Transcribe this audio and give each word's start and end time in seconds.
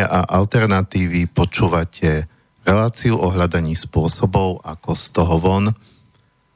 riešenia 0.00 0.24
a 0.24 0.40
alternatívy. 0.40 1.28
Počúvate 1.28 2.24
reláciu 2.64 3.20
o 3.20 3.28
hľadaní 3.28 3.76
spôsobov, 3.76 4.64
ako 4.64 4.96
z 4.96 5.04
toho 5.12 5.36
von. 5.36 5.64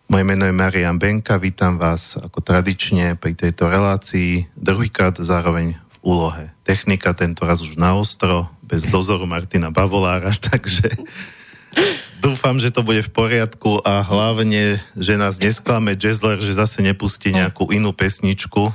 Moje 0.08 0.24
meno 0.24 0.48
je 0.48 0.54
Marian 0.56 0.96
Benka, 0.96 1.36
vítam 1.36 1.76
vás 1.76 2.16
ako 2.16 2.40
tradične 2.40 3.20
pri 3.20 3.36
tejto 3.36 3.68
relácii, 3.68 4.48
druhýkrát 4.56 5.20
zároveň 5.20 5.76
v 5.76 5.96
úlohe 6.00 6.56
technika, 6.64 7.12
tento 7.12 7.44
raz 7.44 7.60
už 7.60 7.76
na 7.76 7.92
ostro, 7.92 8.48
bez 8.64 8.88
dozoru 8.88 9.28
Martina 9.28 9.68
Bavolára, 9.68 10.32
takže 10.48 10.88
dúfam, 12.24 12.56
že 12.56 12.72
to 12.72 12.80
bude 12.80 13.04
v 13.04 13.12
poriadku 13.12 13.84
a 13.84 14.00
hlavne, 14.00 14.80
že 14.96 15.20
nás 15.20 15.36
nesklame 15.36 16.00
Jazzler, 16.00 16.40
že 16.40 16.56
zase 16.56 16.80
nepustí 16.80 17.28
nejakú 17.28 17.68
inú 17.76 17.92
pesničku, 17.92 18.72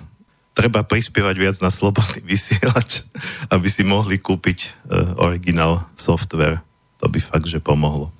treba 0.59 0.83
prispievať 0.83 1.35
viac 1.39 1.55
na 1.63 1.71
slobodný 1.71 2.19
vysielač, 2.27 3.07
aby 3.53 3.67
si 3.71 3.87
mohli 3.87 4.19
kúpiť 4.19 4.59
uh, 4.67 5.15
originál 5.23 5.87
software. 5.95 6.59
To 6.99 7.07
by 7.07 7.19
fakt, 7.23 7.47
že 7.47 7.63
pomohlo. 7.63 8.11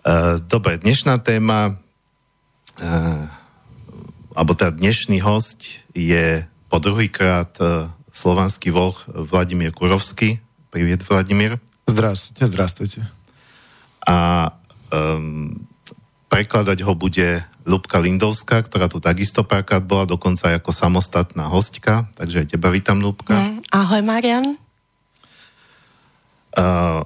Uh, 0.00 0.40
dobre, 0.48 0.80
dnešná 0.80 1.20
téma, 1.20 1.76
uh, 2.80 3.24
alebo 4.32 4.56
teda 4.56 4.72
dnešný 4.72 5.20
host 5.20 5.84
je 5.92 6.48
po 6.72 6.80
druhýkrát 6.80 7.52
uh, 7.60 7.92
slovanský 8.08 8.72
volch 8.72 9.04
Vladimír 9.12 9.76
Kurovský. 9.76 10.40
Privet, 10.72 11.04
Vladimír. 11.04 11.60
Zdravstvujte, 11.84 12.42
zdravstvujte. 12.46 13.00
A 14.08 14.48
um, 14.88 15.68
prekladať 16.30 16.78
ho 16.86 16.94
bude 16.94 17.42
Lubka 17.66 17.98
Lindovská, 17.98 18.62
ktorá 18.62 18.86
tu 18.86 19.02
takisto 19.02 19.42
párkrát 19.42 19.82
bola, 19.82 20.06
dokonca 20.06 20.54
aj 20.54 20.62
ako 20.62 20.70
samostatná 20.70 21.50
hostka. 21.50 22.06
Takže 22.14 22.46
aj 22.46 22.46
teba 22.54 22.70
vítam, 22.70 23.02
Lubka. 23.02 23.34
Mm, 23.34 23.66
ahoj, 23.74 24.02
Marian. 24.06 24.46
Uh, 26.54 27.02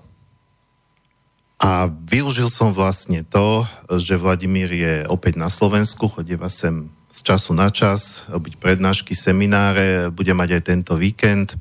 a 1.56 1.88
využil 1.88 2.52
som 2.52 2.76
vlastne 2.76 3.24
to, 3.24 3.64
že 3.96 4.20
Vladimír 4.20 4.68
je 4.68 4.94
opäť 5.08 5.40
na 5.40 5.48
Slovensku, 5.48 6.12
chodieva 6.12 6.52
sem 6.52 6.92
z 7.14 7.20
času 7.22 7.54
na 7.54 7.70
čas, 7.70 8.26
robiť 8.28 8.58
prednášky, 8.58 9.14
semináre, 9.14 10.10
bude 10.10 10.34
mať 10.34 10.60
aj 10.60 10.62
tento 10.66 10.92
víkend. 10.98 11.54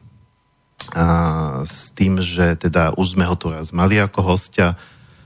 A 0.97 1.61
s 1.63 1.93
tým, 1.93 2.19
že 2.19 2.57
teda 2.57 2.97
už 2.97 3.15
sme 3.15 3.23
ho 3.23 3.37
tu 3.37 3.53
raz 3.53 3.71
mali 3.71 4.01
ako 4.01 4.35
hostia, 4.35 4.75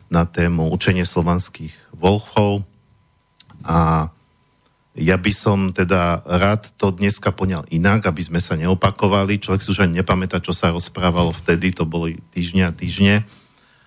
na 0.07 0.23
tému 0.23 0.71
učenie 0.71 1.03
slovanských 1.03 1.75
volchov 1.91 2.63
a 3.67 4.09
ja 4.97 5.13
by 5.13 5.29
som 5.29 5.69
teda 5.69 6.25
rád 6.25 6.73
to 6.73 6.89
dneska 6.89 7.29
poňal 7.29 7.69
inak, 7.69 8.09
aby 8.09 8.25
sme 8.25 8.41
sa 8.41 8.57
neopakovali. 8.57 9.37
Človek 9.37 9.61
si 9.61 9.69
už 9.69 9.85
ani 9.85 10.01
nepamätá, 10.01 10.41
čo 10.41 10.57
sa 10.57 10.73
rozprávalo 10.73 11.29
vtedy, 11.37 11.69
to 11.69 11.85
boli 11.85 12.17
týždňa 12.33 12.63
a 12.65 12.73
týždne. 12.73 13.15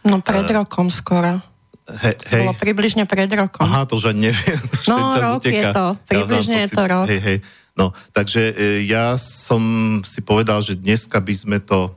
No 0.06 0.22
pred 0.22 0.46
uh, 0.46 0.62
rokom 0.62 0.86
skoro. 0.86 1.42
He, 1.90 2.14
hej. 2.14 2.46
Bolo 2.46 2.54
približne 2.54 3.10
pred 3.10 3.26
rokom. 3.34 3.66
Aha, 3.66 3.90
to 3.90 3.98
už 3.98 4.14
ani 4.14 4.30
neviem. 4.30 4.60
No, 4.90 5.18
rok 5.18 5.42
uteka. 5.42 5.50
je 5.50 5.64
to. 5.74 5.86
Približne 6.06 6.58
ja 6.62 6.64
je 6.64 6.68
to 6.70 6.82
rok. 6.86 7.06
Hej, 7.10 7.20
hej. 7.26 7.38
No, 7.74 7.90
takže 8.14 8.54
e, 8.54 8.86
ja 8.86 9.18
som 9.18 9.62
si 10.06 10.22
povedal, 10.22 10.62
že 10.62 10.78
dneska 10.78 11.18
by 11.18 11.34
sme 11.34 11.58
to 11.58 11.90
e, 11.90 11.92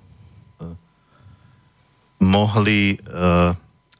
mohli 2.18 2.98
e, 2.98 2.98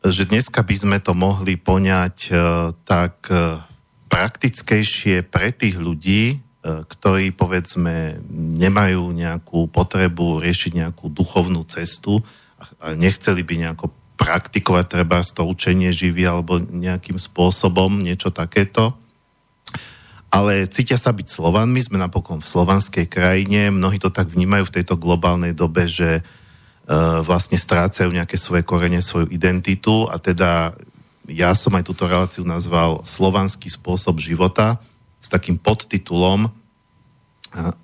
že 0.04 0.28
dneska 0.28 0.60
by 0.60 0.76
sme 0.76 0.98
to 1.00 1.16
mohli 1.16 1.56
poňať 1.56 2.18
uh, 2.28 2.38
tak 2.84 3.24
uh, 3.32 3.64
praktickejšie 4.12 5.24
pre 5.24 5.56
tých 5.56 5.80
ľudí, 5.80 6.36
uh, 6.36 6.84
ktorí 6.84 7.32
povedzme 7.32 8.20
nemajú 8.60 9.16
nejakú 9.16 9.72
potrebu 9.72 10.44
riešiť 10.44 10.72
nejakú 10.76 11.08
duchovnú 11.08 11.64
cestu 11.64 12.20
a, 12.60 12.96
nechceli 12.96 13.48
by 13.48 13.54
nejako 13.64 13.96
praktikovať 14.20 14.86
treba 14.92 15.24
to 15.24 15.48
učenie 15.48 15.96
živy 15.96 16.28
alebo 16.28 16.60
nejakým 16.60 17.16
spôsobom 17.16 18.00
niečo 18.00 18.32
takéto. 18.32 18.96
Ale 20.34 20.66
cítia 20.66 20.98
sa 20.98 21.14
byť 21.14 21.30
Slovanmi, 21.30 21.78
sme 21.80 22.02
napokon 22.02 22.42
v 22.42 22.50
slovanskej 22.50 23.06
krajine, 23.06 23.70
mnohí 23.70 24.02
to 24.02 24.10
tak 24.10 24.34
vnímajú 24.34 24.66
v 24.66 24.76
tejto 24.82 24.98
globálnej 24.98 25.54
dobe, 25.54 25.86
že 25.86 26.20
uh, 26.20 26.24
E, 26.24 26.43
vlastne 27.24 27.56
strácajú 27.56 28.12
nejaké 28.12 28.36
svoje 28.36 28.68
korene, 28.68 29.00
svoju 29.00 29.32
identitu 29.32 30.12
a 30.12 30.20
teda 30.20 30.76
ja 31.32 31.56
som 31.56 31.72
aj 31.80 31.88
túto 31.88 32.04
reláciu 32.04 32.44
nazval 32.44 33.00
Slovanský 33.08 33.72
spôsob 33.72 34.20
života 34.20 34.84
s 35.24 35.32
takým 35.32 35.56
podtitulom 35.56 36.48
e, 36.48 36.50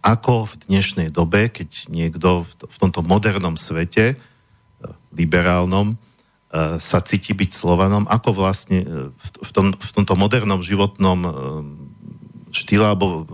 ako 0.03 0.51
v 0.51 0.53
dnešnej 0.67 1.07
dobe, 1.07 1.47
keď 1.47 1.87
niekto 1.87 2.43
v 2.43 2.75
tomto 2.75 2.99
modernom 2.99 3.55
svete, 3.55 4.13
e, 4.13 4.15
liberálnom, 5.15 5.95
sa 6.81 6.97
cíti 7.05 7.37
byť 7.37 7.53
Slovanom, 7.53 8.09
ako 8.09 8.33
vlastne 8.33 8.81
v, 9.21 9.49
tom, 9.53 9.69
v 9.69 9.89
tomto 9.93 10.17
modernom 10.17 10.65
životnom 10.65 11.19
štýle 12.49 12.89
alebo 12.89 13.29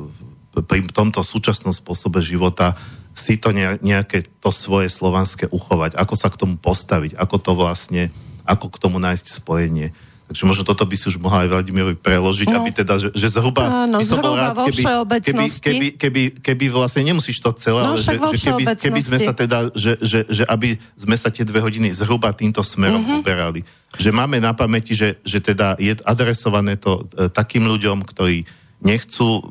pri 0.51 0.83
tomto 0.91 1.23
súčasnom 1.23 1.71
spôsobe 1.71 2.19
života 2.19 2.75
si 3.15 3.39
to 3.39 3.55
nejaké 3.55 4.27
to 4.43 4.51
svoje 4.51 4.91
slovanské 4.91 5.47
uchovať, 5.47 5.95
ako 5.95 6.13
sa 6.19 6.27
k 6.27 6.35
tomu 6.35 6.59
postaviť, 6.59 7.15
ako 7.15 7.35
to 7.39 7.51
vlastne, 7.55 8.11
ako 8.43 8.67
k 8.67 8.77
tomu 8.77 8.99
nájsť 8.99 9.25
spojenie. 9.39 9.95
Takže 10.25 10.43
možno 10.49 10.63
toto 10.65 10.89
by 10.89 10.95
si 10.97 11.05
už 11.05 11.21
mohla 11.21 11.45
aj 11.45 11.53
Vladimirovi 11.53 11.95
preložiť, 12.01 12.49
no. 12.49 12.57
aby 12.57 12.73
teda, 12.73 12.97
že, 12.97 13.13
že 13.13 13.29
zhruba 13.29 13.85
Áno, 13.85 14.01
by 14.01 14.05
som 14.09 14.17
bol 14.25 14.33
rád, 14.33 14.57
keby, 14.57 14.83
keby, 15.21 15.45
keby, 15.61 15.87
keby, 16.01 16.23
keby 16.41 16.65
vlastne 16.73 17.05
nemusíš 17.05 17.45
to 17.45 17.53
celé, 17.53 17.85
no, 17.85 17.93
ale 17.93 18.01
že, 18.01 18.17
že 18.17 18.49
keby, 18.49 18.63
keby 18.73 19.01
sme 19.05 19.17
sa 19.21 19.37
teda, 19.37 19.69
že, 19.77 20.01
že, 20.01 20.25
že 20.25 20.43
aby 20.49 20.81
sme 20.97 21.13
sa 21.13 21.29
tie 21.29 21.45
dve 21.45 21.61
hodiny 21.61 21.93
zhruba 21.93 22.33
týmto 22.33 22.65
smerom 22.65 23.05
mm-hmm. 23.05 23.21
uberali. 23.21 23.61
Že 24.01 24.17
máme 24.17 24.41
na 24.41 24.57
pamäti, 24.57 24.97
že, 24.97 25.21
že 25.21 25.39
teda 25.45 25.77
je 25.77 25.93
adresované 26.01 26.73
to 26.81 27.05
e, 27.13 27.29
takým 27.29 27.69
ľuďom, 27.69 28.01
ktorí 28.01 28.49
nechcú 28.80 29.28
e, 29.28 29.42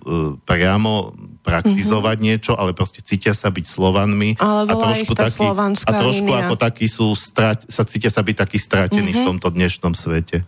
priamo 0.41 1.13
praktizovať 1.45 2.17
mm-hmm. 2.17 2.29
niečo, 2.33 2.51
ale 2.57 2.73
proste 2.73 3.05
cítia 3.05 3.37
sa 3.37 3.53
byť 3.53 3.65
Slovanmi 3.65 4.35
ale 4.41 4.69
a 4.69 4.73
trošku, 4.73 5.13
taký, 5.13 5.45
a 5.45 5.91
trošku 5.93 6.29
línia. 6.29 6.49
ako 6.49 6.55
takí 6.57 6.89
sú, 6.89 7.13
strať, 7.13 7.69
sa 7.69 7.85
cítia 7.85 8.09
sa 8.09 8.25
byť 8.25 8.35
takí 8.35 8.57
stratení 8.57 9.13
mm-hmm. 9.13 9.23
v 9.23 9.27
tomto 9.29 9.47
dnešnom 9.53 9.93
svete. 9.93 10.43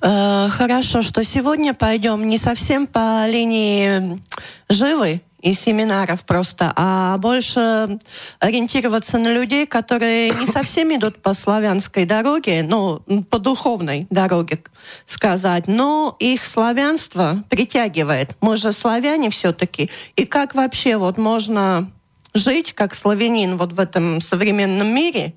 Uh, 0.00 0.48
хорошо, 0.50 1.00
что 1.00 1.24
сегодня 1.24 1.72
пойдем 1.72 2.28
не 2.28 2.36
совсем 2.36 2.86
по 2.86 3.24
линии 3.28 4.20
живы, 4.68 5.20
и 5.45 5.53
семинаров 5.53 6.25
просто, 6.25 6.73
а 6.75 7.19
больше 7.19 7.99
ориентироваться 8.39 9.19
на 9.19 9.31
людей, 9.31 9.67
которые 9.67 10.31
не 10.31 10.47
совсем 10.47 10.93
идут 10.95 11.21
по 11.21 11.35
славянской 11.35 12.05
дороге, 12.05 12.63
ну, 12.63 12.99
по 13.29 13.37
духовной 13.37 14.07
дороге 14.09 14.63
сказать, 15.05 15.67
но 15.67 16.15
их 16.17 16.43
славянство 16.45 17.43
притягивает. 17.47 18.35
Мы 18.41 18.57
же 18.57 18.73
славяне 18.73 19.29
все-таки. 19.29 19.91
И 20.15 20.25
как 20.25 20.55
вообще 20.55 20.97
вот 20.97 21.19
можно 21.19 21.91
жить 22.33 22.73
как 22.73 22.95
славянин 22.95 23.57
вот 23.57 23.71
в 23.71 23.79
этом 23.79 24.21
современном 24.21 24.87
мире, 24.87 25.35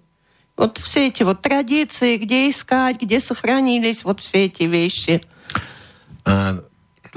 вот 0.56 0.78
все 0.78 1.08
эти 1.08 1.22
вот 1.22 1.42
традиции, 1.42 2.16
где 2.16 2.48
искать, 2.48 3.02
где 3.02 3.20
сохранились 3.20 4.04
вот 4.04 4.20
все 4.20 4.46
эти 4.46 4.62
вещи. 4.62 5.22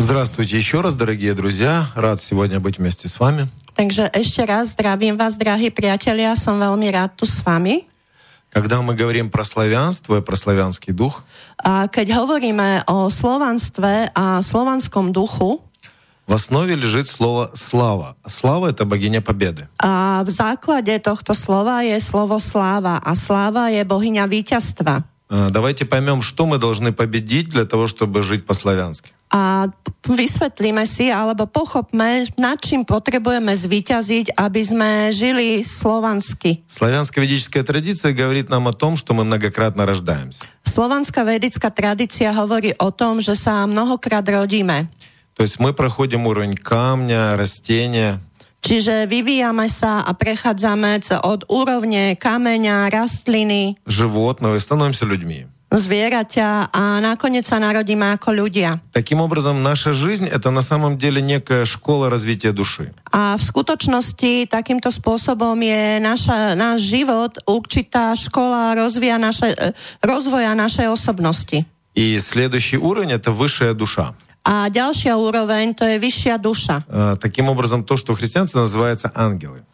А, 0.01 0.03
Здравствуйте 0.03 0.57
еще 0.57 0.81
раз, 0.81 0.95
дорогие 0.95 1.36
друзья. 1.36 1.86
Рад 1.94 2.19
сегодня 2.19 2.59
быть 2.59 2.80
вместе 2.80 3.07
с 3.07 3.19
вами. 3.19 3.45
Takže 3.77 4.09
ešte 4.09 4.42
raz 4.42 4.74
zdravím 4.74 5.13
vás, 5.13 5.38
drahí 5.38 5.69
priatelia, 5.69 6.33
som 6.33 6.57
veľmi 6.57 6.89
rád 6.89 7.13
tu 7.21 7.30
s 7.30 7.45
vami. 7.45 7.86
Когда 8.50 8.81
мы 8.81 8.98
говорим 8.98 9.30
про 9.30 9.45
славянство 9.45 10.18
и 10.18 10.25
про 10.25 10.33
славянский 10.33 10.89
дух, 10.89 11.21
a 11.62 11.86
keď 11.86 12.18
hovoríme 12.18 12.81
o 12.89 13.13
slovanstve 13.13 14.09
a 14.18 14.42
slovanskom 14.42 15.13
duchu, 15.13 15.62
в 16.25 16.33
основе 16.33 16.74
лежит 16.74 17.06
слово 17.06 17.53
«слава». 17.53 18.18
Слава— 18.25 18.69
это 18.74 18.89
богиня 18.89 19.21
победы. 19.21 19.69
A 19.77 20.25
v 20.25 20.33
základe 20.33 20.98
tohto 20.98 21.38
slova 21.38 21.86
je 21.86 22.01
slovo 22.01 22.42
sláva 22.42 22.98
a 23.06 23.13
sláva 23.13 23.69
je 23.69 23.86
bohyňa 23.86 24.25
víťazstva. 24.25 25.06
Давайте 25.30 25.86
поймем, 25.86 26.25
что 26.25 26.50
мы 26.50 26.57
должны 26.57 26.89
победить 26.92 27.53
для 27.53 27.69
того, 27.69 27.86
чтобы 27.86 28.25
жить 28.25 28.50
по-славянски 28.50 29.13
a 29.30 29.66
vysvetlíme 30.06 30.86
si 30.86 31.10
alebo 31.10 31.50
pochopme, 31.50 32.30
nad 32.38 32.56
čím 32.62 32.86
potrebujeme 32.86 33.52
zvíťaziť, 33.52 34.38
aby 34.38 34.60
sme 34.62 34.90
žili 35.10 35.66
slovansky. 35.66 36.62
Славянская 36.70 37.26
ведическая 37.26 37.66
традиция 37.66 38.14
говорит 38.14 38.48
нам 38.48 38.70
о 38.70 38.74
том, 38.74 38.96
что 38.96 39.12
мы 39.12 39.26
многократно 39.26 39.84
рождаемся. 39.84 40.46
Slovanská 40.62 41.26
vedická 41.26 41.68
tradícia 41.74 42.30
hovorí 42.32 42.74
o 42.78 42.90
tom, 42.94 43.18
že 43.18 43.34
sa 43.34 43.66
mnohokrát 43.66 44.22
rodíme. 44.24 44.88
То 45.36 45.44
есть 45.44 45.60
мы 45.60 45.76
проходим 45.76 46.26
уровень 46.26 46.56
камня, 46.56 47.36
растения. 47.36 48.22
Čiže 48.64 49.06
vyvíjame 49.06 49.68
sa 49.68 50.02
a 50.02 50.10
prechádzame 50.16 50.98
od 51.22 51.44
úrovne 51.46 52.16
kameňa, 52.16 52.88
rastliny. 52.88 53.78
Животного 53.86 54.56
и 54.56 54.64
становимся 54.64 55.04
людьми 55.04 55.46
zvieraťa 55.70 56.70
a 56.70 57.02
nakoniec 57.02 57.42
sa 57.42 57.58
narodíme 57.58 58.14
ako 58.14 58.46
ľudia. 58.46 58.78
Таким 58.94 59.18
образом, 59.18 59.62
наша 59.62 59.92
жизнь — 59.92 60.30
это 60.30 60.54
на 60.54 60.62
самом 60.62 60.96
деле 60.96 61.20
некая 61.20 61.66
школа 61.66 62.08
развития 62.08 62.54
души. 62.54 62.94
A 63.10 63.34
v 63.34 63.42
skutočnosti 63.42 64.46
takýmto 64.46 64.94
spôsobom 64.94 65.58
je 65.58 65.98
naša, 65.98 66.54
náš 66.54 66.86
život 66.86 67.36
určitá 67.50 68.14
škola 68.14 68.78
rozvíja 68.78 69.18
naše, 69.18 69.52
e, 69.52 69.74
rozvoja 70.06 70.54
našej 70.54 70.86
osobnosti. 70.86 71.66
И 71.96 72.18
следующий 72.20 72.76
уровень — 72.78 73.18
это 73.18 73.32
высшая 73.32 73.74
душа. 73.74 74.14
A 74.46 74.70
ďalšia 74.70 75.18
úroveň 75.18 75.74
to 75.74 75.82
je 75.82 75.98
vyššia 75.98 76.38
duša. 76.38 76.76
Э, 76.86 77.16
Таким 77.18 77.50
образом, 77.50 77.82
то, 77.82 77.98
что 77.98 78.14
в 78.14 78.22
христианстве 78.22 78.62
называется 78.62 79.10
ангелы. 79.10 79.66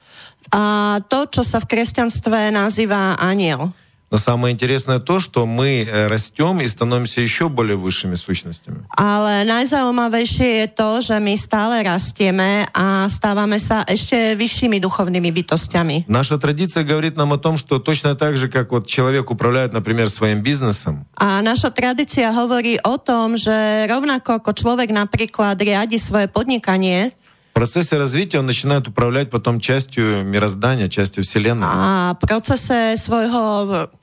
A 0.50 1.04
to, 1.12 1.28
čo 1.28 1.44
sa 1.44 1.60
v 1.60 1.68
kresťanstve 1.68 2.48
nazýva 2.50 3.20
aniel. 3.20 3.76
Но 4.12 4.18
самое 4.20 4.52
интересное 4.52 5.00
то, 5.00 5.20
что 5.24 5.48
мы 5.48 5.88
э, 5.88 6.06
растем 6.06 6.60
и 6.60 6.68
становимся 6.68 7.24
еще 7.24 7.48
более 7.48 7.80
высшими 7.80 8.12
сущностями. 8.14 8.84
Ale 8.92 9.40
najzaujímavejšie 9.48 10.48
je 10.60 10.66
to, 10.68 11.00
že 11.00 11.16
my 11.16 11.32
stále 11.40 11.80
rastieme 11.80 12.68
a 12.76 13.08
stávame 13.08 13.56
sa 13.56 13.80
ešte 13.88 14.36
vyššími 14.36 14.84
duchovnými 14.84 15.32
bytostiami. 15.32 16.04
Наша 16.12 16.36
традиция 16.36 16.84
говорит 16.84 17.16
нам 17.16 17.32
о 17.32 17.40
том, 17.40 17.56
что 17.56 17.80
точно 17.80 18.12
так 18.12 18.36
же, 18.36 18.52
как 18.52 18.68
вот 18.68 18.84
человек 18.84 19.32
управляет, 19.32 19.72
например, 19.72 20.12
своим 20.12 20.44
бизнесом, 20.44 21.08
A 21.16 21.40
naša 21.40 21.72
tradícia 21.72 22.28
hovorí 22.36 22.76
o 22.84 23.00
tom, 23.00 23.40
že 23.40 23.88
rovnako 23.88 24.44
ako 24.44 24.52
človek 24.52 24.92
napríklad 24.92 25.56
riadi 25.56 25.96
svoje 25.96 26.28
podnikanie, 26.28 27.16
в 27.16 27.25
процессе 27.56 27.96
развития 27.96 28.38
он 28.38 28.46
начинает 28.46 28.88
управлять 28.88 29.30
потом 29.30 29.60
частью 29.60 30.24
мироздания, 30.24 30.88
частью 30.88 31.22
Вселенной. 31.22 31.68
a 31.68 32.16
v 32.16 32.18
procese 32.18 32.96
svojho 32.96 33.44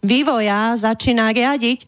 vývoja 0.05 0.77
začína 0.77 1.33
riadiť 1.33 1.79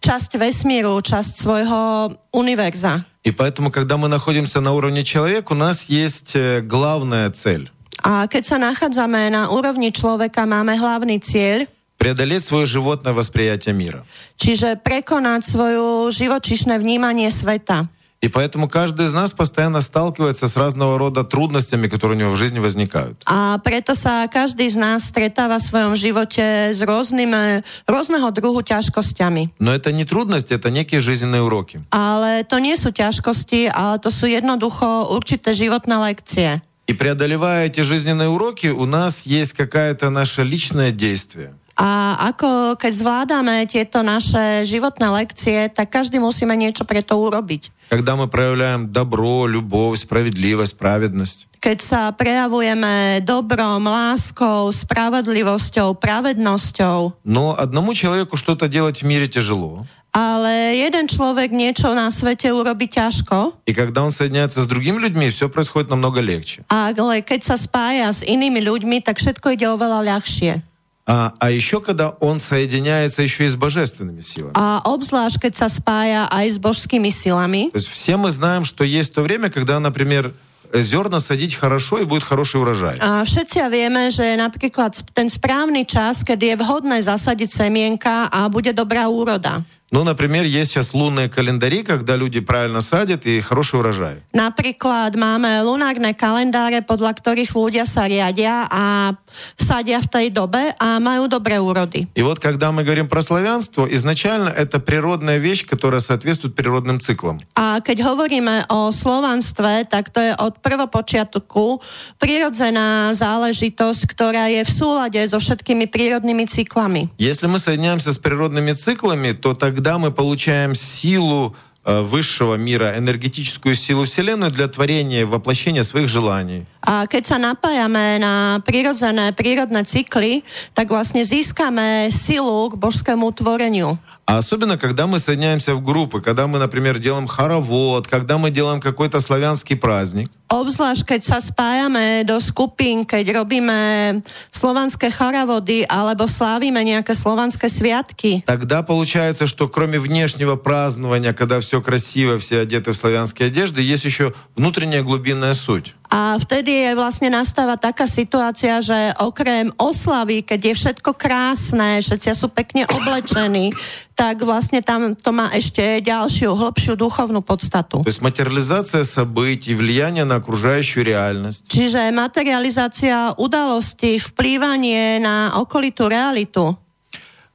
časť 0.00 0.40
vesmíru, 0.40 0.98
časť 0.98 1.32
svojho 1.36 2.16
univerza. 2.32 3.04
И 3.22 3.30
поэтому, 3.30 3.70
когда 3.70 3.96
мы 3.96 4.08
находимся 4.08 4.60
на 4.60 4.72
уровне 4.72 5.04
человека, 5.04 5.52
у 5.52 5.54
нас 5.54 5.86
есть 5.86 6.34
э, 6.34 6.60
главная 6.60 7.30
цель 7.30 7.70
A 8.02 8.26
keď 8.26 8.42
sa 8.42 8.58
nachádzame 8.58 9.30
na 9.30 9.46
úrovni 9.46 9.94
človeka, 9.94 10.42
máme 10.42 10.74
hlavný 10.74 11.22
cieľ, 11.22 11.70
преодолеть 12.02 12.42
свое 12.42 12.66
животное 12.66 13.14
восприятие 13.14 13.78
мира. 13.78 14.02
čiže 14.34 14.74
prekonať 14.82 15.46
svoju 15.46 16.10
živočišné 16.10 16.74
vnímanie 16.82 17.30
sveta. 17.30 17.86
И 18.21 18.29
поэтому 18.29 18.67
каждый 18.67 19.05
из 19.05 19.13
нас 19.13 19.31
постоянно 19.31 19.81
сталкивается 19.81 20.47
с 20.47 20.57
разного 20.57 20.97
рода 20.97 21.23
трудностями, 21.23 21.87
которые 21.87 22.17
у 22.17 22.19
него 22.19 22.31
в 22.31 22.35
жизни 22.35 22.57
возникают. 22.57 23.21
A 23.25 23.57
preto 23.61 23.93
sa 23.93 24.25
z 24.27 24.75
nás 24.75 25.05
stretáva 25.05 25.61
v 25.61 25.63
svojom 25.69 25.93
živote 25.93 26.73
s 26.73 26.81
rôznym, 26.81 27.29
e, 27.33 27.61
rôzneho 27.85 28.33
druhu 28.33 28.65
ťažkosťami. 28.65 29.59
Но 29.59 29.73
это 29.73 29.91
не 29.91 30.05
трудности, 30.05 30.53
это 30.53 30.69
некие 30.73 30.99
жизненные 30.99 31.45
уроки. 31.45 31.79
Ale 31.93 32.41
to 32.43 32.57
nie 32.57 32.73
sú 32.73 32.89
ťažkosti, 32.89 33.69
ale 33.69 34.01
to 34.01 34.09
sú 34.09 34.25
jednoducho 34.25 35.13
určité 35.13 35.53
životné 35.53 35.95
lekcie. 36.01 36.61
И 36.87 36.93
преодолевая 36.93 37.67
эти 37.67 37.81
жизненные 37.81 38.29
уроки, 38.29 38.67
у 38.67 38.85
нас 38.85 39.27
есть 39.27 39.53
какое-то 39.53 40.09
наше 40.09 40.43
личное 40.43 40.91
действие. 40.91 41.53
A 41.76 42.14
ako 42.30 42.76
keď 42.76 42.92
zvládame 42.92 43.64
tieto 43.64 44.04
naše 44.04 44.68
životné 44.68 45.08
lekcie, 45.24 45.72
tak 45.72 45.88
každý 45.88 46.20
musíme 46.20 46.52
niečo 46.52 46.84
pre 46.84 47.00
to 47.00 47.16
urobiť. 47.16 47.72
Когда 47.88 48.12
мы 48.16 48.28
проявляем 48.28 48.92
добро, 48.92 49.48
любовь, 49.48 49.98
справедливость, 50.00 50.76
праведность. 50.76 51.48
Keď 51.62 51.78
sa 51.80 52.00
prejavujeme 52.12 53.22
dobrom, 53.22 53.86
láskou, 53.86 54.68
spravodlivosťou, 54.72 55.94
pravednosťou, 55.96 57.24
Но 57.24 57.54
одному 57.56 57.94
человеку 57.94 58.36
что-то 58.36 58.68
делать 58.68 59.00
в 59.02 59.06
мире 59.06 59.28
тяжело. 59.28 59.86
ale 60.12 60.76
jeden 60.76 61.08
človek 61.08 61.48
niečo 61.56 61.88
na 61.96 62.12
svete 62.12 62.52
urobi 62.52 62.84
ťažko, 62.84 63.64
И 63.64 63.72
когда 63.72 64.02
он 64.04 64.12
соединяется 64.12 64.60
с 64.60 64.66
другими 64.68 64.98
людьми, 65.00 65.30
все 65.30 65.48
происходит 65.48 65.88
намного 65.88 66.20
легче. 66.20 66.64
ale 66.68 67.22
keď 67.24 67.40
sa 67.44 67.56
spája 67.56 68.12
s 68.12 68.20
inými 68.20 68.60
ľuďmi, 68.60 69.00
tak 69.00 69.16
všetko 69.22 69.56
ide 69.56 69.72
oveľa 69.72 70.04
ľahšie. 70.04 70.60
А, 71.06 71.34
а 71.40 71.50
еще 71.50 71.80
когда 71.80 72.10
он 72.22 72.38
соединяется 72.38 73.22
еще 73.22 73.46
и 73.46 73.48
с 73.48 73.56
божественными 73.56 74.22
силами. 74.22 74.54
A 74.54 74.78
obzvlášť, 74.86 75.50
keď 75.50 75.52
sa 75.58 75.66
spája 75.66 76.30
aj 76.30 76.46
s 76.54 76.58
božskými 76.62 77.10
silami. 77.10 77.74
То 77.74 77.82
есть 77.82 77.90
все 77.90 78.14
мы 78.14 78.30
знаем, 78.30 78.62
что 78.62 78.86
есть 78.86 79.10
то 79.10 79.22
время, 79.22 79.50
когда, 79.50 79.82
например, 79.82 80.30
зерна 80.72 81.18
садить 81.20 81.54
хорошо 81.54 81.98
и 81.98 82.04
будет 82.04 82.22
хороший 82.22 82.62
урожай. 82.62 82.96
A 83.02 83.26
všetci 83.26 83.58
vieme, 83.66 84.14
že 84.14 84.24
je 84.24 84.36
napríklad 84.38 84.94
ten 85.12 85.26
správny 85.26 85.84
čas, 85.84 86.22
kedy 86.22 86.54
je 86.54 86.56
vhodné 86.62 87.02
zasadiť 87.02 87.50
semienka 87.50 88.30
a 88.30 88.46
bude 88.48 88.70
dobrá 88.70 89.10
úroda. 89.10 89.66
Ну, 89.92 90.04
например, 90.04 90.48
есть 90.48 90.72
сейчас 90.72 90.94
лунные 90.94 91.28
календари, 91.28 91.82
когда 91.84 92.16
люди 92.16 92.40
правильно 92.40 92.80
садят 92.80 93.26
и 93.26 93.44
хороший 93.44 93.76
урожай. 93.76 94.24
Napríklad 94.32 95.12
máme 95.20 95.60
lunárne 95.60 96.16
kalendáre, 96.16 96.80
podľa 96.80 97.12
ktorých 97.12 97.52
ľudia 97.52 97.84
sa 97.84 98.08
riadia 98.08 98.64
a 98.72 99.12
sadia 99.60 100.00
v 100.00 100.08
tej 100.08 100.26
dobe 100.32 100.72
a 100.80 100.96
majú 100.96 101.28
dobré 101.28 101.60
úrody. 101.60 102.08
И 102.16 102.24
вот 102.24 102.40
когда 102.40 102.72
мы 102.72 102.88
говорим 102.88 103.04
про 103.04 103.20
славянство, 103.20 103.84
изначально 103.84 104.48
это 104.48 104.80
природная 104.80 105.36
вещь, 105.36 105.68
которая 105.68 106.00
соответствует 106.00 106.56
природным 106.56 106.96
циклам. 106.96 107.44
A 107.52 107.84
keď 107.84 108.08
hovoríme 108.08 108.64
o 108.72 108.88
slovanstve, 108.96 109.84
tak 109.92 110.08
to 110.08 110.24
je 110.24 110.32
od 110.40 110.56
prvopočiatku 110.64 111.84
prirodzená 112.16 113.12
záležitosť, 113.12 114.08
ktorá 114.08 114.48
je 114.48 114.64
v 114.64 114.72
súlade 114.72 115.20
so 115.28 115.36
všetkými 115.36 115.84
prírodnými 115.84 116.48
cyklami. 116.48 117.12
Если 117.20 117.44
мы 117.44 117.60
соединяемся 117.60 118.08
с 118.08 118.16
природными 118.16 118.72
циклами, 118.72 119.36
то 119.36 119.52
тогда 119.52 119.75
мы 119.98 120.10
получаем 120.10 120.74
силу 120.74 121.54
э, 121.84 122.00
высшего 122.00 122.54
мира, 122.54 122.96
энергетическую 122.96 123.74
силу 123.74 124.04
Вселенной 124.04 124.50
для 124.50 124.68
творения, 124.68 125.26
воплощения 125.26 125.82
своих 125.82 126.08
желаний. 126.08 126.66
A 126.82 127.06
keď 127.06 127.22
sa 127.26 127.38
napájame 127.38 128.18
na 128.18 128.58
prírodzené, 128.66 129.30
prírodné 129.30 129.86
cykly, 129.86 130.42
tak 130.74 130.90
vlastne 130.90 131.22
získame 131.22 132.10
silu 132.10 132.70
k 132.70 132.74
božskému 132.74 133.30
tvoreniu. 133.34 133.98
А 134.27 134.39
особенно, 134.39 134.77
когда 134.77 135.07
мы 135.07 135.19
соединяемся 135.19 135.73
в 135.73 135.81
группы, 135.81 136.19
когда 136.19 136.47
мы, 136.47 136.59
например, 136.59 136.99
делаем 136.99 137.27
хоровод, 137.27 138.09
когда 138.09 138.37
мы 138.37 138.51
делаем 138.51 138.81
какой-то 138.81 139.21
славянский 139.21 139.77
праздник, 139.77 140.29
Obzvlášť, 140.47 141.03
keď 141.03 141.21
sa 141.27 141.43
spájame 141.43 142.23
do 142.23 142.39
skupín, 142.39 143.03
keď 143.03 143.43
robíme 143.43 144.23
slovanské 144.47 145.11
charavody 145.11 145.83
alebo 145.83 146.23
slávime 146.23 146.79
nejaké 146.87 147.11
slovanské 147.11 147.67
sviatky, 147.67 148.47
тогда 148.47 148.79
получается, 148.79 149.43
что 149.43 149.67
кроме 149.67 149.99
внешнего 149.99 150.55
празднования, 150.55 151.35
когда 151.35 151.59
все 151.59 151.83
красиво, 151.83 152.39
все 152.39 152.63
одеты 152.63 152.95
в 152.95 152.95
славянские 152.95 153.51
одежды, 153.51 153.83
есть 153.83 154.07
еще 154.07 154.31
внутренняя 154.55 155.03
глубинная 155.03 155.51
суть. 155.51 155.96
A 156.12 156.36
vtedy 156.36 156.68
je 156.68 156.92
vlastne 156.92 157.32
nastáva 157.32 157.80
taká 157.80 158.04
situácia, 158.04 158.84
že 158.84 159.16
okrem 159.16 159.72
oslavy, 159.80 160.44
keď 160.44 160.60
je 160.60 160.74
všetko 160.76 161.16
krásne, 161.16 162.04
všetci 162.04 162.36
sú 162.36 162.52
pekne 162.52 162.84
oblečení, 162.84 163.72
tak 164.12 164.44
vlastne 164.44 164.84
tam 164.84 165.16
to 165.16 165.32
má 165.32 165.48
ešte 165.56 166.04
ďalšiu, 166.04 166.52
hlbšiu 166.52 167.00
duchovnú 167.00 167.40
podstatu. 167.40 168.04
То 168.04 168.12
есть 168.12 168.20
материализация 168.20 169.08
событий, 169.08 169.72
влияние 169.72 170.28
на 170.28 170.36
окружающую 170.36 171.00
реальность. 171.00 171.64
Čiže 171.72 172.12
materializácia 172.12 173.32
udalostí, 173.40 174.20
vplývanie 174.20 175.16
na 175.16 175.56
okolitú 175.56 176.12
realitu. 176.12 176.76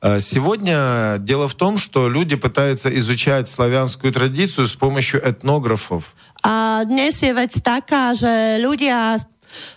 Э, 0.01 0.19
Сегодня 0.19 1.17
дело 1.19 1.47
в 1.47 1.53
том, 1.53 1.77
что 1.77 2.09
люди 2.09 2.35
пытаются 2.35 2.89
изучать 2.97 3.49
славянскую 3.49 4.13
традицию 4.13 4.65
с 4.65 4.73
помощью 4.73 5.21
этнографов. 5.21 6.13
A 6.43 6.83
dnes 6.87 7.17
je 7.19 7.31
vec 7.33 7.51
taká, 7.59 8.13
že 8.13 8.61
ľudia 8.61 9.17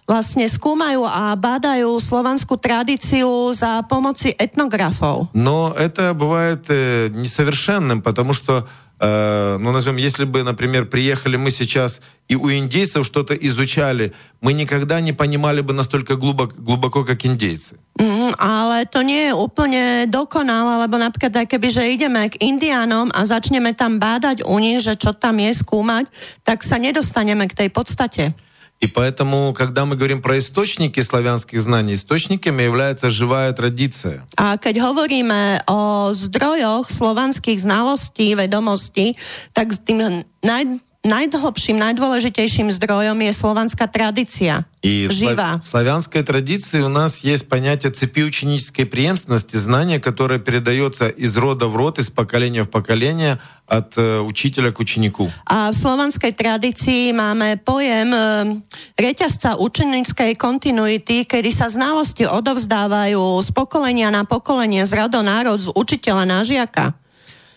vlastne 0.07 0.47
skúmajú 0.51 1.07
a 1.07 1.35
bádajú 1.39 2.03
slovanskú 2.03 2.59
tradíciu 2.59 3.55
za 3.55 3.83
pomoci 3.87 4.35
etnografov. 4.35 5.31
Но 5.33 5.73
это 5.79 6.13
бывает 6.13 6.67
э, 6.69 7.09
несовершенным, 7.15 8.03
потому 8.03 8.33
что, 8.35 8.67
э, 8.67 8.84
ну, 9.01 9.73
назовем, 9.73 9.97
если 9.97 10.25
бы, 10.25 10.43
например, 10.43 10.85
приехали 10.85 11.37
мы 11.37 11.51
сейчас 11.51 12.03
и 12.29 12.37
у 12.37 12.53
индейцев 12.53 13.07
что-то 13.07 13.33
изучали, 13.33 14.13
мы 14.43 14.53
никогда 14.53 15.01
не 15.01 15.15
понимали 15.15 15.63
бы 15.63 15.73
настолько 15.73 16.17
глубоко, 16.17 16.55
глубоко 16.59 17.05
как 17.05 17.25
индейцы. 17.25 17.81
Mm, 17.97 18.37
ale 18.37 18.85
to 18.85 19.01
nie 19.01 19.33
je 19.33 19.33
úplne 19.33 20.05
dokonalé, 20.05 20.85
lebo 20.85 21.01
napríklad 21.01 21.33
aj 21.33 21.47
keby, 21.49 21.69
že 21.73 21.91
ideme 21.97 22.29
k 22.29 22.45
Indiánom 22.45 23.09
a 23.17 23.25
začneme 23.25 23.73
tam 23.73 23.97
bádať 23.97 24.45
u 24.45 24.61
nich, 24.61 24.85
že 24.85 25.01
čo 25.01 25.17
tam 25.17 25.41
je 25.41 25.57
skúmať, 25.57 26.05
tak 26.45 26.61
sa 26.61 26.77
nedostaneme 26.77 27.49
k 27.49 27.57
tej 27.57 27.69
podstate. 27.73 28.37
И 28.81 28.89
поэтому, 28.89 29.53
когда 29.53 29.85
мы 29.85 29.95
говорим 29.95 30.23
про 30.25 30.39
источники 30.39 31.01
славянских 31.01 31.61
знаний, 31.61 31.95
источниками 31.95 32.65
является 32.65 33.13
живая 33.13 33.53
традиция. 33.53 34.25
A 34.41 34.57
keď 34.57 34.81
hovoríme 34.81 35.61
o 35.69 36.11
zdrojoch 36.17 36.89
slovanských 36.89 37.61
znalostí, 37.61 38.33
vedomostí, 38.33 39.21
tak 39.53 39.77
s 39.77 39.85
tým 39.85 40.25
naj, 40.41 40.81
najdhlbším, 41.05 41.81
najdôležitejším 41.81 42.69
zdrojom 42.77 43.25
je 43.25 43.33
slovanská 43.33 43.89
tradícia. 43.89 44.69
И 44.85 45.09
Жива. 45.13 45.61
в 45.61 45.67
славянской 45.67 46.23
традиции 46.23 46.81
у 46.81 46.89
нас 46.89 47.21
есть 47.21 47.49
понятие 47.49 47.93
цепи 47.93 48.25
ученической 48.25 48.85
преемственности, 48.85 49.57
знание, 49.57 50.01
которое 50.01 50.39
передается 50.39 51.09
из 51.09 51.37
рода 51.37 51.69
в 51.69 51.77
род, 51.77 51.99
из 51.99 52.09
поколения 52.09 52.65
в 52.65 52.71
поколение, 52.71 53.41
от 53.67 53.97
э, 53.97 54.21
учителя 54.21 54.73
к 54.73 54.81
ученику. 54.81 55.31
A 55.47 55.71
v 55.71 55.77
slovanskej 55.77 56.33
tradícii 56.33 57.13
máme 57.15 57.55
pojem 57.63 58.11
e, 58.11 58.21
reťazca 58.99 59.55
učenickej 59.63 60.35
kontinuity, 60.35 61.23
kedy 61.23 61.55
sa 61.55 61.71
znalosti 61.71 62.27
odovzdávajú 62.27 63.39
z 63.47 63.49
pokolenia 63.55 64.11
na 64.11 64.27
pokolenie, 64.27 64.83
z 64.85 64.93
rodo 64.99 65.23
národ, 65.23 65.61
z 65.63 65.71
učiteľa 65.71 66.25
na 66.27 66.41
žiaka. 66.43 66.99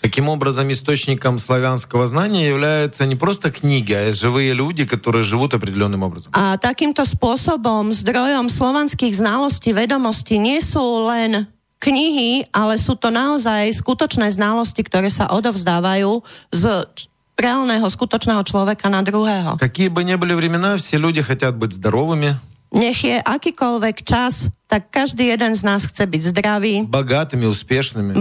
Таким 0.04 0.28
образом, 0.28 0.68
источником 0.70 1.40
славянского 1.40 2.04
знания 2.06 2.46
являются 2.46 3.06
не 3.06 3.16
просто 3.16 3.52
книги, 3.52 3.94
а 3.94 4.12
живые 4.12 4.52
люди, 4.52 4.84
которые 4.84 5.24
живут 5.24 5.54
определенным 5.54 6.04
образом. 6.04 6.28
A 6.36 6.60
takýmto 6.60 7.08
spôsobom 7.08 7.96
zdrojom 7.96 8.52
slovanských 8.52 9.16
znalostí, 9.16 9.72
vedomostí 9.72 10.36
nie 10.36 10.60
sú 10.60 11.08
len 11.08 11.48
knihy, 11.80 12.52
ale 12.52 12.76
sú 12.80 13.00
to 13.00 13.12
naozaj 13.16 13.72
skutočné 13.72 14.28
znalosti, 14.32 14.84
ktoré 14.84 15.08
sa 15.08 15.32
odovzdávajú 15.32 16.20
z 16.52 16.64
č- 16.96 17.08
reálneho, 17.40 17.88
skutočného 17.88 18.44
človeka 18.44 18.92
na 18.92 19.04
druhého. 19.04 19.56
Какие 19.56 19.88
бы 19.88 20.04
ни 20.04 20.16
были 20.16 20.36
времена, 20.36 20.76
все 20.76 21.00
люди 21.00 21.24
хотят 21.24 21.56
быть 21.56 21.72
здоровыми, 21.72 22.36
Nech 22.69 23.01
je 23.01 23.17
akýkoľvek 23.25 24.05
čas, 24.05 24.53
tak 24.69 24.93
každý 24.93 25.33
jeden 25.33 25.57
z 25.57 25.63
nás 25.65 25.89
chce 25.89 26.05
byť 26.05 26.23
zdravý, 26.37 26.75
богатыми, 26.85 27.49
успешными, 27.49 28.21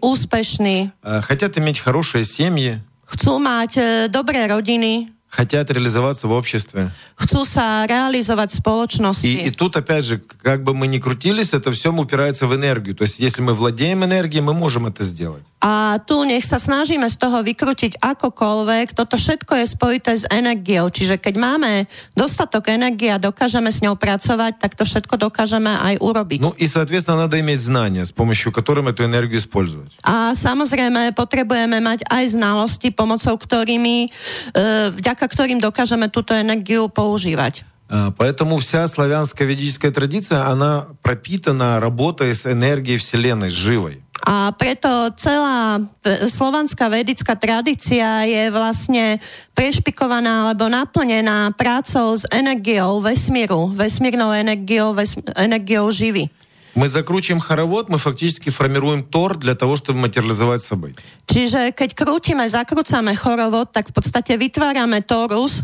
úspešný, 0.00 0.88
э, 0.88 1.20
хотят 1.20 1.60
иметь 1.60 1.78
хорошие 1.84 2.24
семьи, 2.24 2.80
chcú 3.04 3.36
mať 3.36 3.70
e, 3.76 3.82
dobré 4.08 4.48
rodiny, 4.48 5.12
хотят 5.28 5.70
реализоваться 5.70 6.28
в 6.28 6.32
обществе. 6.32 6.94
chcú 7.18 7.44
sa 7.44 7.84
spoločnosti. 7.84 9.26
И, 9.26 9.48
и 9.48 9.50
тут, 9.50 9.76
опять 9.76 10.04
же, 10.04 10.22
как 10.42 10.62
бы 10.62 10.74
мы 10.74 10.86
ни 10.86 10.98
крутились, 10.98 11.52
это 11.52 11.72
все 11.72 11.92
упирается 11.92 12.46
в 12.46 12.54
энергию. 12.54 12.94
То 12.94 13.02
есть, 13.02 13.18
если 13.18 13.42
мы 13.42 13.54
владеем 13.54 14.04
энергией, 14.04 14.42
мы 14.42 14.54
можем 14.54 14.86
это 14.86 15.02
сделать. 15.02 15.42
A 15.63 15.99
tu 16.07 16.23
nech 16.23 16.47
sa 16.47 16.55
snažíme 16.55 17.03
z 17.11 17.19
toho 17.19 17.43
vykrútiť 17.43 17.99
akokoľvek, 17.99 18.95
toto 18.95 19.19
všetko 19.19 19.59
je 19.59 19.65
spojité 19.67 20.15
s 20.15 20.23
energiou. 20.31 20.87
Čiže 20.87 21.19
keď 21.19 21.35
máme 21.35 21.71
dostatok 22.15 22.71
energie 22.71 23.11
a 23.11 23.19
dokážeme 23.19 23.67
s 23.67 23.83
ňou 23.83 23.99
pracovať, 23.99 24.55
tak 24.55 24.79
to 24.79 24.87
všetko 24.87 25.19
dokážeme 25.19 25.67
aj 25.67 25.99
urobiť. 25.99 26.39
Ну 26.39 26.55
и, 26.55 26.63
соответственно, 26.63 27.27
надо 27.27 27.35
иметь 27.43 27.59
знания, 27.59 28.07
с 28.07 28.15
помощью 28.15 28.55
которым 28.55 28.87
эту 28.87 29.03
энергию 29.03 29.35
использовать. 29.35 29.91
A 29.99 30.31
samozrejme 30.31 31.11
potrebujeme 31.11 31.83
mať 31.83 32.07
aj 32.07 32.39
znalosti, 32.39 32.95
pomocou 32.95 33.35
ktorými, 33.35 34.07
e, 34.07 34.09
vďaka 34.95 35.27
ktorým 35.27 35.59
dokážeme 35.59 36.07
túto 36.07 36.31
energiu 36.31 36.87
používať. 36.87 37.67
А, 37.89 38.11
Поэтому 38.15 38.57
вся 38.57 38.87
славянская 38.87 39.47
ведическая 39.47 39.91
традиция, 39.91 40.47
она 40.47 40.87
пропитана 41.01 41.79
работой 41.79 42.33
с 42.33 42.45
энергией 42.45 42.97
Вселенной, 42.97 43.49
живой. 43.49 44.02
A 44.23 44.51
preto 44.51 45.15
celá 45.15 45.79
e, 46.03 46.27
slovanská 46.27 46.91
vedická 46.91 47.39
tradícia 47.39 48.27
je 48.27 48.51
vlastne 48.51 49.23
prešpikovaná 49.55 50.51
alebo 50.51 50.67
naplnená 50.67 51.55
prácou 51.55 52.19
s 52.19 52.27
energiou 52.27 52.99
vesmíru, 52.99 53.71
vesmírnou 53.71 54.35
energiou, 54.35 54.91
ves, 54.91 55.15
energiou 55.39 55.87
živy. 55.87 56.27
Мы 56.75 56.87
закручиваем 56.87 57.41
хоровод, 57.41 57.89
мы 57.89 57.97
фактически 57.97 58.51
формируем 58.51 59.03
тор 59.03 59.37
для 59.37 59.55
того, 59.55 59.75
чтобы 59.75 59.99
материализовать 59.99 60.61
события. 60.61 61.03
Čiže 61.25 61.73
keď 61.73 61.93
krútime, 61.93 62.45
zakrúcame 62.49 63.13
chorovod, 63.13 63.69
tak 63.73 63.89
v 63.89 63.93
podstate 63.99 64.37
vytvárame 64.37 65.01
torus, 65.01 65.59
e, 65.59 65.63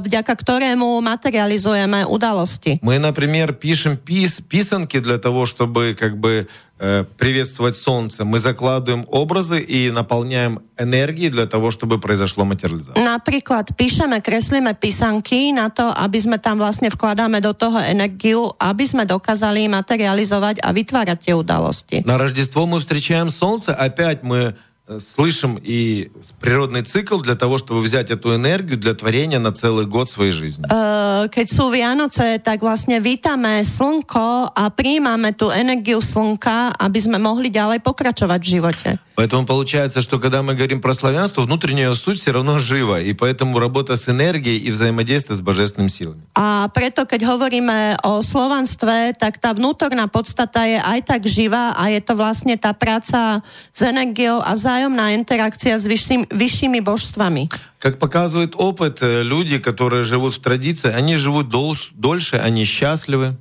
vďaka 0.00 0.32
ktorému 0.32 1.00
materializujeme 1.00 2.04
udalosti. 2.06 2.78
Мы, 2.80 3.00
например, 3.00 3.52
пишем 3.52 3.96
пис, 3.96 4.40
писанки 4.40 5.00
для 5.00 5.18
того, 5.18 5.44
чтобы 5.44 5.96
как 5.98 6.16
бы 6.16 6.46
э, 6.46 6.67
приветствовать 7.16 7.76
солнце. 7.76 8.24
Мы 8.24 8.38
закладываем 8.38 9.06
образы 9.08 9.60
и 9.60 9.90
наполняем 9.90 10.58
энергией 10.76 11.30
для 11.30 11.46
того, 11.46 11.70
чтобы 11.70 12.00
произошла 12.00 12.44
материализация. 12.44 12.98
Napríklad 12.98 13.70
píšeme, 13.78 14.18
kreslíme 14.18 14.74
písanky 14.74 15.54
na 15.54 15.70
to, 15.70 15.94
aby 15.94 16.18
sme 16.18 16.36
tam 16.42 16.58
vlastne 16.58 16.90
vkladáme 16.90 17.38
do 17.38 17.54
toho 17.54 17.78
energiu, 17.78 18.50
aby 18.58 18.84
sme 18.90 19.06
dokázali 19.06 19.70
materializovať 19.70 20.66
a 20.66 20.74
vytvárať 20.74 21.18
tie 21.22 21.34
udalosti. 21.38 21.96
На 22.02 22.18
Рождество 22.18 22.66
мы 22.66 22.82
встречаем 22.82 23.30
солнце, 23.30 23.70
опять 23.70 24.26
мы 24.26 24.52
э, 24.52 24.67
слышим 24.98 25.58
и 25.62 26.10
природный 26.40 26.82
цикл 26.82 27.16
для 27.16 27.34
того, 27.34 27.56
чтобы 27.56 27.80
взять 27.80 28.10
эту 28.10 28.34
энергию 28.34 28.76
для 28.78 28.92
творения 28.92 29.38
на 29.38 29.52
целый 29.52 29.86
год 29.86 30.10
своей 30.10 30.30
жизни. 30.30 30.66
E, 30.68 31.28
Keď 31.32 31.46
sú 31.48 31.72
Vianoce, 31.72 32.36
tak 32.36 32.60
vlastne 32.60 33.00
vítame 33.00 33.64
slnko 33.64 34.52
a 34.52 34.68
príjmame 34.68 35.32
tú 35.32 35.48
energiu 35.48 36.04
slnka, 36.04 36.76
aby 36.76 36.98
sme 37.00 37.16
mohli 37.16 37.48
ďalej 37.48 37.80
pokračovať 37.80 38.40
v 38.44 38.50
živote. 38.60 38.88
Поэтому 39.19 39.45
получается, 39.45 39.99
что 39.99 40.17
когда 40.17 40.41
мы 40.41 40.55
говорим 40.55 40.79
про 40.79 40.93
славянство, 40.93 41.41
внутренняя 41.41 41.93
суть 41.93 42.21
все 42.21 42.31
равно 42.31 42.57
жива, 42.57 43.01
и 43.01 43.11
поэтому 43.11 43.59
работа 43.59 43.97
с 43.97 44.07
энергией 44.07 44.55
и 44.55 44.71
взаимодействие 44.71 45.35
с 45.35 45.41
божественными 45.41 45.89
силами. 45.89 46.23
A 46.39 46.71
preto, 46.71 47.03
keď 47.03 47.27
hovoríme 47.27 47.99
o 47.99 48.23
slovanstve, 48.23 49.11
tak 49.19 49.35
tá 49.43 49.51
vnútorná 49.51 50.07
podstata 50.07 50.63
je 50.63 50.79
aj 50.79 51.03
tak 51.03 51.27
živá 51.27 51.75
a 51.75 51.91
je 51.91 51.99
to 51.99 52.15
vlastne 52.15 52.55
tá 52.55 52.71
práca 52.71 53.43
s 53.75 53.81
energiou 53.83 54.39
a 54.39 54.55
vzájomná 54.55 55.11
interakcia 55.19 55.75
s 55.75 55.83
vyšším, 55.83 56.31
vyššími 56.31 56.79
božstvami. 56.79 57.51
Как 57.75 57.99
показывает 57.99 58.55
опыт, 58.55 59.03
э, 59.03 59.19
люди, 59.23 59.59
которые 59.59 60.03
живут 60.07 60.35
в 60.35 60.39
традиции, 60.39 60.95
они 60.95 61.19
живут 61.19 61.51
дольше, 61.51 62.39
они 62.39 62.63
счастливы. 62.63 63.35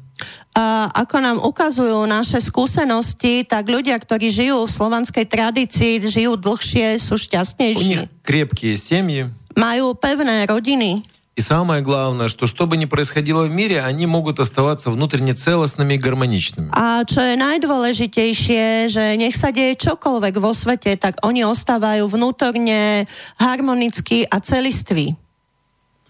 A 0.54 0.88
ako 0.94 1.18
nám 1.18 1.38
ukazujú 1.42 2.06
naše 2.06 2.38
skúsenosti, 2.38 3.42
tak 3.42 3.66
ľudia, 3.66 3.98
ktorí 3.98 4.30
žijú 4.30 4.70
v 4.70 4.72
slovanskej 4.72 5.26
tradícii, 5.26 5.98
žijú 6.06 6.38
dlhšie, 6.38 7.02
sú 7.02 7.14
У 7.14 7.18
них 7.18 7.26
šťastnejší. 7.26 7.96
крепкие 8.22 8.78
семьи. 8.78 9.34
Majú 9.58 9.98
pevné 9.98 10.46
rodiny. 10.46 11.02
И 11.34 11.42
самое 11.42 11.82
главное, 11.82 12.30
что 12.30 12.46
что 12.46 12.70
бы 12.70 12.78
ни 12.78 12.86
происходило 12.86 13.50
в 13.50 13.52
мире, 13.52 13.82
они 13.82 14.06
могут 14.06 14.38
оставаться 14.40 14.94
внутренне 14.94 15.34
целостными 15.34 15.96
и 15.96 15.98
гармоничными. 15.98 16.70
A 16.70 17.02
čo 17.10 17.26
je 17.26 17.34
najdôležitejšie, 17.34 18.86
že 18.86 19.18
nech 19.18 19.34
sa 19.34 19.50
deje 19.50 19.74
čokoľvek 19.82 20.38
vo 20.38 20.54
svete, 20.54 20.94
tak 20.94 21.18
oni 21.26 21.42
ostávajú 21.42 22.06
vnútorne 22.06 23.10
harmonickí 23.42 24.30
a 24.30 24.38
celiství. 24.46 25.18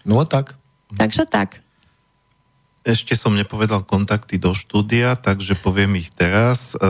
Ну 0.04 0.20
вот 0.20 0.28
так. 0.28 0.60
Takže 0.92 1.24
tak. 1.24 1.64
Ešte 2.89 3.13
som 3.13 3.37
nepovedal 3.37 3.85
kontakty 3.85 4.41
do 4.41 4.57
štúdia, 4.57 5.13
takže 5.13 5.53
poviem 5.53 6.01
ich 6.01 6.09
teraz. 6.09 6.73
E, 6.73 6.81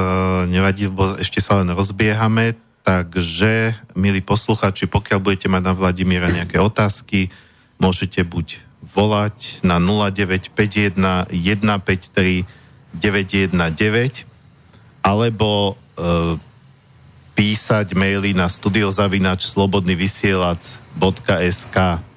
nevadí, 0.47 0.87
lebo 0.87 1.19
ešte 1.19 1.43
sa 1.43 1.59
len 1.59 1.67
rozbiehame. 1.75 2.55
Takže, 2.87 3.75
milí 3.99 4.23
posluchači, 4.23 4.87
pokiaľ 4.87 5.19
budete 5.19 5.51
mať 5.51 5.63
na 5.67 5.75
Vladimíra 5.75 6.31
nejaké 6.31 6.55
otázky, 6.55 7.27
môžete 7.83 8.23
buď 8.23 8.63
volať 8.95 9.59
na 9.67 9.75
0951 9.83 11.35
153 11.35 12.47
919 12.95 13.51
alebo 15.03 15.75
e, 15.99 16.39
písať 17.35 17.91
maily 17.93 18.33
na 18.33 18.47
studiozavinač 18.47 19.51
slobodnyvysielac.sk 19.51 22.08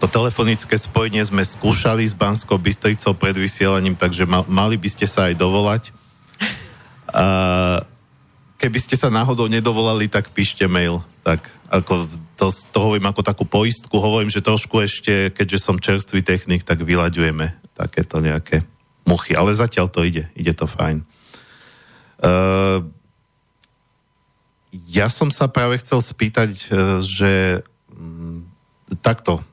to 0.00 0.08
telefonické 0.08 0.80
spojenie 0.80 1.20
sme 1.20 1.44
skúšali 1.44 2.08
s 2.08 2.16
Banskou 2.16 2.56
Bystricou 2.56 3.12
pred 3.12 3.36
vysielaním, 3.36 3.92
takže 3.92 4.24
ma, 4.24 4.40
mali 4.48 4.80
by 4.80 4.88
ste 4.88 5.04
sa 5.04 5.28
aj 5.28 5.36
dovolať. 5.36 5.92
A 7.12 7.26
keby 8.56 8.78
ste 8.80 8.96
sa 8.96 9.12
náhodou 9.12 9.44
nedovolali, 9.44 10.08
tak 10.08 10.32
píšte 10.32 10.64
mail. 10.64 11.04
Tak 11.20 11.44
ako 11.68 12.08
to, 12.40 12.48
to 12.48 12.78
hovorím 12.80 13.12
ako 13.12 13.20
takú 13.20 13.44
poistku, 13.44 13.92
hovorím, 14.00 14.32
že 14.32 14.40
trošku 14.40 14.80
ešte, 14.80 15.28
keďže 15.36 15.58
som 15.60 15.76
čerstvý 15.76 16.24
technik, 16.24 16.64
tak 16.64 16.80
vyľaďujeme 16.80 17.76
takéto 17.76 18.24
nejaké 18.24 18.64
muchy. 19.04 19.36
Ale 19.36 19.52
zatiaľ 19.52 19.92
to 19.92 20.00
ide, 20.00 20.32
ide 20.32 20.56
to 20.56 20.64
fajn. 20.64 21.04
Uh, 22.20 22.88
ja 24.88 25.12
som 25.12 25.28
sa 25.28 25.48
práve 25.52 25.76
chcel 25.84 26.00
spýtať, 26.00 26.50
uh, 26.72 27.00
že 27.04 27.60
mm, 27.92 28.48
takto, 29.04 29.44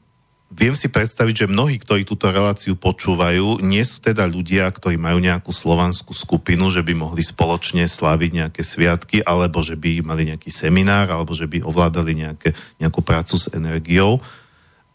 Viem 0.47 0.79
si 0.79 0.87
predstaviť, 0.87 1.43
že 1.43 1.51
mnohí, 1.51 1.75
ktorí 1.75 2.07
túto 2.07 2.31
reláciu 2.31 2.79
počúvajú, 2.79 3.59
nie 3.59 3.83
sú 3.83 3.99
teda 3.99 4.23
ľudia, 4.23 4.71
ktorí 4.71 4.95
majú 4.95 5.19
nejakú 5.19 5.51
slovanskú 5.51 6.15
skupinu, 6.15 6.71
že 6.71 6.79
by 6.87 6.95
mohli 6.95 7.19
spoločne 7.19 7.83
sláviť 7.83 8.31
nejaké 8.31 8.61
sviatky, 8.63 9.19
alebo 9.27 9.59
že 9.59 9.75
by 9.75 10.07
mali 10.07 10.31
nejaký 10.31 10.47
seminár, 10.47 11.11
alebo 11.11 11.35
že 11.35 11.51
by 11.51 11.67
ovládali 11.67 12.15
nejaké, 12.15 12.55
nejakú 12.79 13.03
prácu 13.03 13.35
s 13.35 13.51
energiou, 13.51 14.23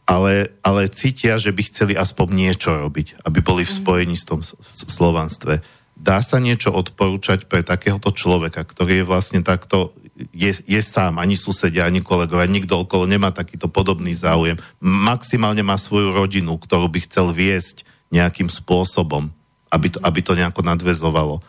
ale, 0.09 0.57
ale 0.65 0.89
cítia, 0.89 1.37
že 1.37 1.53
by 1.53 1.63
chceli 1.69 2.01
aspoň 2.01 2.27
niečo 2.33 2.73
robiť, 2.73 3.21
aby 3.23 3.45
boli 3.45 3.69
v 3.69 3.77
spojení 3.77 4.17
s 4.17 4.25
tom 4.25 4.41
slovanstve. 4.73 5.61
Dá 5.95 6.19
sa 6.25 6.41
niečo 6.41 6.73
odporúčať 6.73 7.47
pre 7.47 7.61
takéhoto 7.61 8.11
človeka, 8.11 8.65
ktorý 8.65 9.05
je 9.05 9.09
vlastne 9.09 9.45
takto 9.45 9.93
je, 10.33 10.53
je 10.65 10.81
sám, 10.85 11.17
ani 11.17 11.35
susedia, 11.35 11.89
ani 11.89 12.05
kolegovia, 12.05 12.45
nikto 12.45 12.85
okolo 12.85 13.09
nemá 13.09 13.33
takýto 13.33 13.67
podobný 13.69 14.13
záujem. 14.13 14.61
Maximálne 14.79 15.65
má 15.65 15.81
svoju 15.81 16.13
rodinu, 16.13 16.61
ktorú 16.61 16.89
by 16.93 17.01
chcel 17.09 17.33
viesť 17.33 17.89
nejakým 18.13 18.53
spôsobom, 18.53 19.33
aby 19.73 19.89
to, 19.89 19.99
aby 20.05 20.21
to 20.21 20.37
nejako 20.37 20.61
nadvezovalo. 20.61 21.41
E, 21.41 21.43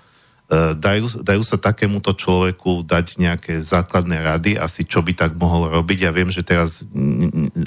dajú, 0.79 1.27
dajú 1.27 1.43
sa 1.43 1.59
takémuto 1.59 2.15
človeku 2.15 2.87
dať 2.87 3.19
nejaké 3.19 3.59
základné 3.59 4.23
rady, 4.23 4.51
asi 4.55 4.87
čo 4.87 5.03
by 5.03 5.11
tak 5.11 5.35
mohol 5.35 5.67
robiť. 5.67 6.07
Ja 6.07 6.11
viem, 6.15 6.31
že 6.31 6.47
teraz 6.47 6.87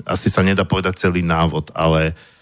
asi 0.08 0.32
sa 0.32 0.40
nedá 0.40 0.64
povedať 0.64 0.96
celý 0.96 1.20
návod, 1.20 1.76
ale 1.76 2.16
uh, 2.16 2.35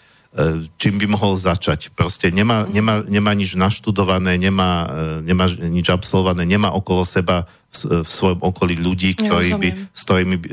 čím 0.77 1.01
by 1.01 1.07
mohol 1.09 1.33
začať. 1.33 1.89
Proste 1.97 2.29
nemá, 2.29 2.69
nemá, 2.69 3.01
nemá 3.01 3.33
nič 3.33 3.57
naštudované, 3.57 4.37
nemá, 4.37 4.85
e, 4.85 5.25
nemá 5.25 5.49
nič 5.49 5.89
absolvované, 5.89 6.45
nemá 6.45 6.69
okolo 6.69 7.01
seba 7.01 7.49
v, 7.73 8.05
v 8.05 8.09
svojom 8.09 8.39
okolí 8.45 8.77
ľudí, 8.77 9.17
ktorí 9.17 9.57
by, 9.57 9.69
s 9.89 10.01
ktorými 10.05 10.37
by, 10.37 10.49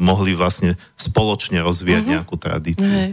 mohli 0.00 0.32
vlastne 0.32 0.80
spoločne 0.96 1.60
rozvíjať 1.60 2.02
uh-huh. 2.04 2.14
nejakú 2.16 2.34
tradíciu. 2.40 2.88
Uh-huh. 2.88 3.12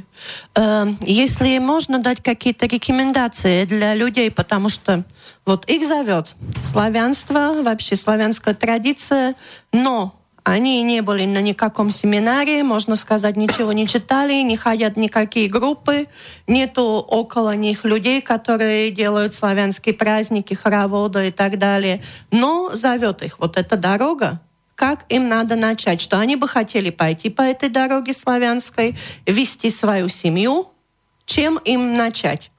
Uh, 0.56 0.88
если 1.04 1.60
можно 1.60 2.00
дать 2.00 2.24
какие-то 2.24 2.68
рекомендации 2.68 3.68
для 3.68 3.92
людей, 3.96 4.32
потому 4.32 4.72
что 4.72 5.04
вот 5.44 5.68
их 5.68 5.88
зовет 5.88 6.36
славянство, 6.64 7.60
вообще 7.64 7.96
славянская 7.96 8.56
традиция, 8.56 9.36
но 9.72 10.16
Они 10.45 10.83
не 10.83 11.03
были 11.03 11.27
на 11.27 11.41
никаком 11.41 11.91
семинаре, 11.91 12.63
можно 12.63 12.97
сказать, 12.97 13.37
ничего 13.37 13.73
не 13.73 13.87
читали, 13.87 14.43
не 14.43 14.57
ходят 14.57 14.97
никакие 14.97 15.49
группы, 15.49 16.07
нету 16.47 16.83
около 16.83 17.55
них 17.57 17.85
людей, 17.85 18.21
которые 18.23 18.91
делают 18.91 19.35
славянские 19.35 19.95
праздники, 19.95 20.55
хороводы 20.55 21.29
и 21.29 21.31
так 21.31 21.59
далее. 21.59 22.03
Но 22.31 22.71
зовет 22.73 23.23
их 23.23 23.39
вот 23.39 23.57
эта 23.57 23.77
дорога, 23.77 24.41
как 24.75 25.05
им 25.11 25.29
надо 25.29 25.57
начать, 25.57 26.01
что 26.01 26.19
они 26.19 26.37
бы 26.37 26.49
хотели 26.49 26.89
пойти 26.89 27.29
по 27.29 27.43
этой 27.43 27.69
дороге 27.69 28.15
славянской, 28.15 28.97
вести 29.27 29.69
свою 29.69 30.09
семью, 30.09 30.69
чем 31.27 31.59
им 31.59 31.97
начать? 31.97 32.51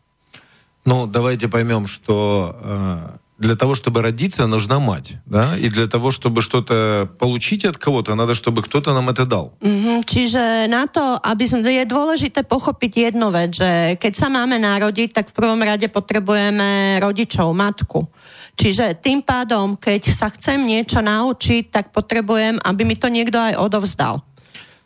Ну, 0.85 1.07
давайте 1.07 1.47
поймем, 1.47 1.87
что 1.87 2.55
э, 2.61 3.09
для 3.40 3.54
того, 3.54 3.74
чтобы 3.74 4.00
родиться, 4.00 4.46
нужна 4.46 4.78
мать, 4.78 5.18
да? 5.26 5.56
И 5.58 5.68
для 5.68 5.86
того, 5.86 6.10
чтобы 6.10 6.40
что-то 6.40 7.08
получить 7.18 7.64
от 7.64 7.76
кого-то, 7.76 8.14
надо, 8.14 8.32
чтобы 8.34 8.62
кто-то 8.62 8.94
нам 8.94 9.10
это 9.10 9.26
dal. 9.26 9.52
Mm-hmm. 9.60 9.98
Čiže 10.08 10.42
na 10.72 10.88
to, 10.88 11.20
aby 11.20 11.44
sme, 11.44 11.60
je 11.60 11.84
dôležité 11.84 12.48
pochopiť 12.48 13.12
jednu 13.12 13.28
vec, 13.28 13.52
že 13.60 14.00
keď 14.00 14.12
sa 14.16 14.28
máme 14.32 14.56
narodiť, 14.56 15.12
tak 15.12 15.28
v 15.28 15.36
prvom 15.36 15.60
rade 15.60 15.84
potrebujeme 15.92 16.96
rodičov, 17.04 17.52
matku. 17.52 18.08
Čiže 18.56 18.96
tým 18.96 19.20
pádom, 19.20 19.76
keď 19.76 20.08
sa 20.08 20.32
chcem 20.32 20.64
niečo 20.64 21.04
naučiť, 21.04 21.68
tak 21.68 21.92
potrebujem, 21.92 22.56
aby 22.64 22.88
mi 22.88 22.96
to 22.96 23.12
niekto 23.12 23.36
aj 23.36 23.60
odovzdal. 23.60 24.24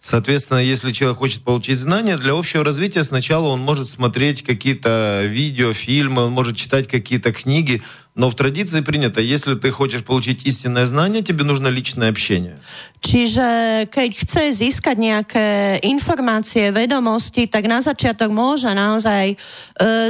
Соответственно, 0.00 0.58
если 0.58 0.92
человек 0.92 1.18
хочет 1.18 1.44
получить 1.44 1.78
знания, 1.78 2.16
для 2.16 2.32
общего 2.32 2.64
развития 2.64 3.04
сначала 3.04 3.48
он 3.48 3.60
может 3.60 3.86
смотреть 3.86 4.42
какие-то 4.42 5.26
видео, 5.26 5.74
фильмы, 5.74 6.22
он 6.22 6.32
может 6.32 6.56
читать 6.56 6.88
какие-то 6.88 7.32
книги, 7.32 7.82
но 8.14 8.28
в 8.28 8.34
традиции 8.34 8.80
принято, 8.80 9.20
если 9.20 9.54
ты 9.54 9.70
хочешь 9.70 10.02
получить 10.02 10.44
истинное 10.44 10.84
знание, 10.86 11.22
тебе 11.22 11.44
нужно 11.44 11.68
личное 11.68 12.10
общение. 12.10 12.58
Čiže 13.00 13.88
keď 13.88 14.10
chce 14.12 14.42
získať 14.52 14.96
nejaké 14.98 15.46
informácie, 15.86 16.74
vedomosti, 16.74 17.46
tak 17.46 17.64
na 17.70 17.80
začiatok 17.80 18.28
môže 18.28 18.68
naozaj 18.74 19.24
e, 19.32 19.36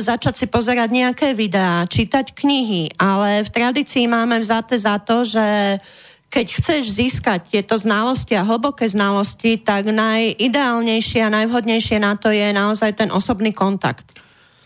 začať 0.02 0.34
si 0.42 0.46
pozerať 0.48 0.90
nejaké 0.90 1.36
videá, 1.36 1.86
čítať 1.86 2.34
knihy, 2.34 2.98
ale 2.98 3.44
v 3.44 3.50
tradícii 3.52 4.08
máme 4.08 4.40
vzaté 4.40 4.80
za 4.80 4.98
to, 4.98 5.22
že 5.22 5.78
keď 6.30 6.46
chceš 6.56 6.82
získať 6.94 7.50
tieto 7.50 7.74
znalosti 7.74 8.38
a 8.38 8.46
hlboké 8.46 8.86
znalosti, 8.86 9.58
tak 9.58 9.90
najideálnejšie 9.90 11.26
a 11.26 11.34
najvhodnejšie 11.42 11.98
na 11.98 12.14
to 12.14 12.30
je 12.30 12.54
naozaj 12.54 12.94
ten 12.94 13.10
osobný 13.10 13.50
kontakt. 13.50 14.06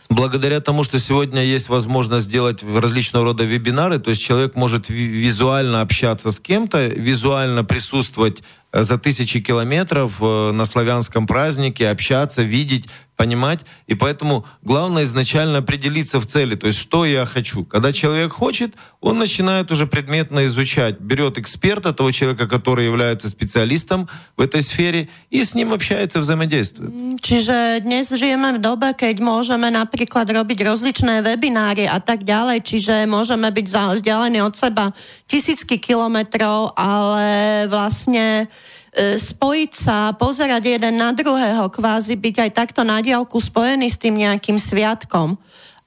Благодаря 0.10 0.60
тому, 0.60 0.84
что 0.84 0.98
сегодня 0.98 1.44
есть 1.44 1.70
возможность 1.70 2.26
сделать 2.26 2.64
различного 2.64 3.26
рода 3.26 3.44
вебинары, 3.44 4.00
то 4.00 4.10
есть 4.10 4.22
человек 4.24 4.56
может 4.56 4.90
визуально 4.90 5.82
общаться 5.82 6.32
с 6.32 6.40
кем-то, 6.40 6.88
визуально 6.88 7.64
присутствовать 7.64 8.42
за 8.72 8.98
тысячи 8.98 9.40
километров 9.40 10.18
э, 10.22 10.52
на 10.52 10.66
славянском 10.66 11.28
празднике, 11.28 11.90
общаться, 11.90 12.44
видеть 12.44 12.88
понимать. 13.20 13.66
И 13.88 13.96
поэтому 13.96 14.46
главное 14.62 15.04
изначально 15.04 15.58
определиться 15.58 16.22
в 16.22 16.26
цели, 16.26 16.56
то 16.56 16.68
есть 16.68 16.80
что 16.80 17.04
я 17.04 17.26
хочу. 17.26 17.66
Когда 17.66 17.92
человек 17.92 18.32
хочет, 18.32 18.76
он 19.02 19.20
начинает 19.20 19.72
уже 19.72 19.88
предметно 19.88 20.46
изучать, 20.46 21.02
берет 21.02 21.38
эксперта, 21.38 21.92
того 21.92 22.12
человека, 22.12 22.48
который 22.48 22.86
является 22.86 23.28
специалистом 23.28 24.08
в 24.38 24.42
этой 24.42 24.62
сфере, 24.62 25.10
и 25.30 25.44
с 25.44 25.54
ним 25.54 25.74
общается, 25.74 26.20
взаимодействует. 26.22 27.20
Čiže 27.20 27.84
dnes 27.84 28.08
žijeme 28.08 28.56
v 28.56 28.64
dobe, 28.64 28.96
keď 28.96 29.20
môžeme 29.20 29.68
napríklad 29.68 30.32
robiť 30.32 30.64
rozličné 30.64 31.20
webináry 31.20 31.92
a 31.92 32.00
tak 32.00 32.24
ďalej, 32.24 32.64
čiže 32.64 33.04
môžeme 33.04 33.52
byť 33.52 34.00
vzdialení 34.00 34.40
od 34.40 34.56
seba 34.56 34.96
tisícky 35.28 35.76
kilometrov, 35.76 36.72
ale 36.80 37.68
vlastne 37.68 38.48
spojiť 38.98 39.72
sa, 39.74 40.18
pozerať 40.18 40.78
jeden 40.78 40.98
na 40.98 41.14
druhého, 41.14 41.70
kvázi 41.70 42.18
byť 42.18 42.36
aj 42.48 42.52
takto 42.58 42.82
na 42.82 43.00
diálku 43.00 43.38
spojený 43.38 43.88
s 43.90 44.02
tým 44.02 44.18
nejakým 44.18 44.58
sviatkom. 44.58 45.38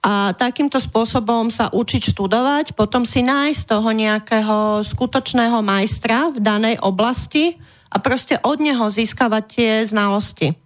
A 0.03 0.35
takýmto 0.35 0.83
spôsobom 0.83 1.47
sa 1.47 1.71
učiť 1.71 2.11
študovať, 2.11 2.75
potom 2.75 3.07
si 3.07 3.23
nájsť 3.23 3.63
toho 3.71 3.91
nejakého 3.95 4.83
skutočného 4.83 5.63
majstra 5.63 6.35
v 6.35 6.43
danej 6.43 6.77
oblasti 6.83 7.59
a 7.87 8.03
proste 8.03 8.39
od 8.43 8.59
neho 8.59 8.83
získavať 8.91 9.45
tie 9.47 9.71
znalosti. 9.87 10.62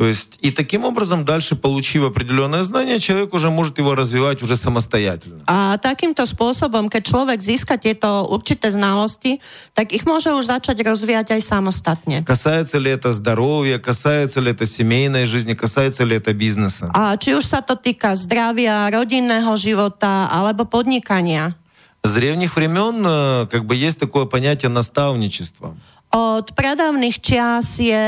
То 0.00 0.08
есть 0.08 0.40
и 0.40 0.50
таким 0.50 0.88
образом 0.88 1.26
дальше, 1.26 1.56
получив 1.56 2.04
определенное 2.04 2.62
знание, 2.62 3.00
человек 3.00 3.34
уже 3.34 3.50
может 3.50 3.76
его 3.76 3.94
развивать 3.94 4.40
уже 4.40 4.56
самостоятельно. 4.56 5.44
A 5.44 5.76
takýmto 5.76 6.24
spôsobom, 6.24 6.88
keď 6.88 7.02
človek 7.04 7.36
získa 7.44 7.76
tieto 7.76 8.24
určité 8.24 8.72
znalosti, 8.72 9.44
tak 9.76 9.92
ich 9.92 10.08
môže 10.08 10.32
už 10.32 10.48
začať 10.56 10.80
rozvíjať 10.80 11.36
aj 11.36 11.42
samostatne. 11.44 12.24
Касается 12.24 12.80
ли 12.80 12.88
это 12.88 13.12
здоровья, 13.12 13.76
касается 13.76 14.40
ли 14.40 14.56
это 14.56 14.64
семейной 14.64 15.28
жизни, 15.28 15.52
касается 15.52 16.08
ли 16.08 16.16
это 16.16 16.32
бизнеса. 16.32 16.88
A 16.96 17.20
či 17.20 17.36
už 17.36 17.44
sa 17.44 17.60
to 17.60 17.76
týka 17.76 18.16
zdravia, 18.16 18.88
rodinného 18.88 19.52
života 19.60 20.32
alebo 20.32 20.64
podnikania. 20.64 21.60
С 22.00 22.16
древних 22.16 22.56
времен 22.56 23.04
как 23.52 23.68
бы 23.68 23.76
есть 23.76 24.00
такое 24.00 24.24
понятие 24.24 24.72
наставничества. 24.72 25.76
Od 26.15 26.47
pradávnych 26.55 27.19
čias 27.19 27.75
je 27.75 28.05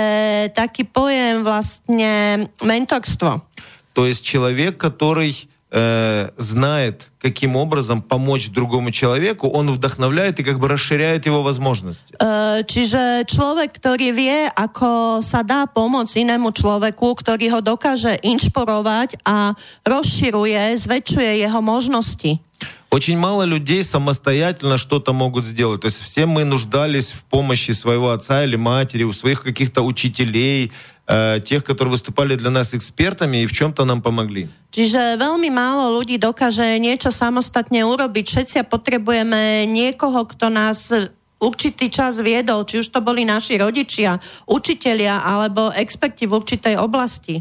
taký 0.56 0.88
pojem 0.88 1.44
vlastne 1.44 2.48
mentorstvo. 2.64 3.44
То 3.92 4.06
есть 4.06 4.24
человек, 4.24 4.78
который 4.78 5.50
э, 5.72 6.30
знает, 6.38 7.12
каким 7.20 7.56
образом 7.56 8.02
помочь 8.02 8.50
другому 8.50 8.92
человеку, 8.92 9.50
он 9.50 9.72
вдохновляет 9.72 10.40
и 10.40 10.44
как 10.44 10.60
бы 10.60 10.68
расширяет 10.68 11.26
его 11.26 11.44
возможности. 11.44 12.16
Uh, 12.16 12.64
čiže 12.64 13.28
človek, 13.28 13.76
ktorý 13.76 14.16
vie, 14.16 14.48
ako 14.56 15.20
sa 15.20 15.44
dá 15.44 15.68
pomôcť 15.68 16.24
inému 16.24 16.56
človeku, 16.56 17.12
ktorý 17.12 17.58
ho 17.58 17.60
dokáže 17.60 18.16
inšpirovať 18.24 19.20
a 19.28 19.58
rozširuje, 19.84 20.80
zväčšuje 20.80 21.44
jeho 21.44 21.60
možnosti. 21.60 22.40
Очень 22.93 23.17
мало 23.17 23.45
людей 23.45 23.83
самостоятельно 23.83 24.77
что-то 24.77 25.15
могут 25.15 25.47
сделать. 25.47 25.81
То 25.81 25.87
есть 25.87 26.03
все 26.03 26.27
мы 26.27 26.45
нуждались 26.45 27.13
в 27.13 27.25
помощи 27.25 27.71
своего 27.71 28.11
отца 28.11 28.45
или 28.45 28.57
матери, 28.57 29.05
у 29.05 29.15
своих 29.15 29.43
каких-то 29.43 29.81
учителей, 29.81 30.71
э, 31.09 31.41
тех, 31.41 31.65
которые 31.65 31.93
выступали 31.93 32.37
для 32.37 32.51
нас 32.51 32.75
экспертами 32.75 33.43
и 33.43 33.47
в 33.47 33.53
чем-то 33.53 33.87
нам 33.87 34.03
помогли. 34.03 34.53
Čiže 34.77 35.17
veľmi 35.17 35.49
málo 35.49 35.89
ľudí 35.97 36.21
dokáže 36.21 36.77
niečo 36.77 37.09
samostatne 37.09 37.81
urobiť. 37.81 38.29
Všetci 38.29 38.69
potrebujeme 38.69 39.65
niekoho, 39.65 40.29
kto 40.29 40.53
nás 40.53 40.93
určitý 41.41 41.89
čas 41.89 42.21
viedol, 42.21 42.69
či 42.69 42.85
už 42.85 42.93
to 42.93 43.01
boli 43.01 43.25
naši 43.25 43.57
rodičia, 43.57 44.21
učitelia 44.45 45.25
alebo 45.25 45.73
experti 45.73 46.29
v 46.29 46.37
určitej 46.37 46.77
oblasti. 46.77 47.41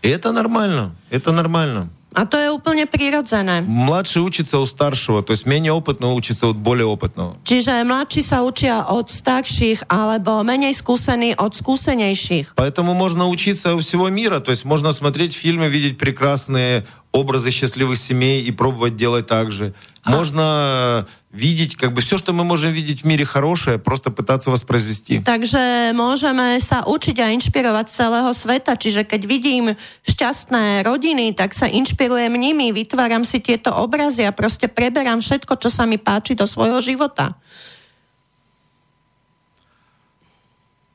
И 0.00 0.08
это 0.08 0.32
нормально, 0.32 0.96
это 1.12 1.36
нормально. 1.36 1.92
A 2.15 2.27
to 2.27 2.35
je 2.35 2.51
úplne 2.51 2.83
prirodzené. 2.91 3.63
Mladší 3.63 4.19
učится 4.19 4.59
u 4.59 4.67
staršieho, 4.67 5.23
to 5.23 5.31
jest 5.31 5.47
menej 5.47 5.71
opытného 5.71 6.11
učится 6.11 6.51
od 6.51 6.59
более 6.59 6.83
opытného. 6.83 7.39
Čiže 7.47 7.87
mladší 7.87 8.19
sa 8.19 8.43
učia 8.43 8.83
od 8.83 9.07
starších 9.07 9.87
alebo 9.87 10.43
menej 10.43 10.75
skúsení 10.75 11.31
od 11.39 11.55
skúsenejších. 11.55 12.59
Поэтому 12.59 12.91
можно 12.91 13.31
учиться 13.31 13.71
у 13.75 13.79
всего 13.79 14.11
мира, 14.11 14.43
то 14.43 14.51
есть 14.51 14.67
можно 14.67 14.91
смотреть 14.91 15.31
фильмы, 15.31 15.71
видеть 15.71 15.95
прекрасные 15.95 16.83
образы 17.15 17.47
счастливых 17.51 17.95
семей 17.95 18.43
и 18.43 18.51
пробовать 18.51 18.99
делать 18.99 19.27
так 19.27 19.51
же. 19.51 19.71
Можно 20.05 21.05
видеть, 21.31 21.77
как 21.77 21.93
бы 21.93 22.01
все, 22.01 22.17
что 22.17 22.33
мы 22.33 22.43
можем 22.43 22.71
видеть 22.71 23.03
в 23.03 23.05
мире 23.05 23.23
хорошее, 23.23 23.77
просто 23.77 24.09
пытаться 24.09 24.49
воспроизвести. 24.49 25.21
Takže 25.21 25.93
môžeme 25.93 26.59
sa 26.59 26.81
učiť 26.83 27.17
a 27.21 27.31
inšpirovať 27.37 27.87
celého 27.93 28.33
sveta. 28.33 28.73
Čiže 28.75 29.05
keď 29.05 29.21
vidím 29.29 29.65
šťastné 30.03 30.81
rodiny, 30.81 31.37
tak 31.37 31.53
sa 31.53 31.69
inšpirujem 31.69 32.33
nimi, 32.33 32.73
vytváram 32.73 33.21
si 33.21 33.39
tieto 33.39 33.71
obrazy 33.77 34.25
a 34.25 34.33
proste 34.33 34.67
preberám 34.67 35.21
všetko, 35.21 35.53
čo 35.61 35.69
sa 35.69 35.85
mi 35.85 36.01
páči 36.01 36.33
do 36.33 36.49
svojho 36.49 36.81
života. 36.81 37.37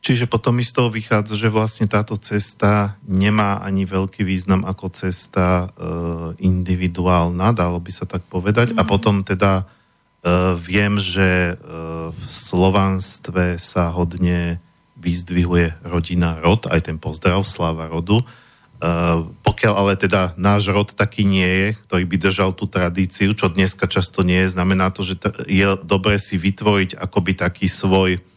Čiže 0.02 0.26
potom 0.26 0.58
mi 0.58 0.66
z 0.66 0.74
toho 0.74 0.90
vychádza, 0.90 1.38
že 1.38 1.54
vlastne 1.54 1.86
táto 1.86 2.18
cesta 2.18 2.98
nemá 3.06 3.62
ani 3.62 3.86
veľký 3.86 4.26
význam 4.26 4.66
ako 4.66 4.90
cesta 4.90 5.46
e, 5.46 5.68
individuálna, 6.42 7.54
dalo 7.54 7.78
by 7.78 7.92
sa 7.94 8.10
tak 8.10 8.26
povedať. 8.26 8.74
Mm. 8.74 8.82
A 8.82 8.84
potom 8.90 9.22
teda 9.22 9.62
e, 9.62 9.64
viem, 10.58 10.98
že 10.98 11.54
e, 11.54 11.56
v 12.10 12.22
slovanstve 12.26 13.62
sa 13.62 13.94
hodne 13.94 14.58
vyzdvihuje 14.98 15.86
rodina 15.86 16.42
rod, 16.42 16.66
aj 16.66 16.90
ten 16.90 16.98
pozdrav 16.98 17.46
sláva 17.46 17.86
rodu. 17.86 18.26
E, 18.26 18.26
pokiaľ 19.46 19.74
ale 19.86 19.94
teda 20.02 20.34
náš 20.34 20.74
rod 20.74 20.98
taký 20.98 21.30
nie 21.30 21.46
je, 21.46 21.68
ktorý 21.86 22.10
by 22.10 22.18
držal 22.18 22.58
tú 22.58 22.66
tradíciu, 22.66 23.38
čo 23.38 23.54
dneska 23.54 23.86
často 23.86 24.26
nie 24.26 24.50
je, 24.50 24.58
znamená 24.58 24.90
to, 24.90 25.06
že 25.06 25.22
t- 25.22 25.46
je 25.46 25.78
dobré 25.86 26.18
si 26.18 26.42
vytvoriť 26.42 26.98
akoby 26.98 27.38
taký 27.38 27.70
svoj 27.70 28.31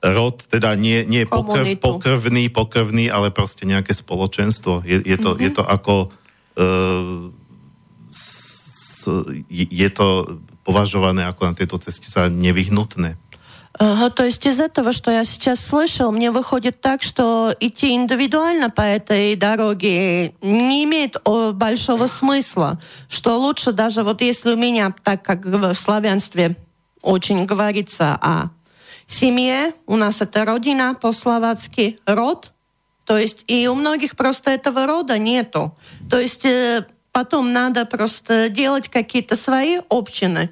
rod, 0.00 0.36
teda 0.48 0.74
nie, 0.74 1.04
nie 1.04 1.28
pokrv, 1.28 1.76
pokrvný, 1.76 2.48
pokrvný, 2.48 3.12
ale 3.12 3.28
proste 3.28 3.68
nejaké 3.68 3.92
spoločenstvo. 3.92 4.86
Je, 4.88 5.04
je, 5.04 5.16
to, 5.20 5.36
mm-hmm. 5.36 5.44
je 5.44 5.50
to 5.52 5.62
ako... 5.62 5.94
Uh, 6.56 7.28
s, 8.10 9.08
je 9.48 9.88
to 9.92 10.40
považované 10.64 11.24
ako 11.24 11.52
na 11.52 11.54
tejto 11.56 11.80
ceste 11.80 12.12
za 12.12 12.28
nevyhnutné. 12.28 13.16
Ага, 13.80 14.10
то 14.10 14.24
есть 14.24 14.44
из 14.44 14.60
этого, 14.60 14.92
что 14.92 15.10
я 15.10 15.24
сейчас 15.24 15.64
слышал, 15.64 16.12
мне 16.12 16.30
выходит 16.30 16.82
так, 16.82 17.02
что 17.02 17.54
идти 17.60 17.94
индивидуально 17.94 18.68
по 18.68 18.82
этой 18.82 19.36
дороге 19.36 20.34
не 20.42 20.84
имеет 20.84 21.16
большого 21.24 22.06
смысла, 22.08 22.80
что 23.08 23.38
лучше 23.38 23.72
даже 23.72 24.02
вот 24.02 24.20
если 24.20 24.52
у 24.52 24.56
меня, 24.56 24.92
так 25.02 25.22
как 25.22 25.46
в 25.46 25.74
славянстве 25.74 26.56
очень 27.00 27.46
говорится 27.46 28.18
о 28.20 28.50
семье, 29.07 29.73
у 29.85 29.95
нас 29.95 30.21
это 30.21 30.45
родина 30.45 30.95
по-словацки, 30.99 31.99
род, 32.05 32.51
то 33.05 33.17
есть 33.17 33.43
и 33.47 33.67
у 33.67 33.75
многих 33.75 34.15
просто 34.15 34.51
этого 34.51 34.87
рода 34.87 35.17
нету. 35.17 35.77
То 36.09 36.19
есть 36.19 36.45
потом 37.11 37.53
надо 37.53 37.85
просто 37.85 38.49
делать 38.49 38.89
какие-то 38.89 39.35
свои 39.35 39.79
общины. 39.89 40.49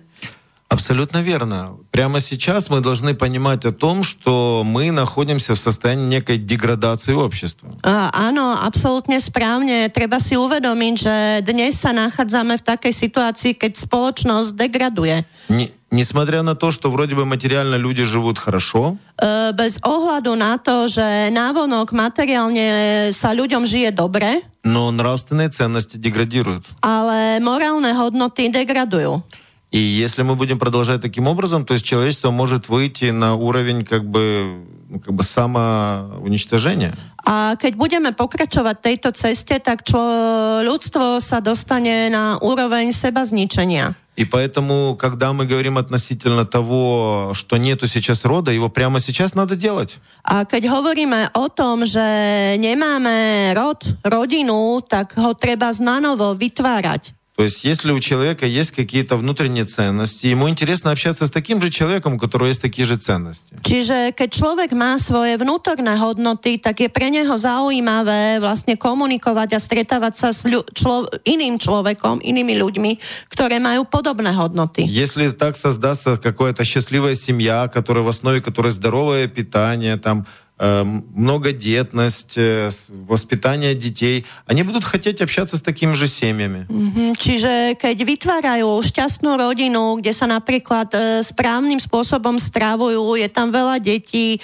Абсолютно 0.74 1.22
верно. 1.22 1.78
Прямо 1.92 2.20
сейчас 2.20 2.72
мы 2.72 2.82
должны 2.82 3.14
понимать 3.14 3.64
о 3.64 3.72
том, 3.72 4.04
что 4.04 4.64
мы 4.66 4.90
находимся 4.90 5.54
в 5.54 5.60
состоянии 5.60 6.08
некой 6.08 6.40
деградации 6.40 7.14
общества. 7.14 7.70
Uh, 7.84 8.10
áno, 8.10 8.58
absolútne 8.58 9.22
správne. 9.22 9.94
Treba 9.94 10.18
si 10.18 10.34
uvedomiť, 10.34 10.94
že 10.98 11.16
dnes 11.46 11.78
sa 11.78 11.94
nachádzame 11.94 12.58
v 12.58 12.66
takej 12.66 12.90
situácii, 12.90 13.54
keď 13.54 13.86
spoločnosť 13.86 14.50
degraduje. 14.58 15.30
Не, 15.54 15.70
Несмотря 15.94 16.42
на 16.42 16.56
то, 16.56 16.72
что 16.72 16.90
вроде 16.90 17.14
бы 17.14 17.24
материально 17.24 17.78
люди 17.78 18.02
живут 18.02 18.40
хорошо. 18.40 18.98
Bez 19.54 19.78
ohľadu 19.86 20.34
na 20.34 20.58
to, 20.58 20.90
že 20.90 21.30
návonok 21.30 21.94
materiálne 21.94 23.14
sa 23.14 23.30
ľuďom 23.30 23.70
žije 23.70 23.94
dobre. 23.94 24.42
Но 24.66 24.90
нравственные 24.90 25.54
ценности 25.54 26.02
деградируют. 26.02 26.66
Ale 26.82 27.38
morálne 27.46 27.94
hodnoty 27.94 28.50
degradujú. 28.50 29.22
И 29.73 29.79
если 29.79 30.23
мы 30.23 30.35
будем 30.35 30.59
продолжать 30.59 31.03
таким 31.03 31.27
образом, 31.27 31.65
то 31.65 31.75
есть 31.75 31.85
человечество 31.85 32.31
может 32.31 32.69
выйти 32.69 33.11
на 33.11 33.35
уровень 33.35 33.85
как 33.85 34.09
бы, 34.09 34.65
как 35.05 35.13
бы 35.13 35.23
самоуничтожения. 35.23 36.97
A 37.29 37.61
keď 37.61 37.77
budeme 37.77 38.17
pokračovať 38.17 38.77
tejto 38.81 39.13
ceste, 39.13 39.61
tak 39.61 39.85
člo, 39.85 40.65
ľudstvo 40.65 41.21
sa 41.21 41.45
dostane 41.45 42.09
na 42.09 42.41
úroveň 42.41 42.97
seba 42.97 43.29
zničenia. 43.29 43.93
И 44.17 44.25
поэтому, 44.25 44.97
когда 44.97 45.33
мы 45.33 45.45
говорим 45.45 45.77
относительно 45.79 46.45
того, 46.45 47.33
что 47.35 47.57
нету 47.57 47.87
сейчас 47.87 48.25
рода, 48.25 48.51
его 48.51 48.69
прямо 48.69 48.99
сейчас 48.99 49.35
надо 49.35 49.55
делать. 49.55 50.01
A 50.25 50.49
keď 50.49 50.73
hovoríme 50.73 51.29
o 51.37 51.53
tom, 51.53 51.85
že 51.85 52.57
nemáme 52.57 53.53
rod, 53.53 53.85
rodinu, 54.03 54.81
tak 54.81 55.13
ho 55.21 55.37
treba 55.37 55.71
znanovo 55.77 56.33
vytvárať. 56.33 57.13
То 57.39 57.45
есть, 57.45 57.63
если 57.63 57.93
у 57.93 58.01
человека 58.01 58.47
есть 58.47 58.73
какие-то 58.73 59.17
внутренние 59.17 59.63
ценности, 59.63 60.27
ему 60.27 60.51
интересно 60.51 60.91
общаться 60.91 61.25
с 61.25 61.31
таким 61.31 61.63
же 61.63 61.71
человеком, 61.71 62.15
у 62.15 62.19
которого 62.19 62.49
есть 62.49 62.61
такие 62.61 62.83
же 62.83 62.97
ценности. 62.99 63.55
Čiže 63.63 64.11
keď 64.11 64.29
človek 64.35 64.71
má 64.75 64.99
svoje 64.99 65.39
vnútorné 65.39 65.95
hodnoty, 66.03 66.59
tak 66.59 66.83
je 66.83 66.91
pre 66.91 67.15
neho 67.15 67.31
zaujímavé 67.39 68.43
vlastne 68.43 68.75
komunikovať 68.75 69.55
a 69.55 69.63
stretávať 69.63 70.15
sa 70.19 70.29
s 70.35 70.43
ľu- 70.51 70.67
člo- 70.75 71.07
iným 71.23 71.63
človekom, 71.63 72.19
inými 72.27 72.59
ľuďmi, 72.59 72.99
ktoré 73.31 73.63
majú 73.63 73.87
podobné 73.87 74.35
hodnoty. 74.35 74.83
Если 74.83 75.31
так 75.31 75.55
создастся 75.55 76.19
какая-то 76.19 76.67
счастливая 76.67 77.15
семья, 77.15 77.71
которая 77.71 78.03
в 78.03 78.11
основе 78.11 78.43
которой 78.43 78.75
здоровое 78.75 79.31
питание, 79.31 79.95
там 79.95 80.27
многодетность, 80.63 82.37
воспитание 82.91 83.75
детей, 83.75 84.27
они 84.47 84.65
будут 84.65 84.85
хотеть 84.85 85.21
общаться 85.21 85.57
с 85.57 85.63
такими 85.63 85.95
же 85.95 86.09
семьями. 86.09 86.67
Mm-hmm. 86.69 87.15
Čiže 87.15 87.53
keď 87.79 87.97
vytvárajú 88.03 88.83
šťastnú 88.83 89.39
rodinu, 89.39 90.03
kde 90.03 90.11
sa 90.11 90.27
napríklad 90.27 90.91
e, 90.91 91.23
správnym 91.23 91.79
spôsobom 91.79 92.43
stravujú, 92.43 93.15
je 93.15 93.31
tam 93.31 93.55
veľa 93.55 93.79
detí, 93.79 94.35
e, 94.35 94.41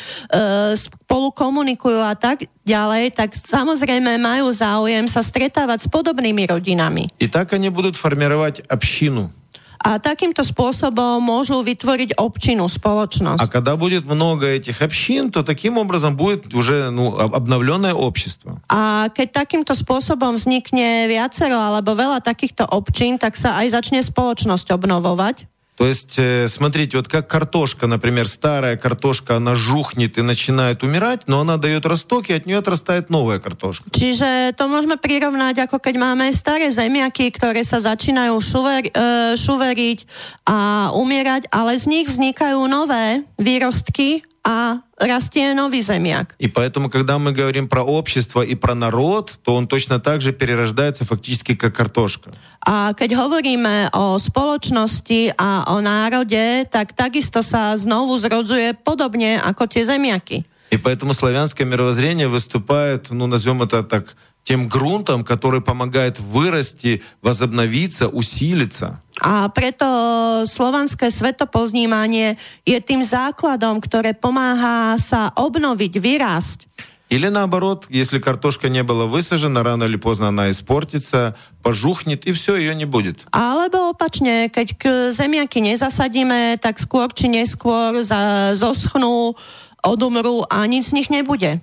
spolu 0.79 1.35
komunikujú 1.35 1.99
a 1.99 2.15
tak 2.15 2.47
ďalej, 2.63 3.19
tak 3.19 3.35
samozrejme 3.35 4.15
majú 4.15 4.55
záujem 4.55 5.11
sa 5.11 5.19
stretávať 5.19 5.87
s 5.87 5.89
podobnými 5.91 6.47
rodinami. 6.47 7.11
И 7.19 7.27
так 7.27 7.51
они 7.59 7.75
будут 7.75 7.99
формировать 7.99 8.63
общину. 8.71 9.35
A 9.85 10.01
takýmto 10.01 10.41
spôsobom 10.41 11.21
môžu 11.21 11.61
vytvoriť 11.61 12.17
občinu, 12.17 12.65
spoločnosť. 12.65 13.37
А 13.37 13.53
когда 13.53 13.77
будет 13.77 14.09
много 14.09 14.49
этих 14.49 14.81
общин, 14.81 15.29
то 15.29 15.45
таким 15.45 15.77
образом 15.77 16.17
будет 16.17 16.55
уже 16.57 16.89
ну, 16.89 17.13
обновленное 17.21 17.93
общество. 17.93 18.65
A 18.73 19.13
keď 19.13 19.45
takýmto 19.45 19.77
spôsobom 19.77 20.41
vznikne 20.41 21.05
viacero 21.05 21.61
alebo 21.61 21.93
veľa 21.93 22.25
takýchto 22.25 22.65
občín, 22.65 23.21
tak 23.21 23.37
sa 23.37 23.61
aj 23.61 23.77
začne 23.77 24.01
spoločnosť 24.01 24.73
obnovovať. 24.73 25.53
То 25.79 25.89
есть, 25.89 26.15
э, 26.19 26.47
смотрите, 26.47 26.97
вот 26.97 27.09
как 27.09 27.27
картошка, 27.27 27.89
например, 27.89 28.29
старая 28.29 28.77
картошка, 28.77 29.37
она 29.37 29.57
жухнет 29.57 30.19
и 30.19 30.23
начинает 30.23 30.85
умирать, 30.85 31.27
но 31.27 31.41
она 31.41 31.57
дает 31.57 31.85
росток, 31.85 32.31
и 32.31 32.33
от 32.33 32.47
нее 32.47 32.59
отрастает 32.59 33.11
новая 33.11 33.41
картошка. 33.41 33.91
Čiže 33.91 34.55
to 34.55 34.71
môžeme 34.71 34.95
prirovnať, 34.95 35.67
ako 35.67 35.83
keď 35.83 35.95
máme 35.99 36.31
staré 36.31 36.71
zemiaky, 36.71 37.35
ktoré 37.35 37.67
sa 37.67 37.83
začínajú 37.83 38.39
šuver, 38.39 38.87
uh, 38.95 39.35
šuveriť 39.35 39.99
a 40.47 40.91
umierať, 40.95 41.51
ale 41.51 41.75
z 41.75 41.91
nich 41.91 42.07
vznikajú 42.07 42.63
nové 42.71 43.27
výrostky 43.35 44.23
a 44.49 44.85
расте 44.99 45.55
новый 45.55 45.81
земляк. 45.81 46.37
И 46.39 46.49
поэтому, 46.49 46.91
когда 46.91 47.19
мы 47.19 47.33
говорим 47.33 47.67
про 47.67 47.83
общество 47.83 48.43
и 48.43 48.55
про 48.55 48.75
народ, 48.75 49.39
то 49.43 49.55
он 49.55 49.67
точно 49.67 50.01
так 50.01 50.21
же 50.21 50.33
перерождается 50.33 51.05
фактически 51.05 51.55
как 51.55 51.75
картошка. 51.75 52.33
A 52.61 52.93
keď 52.93 53.17
hovoríme 53.17 53.89
o 53.93 54.21
spoločnosti 54.21 55.33
a 55.41 55.65
o 55.73 55.81
národe, 55.81 56.69
tak 56.69 56.93
takisto 56.93 57.41
sa 57.41 57.77
znovu 57.77 58.21
zrodzuje 58.21 58.77
podobne 58.85 59.41
ako 59.41 59.65
tie 59.67 59.85
zemiaky. 59.89 60.45
И 60.71 60.77
поэтому 60.77 61.15
славянское 61.15 61.67
мировоззрение 61.67 62.27
выступает, 62.27 63.09
ну, 63.11 63.27
назовем 63.27 63.63
это 63.63 63.83
так, 63.85 64.17
тем 64.50 64.66
грунтом, 64.68 65.22
который 65.22 65.62
помогает 65.62 66.18
вырасти, 66.20 67.06
возобновиться, 67.22 68.10
усилиться. 68.10 68.98
A 69.22 69.46
preto 69.54 69.86
slovanské 70.50 71.14
svetopoznímanie 71.14 72.42
je 72.66 72.82
tým 72.82 73.06
základom, 73.06 73.78
ktoré 73.78 74.18
pomáha 74.18 74.98
sa 74.98 75.30
obnoviť, 75.38 75.94
vyrásť. 76.02 76.60
Или 77.14 77.30
наоборот, 77.30 77.86
если 77.90 78.18
картошка 78.18 78.70
не 78.70 78.82
была 78.82 79.06
высажена, 79.06 79.62
рано 79.62 79.86
или 79.86 79.98
поздно 79.98 80.30
она 80.30 80.50
испортится, 80.50 81.38
пожухнет 81.62 82.26
и 82.26 82.32
все, 82.34 82.58
ее 82.58 82.74
не 82.74 82.86
будет. 82.86 83.30
Alebo 83.30 83.94
opačne, 83.94 84.50
keď 84.50 84.68
k 84.78 84.84
zemiaky 85.14 85.62
nezasadíme, 85.62 86.58
tak 86.58 86.82
skôr 86.82 87.14
či 87.14 87.30
neskôr 87.30 88.02
zoschnú, 88.58 89.38
odumrú 89.86 90.42
a 90.50 90.66
nic 90.66 90.90
z 90.90 90.94
nich 90.98 91.10
nebude. 91.14 91.62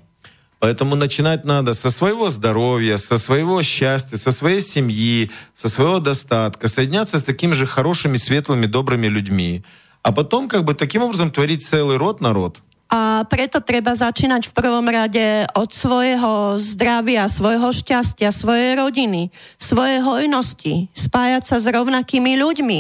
Поэтому 0.62 0.96
начинать 0.96 1.44
надо 1.44 1.74
со 1.74 1.90
своего 1.90 2.30
здоровья, 2.30 2.98
со 2.98 3.18
своего 3.18 3.64
счастья, 3.64 4.18
со 4.18 4.32
своей 4.32 4.62
семьи, 4.62 5.32
со 5.56 5.70
своего 5.70 6.00
достатка, 6.00 6.68
соединяться 6.68 7.18
с 7.18 7.24
такими 7.24 7.54
же 7.54 7.66
хорошими, 7.66 8.18
светлыми, 8.18 8.68
добрыми 8.68 9.08
людьми. 9.08 9.64
А 10.04 10.12
потом 10.12 10.48
как 10.48 10.64
бы 10.64 10.76
таким 10.76 11.02
образом 11.02 11.32
творить 11.32 11.66
целый 11.66 11.98
род 11.98 12.22
народ. 12.22 12.62
A 12.92 13.24
preto 13.24 13.64
treba 13.64 13.96
začínať 13.96 14.52
v 14.52 14.54
prvom 14.54 14.84
rade 14.84 15.48
od 15.56 15.72
svojho 15.72 16.60
zdravia, 16.60 17.24
svojho 17.32 17.72
šťastia, 17.72 18.36
svojej 18.36 18.76
rodiny, 18.76 19.32
svojej 19.56 20.04
hojnosti, 20.04 20.92
spájať 20.92 21.44
sa 21.48 21.58
s 21.64 21.72
rovnakými 21.72 22.36
ľuďmi 22.36 22.80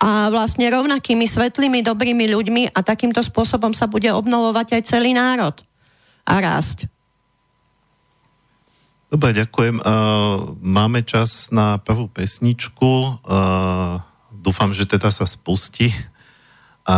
a 0.00 0.32
vlastne 0.32 0.72
rovnakými 0.72 1.28
svetlými, 1.28 1.84
dobrými 1.84 2.32
ľuďmi 2.32 2.62
a 2.72 2.80
takýmto 2.80 3.20
spôsobom 3.20 3.76
sa 3.76 3.84
bude 3.84 4.08
obnovovať 4.08 4.80
aj 4.80 4.82
celý 4.88 5.12
národ 5.12 5.54
a 6.24 6.34
rásť. 6.40 6.88
Dobre, 9.07 9.31
ďakujem. 9.31 9.79
Uh, 9.79 10.51
máme 10.59 10.99
čas 10.99 11.47
na 11.47 11.79
prvú 11.79 12.11
pesničku. 12.11 13.23
Uh, 13.23 14.03
dúfam, 14.35 14.75
že 14.75 14.83
teda 14.83 15.15
sa 15.15 15.23
spustí. 15.23 15.95
A 16.87 16.95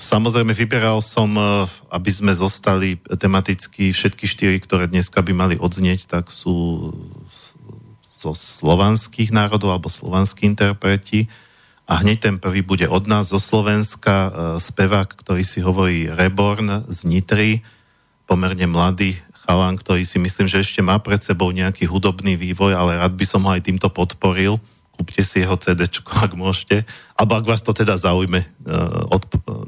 samozrejme 0.00 0.56
vyberal 0.56 1.04
som, 1.04 1.36
e, 1.36 1.68
aby 1.92 2.08
sme 2.08 2.32
zostali 2.32 2.96
tematicky 2.96 3.92
všetky 3.92 4.24
štyri, 4.24 4.56
ktoré 4.56 4.88
dneska 4.88 5.20
by 5.20 5.36
mali 5.36 5.60
odznieť, 5.60 6.08
tak 6.08 6.32
sú 6.32 6.88
zo 8.08 8.32
slovanských 8.32 9.28
národov 9.28 9.76
alebo 9.76 9.92
slovanskí 9.92 10.48
interpreti. 10.48 11.28
A 11.84 12.00
hneď 12.00 12.24
ten 12.24 12.36
prvý 12.40 12.64
bude 12.64 12.88
od 12.88 13.04
nás 13.04 13.28
zo 13.28 13.36
Slovenska, 13.36 14.16
e, 14.16 14.30
spevák, 14.64 15.12
ktorý 15.12 15.44
si 15.44 15.60
hovorí 15.60 16.08
Reborn 16.08 16.88
z 16.88 17.04
Nitry, 17.04 17.60
pomerne 18.24 18.64
mladý 18.64 19.20
chalán, 19.42 19.74
ktorý 19.74 20.06
si 20.06 20.22
myslím, 20.22 20.46
že 20.46 20.62
ešte 20.62 20.80
má 20.80 21.02
pred 21.02 21.18
sebou 21.18 21.50
nejaký 21.50 21.84
hudobný 21.90 22.38
vývoj, 22.38 22.78
ale 22.78 22.98
rád 22.98 23.18
by 23.18 23.26
som 23.26 23.42
ho 23.42 23.50
aj 23.50 23.66
týmto 23.66 23.90
podporil 23.90 24.62
kúpte 25.02 25.26
si 25.26 25.42
jeho 25.42 25.58
CD, 25.58 25.88
ak 26.22 26.32
môžete, 26.38 26.86
alebo 27.18 27.34
ak 27.34 27.48
vás 27.48 27.64
to 27.64 27.74
teda 27.74 27.98
zaujme. 27.98 28.46
Uh, 28.62 29.08
od, 29.10 29.22
uh, 29.26 29.66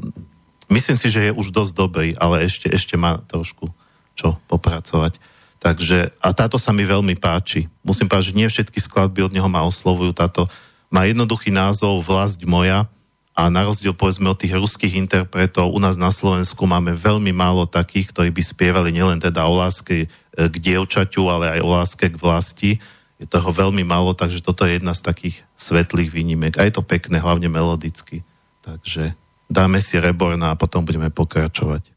myslím 0.71 0.95
si, 0.95 1.11
že 1.11 1.27
je 1.27 1.33
už 1.35 1.51
dosť 1.51 1.73
dobrý, 1.75 2.09
ale 2.21 2.47
ešte, 2.47 2.71
ešte 2.71 2.95
má 2.95 3.19
trošku 3.27 3.73
čo 4.15 4.39
popracovať. 4.47 5.19
Takže, 5.59 6.15
a 6.23 6.29
táto 6.37 6.55
sa 6.55 6.71
mi 6.71 6.87
veľmi 6.87 7.19
páči. 7.19 7.67
Musím 7.83 8.07
povedať, 8.07 8.31
že 8.31 8.39
nie 8.39 8.47
všetky 8.47 8.79
skladby 8.79 9.27
od 9.27 9.35
neho 9.35 9.49
ma 9.51 9.67
oslovujú. 9.67 10.15
Táto 10.15 10.47
má 10.93 11.09
jednoduchý 11.09 11.51
názov 11.51 12.05
Vlast 12.07 12.39
moja 12.47 12.87
a 13.35 13.51
na 13.51 13.67
rozdiel 13.67 13.99
povedzme 13.99 14.31
od 14.31 14.39
tých 14.39 14.55
ruských 14.55 14.95
interpretov, 14.95 15.75
u 15.75 15.81
nás 15.83 15.99
na 15.99 16.15
Slovensku 16.15 16.63
máme 16.71 16.95
veľmi 16.95 17.35
málo 17.35 17.67
takých, 17.67 18.15
ktorí 18.15 18.31
by 18.31 18.43
spievali 18.47 18.95
nielen 18.95 19.19
teda 19.19 19.43
o 19.51 19.59
láske 19.59 20.07
e, 20.07 20.09
k 20.39 20.55
dievčaťu, 20.55 21.27
ale 21.27 21.59
aj 21.59 21.61
o 21.67 21.69
láske 21.75 22.07
k 22.07 22.17
vlasti 22.17 22.71
je 23.19 23.27
toho 23.27 23.51
veľmi 23.51 23.83
málo, 23.83 24.15
takže 24.15 24.43
toto 24.43 24.63
je 24.67 24.79
jedna 24.79 24.95
z 24.95 25.03
takých 25.03 25.37
svetlých 25.59 26.11
výnimek. 26.15 26.59
A 26.59 26.67
je 26.67 26.79
to 26.79 26.87
pekné, 26.87 27.19
hlavne 27.19 27.47
melodicky. 27.47 28.27
Takže 28.63 29.15
dáme 29.51 29.79
si 29.83 29.99
Reborna 29.99 30.55
a 30.55 30.59
potom 30.59 30.87
budeme 30.87 31.11
pokračovať. 31.11 31.91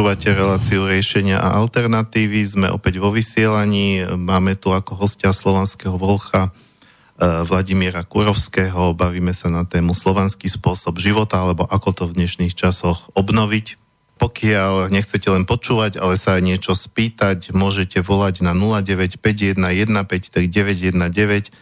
Počúvate 0.00 0.32
reláciu 0.32 0.88
riešenia 0.88 1.44
a 1.44 1.60
alternatívy. 1.60 2.40
Sme 2.40 2.72
opäť 2.72 3.04
vo 3.04 3.12
vysielaní. 3.12 4.00
Máme 4.16 4.56
tu 4.56 4.72
ako 4.72 4.96
hostia 4.96 5.28
slovanského 5.28 6.00
volcha 6.00 6.48
eh, 6.48 7.44
Vladimíra 7.44 8.08
Kurovského. 8.08 8.96
Bavíme 8.96 9.36
sa 9.36 9.52
na 9.52 9.68
tému 9.68 9.92
slovanský 9.92 10.48
spôsob 10.48 10.96
života, 10.96 11.44
alebo 11.44 11.68
ako 11.68 11.92
to 11.92 12.08
v 12.08 12.16
dnešných 12.16 12.56
časoch 12.56 13.12
obnoviť. 13.12 13.76
Pokiaľ 14.16 14.88
nechcete 14.88 15.28
len 15.28 15.44
počúvať, 15.44 16.00
ale 16.00 16.16
sa 16.16 16.40
aj 16.40 16.48
niečo 16.48 16.72
spýtať, 16.72 17.52
môžete 17.52 18.00
volať 18.00 18.40
na 18.40 18.56
0951153919 18.56 21.52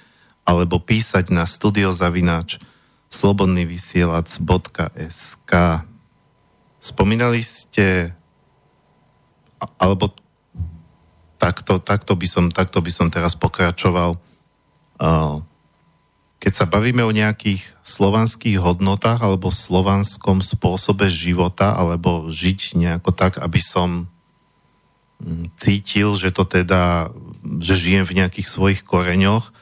alebo 0.46 0.78
písať 0.78 1.34
na 1.34 1.42
studiozavináč 1.42 2.62
slobodnyvysielac.sk 3.10 5.52
Spomínali 6.78 7.42
ste 7.42 8.14
alebo 9.58 10.14
takto, 11.38 11.78
takto, 11.78 12.12
by 12.18 12.26
som, 12.26 12.44
takto 12.50 12.82
by 12.82 12.90
som 12.90 13.08
teraz 13.08 13.38
pokračoval. 13.38 14.18
Keď 16.38 16.52
sa 16.54 16.66
bavíme 16.70 17.02
o 17.02 17.14
nejakých 17.14 17.62
slovanských 17.82 18.62
hodnotách 18.62 19.22
alebo 19.22 19.50
slovanskom 19.50 20.42
spôsobe 20.42 21.10
života, 21.10 21.74
alebo 21.74 22.30
žiť 22.30 22.78
nejako 22.78 23.10
tak, 23.10 23.42
aby 23.42 23.58
som 23.58 24.06
mm, 25.18 25.50
cítil, 25.58 26.14
že 26.14 26.30
to 26.30 26.46
teda, 26.46 27.10
že 27.58 27.74
žijem 27.74 28.06
v 28.06 28.22
nejakých 28.22 28.46
svojich 28.46 28.80
koreňoch, 28.86 29.50
e, 29.50 29.52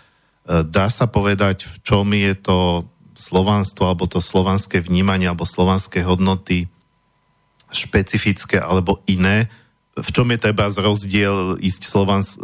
dá 0.69 0.93
sa 0.93 1.09
povedať, 1.09 1.65
v 1.65 1.77
čom 1.81 2.13
je 2.13 2.37
to 2.37 2.85
slovanstvo 3.17 3.89
alebo 3.89 4.05
to 4.05 4.21
slovanské 4.21 4.85
vnímanie 4.85 5.25
alebo 5.25 5.49
slovanské 5.49 6.05
hodnoty 6.05 6.69
špecifické 7.73 8.61
alebo 8.61 9.01
iné, 9.09 9.49
v 9.97 10.11
čom 10.13 10.29
je 10.29 10.37
treba 10.37 10.69
z 10.69 10.85
rozdiel 10.85 11.57
ísť 11.57 11.83
slovans, 11.89 12.37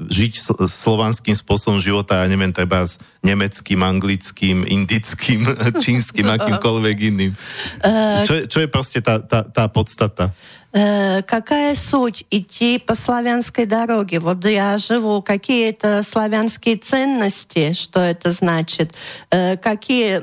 žiť 0.00 0.32
slovanským 0.64 1.36
spôsobom 1.36 1.76
života, 1.76 2.24
ja 2.24 2.26
neviem, 2.26 2.56
treba 2.56 2.88
s 2.88 2.96
nemeckým, 3.20 3.84
anglickým, 3.84 4.64
indickým, 4.80 5.44
čínskym, 5.76 6.24
akýmkoľvek 6.40 6.96
iným. 7.12 7.32
Čo, 8.24 8.48
čo 8.48 8.58
je 8.64 8.68
proste 8.72 9.04
tá, 9.04 9.20
tá, 9.20 9.44
tá 9.44 9.68
podstata? 9.68 10.32
Э, 10.72 11.22
какая 11.22 11.74
суть 11.74 12.24
идти 12.30 12.78
по 12.78 12.94
славянской 12.94 13.66
дороге? 13.66 14.20
Вот 14.20 14.44
я 14.44 14.78
живу, 14.78 15.20
какие 15.20 15.70
это 15.70 16.04
славянские 16.04 16.76
ценности, 16.76 17.72
что 17.72 17.98
это 18.00 18.30
значит? 18.30 18.94
Э, 19.32 19.56
какие, 19.56 20.22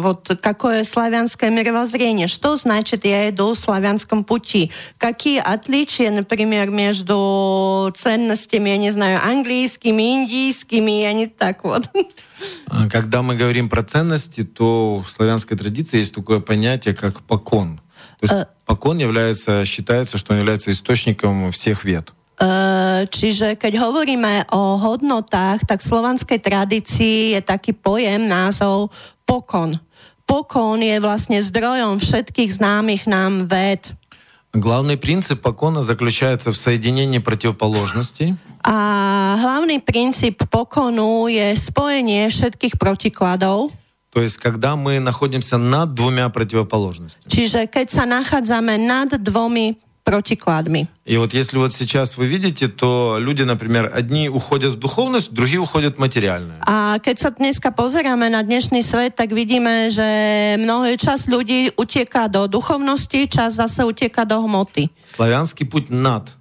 вот, 0.00 0.36
какое 0.42 0.82
славянское 0.82 1.50
мировоззрение? 1.50 2.26
Что 2.26 2.56
значит 2.56 3.04
я 3.04 3.30
иду 3.30 3.52
в 3.52 3.58
славянском 3.58 4.24
пути? 4.24 4.72
Какие 4.98 5.38
отличия, 5.38 6.10
например, 6.10 6.70
между 6.70 7.92
ценностями, 7.94 8.70
я 8.70 8.78
не 8.78 8.90
знаю, 8.90 9.20
английскими, 9.24 10.24
индийскими, 10.24 11.02
я 11.02 11.12
не 11.12 11.28
так 11.28 11.62
вот. 11.62 11.88
А 12.66 12.88
когда 12.90 13.22
мы 13.22 13.36
говорим 13.36 13.68
про 13.68 13.82
ценности, 13.82 14.42
то 14.42 15.04
в 15.06 15.10
славянской 15.10 15.56
традиции 15.56 15.98
есть 15.98 16.14
такое 16.14 16.40
понятие, 16.40 16.94
как 16.94 17.22
покон. 17.22 17.80
То 18.23 18.23
есть 18.23 18.33
uh, 18.33 18.47
покон 18.65 18.97
является, 18.97 19.65
считается, 19.65 20.17
что 20.17 20.33
он 20.33 20.39
является 20.39 20.71
источником 20.71 21.51
всех 21.51 21.83
вет. 21.83 22.13
Uh, 22.39 23.03
čiže 23.11 23.59
keď 23.59 23.83
hovoríme 23.83 24.47
o 24.55 24.79
hodnotách, 24.79 25.67
tak 25.67 25.83
v 25.83 25.89
slovanskej 25.91 26.39
tradícii 26.39 27.35
je 27.35 27.41
taký 27.43 27.75
pojem, 27.75 28.31
názov 28.31 28.95
pokon. 29.27 29.75
Pokon 30.23 30.79
je 30.79 31.01
vlastne 31.03 31.43
zdrojom 31.43 31.99
všetkých 31.99 32.55
známych 32.55 33.09
nám 33.11 33.49
ved. 33.51 33.91
Главный 34.53 34.97
принцип 34.97 35.41
покона 35.41 35.81
заключается 35.81 36.51
в 36.51 36.57
соединении 36.57 37.19
противоположностей. 37.19 38.33
A 38.65 39.37
hlavný 39.37 39.79
princíp 39.79 40.41
pokonu 40.49 41.29
je 41.29 41.53
spojenie 41.53 42.27
všetkých 42.33 42.81
protikladov. 42.81 43.69
То 44.13 44.21
есть, 44.21 44.37
когда 44.37 44.75
мы 44.75 44.99
находимся 44.99 45.57
над 45.57 45.93
двумя 45.93 46.29
противоположностями. 46.29 47.29
Čiže 47.29 47.69
keď 47.69 47.87
sa 47.93 48.03
nachádzame 48.09 48.81
nad 48.81 49.13
dvomi 49.13 49.77
protikladmi. 50.09 50.89
И 51.05 51.17
вот 51.17 51.33
если 51.33 51.57
вот 51.57 51.73
сейчас 51.73 52.17
вы 52.17 52.25
видите, 52.25 52.67
то 52.67 53.17
люди, 53.19 53.43
например, 53.43 53.91
одни 53.93 54.29
уходят 54.29 54.73
в 54.73 54.79
духовность, 54.79 55.31
другие 55.31 55.59
уходят 55.59 55.97
в 55.97 55.99
материальное. 55.99 56.57
A 56.65 56.97
keď 56.97 57.15
sa 57.19 57.29
dneska 57.29 57.69
pozeráme 57.69 58.29
na 58.33 58.41
dnešný 58.41 58.81
svet, 58.81 59.13
tak 59.13 59.29
vidíme, 59.29 59.93
že 59.93 60.57
mnohý 60.57 60.97
čas 60.97 61.29
ľudí 61.29 61.69
uteká 61.77 62.25
do 62.25 62.49
duchovnosti, 62.49 63.29
čas 63.29 63.61
zase 63.61 63.85
uteká 63.85 64.25
do 64.25 64.41
hmoty. 64.41 64.89
Славянский 65.05 65.69
путь 65.69 65.93
над. 65.93 66.33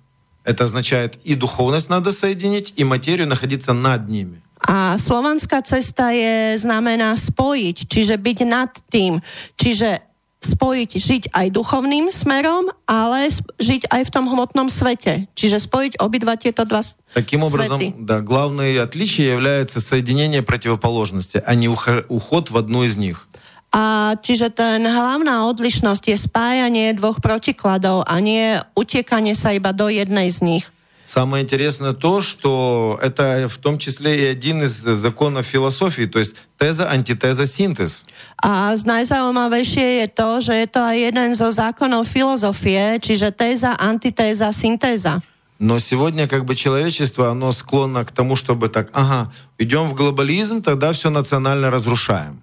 Это 0.44 0.64
означает 0.64 1.20
и 1.24 1.34
духовность 1.34 1.90
надо 1.90 2.10
соединить, 2.10 2.72
и 2.76 2.84
материю 2.84 3.28
находиться 3.28 3.74
над 3.74 4.08
ними. 4.08 4.40
A 4.62 4.98
slovanská 4.98 5.62
cesta 5.62 6.10
je 6.10 6.58
znamená 6.58 7.14
spojiť, 7.14 7.86
čiže 7.86 8.18
byť 8.18 8.38
nad 8.44 8.74
tým. 8.90 9.22
Čiže 9.54 10.02
spojiť, 10.38 10.90
žiť 10.94 11.22
aj 11.34 11.46
duchovným 11.50 12.14
smerom, 12.14 12.70
ale 12.86 13.26
žiť 13.58 13.90
aj 13.90 14.02
v 14.06 14.10
tom 14.10 14.30
hmotном 14.30 14.70
свете. 14.70 15.26
Čiže 15.34 15.58
spojiť 15.66 15.92
obidva 15.98 16.38
tieto 16.38 16.62
dva 16.62 16.82
Таким 17.14 17.42
образом, 17.42 17.78
светы. 17.82 17.98
да, 17.98 18.22
главное 18.22 18.78
отличие 18.78 19.34
является 19.34 19.82
соединение 19.82 20.42
противоположности, 20.42 21.42
а 21.42 21.54
не 21.54 21.66
уход 21.68 22.50
в 22.50 22.56
одну 22.56 22.86
из 22.86 22.96
них. 22.96 23.26
A 23.68 24.16
čiže 24.24 24.48
ten 24.48 24.80
hlavná 24.80 25.44
odlišnosť 25.52 26.04
je 26.08 26.16
spájanie 26.16 26.96
dvoch 26.96 27.20
protikladov 27.20 28.08
a 28.08 28.16
nie 28.22 28.56
utiekanie 28.72 29.36
sa 29.36 29.52
iba 29.52 29.76
do 29.76 29.92
jednej 29.92 30.32
z 30.32 30.40
nich. 30.40 30.64
Самое 31.03 31.43
интересное 31.43 31.91
то, 31.91 32.21
что 32.21 32.97
это 33.01 33.49
в 33.51 33.57
том 33.57 33.77
числе 33.77 34.23
и 34.23 34.25
один 34.25 34.63
из 34.63 34.71
законов 34.71 35.45
философии, 35.45 36.05
то 36.05 36.19
есть 36.19 36.35
теза, 36.57 36.89
антитеза, 36.89 37.45
синтез. 37.45 38.05
A 38.39 38.71
najzaujímavejšie 38.75 40.03
je 40.03 40.07
to, 40.07 40.39
že 40.39 40.53
je 40.63 40.67
to 40.67 40.79
aj 40.79 40.97
jeden 40.99 41.29
zo 41.35 41.51
zákonov 41.51 42.07
filozofie, 42.07 42.99
čiže 43.03 43.31
téza, 43.31 43.75
antitéza, 43.75 44.51
syntéza. 44.51 45.19
Но 45.59 45.79
сегодня 45.79 46.27
как 46.27 46.43
бы 46.43 46.55
человечество, 46.55 47.31
оно 47.31 47.51
склонно 47.51 48.03
к 48.03 48.11
тому, 48.11 48.35
чтобы 48.35 48.67
так, 48.67 48.89
ага, 48.91 49.31
идем 49.57 49.87
в 49.87 49.95
глобализм, 49.95 50.61
тогда 50.61 50.91
все 50.91 51.09
национально 51.09 51.71
разрушаем. 51.71 52.42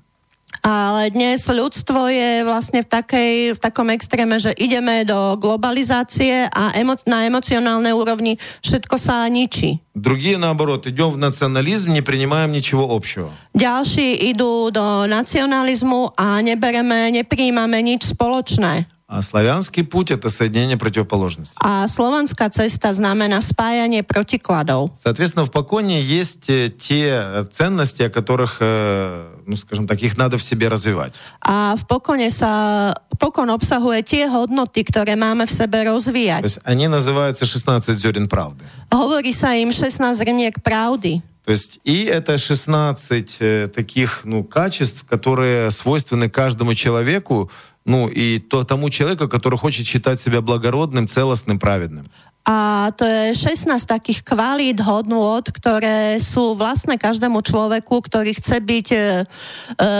Ale 0.65 1.13
dnes 1.13 1.45
ľudstvo 1.45 2.09
je 2.09 2.41
vlastne 2.41 2.81
v, 2.81 2.87
takej, 2.87 3.33
v 3.53 3.59
takom 3.59 3.91
extréme, 3.93 4.39
že 4.41 4.55
ideme 4.55 5.05
do 5.05 5.37
globalizácie 5.37 6.47
a 6.49 6.73
emo- 6.73 6.97
na 7.05 7.27
emocionálnej 7.27 7.93
úrovni 7.93 8.41
všetko 8.65 8.95
sa 8.97 9.29
ničí. 9.29 9.83
Другие, 9.93 10.41
наоборот, 10.41 10.87
идем 10.87 11.13
в 11.13 11.21
национализм, 11.21 11.93
не 11.93 12.01
принимаем 12.01 12.49
ничего 12.49 12.89
общего. 12.89 13.29
Ďalší 13.53 14.31
idú 14.31 14.73
do 14.73 15.05
nacionalizmu 15.05 16.17
a 16.17 16.41
nebereme, 16.41 17.13
nepríjmame 17.13 17.85
nič 17.85 18.15
spoločné. 18.15 18.89
А 19.10 19.22
славянский 19.22 19.82
путь— 19.82 20.10
это 20.12 20.30
соединение 20.30 20.76
противоположностей. 20.76 21.58
A 21.58 21.88
slovanská 21.90 22.46
cesta 22.46 22.94
znamená 22.94 23.42
spájanie 23.42 24.06
protikladov. 24.06 24.94
Соответственно, 25.02 25.44
в 25.46 25.50
поконе 25.50 26.00
есть 26.00 26.46
те 26.46 27.44
ценности, 27.50 28.06
о 28.06 28.10
которых, 28.10 28.58
ну, 28.60 29.56
скажем 29.56 29.88
так, 29.88 30.00
их 30.00 30.16
надо 30.16 30.38
в 30.38 30.44
себе 30.44 30.68
развивать. 30.68 31.18
A 31.42 31.74
v 31.74 31.82
pokone 31.90 32.30
sa, 32.30 32.94
pokon 33.18 33.50
obsahuje 33.50 34.06
tie 34.06 34.30
hodnoty, 34.30 34.86
ktoré 34.86 35.18
máme 35.18 35.50
v 35.50 35.58
sebe 35.58 35.82
rozvíjať. 35.90 36.46
То 36.46 36.46
есть 36.46 36.60
они 36.62 36.86
называются 36.86 37.42
16 37.50 37.98
зерен 37.98 38.30
правды. 38.30 38.62
Hovorí 38.94 39.34
sa 39.34 39.58
im 39.58 39.74
16 39.74 40.22
zrniek 40.22 40.62
pravdy. 40.62 41.18
То 41.44 41.50
есть 41.50 41.80
и 41.82 42.04
это 42.04 42.38
16 42.38 43.36
э, 43.40 43.66
таких 43.74 44.20
ну, 44.22 44.44
качеств, 44.44 45.04
которые 45.08 45.72
свойственны 45.72 46.30
каждому 46.30 46.74
человеку, 46.74 47.50
ну 47.90 48.06
и 48.06 48.38
то, 48.38 48.62
тому 48.62 48.88
человеку, 48.88 49.26
который 49.26 49.58
хочет 49.58 49.84
считать 49.84 50.20
себя 50.20 50.40
благородным, 50.40 51.08
целостным, 51.08 51.58
праведным. 51.58 52.06
A 52.46 52.90
to 52.96 53.04
je 53.04 53.34
16 53.36 53.68
takých 53.84 54.24
kvalít, 54.24 54.80
hodnôt, 54.80 55.44
ktoré 55.44 56.16
sú 56.22 56.56
vlastné 56.56 56.96
každému 56.96 57.44
človeku, 57.44 58.00
ktorý 58.00 58.32
chce 58.32 58.64
byť 58.64 58.86
e, 58.90 58.96
e, 58.96 59.04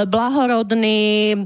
blahorodný, 0.08 1.36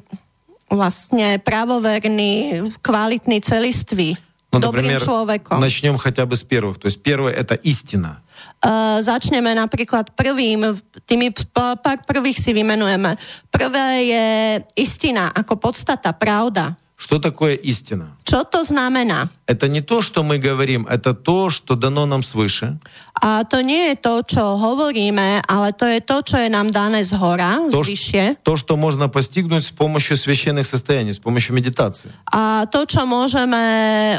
vlastne 0.71 1.43
pravoverný, 1.43 2.71
kvalitný, 2.79 3.43
celistvý, 3.43 4.15
ну, 4.55 4.63
dobrým 4.63 4.87
например, 4.87 5.03
človekom. 5.03 5.59
Начнем 5.59 5.99
хотя 5.99 6.25
бы 6.31 6.39
с 6.39 6.45
первых. 6.47 6.79
То 6.79 6.87
есть 6.87 7.03
первое— 7.03 7.35
это 7.43 7.59
истина. 7.59 8.24
Uh, 8.65 8.97
začneme 9.05 9.53
napríklad 9.53 10.17
prvým, 10.17 10.81
tými 11.05 11.37
pár 11.53 12.01
prvých 12.09 12.41
si 12.41 12.57
vymenujeme. 12.57 13.13
Prvé 13.53 13.89
je 14.09 14.27
istina 14.73 15.29
ako 15.37 15.61
podstata, 15.61 16.17
pravda. 16.17 16.73
Что 17.00 17.16
такое 17.16 17.56
истина? 17.56 18.12
Čo 18.28 18.44
to 18.44 18.68
znamená? 18.68 19.32
Это 19.48 19.72
не 19.72 19.80
то, 19.80 20.04
что 20.04 20.20
мы 20.22 20.36
говорим, 20.38 20.84
это 20.86 21.16
то, 21.16 21.48
что 21.50 21.76
дано 21.80 22.04
нам 22.06 22.20
свыше. 22.22 22.76
A 23.24 23.44
to 23.48 23.64
nie 23.64 23.92
je 23.92 23.96
to, 23.96 24.20
čo 24.24 24.60
hovoríme, 24.60 25.40
ale 25.48 25.72
to 25.72 25.88
je 25.88 26.00
to, 26.04 26.20
čo 26.24 26.36
je 26.44 26.52
nám 26.52 26.72
dané 26.72 27.04
z 27.08 27.16
hora, 27.16 27.56
То, 27.72 27.84
ш- 27.84 27.92
zvyšie. 27.92 28.24
то, 28.44 28.56
что 28.60 28.76
можно 28.76 29.08
постигнуть 29.08 29.64
с 29.64 29.72
помощью 29.72 30.16
священных 30.20 30.68
состояний, 30.68 31.12
с 31.16 31.20
помощью 31.24 31.56
медитации. 31.56 32.12
A 32.32 32.68
to, 32.68 32.84
čo 32.84 33.08
môžeme 33.08 33.64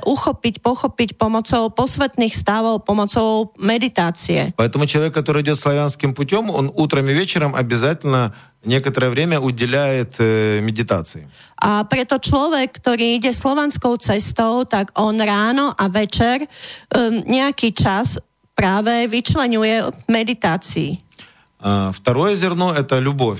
uchopiť, 0.04 0.60
pochopiť 0.64 1.20
pomocou 1.20 1.68
posvetných 1.68 2.32
stavov, 2.32 2.84
pomocou 2.88 3.52
meditácie. 3.60 4.52
Поэтому 4.56 4.86
человек, 4.88 5.12
который 5.14 5.42
идет 5.44 5.60
славянским 5.60 6.14
путем, 6.16 6.48
он 6.50 6.72
утром 6.74 7.08
и 7.08 7.12
вечером 7.12 7.54
обязательно 7.54 8.32
некоторое 8.65 9.09
время 9.09 9.39
уделяет 9.39 10.15
э, 10.19 10.59
медитации. 10.61 11.29
A 11.55 11.85
preto 11.87 12.19
človek, 12.19 12.77
ktorý 12.81 13.15
ide 13.17 13.31
slovanskou 13.31 13.95
cestou, 13.97 14.65
tak 14.67 14.91
on 14.99 15.17
ráno 15.17 15.71
a 15.73 15.87
večer 15.87 16.43
um, 16.91 17.23
nejaký 17.25 17.71
čas 17.71 18.19
práve 18.55 19.07
vyčlenuje 19.07 19.83
meditácii. 20.07 20.99
А, 21.59 21.91
Второе 21.91 22.35
зерно— 22.35 22.73
это 22.77 22.99
любовь. 22.99 23.39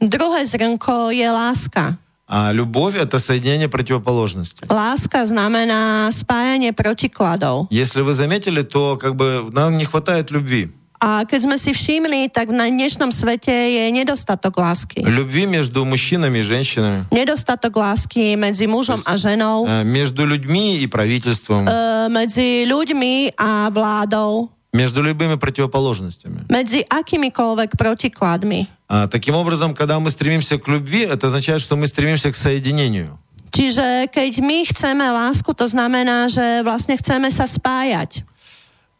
Druhé 0.00 0.46
zrnko 0.46 1.10
je 1.10 1.28
láska. 1.30 1.96
А 2.26 2.50
любовь— 2.50 2.96
это 2.98 3.18
соединение 3.18 3.68
противоположностей. 3.68 4.66
Láska 4.66 5.22
znamená 5.26 6.10
spájanie 6.10 6.72
protikladov. 6.74 7.68
Если 7.70 8.02
вы 8.02 8.12
заметили, 8.12 8.62
то 8.62 8.96
как 8.98 9.14
бы 9.14 9.48
нам 9.52 9.78
не 9.78 9.84
хватает 9.84 10.30
любви. 10.30 10.74
A 11.01 11.25
keď 11.25 11.49
sme 11.49 11.57
si 11.57 11.73
všimli, 11.73 12.29
tak 12.29 12.53
na 12.53 12.69
dnešnom 12.69 13.09
svete 13.09 13.49
je 13.49 13.89
nedostatok 13.89 14.53
lásky. 14.53 15.01
Любви 15.01 15.49
между 15.49 15.81
мужчинами 15.81 16.37
и 16.37 16.45
женщинами, 16.45 17.09
Nedostatok 17.09 17.73
lásky 17.73 18.37
medzi 18.37 18.69
mužom 18.69 19.01
a 19.01 19.17
ženou, 19.17 19.65
э, 19.65 19.81
между 19.81 20.29
людьми 20.29 20.77
и 20.77 20.85
правительством, 20.85 21.65
e, 21.65 21.73
medzi 22.05 22.69
ľuďmi 22.69 23.33
a 23.33 23.73
vládou, 23.73 24.53
между 24.77 25.01
любыми 25.01 25.41
противоположностями. 25.41 26.45
medzi 26.53 26.85
akýmikoľvek 26.85 27.81
protikladmi. 27.81 28.69
А, 28.85 29.07
Таким 29.09 29.33
образом, 29.33 29.73
когда 29.73 29.97
мы 29.97 30.13
стремимся 30.13 30.61
к 30.61 30.69
любви, 30.69 31.01
это 31.09 31.25
означает, 31.33 31.65
что 31.65 31.73
мы 31.75 31.87
стремимся 31.89 32.29
к 32.29 32.37
соединению. 32.37 33.17
Čiže 33.49 34.05
keď 34.13 34.31
my 34.39 34.69
chceme 34.69 35.03
lásku, 35.11 35.49
to 35.57 35.65
znamená, 35.67 36.29
že 36.29 36.61
vlastne 36.61 36.93
chceme 36.95 37.27
sa 37.33 37.49
spájať. 37.49 38.23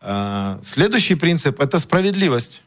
А, 0.01 0.59
Следующий 0.63 1.15
принцип — 1.15 1.61
это 1.61 1.77
справедливость. 1.79 2.61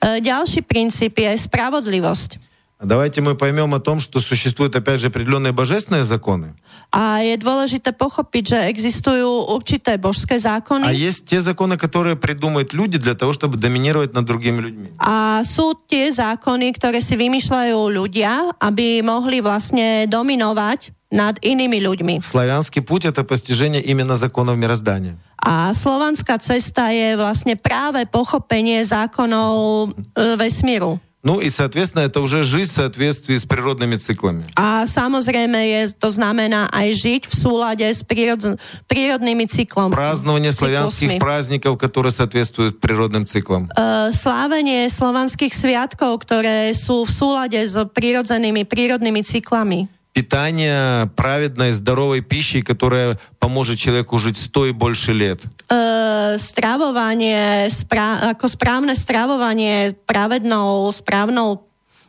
E, 0.00 0.20
ďalší 0.20 0.64
princíp 0.64 1.20
je 1.20 1.36
spravodlivosť. 1.36 2.40
Давайте 2.80 3.20
мы 3.20 3.36
поймем 3.36 3.74
о 3.74 3.80
том, 3.80 4.00
что 4.00 4.20
существуют, 4.20 4.74
опять 4.74 5.00
же, 5.00 5.08
определенные 5.08 5.52
божественные 5.52 6.02
законы, 6.02 6.56
A 6.90 7.22
je 7.22 7.38
dôležité 7.38 7.94
pochopiť, 7.94 8.42
že 8.50 8.58
existujú 8.66 9.54
určité 9.54 9.94
božské 9.94 10.42
а 10.42 10.58
zákony 10.58 10.90
есть 10.90 11.28
те 11.28 11.38
законы, 11.38 11.78
которые 11.78 12.16
придумают 12.16 12.72
люди 12.72 12.98
для 12.98 13.14
того, 13.14 13.30
чтобы 13.30 13.58
доминировать 13.60 14.10
над 14.16 14.24
другими 14.24 14.58
людьми. 14.60 14.88
a 14.98 15.44
sú 15.46 15.76
tie 15.86 16.10
zákony, 16.10 16.72
ktoré 16.74 16.98
si 17.04 17.14
vymýšľajú 17.14 17.78
ľudia, 17.94 18.56
aby 18.58 19.04
mohli 19.06 19.38
vlastne 19.44 20.08
dominovať 20.10 20.90
nad 21.14 21.36
inými 21.42 21.82
ľuďmi. 21.82 22.14
Славянский 22.22 22.82
путь — 22.82 23.10
это 23.10 23.26
постижение 23.26 23.82
именно 23.82 24.14
законов 24.14 24.56
мироздания. 24.56 25.18
A 25.40 25.72
slovanská 25.72 26.36
cesta 26.38 26.92
je 26.92 27.16
vlastne 27.16 27.56
práve 27.56 28.04
pochopenie 28.06 28.84
zákonov 28.84 29.88
e, 30.14 30.36
vesmíru. 30.36 31.00
Ну 31.20 31.36
и, 31.36 31.50
соответственно, 31.52 32.08
это 32.08 32.20
уже 32.24 32.42
жизнь 32.42 32.72
в 32.72 32.80
соответствии 32.80 33.36
с 33.36 33.44
природными 33.44 33.96
циклами. 34.00 34.48
A 34.56 34.88
samozrejme 34.88 35.60
je, 35.68 35.92
to 35.92 36.08
znamená 36.08 36.72
aj 36.72 36.96
žiť 36.96 37.22
v 37.28 37.34
súlade 37.36 37.84
s 37.84 38.00
prírod, 38.00 38.56
prírodnými 38.88 39.44
cyklom. 39.44 39.92
Празднование 39.92 40.48
славянских 40.48 41.20
Цикlusmi. 41.20 41.20
праздников, 41.20 41.76
которые 41.76 42.12
соответствуют 42.12 42.80
природным 42.80 43.28
циклам. 43.28 43.68
E, 43.68 44.12
slávenie 44.16 44.88
slovanských 44.88 45.52
sviatkov, 45.52 46.24
ktoré 46.24 46.72
sú 46.72 47.04
v 47.04 47.12
súlade 47.12 47.60
s 47.68 47.76
prírodzenými, 47.76 48.64
prírodnými 48.64 49.20
cyklami. 49.20 49.92
Питание 50.14 51.06
праведной, 51.14 51.70
здоровой 51.70 52.20
пищей, 52.20 52.62
которая 52.62 53.18
поможет 53.38 53.78
человеку 53.78 54.18
жить 54.18 54.36
100 54.36 54.66
и 54.66 54.72
больше 54.72 55.12
лет. 55.14 55.40
E, 55.70 56.34
stravovanie, 56.34 57.70
sprá, 57.70 58.34
ako 58.34 58.50
správne 58.50 58.98
stravovanie 58.98 59.94
pravednou, 60.10 60.90
správnou 60.90 61.62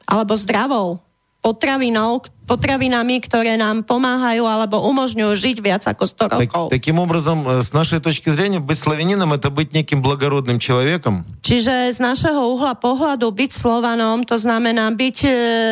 alebo 0.09 0.33
zdravou 0.33 0.99
potravinou, 1.41 2.21
k- 2.21 2.29
potravinami, 2.45 3.23
ktoré 3.23 3.55
nám 3.55 3.87
pomáhajú 3.87 4.43
alebo 4.43 4.83
umožňujú 4.83 5.31
žiť 5.31 5.57
viac 5.63 5.83
ako 5.87 6.03
100 6.03 6.27
Так- 6.27 6.41
rokov. 6.43 6.65
таким 6.67 6.99
образом, 6.99 7.47
э, 7.47 7.63
с 7.63 7.71
нашей 7.71 8.03
точки 8.03 8.27
зрения, 8.27 8.59
быть 8.59 8.75
славянином — 8.75 9.37
это 9.37 9.47
быть 9.47 9.71
неким 9.71 10.03
благородным 10.03 10.59
человеком, 10.59 11.23
Čiže 11.41 11.95
z 11.95 11.99
našeho 12.03 12.37
uhla 12.55 12.75
pohľadu 12.75 13.31
byť 13.31 13.51
Slovanom, 13.55 14.27
to 14.27 14.35
znamená 14.35 14.91
byť 14.91 15.17
e, 15.23 15.29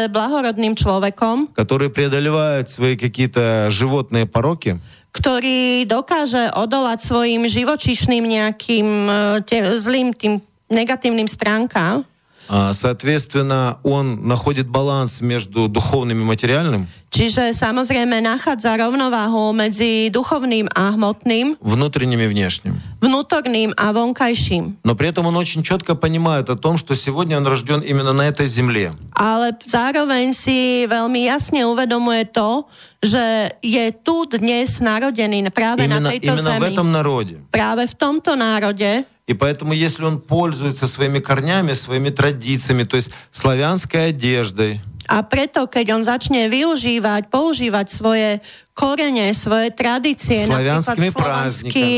blahorodným 0.08 0.76
človekom, 0.76 1.52
который 1.52 1.92
преодолевает 1.92 2.72
свои 2.72 2.96
какие-то 2.96 3.68
животные 3.68 4.24
пороки, 4.24 4.80
ktorý 5.12 5.84
dokáže 5.84 6.54
odolať 6.54 7.02
svojim 7.04 7.44
živočišným 7.44 8.24
nejakým 8.24 8.88
e, 8.88 9.12
te, 9.44 9.58
zlým 9.76 10.14
tým 10.16 10.40
negatívnym 10.70 11.28
stránkám. 11.28 12.06
а, 12.49 12.73
соответственно, 12.73 13.79
он 13.83 14.27
находит 14.27 14.69
баланс 14.69 15.21
между 15.21 15.69
духовным 15.69 16.21
и 16.21 16.25
материальным, 16.25 16.89
Čiže 17.15 17.55
samozrejme 17.55 18.19
nachádza 18.19 18.75
rovnováhu 18.75 19.55
medzi 19.55 20.11
duchovným 20.11 20.67
a 20.75 20.91
hmotným, 20.99 21.55
внутренним 21.63 22.19
и 22.19 22.27
внешним. 22.27 22.83
vnútorným 22.99 23.71
a 23.79 23.95
vonkajším. 23.95 24.83
Но 24.83 24.99
при 24.99 25.15
этом 25.15 25.31
он 25.31 25.39
очень 25.39 25.63
четко 25.63 25.95
понимает 25.95 26.51
о 26.51 26.59
том, 26.59 26.75
что 26.75 26.99
сегодня 26.99 27.39
он 27.39 27.47
рожден 27.47 27.87
именно 27.87 28.11
на 28.13 28.27
этой 28.27 28.51
земле. 28.51 28.99
Ale 29.15 29.55
zároveň 29.63 30.35
si 30.35 30.91
veľmi 30.91 31.31
jasne 31.31 31.63
uvedomuje 31.63 32.27
to, 32.35 32.67
že 32.99 33.55
je 33.63 33.95
tu 34.03 34.27
dnes 34.27 34.67
narodený 34.83 35.55
práve 35.55 35.87
Именно, 35.87 36.11
tejto 36.11 36.35
именно 36.35 36.51
в 36.51 36.59
zemi. 36.59 36.67
этом 36.75 36.89
народе. 36.91 37.35
Práve 37.55 37.87
v 37.87 37.95
tomto 37.95 38.35
národe. 38.35 39.07
И 39.28 39.34
поэтому, 39.34 39.74
если 39.74 40.04
он 40.04 40.20
пользуется 40.20 40.88
своими 40.88 41.20
корнями, 41.20 41.74
своими 41.74 42.10
традициями, 42.10 42.84
то 42.84 42.96
есть 42.96 43.12
славянской 43.32 44.10
одеждой, 44.10 44.82
A 45.10 45.26
preto, 45.26 45.66
keď 45.66 45.98
on 45.98 46.04
začne 46.06 46.46
využívať, 46.54 47.34
používať 47.34 47.88
svoje 47.90 48.46
korene, 48.78 49.34
svoje 49.34 49.74
tradície, 49.74 50.46
Slovanskými 50.46 51.10
napríklad 51.10 51.50
slovanský, 51.50 51.90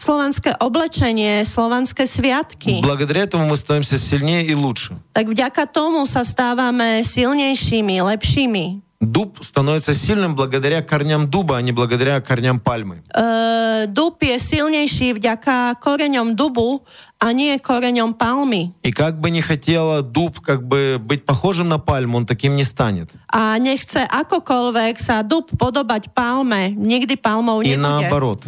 slovanské 0.00 0.50
oblečenie, 0.64 1.44
slovanské 1.44 2.08
sviatky, 2.08 2.80
благодаря 2.80 3.28
этому 3.28 3.44
мы 3.44 3.60
становимся 3.60 4.00
сильнее 4.00 4.48
и 4.48 4.56
лучше. 4.56 4.96
tak 5.12 5.28
vďaka 5.28 5.68
tomu 5.68 6.08
sa 6.08 6.24
stávame 6.24 7.04
silnejšími, 7.04 8.00
lepšími. 8.00 8.64
Дуб 9.01 9.41
становится 9.41 9.93
сильным 9.97 10.35
благодаря 10.35 10.83
корням 10.83 11.27
дуба, 11.27 11.57
а 11.57 11.61
не 11.61 11.71
благодаря 11.71 12.21
корням 12.21 12.59
пальмы. 12.59 13.01
E, 13.09 13.89
dub 13.89 14.21
je 14.21 14.37
silnejší 14.37 15.17
vďaka 15.17 15.73
koreňom 15.81 16.37
dubu 16.37 16.85
a 17.17 17.33
nie 17.33 17.57
koreňom 17.57 18.13
palmy. 18.13 18.77
И 18.85 18.93
как 18.93 19.17
бы 19.17 19.33
не 19.33 19.41
хотела 19.41 20.05
дуб 20.05 20.39
как 20.39 20.61
бы 20.61 21.01
быть 21.01 21.25
похожим 21.25 21.67
на 21.67 21.79
пальму, 21.79 22.17
он 22.21 22.25
таким 22.29 22.55
не 22.55 22.63
станет. 22.63 23.09
A 23.25 23.57
nechce 23.57 24.05
akokoľvek 24.05 25.01
sa 25.01 25.25
dub 25.25 25.49
podobať 25.57 26.13
palme, 26.13 26.69
nikdy 26.69 27.17
palmou 27.17 27.65
И 27.65 27.73
nebude. 27.73 27.81
наоборот. 27.81 28.45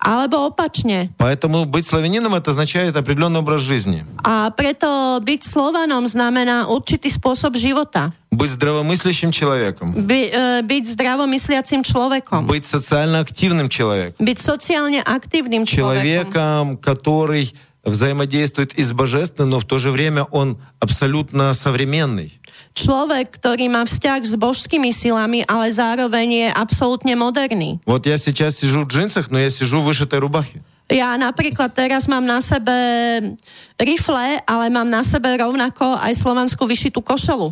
Alebo 0.00 0.48
opačne. 0.48 1.12
Поэтому 1.20 1.68
быть 1.68 1.84
славянином 1.84 2.32
это 2.32 2.56
означает 2.56 2.96
определенный 2.96 3.44
образ 3.44 3.60
жизни. 3.60 4.08
A 4.24 4.48
preto 4.48 5.20
byť 5.20 5.44
Slovanom 5.44 6.08
znamená 6.08 6.72
určitý 6.72 7.12
spôsob 7.12 7.60
života. 7.60 8.16
Быть 8.31 8.51
здравомыслящим 8.51 9.31
человеком. 9.31 9.95
By, 9.95 10.21
e, 10.27 10.33
byť 10.65 10.83
zdravomysliacim 10.91 11.85
človekom. 11.87 12.43
Быть 12.49 12.65
социально 12.67 13.23
активным 13.23 13.69
человеком. 13.71 14.19
Byť 14.19 14.37
sociálne 14.41 14.99
aktívnym 14.99 15.63
človekom. 15.63 16.03
Человеком, 16.03 16.63
который 16.77 17.55
взаимодействует 17.85 18.73
и 18.73 18.83
с 18.83 18.91
божественным, 18.91 19.51
но 19.51 19.59
в 19.59 19.65
то 19.65 19.77
же 19.77 19.91
время 19.91 20.25
он 20.33 20.57
абсолютно 20.81 21.53
современный. 21.53 22.33
Človek, 22.75 23.39
ktorý 23.39 23.71
má 23.71 23.87
vzťah 23.87 24.27
s 24.27 24.35
božskými 24.35 24.91
silami, 24.91 25.47
ale 25.47 25.71
zároveň 25.71 26.27
je 26.27 26.47
absolútne 26.51 27.15
moderný. 27.15 27.79
Вот 27.85 28.03
я 28.03 28.17
сейчас 28.17 28.59
сижу 28.59 28.83
в 28.83 28.87
джинсах, 28.91 29.31
но 29.31 29.39
я 29.39 29.49
сижу 29.49 29.79
в 29.79 29.87
вышитой 29.87 30.19
рубахе. 30.19 30.59
Ja 30.85 31.17
napríklad 31.17 31.73
teraz 31.73 32.05
mám 32.05 32.29
na 32.29 32.45
sebe 32.45 32.77
rifle, 33.79 34.37
ale 34.45 34.65
mám 34.69 34.85
na 34.85 35.01
sebe 35.01 35.33
rovnako 35.33 35.97
aj 35.97 36.13
slovanskú 36.13 36.69
vyšitú 36.69 37.01
košelu. 37.01 37.49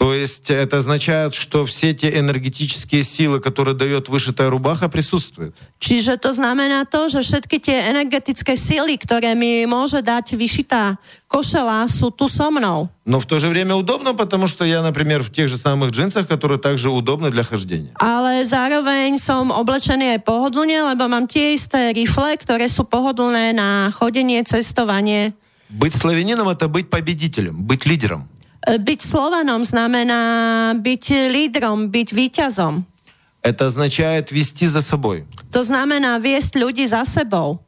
То 0.00 0.14
есть 0.16 0.48
это 0.48 0.78
означает, 0.78 1.34
что 1.34 1.66
все 1.66 1.92
те 1.92 2.08
энергетические 2.08 3.02
силы, 3.02 3.38
которые 3.38 3.76
дает 3.76 4.08
вышитая 4.08 4.48
рубаха, 4.48 4.88
присутствуют. 4.88 5.52
Čiže 5.76 6.16
to 6.16 6.32
znamená 6.32 6.88
to, 6.88 7.12
že 7.12 7.20
všetky 7.20 7.60
tie 7.60 7.84
energetické 7.92 8.56
síly, 8.56 8.96
ktoré 8.96 9.36
mi 9.36 9.68
môže 9.68 10.00
dať 10.00 10.40
vyšitá 10.40 10.96
košela, 11.28 11.84
sú 11.84 12.08
tu 12.16 12.32
so 12.32 12.48
mnou. 12.48 12.88
Но 13.04 13.20
в 13.20 13.28
то 13.28 13.36
же 13.36 13.52
время 13.52 13.76
удобно, 13.76 14.16
потому 14.16 14.48
что 14.48 14.64
я, 14.64 14.80
например, 14.80 15.20
в 15.20 15.28
тех 15.28 15.52
же 15.52 15.60
самых 15.60 15.92
джинсах, 15.92 16.24
которые 16.26 16.56
также 16.56 16.88
удобны 16.88 17.28
для 17.28 17.44
хождения. 17.44 17.92
Ale 18.00 18.48
zároveň 18.48 19.20
som 19.20 19.52
oblečený 19.52 20.16
aj 20.16 20.24
pohodlne, 20.24 20.80
lebo 20.80 21.12
mám 21.12 21.28
tie 21.28 21.52
isté 21.52 21.92
rifle, 21.92 22.40
ktoré 22.40 22.72
sú 22.72 22.88
pohodlné 22.88 23.52
na 23.52 23.92
chodenie, 23.92 24.40
cestovanie. 24.48 25.36
Быть 25.68 25.92
славянином— 25.92 26.48
это 26.56 26.72
быть 26.72 26.88
победителем, 26.88 27.68
быть 27.68 27.84
лидером. 27.84 28.39
E, 28.65 28.77
Byť 28.81 28.99
Slovanom 29.05 29.61
znamená 29.61 30.21
byť 30.77 31.03
lídrom, 31.29 31.89
byť 31.89 32.07
víťazom. 32.13 32.83
Это 33.45 33.69
означает 33.69 34.33
вести 34.33 34.65
за 34.65 34.81
собой. 34.81 35.29
To 35.53 35.61
znamená 35.61 36.17
viesť 36.17 36.57
ľudí 36.57 36.81
za 36.89 37.05
sebou. 37.05 37.61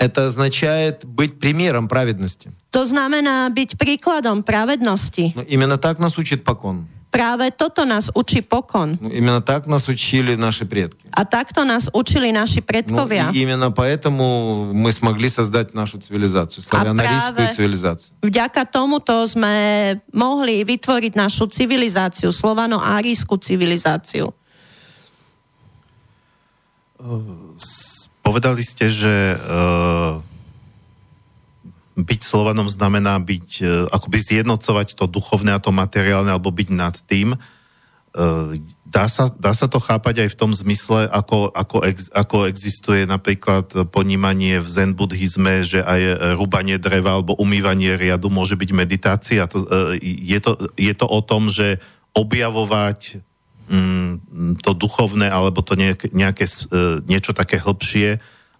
Это 0.00 0.24
означает 0.24 1.04
быть 1.04 1.36
примером 1.36 1.84
праведности. 1.84 2.48
To 2.72 2.80
znamená 2.88 3.52
byť 3.52 3.76
príkladom 3.76 4.40
pravednosti. 4.40 5.36
Ну, 5.36 5.44
именно 5.44 5.76
так 5.76 6.00
нас 6.00 6.16
учит 6.16 6.44
покон. 6.48 6.88
Práve 7.16 7.52
toto 7.52 7.84
nás 7.84 8.08
učí 8.16 8.40
pokon. 8.40 8.96
Ну, 8.96 9.12
именно 9.12 9.44
так 9.44 9.68
нас 9.68 9.84
учили 9.84 10.32
наши 10.32 10.64
предки. 10.64 11.04
A 11.12 11.28
takto 11.28 11.60
nás 11.60 11.92
učili 11.92 12.32
naši 12.32 12.60
Ну, 12.60 12.66
predkovia. 12.66 13.28
и 13.36 13.44
именно 13.44 13.68
поэтому 13.68 14.72
мы 14.72 14.88
смогли 14.92 15.28
создать 15.28 15.74
нашу 15.76 16.00
цивилизацию, 16.00 16.64
славяно-арийскую 16.64 17.36
práve- 17.36 17.52
цивилизацию. 17.52 18.16
Vďaka 18.24 18.64
tomuto 18.64 19.12
sme 19.28 19.52
mohli 20.08 20.64
vytvoriť 20.64 21.12
našu 21.12 21.52
civilizáciu, 21.52 22.32
slovano-árijskú 22.32 23.36
civilizáciu. 23.36 24.32
S- 27.58 28.08
Povedali 28.22 28.62
ste, 28.62 28.86
že 28.86 29.34
uh, 29.34 30.22
byť 31.97 32.21
Slovanom 32.21 32.69
znamená 32.69 33.17
byť, 33.17 33.49
uh, 33.65 33.69
akoby 33.89 34.17
zjednocovať 34.21 34.93
to 34.93 35.09
duchovné 35.09 35.57
a 35.57 35.63
to 35.63 35.73
materiálne, 35.73 36.29
alebo 36.29 36.53
byť 36.53 36.69
nad 36.69 36.95
tým. 37.09 37.33
Uh, 38.13 38.57
dá, 38.85 39.09
sa, 39.09 39.33
dá 39.33 39.51
sa 39.57 39.65
to 39.65 39.81
chápať 39.81 40.25
aj 40.25 40.29
v 40.33 40.39
tom 40.39 40.53
zmysle, 40.53 41.09
ako, 41.09 41.49
ako, 41.51 41.77
ex, 41.89 42.07
ako 42.13 42.45
existuje 42.45 43.09
napríklad 43.09 43.89
ponímanie 43.89 44.61
v 44.61 44.69
zen 44.69 44.93
buddhizme, 44.93 45.65
že 45.65 45.81
aj 45.81 46.33
rúbanie 46.37 46.77
dreva 46.77 47.17
alebo 47.17 47.35
umývanie 47.35 47.97
riadu 47.97 48.29
môže 48.29 48.53
byť 48.53 48.69
meditácia. 48.71 49.49
To, 49.49 49.57
uh, 49.65 49.93
je, 50.01 50.39
to, 50.39 50.69
je 50.77 50.93
to 50.93 51.05
o 51.09 51.19
tom, 51.25 51.49
že 51.49 51.81
objavovať 52.17 53.21
mm, 53.69 54.63
to 54.63 54.71
duchovné 54.73 55.29
alebo 55.29 55.61
to 55.61 55.77
nejaké, 55.77 56.09
nejaké, 56.09 56.49
e, 56.49 57.03
niečo 57.05 57.35
také 57.37 57.61
hĺbšie 57.61 58.17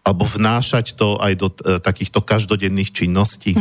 alebo 0.08 0.24
vnášať 0.24 0.96
to 0.96 1.20
aj 1.20 1.34
do 1.36 1.52
e, 1.52 1.84
takýchto 1.84 2.24
každodenných 2.24 2.96
činností. 2.96 3.60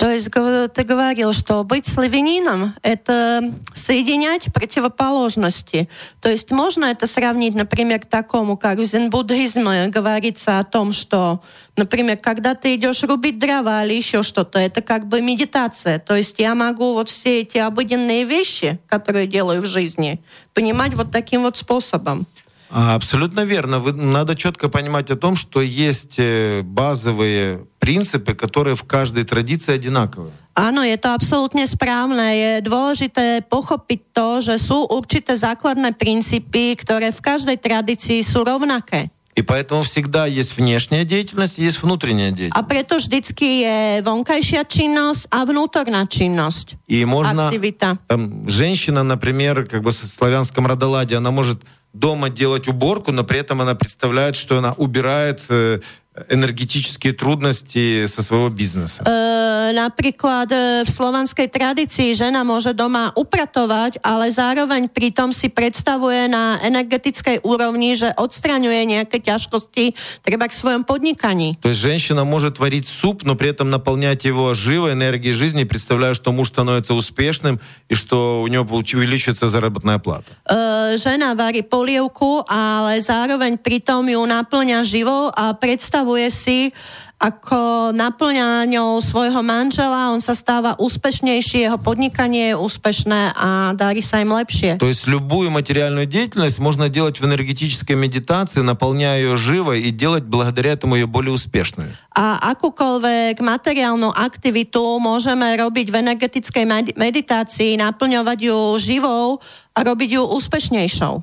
То 0.00 0.08
есть 0.08 0.32
ты 0.32 0.82
говорил, 0.88 1.36
что 1.36 1.64
быть 1.64 1.86
славянином— 1.86 2.72
это 2.82 3.52
соединять 3.74 4.48
противоположности. 4.52 5.88
То 6.24 6.30
есть 6.30 6.50
можно 6.50 6.86
это 6.86 7.06
сравнить, 7.06 7.54
например, 7.54 8.00
к 8.00 8.06
такому, 8.06 8.56
как 8.56 8.78
в 8.78 8.84
зен-буддизме 8.84 9.88
говорится 9.88 10.58
о 10.58 10.64
том, 10.64 10.92
что, 10.92 11.42
например, 11.76 12.16
когда 12.16 12.54
ты 12.54 12.74
идешь 12.76 13.02
рубить 13.04 13.38
дрова 13.38 13.84
или 13.84 13.94
еще 13.94 14.22
что-то, 14.22 14.58
это 14.58 14.80
как 14.80 15.06
бы 15.06 15.20
медитация. 15.20 15.98
То 15.98 16.16
есть 16.16 16.38
я 16.38 16.54
могу 16.54 16.94
вот 16.94 17.10
все 17.10 17.42
эти 17.42 17.58
обыденные 17.58 18.24
вещи, 18.24 18.80
которые 18.88 19.26
делаю 19.26 19.60
в 19.60 19.66
жизни, 19.66 20.20
понимать 20.54 20.94
вот 20.94 21.12
таким 21.12 21.42
вот 21.42 21.56
способом. 21.58 22.26
А, 22.70 22.94
Абсолютно 22.94 23.44
верно. 23.44 23.78
Вы, 23.78 23.92
надо 23.92 24.34
четко 24.34 24.68
понимать 24.68 25.10
о 25.10 25.16
том, 25.16 25.36
что 25.36 25.60
есть 25.60 26.16
э, 26.18 26.62
базовые 26.62 27.66
принципы, 27.78 28.34
которые 28.34 28.74
в 28.74 28.84
каждой 28.84 29.24
традиции 29.24 29.72
одинаковые. 29.72 30.32
Áno, 30.56 30.80
je 30.80 30.96
to 30.96 31.12
absolútne 31.12 31.68
správne. 31.68 32.32
Je 32.32 32.52
dôležité 32.64 33.44
pochopiť 33.44 34.00
to, 34.16 34.28
že 34.40 34.56
sú 34.56 34.88
určité 34.88 35.36
základné 35.36 35.92
princípy, 35.92 36.72
ktoré 36.80 37.12
v 37.12 37.20
každej 37.20 37.60
tradícii 37.60 38.24
sú 38.24 38.42
rovnaké. 38.42 39.12
И 39.36 39.42
поэтому 39.42 39.82
всегда 39.84 40.24
есть 40.24 40.56
внешняя 40.56 41.04
деятельность, 41.04 41.58
есть 41.58 41.82
внутренняя 41.82 42.32
деятельность. 42.32 42.56
A 42.56 42.64
preto 42.64 42.96
vždycky 42.96 43.68
je 43.68 43.78
vonkajšia 44.00 44.64
činnosť 44.64 45.28
a 45.28 45.44
vnútorná 45.44 46.08
činnosť. 46.08 46.80
И 46.88 47.04
можно... 47.04 47.52
Активита. 47.52 48.00
Там, 48.08 48.48
женщина, 48.48 49.04
например, 49.04 49.68
как 49.68 49.84
бы 49.84 49.92
в 49.92 49.94
славянском 49.94 50.66
родоладе, 50.66 51.20
она 51.20 51.30
может 51.30 51.60
дома 51.98 52.28
делать 52.30 52.68
уборку, 52.68 53.12
но 53.12 53.24
при 53.24 53.40
этом 53.40 53.60
она 53.60 53.74
представляет, 53.74 54.36
что 54.36 54.58
она 54.58 54.72
убирает 54.72 55.44
э, 55.48 55.80
энергетические 56.29 57.13
трудности 57.13 58.05
со 58.05 58.21
своего 58.21 58.49
бизнеса. 58.49 59.03
E, 59.07 59.71
napríklad 59.71 60.51
e, 60.51 60.83
v 60.83 60.89
slovanskej 60.91 61.47
tradícii 61.47 62.11
žena 62.11 62.43
môže 62.43 62.75
doma 62.75 63.15
upratovať, 63.15 64.03
ale 64.03 64.27
zároveň 64.27 64.91
pritom 64.91 65.31
si 65.31 65.47
predstavuje 65.47 66.27
na 66.27 66.59
energetickej 66.67 67.47
úrovni, 67.47 67.95
že 67.95 68.11
odstraňuje 68.11 68.91
nejaké 68.91 69.23
ťažkosti 69.23 69.95
treba 70.19 70.51
k 70.51 70.53
svojom 70.53 70.83
podnikaní. 70.83 71.55
То 71.63 71.71
есть 71.71 71.79
женщина 71.79 72.27
может 72.27 72.59
варить 72.59 72.91
суп, 72.91 73.23
но 73.23 73.39
при 73.39 73.55
этом 73.55 73.71
наполнять 73.71 74.27
его 74.27 74.51
живой 74.51 74.91
энергией 74.91 75.31
жизни, 75.31 75.63
представляя, 75.63 76.11
что 76.11 76.35
муж 76.35 76.51
становится 76.51 76.91
успешным 76.91 77.63
и 77.87 77.95
что 77.95 78.43
у 78.43 78.47
него 78.51 78.67
получ- 78.67 78.99
увеличивается 78.99 79.47
заработная 79.47 79.97
плата. 79.97 80.35
E, 80.43 80.99
žena 80.99 81.39
varí 81.39 81.63
polievku, 81.63 82.43
ale 82.51 82.99
zároveň 82.99 83.55
pritom 83.55 84.03
ju 84.11 84.19
naplňa 84.27 84.83
živo 84.83 85.31
a 85.31 85.55
predstavuje 85.55 86.01
si, 86.29 86.73
ako 87.21 87.93
naplňa 87.93 88.65
ňou 88.65 88.97
svojho 88.97 89.45
manžela, 89.45 90.09
on 90.09 90.17
sa 90.25 90.33
stáva 90.33 90.73
úspešnejší, 90.81 91.69
jeho 91.69 91.77
podnikanie 91.77 92.49
je 92.49 92.57
úspešné 92.57 93.37
a 93.37 93.77
darí 93.77 94.01
sa 94.01 94.25
im 94.25 94.33
lepšie. 94.33 94.81
То 94.81 94.89
есть 94.89 95.05
любую 95.05 95.53
материальную 95.53 96.09
деятельность 96.09 96.57
можно 96.57 96.89
делать 96.89 97.21
в 97.21 97.23
энергетической 97.23 97.93
медитации, 97.93 98.65
наполняя 98.65 99.21
ее 99.21 99.37
живой 99.37 99.85
и 99.85 99.93
делать 99.93 100.25
благодаря 100.25 100.73
этому 100.73 100.97
ее 100.97 101.05
более 101.05 101.29
успешную. 101.29 101.93
A 102.09 102.41
akúkoľvek 102.57 103.37
materiálnu 103.37 104.09
aktivitu 104.09 104.81
môžeme 104.97 105.53
robiť 105.61 105.93
v 105.93 105.95
energetickej 106.01 106.65
med- 106.65 106.97
meditácii, 106.97 107.77
naplňovať 107.77 108.49
ju 108.49 108.57
živou 108.81 109.37
a 109.77 109.79
robiť 109.85 110.17
ju 110.17 110.23
úspešnejšou. 110.25 111.21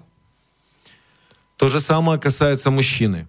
То 1.58 1.66
же 1.66 1.82
самое 1.82 2.22
касается 2.22 2.70
мужчины. 2.70 3.26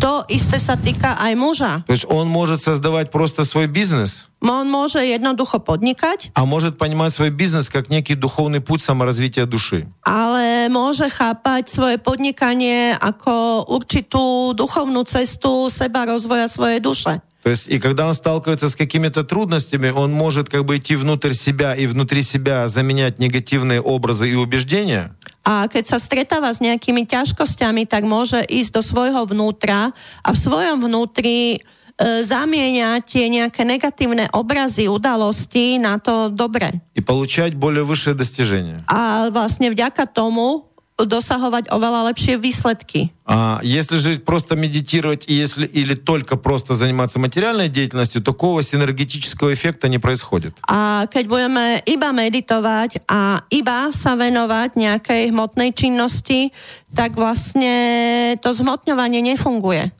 To 0.00 0.24
isté 0.32 0.56
sa 0.56 0.80
týka 0.80 1.12
aj 1.20 1.32
muža. 1.36 1.72
То 1.84 1.92
есть 1.92 2.08
он 2.08 2.24
может 2.24 2.60
создавать 2.64 3.12
просто 3.12 3.44
свой 3.44 3.68
бизнес, 3.68 4.26
On 4.44 4.68
môže 4.68 5.00
jednoducho 5.00 5.60
podnikať, 5.60 6.32
а 6.36 6.44
может 6.44 6.76
понимать 6.76 7.12
свой 7.12 7.28
бизнес 7.32 7.68
как 7.72 7.88
некий 7.88 8.14
духовный 8.16 8.60
путь 8.60 8.80
саморазвития 8.80 9.44
души. 9.44 9.88
ale 10.04 10.68
môže 10.68 11.08
chápať 11.08 11.68
svoje 11.68 11.96
podnikanie 12.00 12.92
ako 12.96 13.64
určitú 13.68 14.52
duchovnú 14.52 15.04
cestu 15.04 15.68
seba 15.72 16.04
rozvoja 16.04 16.48
svojej 16.48 16.80
duše. 16.80 17.20
То 17.44 17.50
есть, 17.50 17.68
и 17.68 17.78
когда 17.78 18.08
он 18.08 18.14
сталкивается 18.14 18.70
с 18.70 18.74
какими-то 18.74 19.22
трудностями, 19.22 19.90
он 19.90 20.10
может 20.12 20.48
как 20.48 20.64
бы 20.64 20.78
идти 20.78 20.96
внутрь 20.96 21.32
себя 21.32 21.74
и 21.76 21.84
внутри 21.86 22.22
себя 22.22 22.68
заменять 22.68 23.18
негативные 23.18 23.82
образы 23.84 24.30
и 24.30 24.34
убеждения, 24.34 25.12
A 25.44 25.68
keď 25.68 25.84
sa 25.84 25.98
stretáva 26.00 26.48
s 26.56 26.64
nejakými 26.64 27.04
ťažkosťami, 27.04 27.84
tak 27.84 28.08
môže 28.08 28.40
ísť 28.40 28.70
do 28.72 28.80
svojho 28.80 29.28
vnútra 29.28 29.92
a 30.24 30.32
v 30.32 30.38
svojom 30.40 30.80
vnútri 30.80 31.60
e, 31.60 32.24
zamieňať 32.24 33.04
tie 33.04 33.28
nejaké 33.28 33.60
negatívne 33.68 34.32
obrazy, 34.32 34.88
udalosti 34.88 35.76
na 35.76 36.00
to 36.00 36.32
dobre. 36.32 36.80
и 36.96 37.04
получать 37.04 37.52
более 37.60 37.84
высшее 37.84 38.16
достижение. 38.16 38.80
A 38.88 39.28
vlastne 39.28 39.68
vďaka 39.68 40.08
tomu 40.08 40.67
dosahovať 40.98 41.74
oveľa 41.74 42.14
lepšie 42.14 42.38
výsledky. 42.38 43.10
А 43.26 43.58
если 43.66 43.98
же 43.98 44.22
просто 44.22 44.54
медитировать 44.54 45.26
и 45.26 45.34
если, 45.34 45.66
или 45.66 45.98
только 45.98 46.38
просто 46.38 46.74
заниматься 46.74 47.18
материальной 47.18 47.66
деятельностью, 47.66 48.22
такого 48.22 48.62
синергетического 48.62 49.50
эффекта 49.50 49.90
не 49.90 49.98
происходит. 49.98 50.54
A 50.70 51.10
keď 51.10 51.24
budeme 51.26 51.82
iba 51.82 52.14
meditovať 52.14 53.02
a 53.10 53.42
iba 53.50 53.90
sa 53.90 54.14
venovať 54.14 54.78
nejakej 54.78 55.34
hmotnej 55.34 55.74
činnosti, 55.74 56.54
tak 56.94 57.18
vlastne 57.18 57.74
to 58.38 58.54
zhmotňovanie 58.54 59.18
nefunguje. 59.34 59.90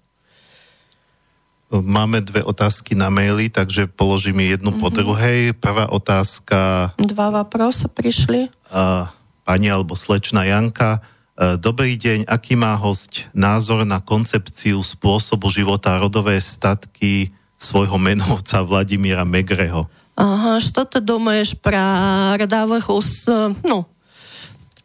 Máme 1.74 2.22
dve 2.22 2.46
otázky 2.46 2.94
na 2.94 3.10
maily, 3.10 3.50
takže 3.50 3.90
položím 3.90 4.46
jednu 4.46 4.78
po 4.78 4.94
druhej. 4.94 5.58
Prvá 5.58 5.90
otázka 5.90 6.94
Dva 7.02 7.34
vопроса 7.34 7.90
prišli. 7.90 8.46
uh, 8.70 9.10
pani 9.48 9.68
alebo 9.70 9.96
slečna 9.96 10.44
Janka. 10.44 11.02
Uh, 11.34 11.58
Dobrý 11.58 11.98
deň, 11.98 12.30
aký 12.30 12.54
má 12.54 12.78
host 12.78 13.26
názor 13.34 13.82
na 13.82 13.98
koncepciu 13.98 14.80
spôsobu 14.86 15.50
života 15.50 15.98
a 15.98 16.00
rodové 16.00 16.38
statky 16.38 17.34
svojho 17.58 17.98
menovca 17.98 18.62
Vladimíra 18.62 19.26
Megreho? 19.26 19.90
Ага, 20.14 20.62
что 20.62 20.84
ты 20.86 21.00
думаешь 21.00 21.58
про 21.58 22.36
родовых 22.38 22.88
ус... 22.88 23.26
Ну, 23.66 23.86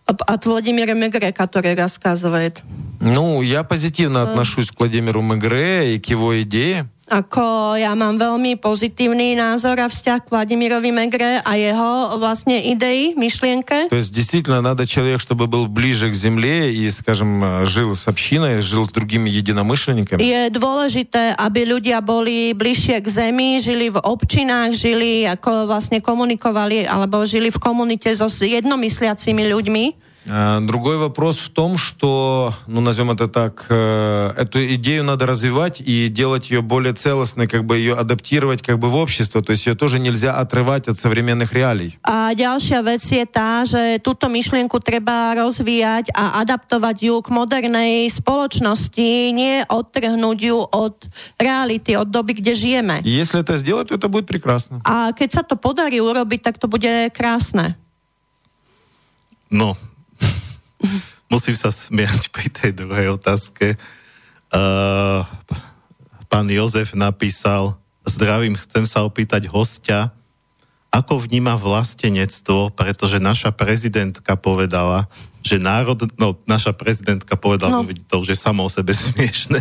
от 0.10 0.46
Владимира 0.46 0.94
Мегре, 0.94 1.32
который 1.32 1.76
рассказывает? 1.76 2.64
Ну, 3.00 3.42
я 3.42 3.64
позитивно 3.64 4.24
отношусь 4.24 4.72
к 4.72 4.80
Владимиру 4.80 5.22
Мегре 5.22 5.96
и 5.96 6.00
к 6.00 6.08
его 6.08 6.42
идее. 6.42 6.90
Ako 7.10 7.74
ja 7.74 7.98
mám 7.98 8.22
veľmi 8.22 8.62
pozitívny 8.62 9.34
názor 9.34 9.82
a 9.82 9.90
vzťah 9.90 10.20
k 10.22 10.30
Vladimirovi 10.30 10.94
Megre 10.94 11.42
a 11.42 11.58
jeho 11.58 12.22
vlastne 12.22 12.62
idei, 12.62 13.18
myšlienke. 13.18 13.90
То 13.90 13.98
есть 13.98 14.14
действительно 14.14 14.62
надо 14.62 14.86
человек, 14.86 15.18
чтобы 15.18 15.50
был 15.50 15.66
ближе 15.66 16.14
к 16.14 16.14
земле 16.14 16.70
и, 16.70 16.86
скажем, 16.94 17.66
жил 17.66 17.98
с 17.98 18.06
общиной, 18.06 18.62
жил 18.62 18.86
с 18.86 18.94
другими 18.94 19.26
единомышленниками. 19.26 20.22
Je 20.22 20.54
dôležité, 20.54 21.34
aby 21.34 21.66
ľudia 21.66 21.98
boli 22.06 22.54
bližšie 22.54 23.02
k 23.02 23.08
zemi, 23.10 23.58
žili 23.58 23.90
v 23.90 23.98
občinách, 23.98 24.78
žili 24.78 25.26
ako 25.26 25.66
vlastne 25.66 26.06
komunikovali 26.06 26.86
alebo 26.86 27.26
žili 27.26 27.50
v 27.50 27.58
komunite 27.58 28.14
so 28.14 28.30
jednomysliacimi 28.30 29.50
ľuďmi. 29.50 30.03
Другой 30.25 30.97
вопрос 30.97 31.37
в 31.37 31.51
том, 31.51 31.77
что, 31.77 32.55
ну, 32.67 32.81
назовем 32.81 33.11
это 33.11 33.29
так, 33.29 33.67
э, 33.69 34.33
эту 34.39 34.65
идею 34.75 35.05
надо 35.05 35.27
развивать 35.27 35.83
и 35.85 36.09
делать 36.09 36.51
ее 36.51 36.63
более 36.63 36.95
целостной, 36.95 37.47
как 37.47 37.65
бы 37.65 37.77
ее 37.77 37.95
адаптировать 37.95 38.63
как 38.63 38.79
бы 38.79 38.89
в 38.89 38.97
общество, 38.97 39.43
то 39.43 39.51
есть 39.51 39.67
ее 39.67 39.75
тоже 39.75 39.99
нельзя 39.99 40.33
отрывать 40.33 40.89
от 40.89 40.97
современных 40.97 41.53
реалий. 41.53 41.99
A 42.03 42.33
ďalšia 42.33 42.81
vec 42.81 43.05
je 43.05 43.27
tá, 43.29 43.69
že 43.69 44.01
túto 44.01 44.33
myšlienku 44.33 44.81
treba 44.81 45.37
rozvíjať 45.37 46.17
a 46.17 46.41
adaptovať 46.41 46.97
ju 47.05 47.21
k 47.21 47.29
modernej 47.29 48.09
spoločnosti, 48.09 49.11
nie 49.29 49.61
odtrhnúť 49.69 50.39
ju 50.41 50.59
od 50.73 51.05
reality, 51.37 52.01
od 52.01 52.09
doby, 52.09 52.41
kde 52.41 52.57
žijeme. 52.57 52.97
Если 53.05 53.45
это 53.45 53.61
сделать, 53.61 53.93
то 53.93 53.95
это 54.01 54.09
будет 54.09 54.25
прекрасно. 54.25 54.81
A 54.89 55.13
keď 55.13 55.29
sa 55.37 55.43
to 55.45 55.61
podarí 55.61 56.01
urobiť, 56.01 56.41
tak 56.41 56.57
to 56.57 56.65
bude 56.65 57.13
krásne. 57.13 57.77
No, 59.53 59.77
musím 61.35 61.59
sa 61.59 61.75
smiať 61.75 62.31
pri 62.35 62.47
tej 62.47 62.71
druhej 62.79 63.19
otázke. 63.19 63.75
Uh, 64.55 65.27
pán 66.31 66.47
Jozef 66.47 66.95
napísal, 66.95 67.75
zdravím, 68.07 68.55
chcem 68.55 68.87
sa 68.87 69.03
opýtať 69.03 69.51
hostia, 69.51 70.15
ako 70.95 71.27
vníma 71.27 71.59
vlastenectvo, 71.59 72.71
pretože 72.71 73.19
naša 73.19 73.51
prezidentka 73.51 74.39
povedala, 74.39 75.11
že 75.43 75.59
národ, 75.59 76.07
no 76.15 76.39
naša 76.47 76.71
prezidentka 76.71 77.35
povedala, 77.35 77.83
no. 77.83 77.91
to 77.91 78.23
už 78.23 78.31
je 78.31 78.39
samo 78.39 78.63
o 78.63 78.71
sebe 78.71 78.95
smiešne, 79.11 79.59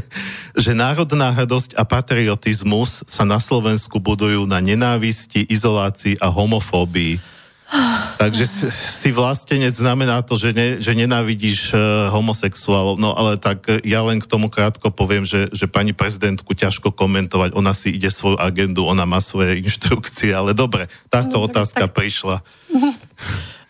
že 0.53 0.77
národná 0.77 1.33
hrdosť 1.33 1.73
a 1.73 1.81
patriotizmus 1.89 3.01
sa 3.09 3.25
na 3.25 3.41
Slovensku 3.41 3.97
budujú 3.97 4.45
na 4.45 4.61
nenávisti, 4.61 5.41
izolácii 5.49 6.21
a 6.21 6.29
homofóbii. 6.29 7.32
Takže 8.21 8.45
si, 8.69 9.09
vlastenec 9.09 9.73
znamená 9.73 10.21
to, 10.21 10.37
že, 10.37 10.53
ne, 10.53 10.77
že 10.77 10.93
nenávidíš 10.93 11.73
uh, 11.73 12.13
homosexuálov. 12.13 13.01
No 13.01 13.17
ale 13.17 13.41
tak 13.41 13.65
uh, 13.65 13.81
ja 13.81 14.05
len 14.05 14.21
k 14.21 14.29
tomu 14.29 14.47
krátko 14.47 14.93
poviem, 14.93 15.25
že, 15.25 15.49
že 15.49 15.65
pani 15.65 15.91
prezidentku 15.91 16.53
ťažko 16.53 16.93
komentovať. 16.93 17.57
Ona 17.57 17.73
si 17.73 17.97
ide 17.97 18.13
svoju 18.13 18.37
agendu, 18.37 18.85
ona 18.85 19.09
má 19.09 19.17
svoje 19.19 19.57
inštrukcie, 19.59 20.31
ale 20.31 20.53
dobre, 20.53 20.85
táto 21.09 21.41
no, 21.41 21.49
otázka 21.49 21.89
tak... 21.89 21.95
prišla. 21.97 22.39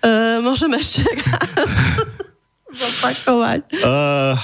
Uh, 0.04 0.43
môžeme 0.43 0.84
ešte 0.84 1.08
raz 1.08 1.72
zopakovať. 2.84 3.72
Uh, 3.72 4.36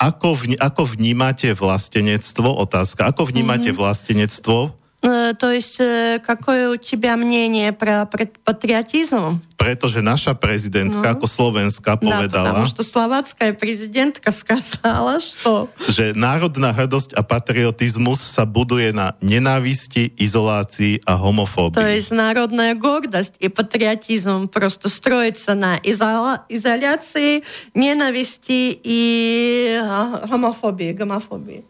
ako, 0.00 0.32
vní, 0.32 0.56
ako 0.56 0.96
vnímate 0.96 1.52
vlastenectvo? 1.52 2.48
Otázka. 2.48 3.12
Ako 3.12 3.28
vnímate 3.28 3.68
mm-hmm. 3.68 3.84
vlastenectvo? 3.84 4.72
То 5.04 5.52
есть, 5.52 5.76
какое 6.24 6.72
у 6.72 6.76
тебя 6.80 7.16
мнение 7.20 7.76
про 7.76 8.08
патриотизм? 8.44 9.44
Pretože 9.60 10.00
naša 10.00 10.32
prezidentka, 10.32 11.04
no. 11.04 11.12
ako 11.12 11.26
Slovenska, 11.28 11.96
povedala... 11.96 12.28
Да, 12.28 12.52
потому 12.52 12.66
что 12.66 12.82
словацкая 12.82 13.52
президентка 13.52 14.32
сказала, 14.32 15.20
что... 15.20 15.68
Že 15.88 16.16
národná 16.16 16.72
hrdosť 16.72 17.12
a 17.16 17.20
patriotizmus 17.20 18.20
sa 18.20 18.44
buduje 18.44 18.92
na 18.96 19.16
неnávisti, 19.20 20.08
изоляции 20.16 21.00
а 21.04 21.16
homofóbii. 21.16 21.76
То 21.76 21.84
есть 21.84 22.10
народная 22.10 22.74
гордость 22.74 23.36
и 23.40 23.48
патриотизм 23.48 24.48
просто 24.48 24.88
строится 24.88 25.54
на 25.54 25.76
изола... 25.84 26.44
изоляции, 26.48 27.44
ненависти 27.74 28.72
и 28.72 29.80
гомофобии, 30.28 30.92
гомофобии. 30.92 31.64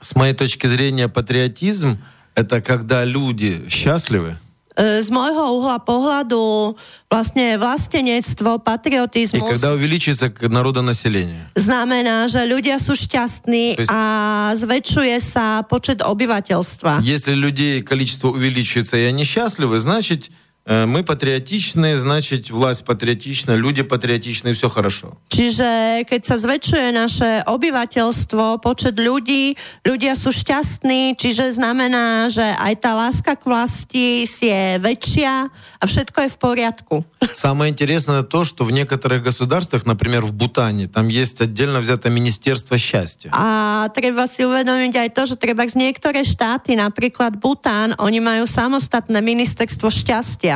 С 0.00 0.14
моей 0.14 0.34
точки 0.34 0.66
зрения, 0.66 1.08
патриотизм 1.08 1.98
это 2.39 2.61
когда 2.61 3.03
люди 3.03 3.65
счастливы. 3.69 4.35
Z 4.75 5.07
môjho 5.07 5.55
uhla 5.55 5.79
pohľadu 5.79 6.75
vlastne 7.07 7.55
vlastenectvo, 7.55 8.59
patriotizmus... 8.59 9.39
И 9.39 9.53
когда 9.55 9.71
увеличится 9.71 10.27
народонаселение. 10.27 11.47
Znamená, 11.55 12.27
že 12.27 12.43
ľudia 12.43 12.75
sú 12.75 12.91
šťastní 12.91 13.79
есть, 13.79 13.87
a 13.87 14.51
zväčšuje 14.59 15.15
sa 15.23 15.63
počet 15.63 16.03
obyvateľstva. 16.03 16.99
Если 16.99 17.31
людей 17.31 17.87
количество 17.87 18.35
увеличивается 18.35 18.99
и 18.99 19.07
они 19.07 19.23
счастливы, 19.23 19.79
значит 19.79 20.27
Э, 20.66 20.84
мы 20.84 21.02
патриотичные, 21.02 21.96
значит, 21.96 22.50
власть 22.50 22.84
патриотична, 22.84 23.56
люди 23.56 23.82
патриотичные, 23.82 24.52
все 24.52 24.68
хорошо. 24.68 25.16
Čiže 25.32 26.04
keď 26.04 26.20
sa 26.20 26.36
zväčšuje 26.36 26.88
naše 26.92 27.30
obyvateľstvo, 27.48 28.60
počet 28.60 29.00
ľudí, 29.00 29.56
ľudia 29.88 30.12
sú 30.12 30.28
šťastní, 30.28 31.16
čiže 31.16 31.56
znamená, 31.56 32.28
že 32.28 32.44
aj 32.44 32.74
tá 32.76 32.92
láska 32.92 33.40
k 33.40 33.42
vlasti 33.48 34.28
je 34.28 34.76
väčšia 34.76 35.48
a 35.80 35.84
všetko 35.88 36.28
je 36.28 36.28
v 36.28 36.38
poriadku. 36.38 36.96
Самое 37.32 37.72
интересное 37.72 38.20
то, 38.20 38.44
что 38.44 38.64
в 38.64 38.72
некоторых 38.72 39.24
государствах, 39.24 39.86
например, 39.86 40.24
в 40.28 40.32
Бутане, 40.32 40.88
там 40.88 41.08
есть 41.08 41.40
отдельно 41.40 41.80
взято 41.80 42.10
Министерство 42.10 42.76
счастья. 42.76 43.32
A 43.32 43.88
treba 43.96 44.28
si 44.28 44.44
uvedomiť 44.44 44.94
aj 44.96 45.08
to, 45.16 45.22
že 45.24 45.36
treba 45.40 45.64
z 45.64 45.76
niektoré 45.80 46.20
štáty, 46.20 46.76
napríklad 46.76 47.40
Bután, 47.40 47.96
oni 47.96 48.20
majú 48.20 48.44
samostatné 48.44 49.24
ministerstvo 49.24 49.88
šťastia. 49.88 50.49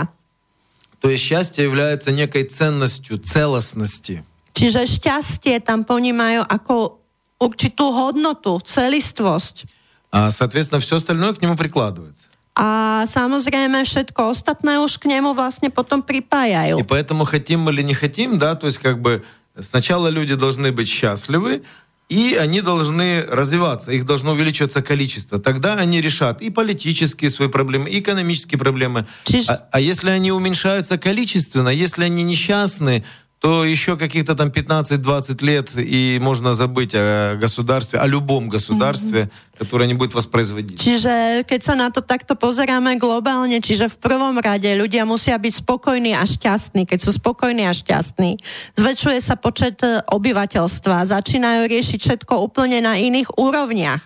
То 1.05 1.11
есть 1.11 1.22
счастье 1.22 1.62
является 1.62 2.12
некой 2.12 2.44
ценностью, 2.44 3.18
целостности. 3.20 4.24
Čiže 4.57 4.88
šťastie 4.88 5.61
tam 5.61 5.84
ponímajú 5.84 6.48
ako 6.48 6.96
určitú 7.36 7.92
hodnotu, 7.92 8.57
celistvosť. 8.64 9.68
А, 10.09 10.32
соответственно, 10.32 10.80
все 10.80 10.96
остальное 10.96 11.36
к 11.36 11.44
нему 11.44 11.61
прикладывается. 11.61 12.32
A 12.57 13.05
samozrejme 13.05 13.84
všetko 13.84 14.32
ostatné 14.32 14.80
už 14.80 14.96
k 14.96 15.12
nemu 15.12 15.36
vlastne 15.36 15.68
potom 15.68 16.00
pripájajú. 16.00 16.80
И 16.80 16.84
поэтому 16.88 17.28
хотим 17.28 17.68
мы 17.68 17.76
или 17.76 17.84
не 17.84 17.92
хотим, 17.92 18.40
да, 18.40 18.57
то 18.57 18.64
есть 18.64 18.80
как 18.80 19.05
бы 19.05 19.28
сначала 19.61 20.09
люди 20.09 20.32
должны 20.32 20.72
быть 20.72 20.88
счастливы, 20.88 21.68
и 22.09 22.34
они 22.34 22.61
должны 22.61 23.22
развиваться, 23.22 23.90
их 23.90 24.05
должно 24.05 24.32
увеличиваться 24.32 24.82
количество. 24.82 25.38
Тогда 25.38 25.74
они 25.74 26.00
решат 26.00 26.42
и 26.42 26.50
политические 26.50 27.30
свои 27.30 27.48
проблемы, 27.48 27.88
и 27.88 28.00
экономические 28.00 28.59
проблемы. 28.59 29.07
Чиж... 29.24 29.48
А, 29.48 29.66
а 29.72 29.80
если 29.80 30.11
они 30.11 30.30
уменьшаются 30.30 30.98
количественно, 30.98 31.70
если 31.70 32.05
они 32.05 32.22
несчастны, 32.22 33.05
то 33.43 33.63
еще 33.63 33.95
каких-то 33.95 34.36
там 34.36 34.49
15-20 34.49 35.45
лет, 35.45 35.71
и 35.77 36.19
можно 36.21 36.53
забыть 36.53 36.91
о 36.93 37.38
государстве, 37.39 37.97
о 37.99 38.05
любом 38.05 38.49
государстве, 38.49 39.32
mm-hmm. 39.32 39.63
ktoré 39.63 39.88
nebude 39.88 40.11
воспроизводить. 40.11 40.75
Čiže 40.75 41.47
keď 41.47 41.61
sa 41.63 41.75
na 41.80 41.88
to 41.88 42.03
takto 42.03 42.36
pozeráme 42.36 42.99
globálne, 42.99 43.63
čiže 43.63 43.88
v 43.88 43.95
prvom 43.95 44.36
rade 44.43 44.67
ľudia 44.75 45.07
musia 45.07 45.39
byť 45.39 45.63
spokojní 45.63 46.19
a 46.19 46.27
šťastní. 46.27 46.84
Keď 46.84 46.99
sú 46.99 47.15
spokojní 47.15 47.63
a 47.63 47.71
šťastní, 47.71 48.43
zväčšuje 48.75 49.19
sa 49.23 49.39
počet 49.39 49.80
e, 49.88 50.03
obyvateľstva, 50.03 51.07
začínajú 51.07 51.63
riešiť 51.71 51.99
všetko 52.03 52.43
úplne 52.43 52.84
na 52.84 52.99
iných 52.99 53.39
úrovniach. 53.39 54.03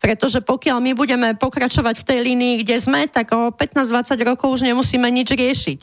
Pretože 0.00 0.40
pokiaľ 0.40 0.80
my 0.80 0.92
budeme 0.96 1.28
pokračovať 1.36 2.00
v 2.00 2.06
tej 2.08 2.18
línii, 2.24 2.54
kde 2.64 2.80
sme, 2.80 3.04
tak 3.04 3.36
o 3.36 3.52
15-20 3.52 4.16
rokov 4.24 4.48
už 4.48 4.64
nemusíme 4.64 5.06
nič 5.12 5.28
riešiť. 5.28 5.78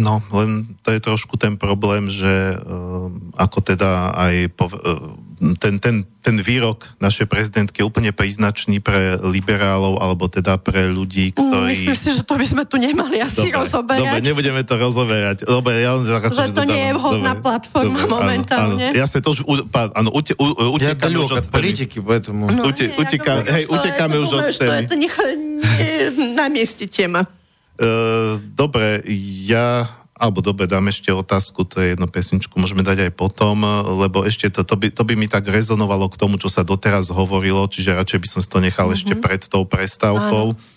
No, 0.00 0.22
len 0.32 0.64
to 0.80 0.94
je 0.96 1.00
trošku 1.02 1.36
ten 1.36 1.60
problém, 1.60 2.08
že 2.08 2.56
uh, 2.56 3.10
ako 3.36 3.58
teda 3.60 4.16
aj 4.16 4.34
po, 4.54 4.70
uh, 4.72 5.12
ten, 5.60 5.76
ten, 5.82 6.06
ten 6.24 6.36
výrok 6.40 6.88
našej 7.02 7.26
prezidentky 7.28 7.82
je 7.82 7.88
úplne 7.90 8.14
príznačný 8.14 8.80
pre 8.80 9.20
liberálov, 9.20 10.00
alebo 10.00 10.30
teda 10.30 10.56
pre 10.62 10.88
ľudí, 10.88 11.32
mm, 11.32 11.36
ktorí... 11.36 11.72
Myslím 11.74 11.98
si, 11.98 12.08
že 12.16 12.22
to 12.22 12.38
by 12.38 12.46
sme 12.46 12.62
tu 12.64 12.78
nemali 12.78 13.18
asi 13.20 13.50
dobre, 13.50 13.60
rozoberať. 13.60 14.00
Dobre, 14.04 14.20
nebudeme 14.24 14.62
to 14.64 14.74
rozoberať. 14.78 15.36
Dobre, 15.44 15.72
ja 15.82 15.90
len 15.98 16.04
tak, 16.06 16.32
že 16.32 16.52
to 16.54 16.64
nie 16.64 16.84
je 16.86 16.92
vhodná 16.96 17.32
dobre, 17.36 17.44
platforma 17.44 18.00
dobre, 18.04 18.14
momentálne. 18.14 18.84
Áno, 18.88 18.94
áno. 18.94 19.00
Ja 19.00 19.06
to 19.10 19.28
už, 19.32 19.38
áno, 19.74 20.08
ute, 20.14 20.32
u, 20.38 20.44
utekáme 20.80 21.18
už 21.18 21.32
od 21.34 21.46
politiky, 21.50 21.98
poэтому... 21.98 22.46
No, 22.46 22.70
ute, 22.70 22.94
uteká, 22.94 23.42
hej, 23.42 23.64
utekáme 23.68 24.16
už 24.22 24.30
od 24.32 24.44
témy. 24.54 24.86
To 24.86 24.96
je 24.96 26.08
to 26.14 26.24
na 26.38 26.46
mieste 26.46 26.86
téma. 26.86 27.26
Uh, 27.75 28.39
dobre, 28.55 29.03
ja 29.45 29.91
alebo 30.15 30.39
dobre, 30.39 30.63
dám 30.63 30.87
ešte 30.87 31.11
otázku, 31.11 31.67
to 31.67 31.83
je 31.83 31.91
jedno 31.91 32.07
pesničku, 32.07 32.55
môžeme 32.55 32.87
dať 32.87 33.11
aj 33.11 33.11
potom, 33.19 33.67
lebo 33.99 34.23
ešte 34.23 34.47
to, 34.47 34.63
to, 34.63 34.79
by, 34.79 34.87
to 34.87 35.03
by 35.03 35.13
mi 35.19 35.27
tak 35.27 35.43
rezonovalo 35.43 36.07
k 36.07 36.15
tomu, 36.15 36.39
čo 36.39 36.47
sa 36.47 36.63
doteraz 36.63 37.11
hovorilo, 37.11 37.67
čiže 37.67 37.91
radšej 37.91 38.19
by 38.23 38.27
som 38.31 38.39
si 38.39 38.47
to 38.47 38.63
nechal 38.63 38.87
mm-hmm. 38.87 38.95
ešte 38.95 39.13
pred 39.19 39.43
tou 39.43 39.67
prestávkou. 39.67 40.55
Áno. 40.55 40.73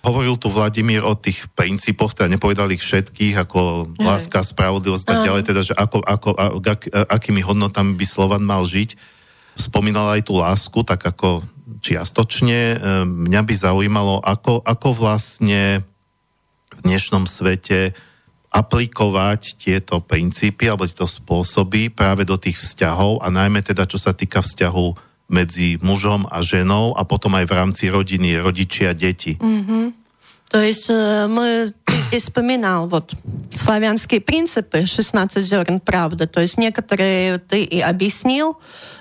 Hovoril 0.00 0.36
tu 0.40 0.48
Vladimír 0.48 1.04
o 1.04 1.12
tých 1.16 1.48
princípoch, 1.56 2.12
teda 2.16 2.32
nepovedal 2.32 2.68
ich 2.72 2.84
všetkých, 2.84 3.48
ako 3.48 3.60
Hej. 3.96 4.04
láska, 4.04 4.44
spravodlivosť 4.44 5.06
a 5.08 5.24
ďalej, 5.24 5.42
teda, 5.44 5.60
že 5.64 5.74
ako, 5.76 6.04
ako, 6.04 6.28
a, 6.36 6.44
ak, 6.56 6.82
akými 7.16 7.40
hodnotami 7.40 7.96
by 7.96 8.06
Slovan 8.08 8.44
mal 8.44 8.64
žiť. 8.64 8.96
Spomínal 9.56 10.20
aj 10.20 10.28
tú 10.28 10.40
lásku, 10.40 10.80
tak 10.84 11.04
ako 11.04 11.44
čiastočne. 11.84 12.60
E, 12.60 12.76
Mňa 13.04 13.40
by 13.44 13.54
zaujímalo, 13.56 14.24
ako, 14.24 14.64
ako 14.64 14.88
vlastne 14.96 15.84
v 16.75 16.79
dnešnom 16.83 17.27
svete 17.29 17.95
aplikovať 18.51 19.59
tieto 19.59 19.99
princípy 19.99 20.71
alebo 20.71 20.87
tieto 20.87 21.07
spôsoby 21.07 21.91
práve 21.91 22.23
do 22.23 22.39
tých 22.39 22.55
vzťahov 22.63 23.19
a 23.19 23.27
najmä 23.27 23.59
teda, 23.59 23.83
čo 23.83 23.99
sa 23.99 24.15
týka 24.15 24.39
vzťahu 24.39 24.87
medzi 25.27 25.75
mužom 25.81 26.29
a 26.29 26.39
ženou 26.39 26.95
a 26.95 27.03
potom 27.03 27.35
aj 27.35 27.45
v 27.49 27.55
rámci 27.57 27.83
rodiny, 27.89 28.39
rodičia, 28.39 28.93
deti. 28.93 29.35
То 30.45 30.61
есть 30.61 30.87
э, 30.89 31.27
мы, 31.27 31.67
ты 31.83 31.93
здесь 32.07 32.23
вспоминал 32.23 32.87
вот 32.87 33.13
славянские 33.53 34.21
принципы, 34.21 34.85
16 34.85 35.43
зерн 35.43 35.81
правды. 35.81 36.27
То 36.27 36.39
есть 36.39 36.57
некоторые 36.57 37.39
ты 37.39 37.63
и 37.63 37.81
объяснил 37.81 38.57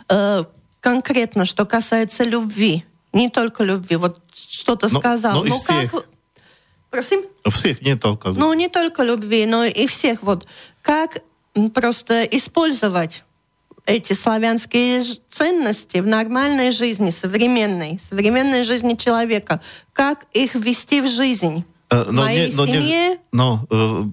э, 0.09 0.45
конкретно, 0.81 1.45
что 1.45 1.67
касается 1.67 2.25
любви. 2.25 2.85
Не 3.13 3.29
только 3.29 3.63
любви. 3.63 3.97
Вот 3.97 4.19
что-то 4.33 4.89
Ну, 4.91 4.99
сказал. 4.99 5.45
ну 5.45 5.57
и 5.57 5.59
всех. 5.61 5.93
как... 5.93 6.07
Просим? 6.90 7.22
Всех 7.48 7.82
не 7.82 7.96
только... 7.96 8.30
Ну, 8.30 8.54
не 8.54 8.68
только 8.68 9.04
любви, 9.04 9.46
но 9.46 9.66
и 9.66 9.86
всех. 9.88 10.24
Вот 10.24 10.48
как 10.82 11.22
просто 11.74 12.24
использовать 12.24 13.24
эти 13.86 14.14
славянские 14.14 15.02
ценности 15.30 15.98
в 15.98 16.08
нормальной 16.08 16.72
жизни, 16.72 17.10
современной, 17.10 18.00
современной 18.00 18.64
жизни 18.64 18.94
человека. 18.96 19.62
Как 19.94 20.28
их 20.34 20.56
ввести 20.56 21.02
в 21.02 21.08
жизнь? 21.08 21.66
Eh, 21.93 22.11
v 22.11 22.13
mojej 22.17 22.49
семье 22.51 23.05
no, 23.31 23.61
eh, 23.71 24.09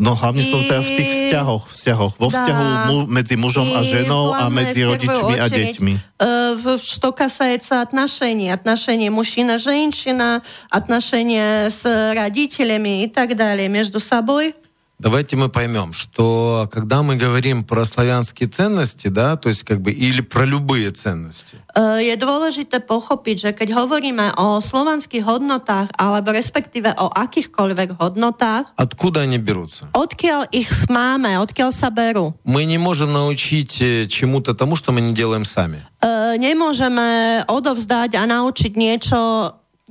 no 0.00 0.12
hlavne 0.18 0.42
som 0.42 0.58
teda 0.64 0.80
v 0.80 0.90
tých 0.96 1.10
I- 1.12 1.16
vzťahoch, 1.28 1.64
vzťahoch 1.70 2.12
vo 2.18 2.28
Да. 2.28 2.34
vzťahu 2.34 2.64
mu, 2.88 2.96
medzi 3.06 3.34
mužom 3.38 3.68
a 3.78 3.84
И 3.84 3.86
ženou 3.86 4.32
a 4.32 4.48
главное, 4.48 4.56
medzi 4.58 4.80
в 4.82 4.90
первую 4.90 4.96
rodičmi 4.96 5.34
a 5.38 5.44
очередь, 5.46 5.76
deťmi. 5.78 5.92
э, 6.18 6.54
в- 6.58 6.80
что 6.82 7.12
касается 7.12 7.78
отношений, 7.78 8.48
отношений 8.50 9.10
мужчина-женщина, 9.10 10.42
отношения 10.68 11.70
с 11.70 11.84
родителями 12.14 13.04
и 13.04 13.08
так 13.08 13.36
далее 13.36 13.68
между 13.68 14.00
собой. 14.00 14.54
Давайте 15.02 15.34
мы 15.34 15.48
поймем, 15.48 15.92
что 15.92 16.68
когда 16.70 17.02
мы 17.02 17.16
говорим 17.16 17.64
про 17.64 17.84
славянские 17.84 18.48
ценности, 18.48 19.08
да, 19.08 19.34
то 19.34 19.48
есть 19.48 19.64
как 19.64 19.80
бы 19.82 19.90
или 19.90 20.20
про 20.22 20.44
любые 20.46 20.92
ценности, 20.94 21.58
E, 21.74 22.06
Je 22.06 22.14
dôležité 22.14 22.78
pochopiť, 22.78 23.36
že 23.40 23.50
keď 23.50 23.68
hovoríme 23.82 24.30
o 24.38 24.62
slovanských 24.62 25.26
hodnotách, 25.26 25.90
alebo 25.98 26.30
respektíve 26.30 26.94
o 27.02 27.10
akýchkoľvek 27.10 27.98
hodnotách, 27.98 28.70
откуда 28.78 29.26
они 29.26 29.42
берутся? 29.42 29.90
odkiaľ 29.90 30.46
ich 30.54 30.70
máme, 30.86 31.34
odkiaľ 31.42 31.74
sa 31.74 31.90
berú. 31.90 32.38
Мы 32.46 32.62
не 32.62 32.78
можем 32.78 33.10
научить 33.10 33.82
э, 33.82 34.06
чему-то 34.06 34.54
тому, 34.54 34.76
что 34.78 34.92
мы 34.92 35.00
не 35.02 35.14
делаем 35.18 35.42
сами. 35.44 35.82
E, 35.98 36.38
Nemôžeme 36.38 37.42
odovzdať 37.50 38.14
a 38.14 38.24
naučiť 38.30 38.72
niečo, 38.78 39.18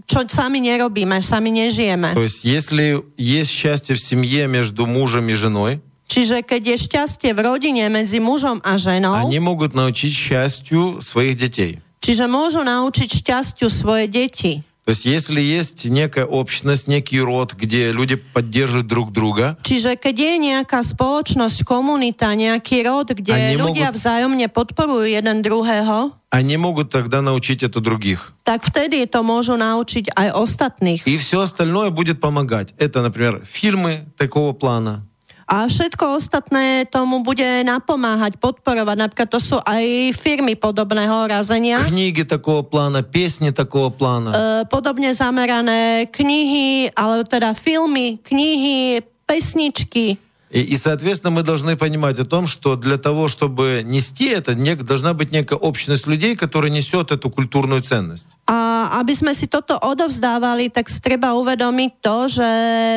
čo 0.08 0.24
sami 0.28 0.64
nerobíme, 0.64 1.22
sami 1.22 1.52
nežijeme. 1.52 2.14
То 2.16 2.24
есть 2.24 2.44
если 2.44 3.04
есть 3.18 3.52
счастье 3.52 3.96
в 3.96 4.02
семье 4.02 4.48
между 4.48 4.86
мужем 4.86 5.30
и 5.30 5.34
женой, 5.34 5.82
Čiže 6.12 6.44
keď 6.44 6.76
je 6.76 6.78
šťastie 6.92 7.32
v 7.32 7.40
rodine 7.40 7.88
medzi 7.88 8.20
mužom 8.20 8.60
a 8.68 8.76
ženou, 8.76 9.16
они 9.16 9.40
могут 9.40 9.72
научить 9.72 10.12
счастью 10.12 11.00
своих 11.00 11.40
детей. 11.40 11.80
čiže 12.04 12.28
môžu 12.28 12.66
naučiť 12.68 13.24
šťastiu 13.24 13.72
svoje 13.72 14.12
deti. 14.12 14.60
То 14.87 14.95
есть 14.95 15.03
если 15.05 15.41
есть 15.43 15.85
некая 15.87 16.25
общность, 16.25 16.87
некий 16.87 17.19
род, 17.19 17.55
где 17.59 17.91
люди 17.91 18.15
поддерживают 18.15 18.87
друг 18.87 19.11
друга, 19.11 19.59
Čiže 19.67 19.99
keď 19.99 20.15
je 20.15 20.35
nejaká 20.39 20.79
spoločnosť, 20.87 21.67
komunita, 21.67 22.31
nejaký 22.39 22.87
rod, 22.87 23.11
kde 23.11 23.35
A 23.35 23.59
ľudia 23.59 23.91
nemohú- 23.91 23.99
vzájomne 23.99 24.47
podporujú 24.47 25.11
jeden 25.11 25.43
druhého, 25.43 26.15
они 26.31 26.59
могут 26.59 26.91
тогда 26.91 27.23
научить 27.23 27.63
это 27.63 27.81
других. 27.81 28.35
tak 28.45 28.63
vtedy 28.63 29.07
to 29.07 29.23
môžu 29.27 29.57
naučiť 29.59 30.11
aj 30.15 30.29
ostatných. 30.39 31.03
И 31.07 31.17
все 31.19 31.41
остальное 31.43 31.91
будет 31.91 32.21
помогать. 32.21 32.75
Это, 32.79 33.03
например, 33.03 33.43
фильмы 33.47 34.07
такого 34.19 34.53
плана, 34.53 35.06
A 35.52 35.68
všetko 35.68 36.16
ostatné 36.16 36.88
tomu 36.88 37.28
bude 37.28 37.44
napomáhať, 37.68 38.40
podporovať. 38.40 38.96
Napríklad 38.96 39.28
to 39.28 39.40
sú 39.44 39.60
aj 39.60 40.16
firmy 40.16 40.56
podobného 40.56 41.28
razenia. 41.28 41.84
книги 41.92 42.24
такого 42.24 42.64
плана, 42.64 43.04
песни 43.04 43.52
такого 43.52 43.92
плана. 43.92 44.32
E, 44.32 44.40
podobne 44.72 45.12
zamerané 45.12 46.08
knihy, 46.08 46.96
alebo 46.96 47.28
teda 47.28 47.52
filmy, 47.52 48.16
knihy, 48.24 49.04
pesničky. 49.28 50.16
И, 50.51 50.61
и, 50.61 50.77
соответственно, 50.77 51.33
мы 51.33 51.43
должны 51.43 51.77
понимать 51.77 52.19
о 52.19 52.25
том, 52.25 52.47
что 52.47 52.77
для 52.77 52.99
того, 52.99 53.27
чтобы 53.27 53.83
нести 53.85 54.29
это, 54.29 54.53
нек- 54.53 54.85
должна 54.85 55.13
быть 55.13 55.33
некая 55.33 55.57
общность 55.57 56.07
людей, 56.07 56.37
которая 56.37 56.71
несет 56.71 57.11
эту 57.11 57.31
культурную 57.31 57.83
ценность. 57.83 58.29
A 58.47 59.03
aby 59.03 59.19
sme 59.19 59.35
si 59.35 59.51
toto 59.51 59.75
odovzdávali, 59.75 60.71
tak 60.71 60.87
si 60.87 61.03
treba 61.03 61.35
uvedomiť 61.35 61.91
to, 61.99 62.17
že 62.31 62.51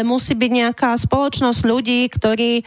musí 0.05 0.37
byť 0.37 0.51
nejaká 0.53 0.93
spoločnosť 0.93 1.61
ľudí, 1.65 2.05
ktorí 2.13 2.61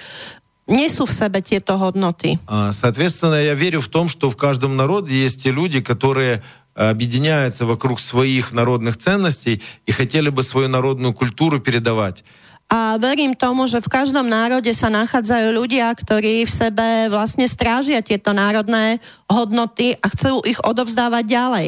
nesú 0.67 1.07
v 1.07 1.15
sebe 1.15 1.39
tieto 1.43 1.79
hodnoty. 1.79 2.43
А, 2.47 2.73
Соответственно, 2.73 3.39
я 3.39 3.55
верю 3.55 3.81
в 3.81 3.89
том, 3.89 4.09
что 4.09 4.31
в 4.31 4.37
каждом 4.37 4.77
народе 4.77 5.15
есть 5.15 5.43
те 5.43 5.51
люди, 5.51 5.81
которые 5.81 6.43
э, 6.75 6.91
объединяются 6.91 7.67
вокруг 7.67 8.01
своих 8.01 8.51
народных 8.51 8.97
ценностей 8.97 9.63
и 9.87 9.93
хотели 9.93 10.29
бы 10.31 10.43
свою 10.43 10.69
народную 10.69 11.15
культуру 11.15 11.61
передавать. 11.61 12.25
A 12.72 13.00
verím 13.00 13.32
tomu, 13.32 13.64
že 13.64 13.80
v 13.80 13.88
každom 13.88 14.28
národe 14.28 14.68
sa 14.76 14.92
nachádzajú 14.92 15.56
ľudia, 15.56 15.88
ktorí 15.96 16.44
v 16.44 16.52
sebe 16.52 17.08
vlastne 17.08 17.48
strážia 17.48 18.04
tieto 18.04 18.36
národné 18.36 19.00
hodnoty 19.32 19.96
a 19.96 20.12
chcú 20.12 20.44
ich 20.44 20.60
odovzdávať 20.60 21.24
ďalej. 21.32 21.68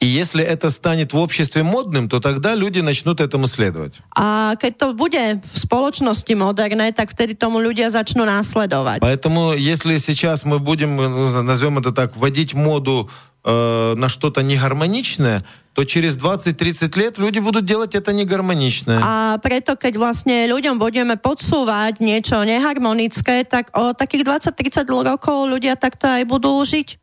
И 0.00 0.06
если 0.08 0.40
это 0.40 0.72
станет 0.72 1.12
в 1.12 1.20
обществе 1.20 1.60
модным, 1.60 2.08
то 2.08 2.24
тогда 2.24 2.56
люди 2.56 2.80
начнут 2.80 3.20
этому 3.20 3.44
следовать. 3.44 4.00
A 4.16 4.56
keď 4.56 4.72
to 4.80 4.86
bude 4.96 5.44
v 5.44 5.56
spoločnosti 5.60 6.32
moderné, 6.32 6.96
tak 6.96 7.12
vtedy 7.12 7.36
tomu 7.36 7.60
ľudia 7.60 7.92
začnú 7.92 8.24
následovať. 8.24 9.04
Поэтому, 9.04 9.52
если 9.52 10.00
сейчас 10.00 10.48
мы 10.48 10.56
будем, 10.56 10.96
ну, 10.96 11.28
назовем 11.44 11.84
это 11.84 11.92
так, 11.92 12.16
вводить 12.16 12.56
моду 12.56 13.12
э, 13.44 13.92
на 13.92 14.08
что-то 14.08 14.40
негармоничное, 14.40 15.44
то 15.74 15.84
через 15.84 16.18
20-30 16.18 16.98
лет 16.98 17.18
люди 17.18 17.38
будут 17.38 17.64
делать 17.64 17.94
это 17.94 18.12
негармоничное. 18.12 19.00
A 19.02 19.38
preto, 19.38 19.78
keď 19.78 19.96
vlastne 19.96 20.50
ľuďom 20.50 20.82
budeme 20.82 21.14
podsúvať 21.14 22.02
niečo 22.02 22.42
neharmonické, 22.42 23.46
tak 23.46 23.70
o 23.78 23.94
takých 23.94 24.26
20-30 24.50 24.84
rokov 24.84 25.46
ľudia 25.46 25.78
takto 25.78 26.10
aj 26.10 26.26
budú 26.26 26.58
žiť 26.66 26.98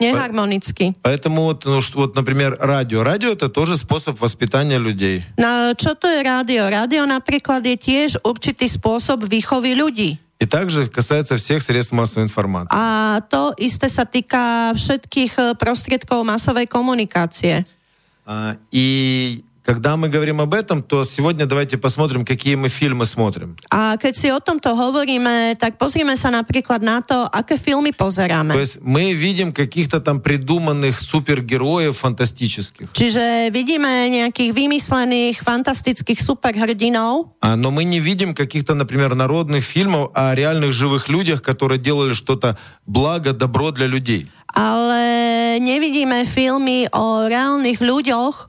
neharmonicky. 0.00 0.94
Поэтому 1.02 1.50
вот, 1.50 1.64
ну, 1.66 1.80
что- 1.80 1.98
вот, 1.98 2.16
например, 2.16 2.56
радио. 2.60 3.02
Радио 3.02 3.30
это 3.30 3.48
тоже 3.48 3.76
способ 3.76 4.18
воспитания 4.18 4.78
людей. 4.78 5.22
Na, 5.38 5.74
čo 5.74 5.94
to 5.94 6.10
je 6.10 6.22
rádio? 6.22 6.66
Rádio 6.66 7.06
napríklad 7.06 7.62
je 7.62 7.76
tiež 7.78 8.10
určitý 8.26 8.66
spôsob 8.66 9.26
výchovy 9.26 9.74
ľudí. 9.74 10.18
И 10.42 10.46
также 10.46 10.90
касается 10.90 11.36
всех 11.38 11.62
средств 11.62 11.94
массовой 11.94 12.26
информации. 12.26 12.74
A 12.74 13.22
to 13.30 13.54
isté 13.56 13.86
sa 13.86 14.02
týka 14.04 14.74
všetkých 14.74 15.32
eh, 15.38 15.44
prostriedkov 15.54 16.26
masovej 16.26 16.66
komunikácie. 16.66 17.64
А, 18.31 18.57
И 18.71 19.43
когда 19.69 19.93
мы 20.01 20.09
говорим 20.09 20.41
об 20.41 20.53
этом, 20.57 20.81
то 20.81 21.03
сегодня 21.05 21.45
давайте 21.45 21.77
посмотрим, 21.77 22.25
какие 22.25 22.55
мы 22.57 22.69
фильмы 22.73 23.05
смотрим. 23.05 23.53
A 23.69 24.01
keď 24.01 24.13
si 24.17 24.27
o 24.33 24.41
tomto 24.41 24.73
hovoríme, 24.73 25.53
tak 25.61 25.77
pozrime 25.77 26.17
sa 26.17 26.33
napríklad 26.33 26.81
na 26.81 27.05
to, 27.05 27.29
aké 27.29 27.61
filmy 27.61 27.93
То 27.93 28.09
pozeráme. 28.09 28.57
есть 28.57 28.81
мы 28.81 29.13
видим 29.13 29.53
каких-то 29.53 30.01
там 30.01 30.25
придуманных 30.25 30.97
супергероев 30.97 31.93
фантастических. 32.01 32.89
Čiže 32.97 33.53
vidíme 33.53 34.09
nejakých 34.09 34.51
vymyslených, 34.57 35.35
fantastických 35.45 36.17
superhrdinov, 36.17 37.37
А, 37.41 37.53
Но 37.55 37.69
мы 37.69 37.83
не 37.85 37.99
видим 38.01 38.33
каких-то, 38.33 38.73
например, 38.73 39.13
народных 39.13 39.61
фильмов 39.63 40.09
о 40.15 40.33
реальных 40.33 40.73
живых 40.73 41.09
людях, 41.09 41.43
которые 41.45 41.77
делали 41.77 42.13
что-то 42.13 42.57
благо, 42.87 43.33
добро 43.33 43.69
для 43.69 43.85
людей. 43.85 44.25
ale 44.49 45.05
nevidíme 45.61 46.25
filmy 46.25 46.89
o 46.89 47.29
reálnych 47.29 47.77
ľuďoch, 47.79 48.48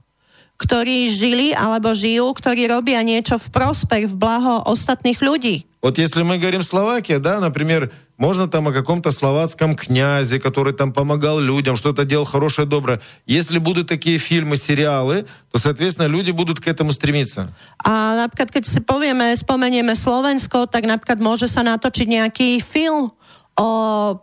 ktorí 0.59 1.11
žili 1.11 1.51
alebo 1.51 1.91
žijú, 1.91 2.31
ktorí 2.31 2.67
robia 2.71 3.03
niečo 3.03 3.35
v 3.35 3.47
prospech, 3.51 4.07
v 4.07 4.15
blaho 4.15 4.63
ostatných 4.63 5.19
ľudí. 5.19 5.67
Вот 5.83 5.99
если 6.01 6.23
мы 6.23 6.39
говорим 6.41 6.63
Словакия, 6.63 7.19
да, 7.19 7.39
например, 7.39 7.91
можно 8.17 8.47
там 8.47 8.67
о 8.69 8.71
каком-то 8.71 9.11
словацком 9.11 9.75
князе, 9.75 10.39
который 10.39 10.73
там 10.73 10.93
помогал 10.93 11.39
людям, 11.39 11.75
что-то 11.75 12.05
делал 12.05 12.25
хорошее, 12.25 12.65
доброе. 12.65 13.01
Если 13.27 13.59
будут 13.59 13.87
такие 13.87 14.17
фильмы, 14.17 14.57
сериалы, 14.57 15.27
то, 15.51 15.59
соответственно, 15.59 16.07
люди 16.07 16.31
будут 16.31 16.59
к 16.59 16.67
этому 16.67 16.91
стремиться. 16.91 17.53
A 17.83 18.15
napríklad, 18.15 18.49
keď 18.49 18.63
si 18.65 18.79
povieme, 18.79 19.35
spomenieme 19.35 19.93
Slovensko, 19.93 20.65
tak 20.65 20.87
napríklad 20.87 21.19
môže 21.19 21.51
sa 21.51 21.61
natočiť 21.61 22.07
nejaký 22.07 22.63
film 22.63 23.11
o 23.60 23.68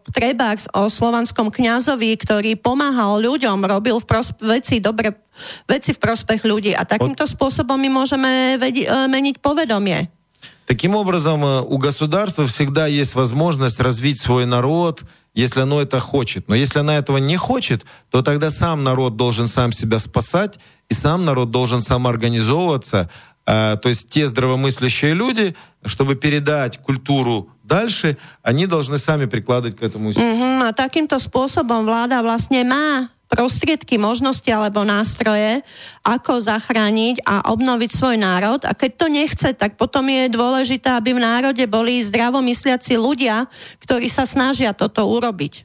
trebárs, 0.10 0.66
o 0.74 0.90
slovanskom 0.90 1.54
kňazovi, 1.54 2.18
ktorý 2.18 2.58
pomáhal 2.58 3.22
ľuďom, 3.22 3.62
robil 3.62 4.02
v 4.02 4.06
prosp- 4.10 4.42
veci 4.42 4.82
dobre, 4.82 5.22
veci 5.70 5.94
v 5.94 6.02
prospech 6.02 6.42
ľudí. 6.42 6.74
A 6.74 6.82
takýmto 6.90 7.30
my 7.78 7.90
môžeme 7.94 8.58
vedi- 8.58 8.90
e, 8.90 9.06
meniť 9.06 9.38
povedomie. 9.38 10.10
Таким 10.66 10.96
образом, 10.96 11.46
э, 11.46 11.62
у 11.62 11.78
государства 11.78 12.46
всегда 12.46 12.88
есть 12.88 13.16
возможность 13.16 13.80
развить 13.80 14.20
свой 14.20 14.46
народ, 14.46 15.06
если 15.34 15.62
оно 15.62 15.80
это 15.82 16.00
хочет. 16.00 16.50
Но 16.50 16.56
если 16.56 16.80
оно 16.80 16.92
этого 16.92 17.18
не 17.18 17.38
хочет, 17.38 17.86
то 18.10 18.22
тогда 18.22 18.50
сам 18.50 18.84
народ 18.84 19.16
должен 19.16 19.48
сам 19.48 19.72
себя 19.72 20.00
спасать, 20.00 20.60
и 20.90 20.94
сам 20.94 21.26
народ 21.26 21.52
должен 21.52 21.80
самоорганизовываться. 21.80 23.10
А, 23.47 23.77
то 23.77 23.89
есть 23.89 24.09
те 24.09 24.27
здравомыслящие 24.27 25.15
люди, 25.15 25.57
чтобы 25.85 26.15
передать 26.15 26.79
культуру 26.79 27.51
дальше, 27.65 28.17
они 28.43 28.67
должны 28.67 28.99
сами 28.99 29.27
прикладывать 29.27 29.77
к 29.77 29.83
этому 29.83 30.11
усилия. 30.11 30.27
Mm-hmm, 30.31 30.63
a 30.63 30.71
takýmto 30.71 31.19
spôsobom 31.19 31.83
vláda 31.83 32.23
vlastne 32.23 32.63
má 32.63 33.11
prostriedky, 33.33 33.97
možnosti 33.97 34.47
alebo 34.53 34.85
nástroje, 34.85 35.65
ako 36.05 36.45
zachrániť 36.45 37.25
a 37.25 37.49
obnoviť 37.49 37.91
svoj 37.91 38.17
národ. 38.21 38.61
A 38.69 38.77
keď 38.77 38.91
to 38.95 39.07
nechce, 39.09 39.49
tak 39.57 39.81
potom 39.81 40.05
je 40.07 40.29
dôležité, 40.29 40.93
aby 40.93 41.17
v 41.17 41.25
národe 41.25 41.65
boli 41.65 42.05
zdravomysliaci 42.05 43.01
ľudia, 43.01 43.49
ktorí 43.81 44.13
sa 44.13 44.29
snažia 44.29 44.77
toto 44.77 45.09
urobiť. 45.09 45.65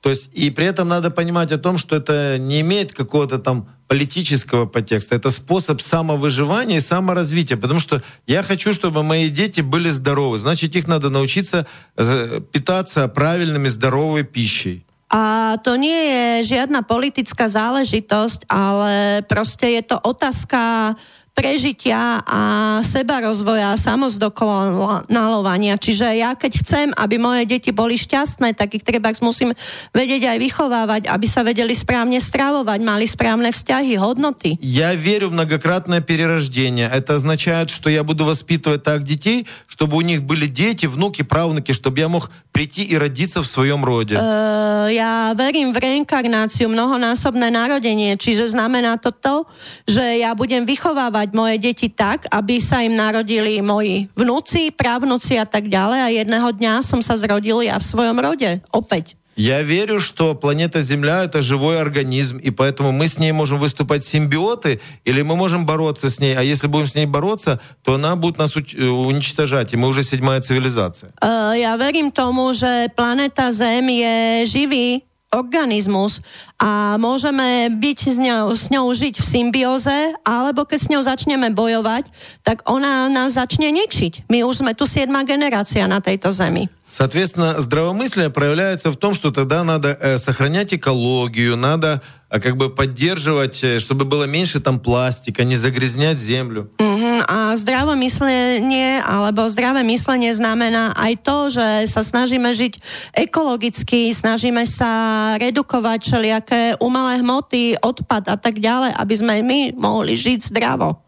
То 0.00 0.08
есть, 0.08 0.30
и 0.32 0.48
при 0.48 0.64
этом 0.64 0.88
надо 0.88 1.10
понимать 1.10 1.52
о 1.52 1.58
том, 1.58 1.76
что 1.76 1.96
это 1.96 2.38
не 2.38 2.62
имеет 2.62 2.94
какого-то 2.94 3.36
там 3.36 3.68
политического 3.87 4.65
подтекста. 4.65 5.15
Это 5.15 5.29
способ 5.29 5.81
самовыживания 5.81 6.77
и 6.77 6.81
саморазвития. 6.81 7.57
Потому 7.57 7.79
что 7.79 8.01
я 8.27 8.43
хочу, 8.43 8.73
чтобы 8.73 9.03
мои 9.03 9.29
дети 9.29 9.61
были 9.61 9.89
здоровы. 9.89 10.37
Значит, 10.37 10.75
их 10.75 10.87
надо 10.87 11.09
научиться 11.09 11.67
э, 11.97 12.41
питаться 12.51 13.07
правильными, 13.07 13.67
здоровой 13.67 14.23
пищей. 14.23 14.85
A 15.15 15.55
to 15.61 15.77
nie 15.77 15.95
je 15.95 16.57
žiadna 16.57 16.81
politická 16.81 17.45
záležitosť, 17.45 18.49
ale 18.49 19.21
proste 19.29 19.77
je 19.77 19.83
to 19.85 20.01
otázka 20.01 20.97
prežitia 21.40 22.20
a 22.26 22.40
seba 22.84 23.24
rozvoja, 23.24 23.72
samozdokonalovania. 23.80 25.80
Čiže 25.80 26.20
ja 26.20 26.36
keď 26.36 26.52
chcem, 26.60 26.88
aby 26.92 27.16
moje 27.16 27.48
deti 27.48 27.72
boli 27.72 27.96
šťastné, 27.96 28.52
tak 28.52 28.76
ich 28.76 28.84
treba 28.84 29.08
musím 29.24 29.56
vedieť 29.96 30.36
aj 30.36 30.38
vychovávať, 30.38 31.02
aby 31.08 31.26
sa 31.26 31.40
vedeli 31.40 31.72
správne 31.72 32.20
stravovať, 32.20 32.78
mali 32.84 33.08
správne 33.08 33.50
vzťahy, 33.50 33.96
hodnoty. 33.96 34.60
Я 34.60 34.92
верю 34.92 35.32
в 35.32 35.40
многократное 35.40 36.04
перерождение. 36.04 36.90
Это 36.92 37.16
означает, 37.16 37.70
что 37.70 37.88
я 37.88 38.04
буду 38.04 38.28
воспитывать 38.28 38.84
так 38.84 39.04
детей, 39.04 39.48
чтобы 39.66 39.96
у 39.96 40.04
них 40.04 40.22
были 40.22 40.46
дети, 40.46 40.86
внуки, 40.86 41.22
правнуки, 41.22 41.72
чтобы 41.72 41.98
я 41.98 42.08
мог 42.08 42.30
прийти 42.52 42.84
и 42.84 42.98
родиться 42.98 43.42
в 43.42 43.46
своем 43.46 43.84
роде. 43.84 44.20
Uh, 44.20 44.92
ja 44.92 45.32
verím 45.32 45.72
v 45.72 45.80
reinkarnáciu, 45.80 46.68
mnohonásobné 46.68 47.48
narodenie, 47.48 48.18
čiže 48.18 48.52
znamená 48.52 48.98
to 48.98 49.14
to, 49.14 49.46
že 49.86 50.20
ja 50.20 50.34
budem 50.34 50.66
vychovávať 50.66 51.23
vychovávať 51.24 51.32
moje 51.32 51.56
deti 51.56 51.88
tak, 51.88 52.28
aby 52.28 52.60
sa 52.60 52.84
im 52.84 52.92
narodili 52.92 53.64
moji 53.64 54.12
vnúci, 54.12 54.68
právnuci 54.68 55.40
a 55.40 55.48
tak 55.48 55.72
ďalej 55.72 56.00
a 56.04 56.08
jedného 56.12 56.48
dňa 56.52 56.84
som 56.84 57.00
sa 57.00 57.16
zrodil 57.16 57.64
ja 57.64 57.80
v 57.80 57.88
svojom 57.88 58.20
rode. 58.20 58.60
Opäť. 58.68 59.16
Я 59.32 59.64
верю, 59.64 59.96
что 60.04 60.36
планета 60.36 60.84
Земля — 60.84 61.24
это 61.24 61.40
живой 61.40 61.80
организм, 61.80 62.36
и 62.36 62.50
поэтому 62.52 62.92
мы 62.92 63.08
с 63.08 63.16
ней 63.16 63.32
можем 63.32 63.56
выступать 63.56 64.04
симбиоты, 64.04 64.84
или 65.08 65.24
мы 65.24 65.40
можем 65.40 65.64
бороться 65.64 66.10
с 66.12 66.20
ней, 66.20 66.36
а 66.36 66.44
если 66.44 66.68
будем 66.68 66.84
с 66.84 66.94
ней 66.94 67.06
бороться, 67.06 67.60
то 67.80 67.94
она 67.94 68.16
будет 68.16 68.36
нас 68.36 68.52
уничтожать, 68.54 69.72
и 69.72 69.80
мы 69.80 69.88
уже 69.88 70.02
седьмая 70.02 70.44
цивилизация. 70.44 71.16
Uh, 71.16 71.56
ja 71.56 71.72
verím 71.80 72.12
tomu, 72.12 72.52
že 72.52 72.92
planeta 72.92 73.48
Zem 73.56 73.88
je 73.88 74.44
živý 74.44 75.08
organizmus 75.34 76.18
a 76.58 76.98
môžeme 76.98 77.70
byť 77.70 77.98
s 78.10 78.18
ňou, 78.18 78.44
s 78.50 78.66
ňou 78.68 78.90
žiť 78.90 79.14
v 79.22 79.26
symbióze, 79.26 79.98
alebo 80.26 80.66
keď 80.66 80.78
s 80.82 80.90
ňou 80.90 81.02
začneme 81.06 81.54
bojovať, 81.54 82.10
tak 82.42 82.66
ona 82.66 83.06
nás 83.06 83.38
začne 83.38 83.70
ničiť. 83.70 84.26
My 84.26 84.42
už 84.42 84.66
sme 84.66 84.74
tu 84.74 84.90
siedma 84.90 85.22
generácia 85.22 85.86
na 85.86 86.02
tejto 86.02 86.34
zemi. 86.34 86.66
Соответственно, 86.90 87.60
здравомыслие 87.62 88.30
проявляется 88.30 88.90
в 88.90 88.96
том, 88.96 89.14
что 89.14 89.30
тогда 89.30 89.62
надо 89.62 89.96
э, 90.00 90.18
сохранять 90.18 90.74
экологию, 90.74 91.56
надо 91.56 92.02
э, 92.23 92.23
как 92.39 92.57
бы 92.57 92.69
поддерживать, 92.69 93.63
э, 93.63 93.79
чтобы 93.79 94.05
было 94.05 94.25
меньше 94.25 94.59
там 94.59 94.79
пластика, 94.79 95.43
не 95.43 95.55
загрязнять 95.55 96.19
землю. 96.19 96.69
Mm-hmm. 96.77 97.25
A 97.27 97.55
zdravé 97.57 97.95
myslenie 97.95 99.01
alebo 99.01 99.49
zdravé 99.49 99.81
myslenie 99.81 100.35
znamená 100.35 100.93
aj 100.93 101.13
to, 101.23 101.37
že 101.49 101.67
sa 101.89 102.03
snažíme 102.03 102.53
žiť 102.53 102.79
ekologicky, 103.13 104.13
snažíme 104.13 104.67
sa 104.67 105.33
redukovať 105.39 105.99
všelijaké 106.05 106.61
umelé 106.77 107.23
hmoty, 107.23 107.79
odpad 107.81 108.29
a 108.29 108.37
tak 108.37 108.59
ďalej, 108.59 108.93
aby 108.93 109.13
sme 109.15 109.33
my 109.41 109.59
mohli 109.73 110.13
žiť 110.13 110.51
zdravo. 110.51 111.05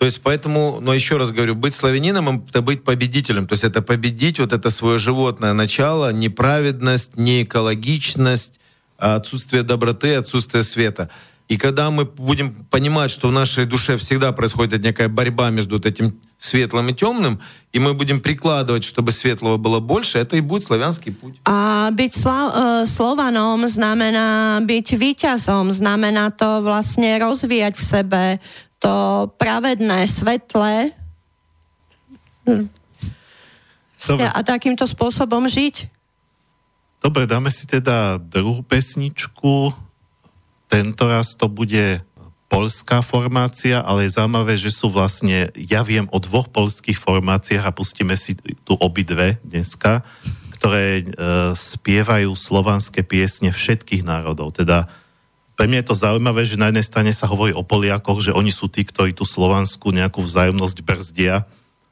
То 0.00 0.06
есть 0.06 0.22
поэтому, 0.22 0.80
но 0.80 0.94
еще 0.94 1.18
раз 1.18 1.30
говорю, 1.30 1.54
быть 1.54 1.74
славянином— 1.74 2.46
это 2.48 2.62
быть 2.62 2.84
победителем. 2.84 3.46
То 3.46 3.52
есть 3.52 3.64
это 3.64 3.82
победить 3.82 4.38
вот 4.38 4.54
это 4.54 4.70
свое 4.70 4.96
животное 4.96 5.52
начало, 5.52 6.10
неправедность, 6.10 7.18
неэкологичность, 7.18 8.59
отсутствие 9.00 9.62
доброты, 9.62 10.14
отсутствие 10.14 10.62
света. 10.62 11.08
И 11.50 11.56
когда 11.56 11.90
мы 11.90 12.04
будем 12.04 12.54
понимать, 12.70 13.10
что 13.10 13.26
в 13.26 13.32
нашей 13.32 13.66
душе 13.66 13.96
всегда 13.96 14.30
происходит 14.30 14.84
некая 14.84 15.08
борьба 15.08 15.50
между 15.50 15.76
вот 15.76 15.86
этим 15.86 16.14
светлым 16.38 16.88
и 16.90 16.94
темным, 16.94 17.40
и 17.72 17.80
мы 17.80 17.92
будем 17.92 18.20
прикладывать, 18.20 18.84
чтобы 18.84 19.10
светлого 19.10 19.56
было 19.56 19.80
больше, 19.80 20.18
это 20.18 20.36
и 20.36 20.40
будет 20.40 20.62
славянский 20.62 21.10
путь. 21.10 21.42
A 21.44 21.90
byť 21.90 22.12
sla- 22.14 22.52
uh, 22.54 22.82
Slovanom 22.86 23.66
znamená 23.66 24.62
byť 24.62 24.94
víťazom, 24.94 25.74
znamená 25.74 26.30
to 26.30 26.62
vlastne 26.62 27.18
rozvíjať 27.18 27.74
v 27.74 27.82
sebe 27.82 28.22
to 28.78 29.28
pravedné, 29.36 30.06
svetlé 30.06 30.94
Dobre. 32.46 34.26
a 34.32 34.40
takýmto 34.40 34.88
spôsobom 34.88 35.44
žiť. 35.44 35.99
Dobre, 37.00 37.24
dáme 37.24 37.48
si 37.48 37.64
teda 37.64 38.20
druhú 38.20 38.60
pesničku. 38.60 39.72
Tento 40.68 41.02
raz 41.08 41.32
to 41.32 41.48
bude 41.48 42.04
polská 42.50 43.00
formácia, 43.00 43.80
ale 43.80 44.04
je 44.04 44.20
zaujímavé, 44.20 44.58
že 44.60 44.74
sú 44.74 44.92
vlastne, 44.92 45.48
ja 45.56 45.80
viem 45.80 46.10
o 46.12 46.18
dvoch 46.20 46.50
polských 46.52 46.98
formáciách 46.98 47.64
a 47.64 47.72
pustíme 47.72 48.18
si 48.20 48.36
tu 48.66 48.76
obidve 48.76 49.38
dneska, 49.46 50.02
ktoré 50.60 51.00
e, 51.00 51.02
spievajú 51.56 52.36
slovanské 52.36 53.06
piesne 53.06 53.54
všetkých 53.54 54.02
národov, 54.02 54.52
teda 54.52 54.90
pre 55.60 55.68
mňa 55.68 55.84
je 55.84 55.88
to 55.92 56.00
zaujímavé, 56.00 56.42
že 56.48 56.56
na 56.56 56.72
jednej 56.72 56.88
strane 56.88 57.12
sa 57.12 57.28
hovorí 57.28 57.52
o 57.52 57.60
Poliakoch, 57.60 58.24
že 58.24 58.32
oni 58.32 58.48
sú 58.48 58.72
tí, 58.72 58.80
ktorí 58.80 59.12
tú 59.12 59.28
Slovanskú 59.28 59.92
nejakú 59.92 60.24
vzájomnosť 60.24 60.80
brzdia, 60.80 61.44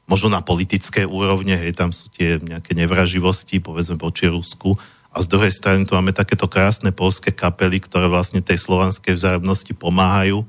možno 0.09 0.33
na 0.33 0.41
politické 0.41 1.05
úrovne, 1.05 1.53
hej, 1.53 1.77
tam 1.77 1.93
sú 1.93 2.09
tie 2.09 2.41
nejaké 2.41 2.73
nevraživosti, 2.73 3.61
povedzme 3.61 4.01
voči 4.01 4.25
Rusku. 4.25 4.73
A 5.09 5.25
z 5.25 5.27
druhej 5.27 5.49
strany 5.49 5.89
tu 5.89 5.97
máme 5.97 6.13
takéto 6.13 6.45
krásne 6.45 6.93
polské 6.93 7.33
kapely, 7.33 7.81
ktoré 7.81 8.05
vlastne 8.05 8.45
tej 8.45 8.61
slovanskej 8.61 9.17
vzájomnosti 9.17 9.73
pomáhajú. 9.73 10.45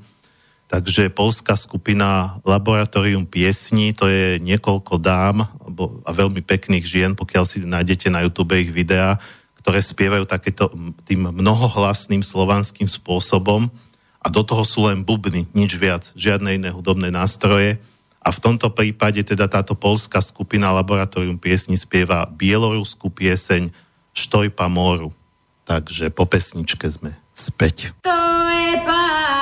Takže 0.71 1.11
polská 1.11 1.59
skupina 1.59 2.39
Laboratorium 2.47 3.27
piesní, 3.27 3.91
to 3.91 4.07
je 4.07 4.39
niekoľko 4.39 5.03
dám 5.03 5.43
a 6.07 6.09
veľmi 6.15 6.39
pekných 6.39 6.85
žien, 6.87 7.11
pokiaľ 7.11 7.43
si 7.43 7.65
nájdete 7.67 8.07
na 8.07 8.23
YouTube 8.23 8.55
ich 8.55 8.71
videá, 8.71 9.19
ktoré 9.59 9.83
spievajú 9.83 10.23
takéto 10.23 10.71
tým 11.03 11.27
mnohohlasným 11.27 12.23
slovanským 12.23 12.87
spôsobom 12.87 13.67
a 14.21 14.27
do 14.29 14.41
toho 14.47 14.63
sú 14.63 14.87
len 14.87 15.03
bubny, 15.03 15.49
nič 15.51 15.75
viac, 15.75 16.13
žiadne 16.15 16.55
iné 16.55 16.69
hudobné 16.71 17.09
nástroje. 17.09 17.81
A 18.21 18.29
v 18.29 18.39
tomto 18.39 18.69
prípade 18.69 19.25
teda 19.25 19.49
táto 19.49 19.73
polská 19.73 20.21
skupina 20.21 20.69
Laboratorium 20.71 21.41
piesni 21.41 21.73
spieva 21.75 22.29
bieloruskú 22.29 23.09
pieseň 23.09 23.73
Štojpa 24.11 24.67
moru. 24.67 25.15
Takže 25.65 26.11
po 26.11 26.27
pesničke 26.27 26.89
sme 26.91 27.15
späť. 27.31 27.95
To 28.03 28.17
je 28.51 28.75
pán. 28.83 29.40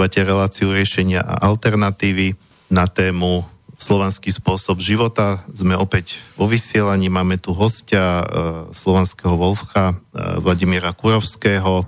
Počúvate 0.00 0.24
reláciu 0.24 0.72
riešenia 0.72 1.20
a 1.20 1.44
alternatívy 1.44 2.32
na 2.72 2.88
tému 2.88 3.44
slovanský 3.76 4.32
spôsob 4.32 4.80
života. 4.80 5.44
Sme 5.52 5.76
opäť 5.76 6.16
vo 6.40 6.48
vysielaní, 6.48 7.12
máme 7.12 7.36
tu 7.36 7.52
hostia 7.52 8.24
e, 8.24 8.24
slovanského 8.72 9.36
Wolfcha 9.36 9.92
e, 9.92 9.94
Vladimíra 10.40 10.96
Kurovského. 10.96 11.84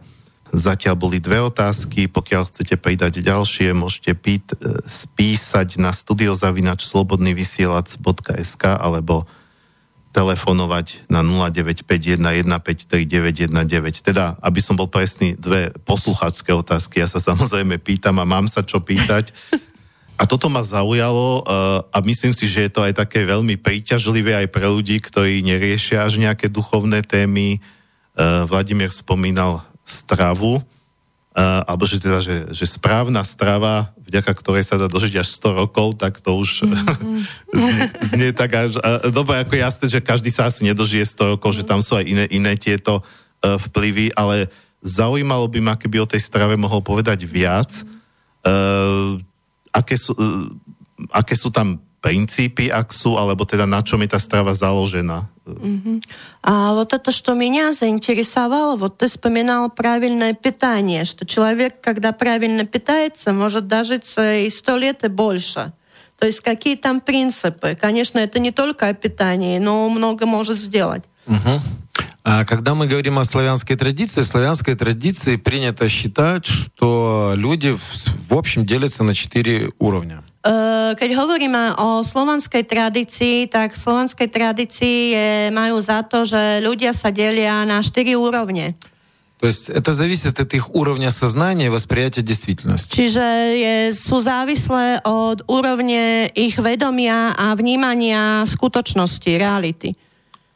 Zatiaľ 0.53 1.01
boli 1.01 1.25
dve 1.25 1.41
otázky, 1.41 2.05
pokiaľ 2.13 2.53
chcete 2.53 2.77
pridať 2.77 3.25
ďalšie, 3.25 3.73
môžete 3.73 4.13
pít, 4.13 4.45
e, 4.61 4.85
spísať 4.85 5.81
na 5.81 5.97
studiozavinač 5.97 6.85
slobodnyvysielac.sk 6.85 8.77
alebo 8.77 9.25
telefonovať 10.13 11.09
na 11.09 11.25
0951153919. 11.25 14.05
Teda, 14.05 14.37
aby 14.45 14.61
som 14.61 14.77
bol 14.77 14.87
presný, 14.87 15.35
dve 15.35 15.73
poslucháčské 15.89 16.53
otázky. 16.53 17.01
Ja 17.01 17.09
sa 17.09 17.19
samozrejme 17.19 17.81
pýtam 17.81 18.21
a 18.21 18.29
mám 18.29 18.47
sa 18.47 18.61
čo 18.61 18.85
pýtať. 18.85 19.33
A 20.21 20.29
toto 20.29 20.53
ma 20.53 20.63
zaujalo 20.63 21.43
uh, 21.43 21.83
a 21.91 21.99
myslím 22.05 22.37
si, 22.37 22.47
že 22.47 22.69
je 22.69 22.71
to 22.71 22.85
aj 22.85 22.95
také 22.95 23.27
veľmi 23.27 23.59
príťažlivé 23.59 24.39
aj 24.45 24.55
pre 24.55 24.69
ľudí, 24.69 25.01
ktorí 25.03 25.43
neriešia 25.43 26.07
až 26.07 26.21
nejaké 26.21 26.47
duchovné 26.47 27.03
témy. 27.03 27.59
Uh, 28.15 28.47
Vladimír 28.47 28.93
spomínal 28.93 29.65
stravu, 29.83 30.63
uh, 31.33 31.65
alebo 31.67 31.85
že 31.89 32.01
teda, 32.01 32.21
že, 32.21 32.53
že 32.53 32.67
správna 32.69 33.25
strava 33.25 33.93
vďaka 34.13 34.33
ktorej 34.37 34.65
sa 34.69 34.77
dá 34.77 34.93
dožiť 34.93 35.25
až 35.25 35.29
100 35.41 35.61
rokov, 35.65 35.97
tak 35.97 36.21
to 36.21 36.37
už 36.37 36.69
mm-hmm. 36.69 37.25
znie, 37.65 37.85
znie 38.05 38.31
tak 38.37 38.53
až... 38.53 38.77
Dobre, 39.09 39.41
ako 39.41 39.57
jasné, 39.57 39.89
že 39.89 40.05
každý 40.05 40.29
sa 40.29 40.53
asi 40.53 40.69
nedožije 40.69 41.01
100 41.17 41.33
rokov, 41.37 41.57
mm-hmm. 41.57 41.65
že 41.65 41.71
tam 41.73 41.81
sú 41.81 41.97
aj 41.97 42.05
iné, 42.05 42.25
iné 42.29 42.53
tieto 42.61 43.01
uh, 43.01 43.57
vplyvy, 43.57 44.13
ale 44.13 44.53
zaujímalo 44.85 45.49
by 45.49 45.61
ma, 45.65 45.75
keby 45.81 46.05
o 46.05 46.11
tej 46.11 46.21
strave 46.21 46.53
mohol 46.61 46.85
povedať 46.85 47.25
viac. 47.25 47.81
Uh, 48.45 49.17
aké, 49.73 49.97
sú, 49.97 50.13
uh, 50.13 50.53
aké 51.09 51.33
sú 51.33 51.49
tam 51.49 51.81
принципы, 52.03 52.69
аксу, 52.69 53.17
alebo 53.17 53.45
teda 53.45 53.67
на 53.67 53.83
чем 53.83 54.03
эта 54.03 54.19
страва 54.19 54.55
заложена. 54.55 55.31
Угу. 55.47 56.01
А 56.43 56.75
вот 56.75 56.93
это, 56.93 57.13
что 57.13 57.35
меня 57.35 57.73
заинтересовало, 57.73 58.77
вот 58.77 58.99
ты 58.99 59.07
вспоминал 59.07 59.71
правильное 59.71 60.35
питание, 60.35 61.05
что 61.05 61.25
человек, 61.25 61.81
когда 61.81 62.13
правильно 62.13 62.65
питается, 62.65 63.33
может 63.33 63.69
дожиться 63.69 64.39
и 64.39 64.51
сто 64.51 64.77
лет 64.77 65.05
и 65.05 65.09
больше. 65.09 65.73
То 66.19 66.27
есть 66.27 66.41
какие 66.41 66.77
там 66.77 67.01
принципы? 67.01 67.79
Конечно, 67.81 68.19
это 68.19 68.39
не 68.39 68.51
только 68.51 68.89
о 68.89 68.95
питании, 68.95 69.59
но 69.59 69.89
много 69.89 70.27
может 70.27 70.61
сделать. 70.61 71.05
Угу. 71.27 71.61
А 72.25 72.45
когда 72.45 72.75
мы 72.75 72.87
говорим 72.87 73.19
о 73.19 73.25
славянской 73.25 73.77
традиции, 73.77 74.23
в 74.23 74.27
славянской 74.27 74.75
традиции 74.75 75.37
принято 75.37 75.89
считать, 75.89 76.47
что 76.47 77.35
люди 77.37 77.77
в 78.29 78.35
общем 78.37 78.65
делятся 78.65 79.03
на 79.03 79.15
четыре 79.15 79.73
уровня. 79.79 80.23
Keď 80.96 81.10
hovoríme 81.16 81.76
o 81.76 82.08
slovanskej 82.08 82.64
tradícii, 82.64 83.52
tak 83.52 83.76
v 83.76 83.80
slovanskej 83.80 84.30
tradícii 84.32 84.98
je, 85.12 85.30
majú 85.52 85.78
za 85.84 86.08
to, 86.08 86.24
že 86.24 86.64
ľudia 86.64 86.96
sa 86.96 87.12
delia 87.12 87.68
na 87.68 87.84
4 87.84 88.16
úrovne. 88.16 88.80
То 89.38 89.46
есть 89.46 89.70
это 89.70 89.94
зависит 89.94 90.40
от 90.40 90.54
их 90.54 90.74
уровня 90.74 91.12
сознания 91.12 91.68
и 91.68 91.70
восприятия 91.70 92.24
действительности. 92.26 92.90
Čiže 92.90 93.26
je, 93.54 93.76
sú 93.94 94.18
závislé 94.18 94.98
od 95.06 95.46
úrovne 95.46 96.26
ich 96.34 96.58
vedomia 96.58 97.38
a 97.38 97.54
vnímania 97.54 98.42
skutočnosti, 98.50 99.30
reality. 99.38 99.94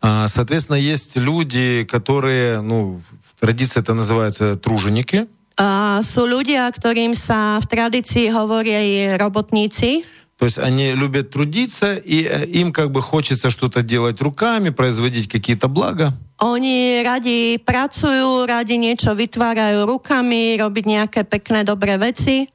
А, 0.01 0.25
соответственно, 0.25 0.81
есть 0.81 1.13
люди, 1.17 1.85
которые, 1.85 2.61
ну, 2.61 3.01
в 3.05 3.39
традиции 3.39 3.77
это 3.77 3.93
называется 3.93 4.55
труженики. 4.57 5.29
A 5.59 6.01
sú 6.01 6.25
ľudia, 6.25 6.65
ktorým 6.71 7.13
sa 7.13 7.61
v 7.61 7.65
tradícii 7.69 8.33
hovorí 8.33 9.13
robotníci. 9.19 10.07
То 10.41 10.45
есть 10.45 10.57
они 10.57 10.93
любят 10.97 11.29
трудиться, 11.29 11.93
и 11.93 12.25
э, 12.25 12.47
им 12.47 12.73
как 12.73 12.89
бы 12.89 12.99
хочется 12.99 13.51
что-то 13.51 13.83
делать 13.83 14.19
руками, 14.21 14.69
производить 14.73 15.29
какие-то 15.29 15.67
блага. 15.67 16.17
Oni 16.41 17.05
radi 17.05 17.61
pracujú, 17.61 18.49
radi 18.49 18.81
niečo 18.81 19.13
vytvárajú 19.13 19.85
rukami, 19.85 20.57
robiť 20.57 20.85
nejaké 20.89 21.21
pekné, 21.29 21.61
dobré 21.61 22.01
veci. 22.01 22.49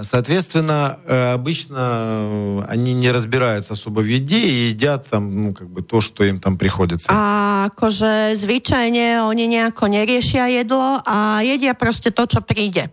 Соответственно, 0.00 0.98
э, 1.04 1.32
обычно 1.32 1.76
э, 1.76 2.64
они 2.68 2.94
не 2.94 3.10
разбираются 3.10 3.74
особо 3.74 4.00
в 4.00 4.08
еде 4.08 4.40
и 4.40 4.68
едят 4.72 5.06
там, 5.10 5.44
ну, 5.44 5.52
как 5.52 5.68
бы 5.68 5.82
то, 5.82 6.00
что 6.00 6.24
им 6.24 6.40
там 6.40 6.56
приходится. 6.56 7.12
A 7.12 7.68
akože 7.68 8.32
zvyčajne 8.32 9.20
oni 9.20 9.44
nejako 9.52 9.92
neriešia 9.92 10.48
jedlo 10.48 10.96
a 11.04 11.44
jedia 11.44 11.76
proste 11.76 12.08
to, 12.08 12.24
čo 12.24 12.40
príde. 12.40 12.88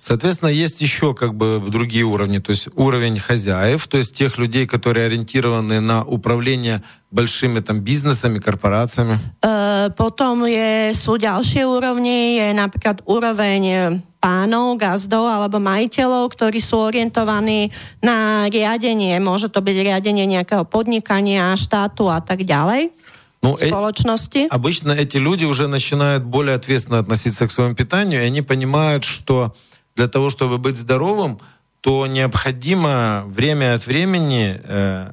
Соответственно, 0.00 0.50
есть 0.50 0.80
еще 0.80 1.12
как 1.12 1.34
бы 1.34 1.62
другие 1.66 2.04
уровни, 2.04 2.38
то 2.38 2.50
есть 2.50 2.68
уровень 2.76 3.18
хозяев, 3.18 3.86
то 3.88 3.98
есть 3.98 4.14
тех 4.14 4.38
людей, 4.38 4.66
которые 4.66 5.06
ориентированы 5.06 5.80
на 5.80 6.04
управление 6.04 6.82
большими 7.10 7.60
там 7.60 7.80
бизнесами, 7.80 8.38
корпорациями. 8.38 9.18
Potom 9.96 10.44
je, 10.44 10.92
sú 10.94 11.16
ďalšie 11.16 11.64
úrovni, 11.64 12.36
je 12.38 12.52
napríklad 12.52 13.02
úroveň 13.08 13.98
pánov, 14.20 14.76
gazdov 14.78 15.26
alebo 15.26 15.62
majiteľov, 15.62 16.30
ktorí 16.34 16.58
sú 16.58 16.78
orientovaní 16.78 17.70
na 18.02 18.46
riadenie. 18.50 19.18
Môže 19.22 19.48
to 19.48 19.62
byť 19.62 19.76
riadenie 19.82 20.26
nejakého 20.26 20.66
podnikania, 20.66 21.54
štátu 21.56 22.10
a 22.10 22.20
tak 22.20 22.44
ďalej. 22.44 22.90
Ну. 23.40 23.54
Э, 23.54 23.70
обычно 24.50 24.92
эти 24.92 25.16
люди 25.16 25.44
уже 25.44 25.68
начинают 25.68 26.24
более 26.24 26.56
ответственно 26.56 26.98
относиться 26.98 27.46
к 27.46 27.52
своему 27.52 27.74
питанию, 27.74 28.22
и 28.22 28.26
они 28.26 28.42
понимают, 28.42 29.04
что 29.04 29.54
для 29.97 30.07
того, 30.07 30.29
чтобы 30.29 30.57
быть 30.57 30.77
здоровым, 30.77 31.39
то 31.81 32.07
необходимо 32.07 33.23
время 33.27 33.75
от 33.75 33.85
времени 33.85 34.61
э, 34.63 35.11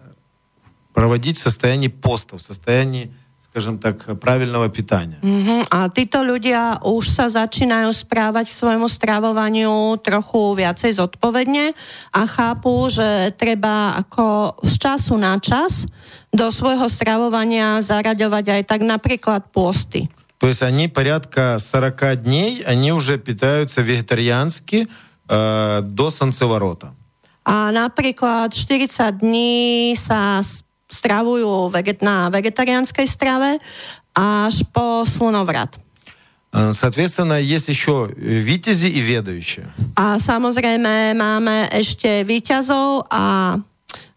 проводить 0.94 1.38
в 1.38 1.42
состоянии 1.42 1.88
поста, 1.88 2.36
в 2.36 2.42
состоянии 2.42 3.12
скажем 3.50 3.82
так, 3.82 4.20
правильного 4.20 4.70
питания. 4.70 5.18
Mm-hmm. 5.26 5.74
A 5.74 5.90
títo 5.90 6.22
ľudia 6.22 6.78
už 6.86 7.02
sa 7.10 7.26
začínajú 7.26 7.90
správať 7.90 8.46
k 8.46 8.58
svojmu 8.62 8.86
stravovaniu 8.86 9.98
trochu 9.98 10.54
viacej 10.54 10.94
zodpovedne 10.94 11.74
a 12.14 12.20
chápu, 12.30 12.86
že 12.86 13.34
treba 13.34 13.98
ako 13.98 14.54
z 14.62 14.74
času 14.78 15.18
na 15.18 15.34
čas 15.42 15.90
do 16.30 16.46
svojho 16.54 16.86
stravovania 16.86 17.82
zaraďovať 17.82 18.44
aj 18.54 18.62
tak 18.70 18.80
napríklad 18.86 19.50
posty. 19.50 20.06
То 20.37 20.47
есть 20.47 20.61
они 20.61 20.87
порядка 20.87 21.57
40 21.59 22.21
дней, 22.21 22.61
они 22.63 22.91
уже 22.91 23.17
питаются 23.17 23.81
вегетариански 23.81 24.87
э, 25.29 25.81
до 25.81 26.09
солнцеворота. 26.09 26.93
A 27.45 27.69
napríklad 27.71 28.53
40 28.53 29.21
dní 29.21 29.93
sa 29.93 30.41
stravujú 30.89 31.69
veget- 31.69 32.01
na 32.01 32.29
vegetariánskej 32.29 33.05
strave 33.05 33.61
až 34.13 34.65
po 34.73 35.05
slunovrat. 35.05 35.77
Соответственно, 36.55 37.35
есть 37.35 37.67
еще 37.67 38.07
витязи 38.15 38.87
и 38.87 39.01
ведающие. 39.03 39.67
A 39.99 40.15
samozrejme 40.15 41.11
máme 41.11 41.67
ešte 41.67 42.23
víťazov 42.23 43.11
a 43.11 43.59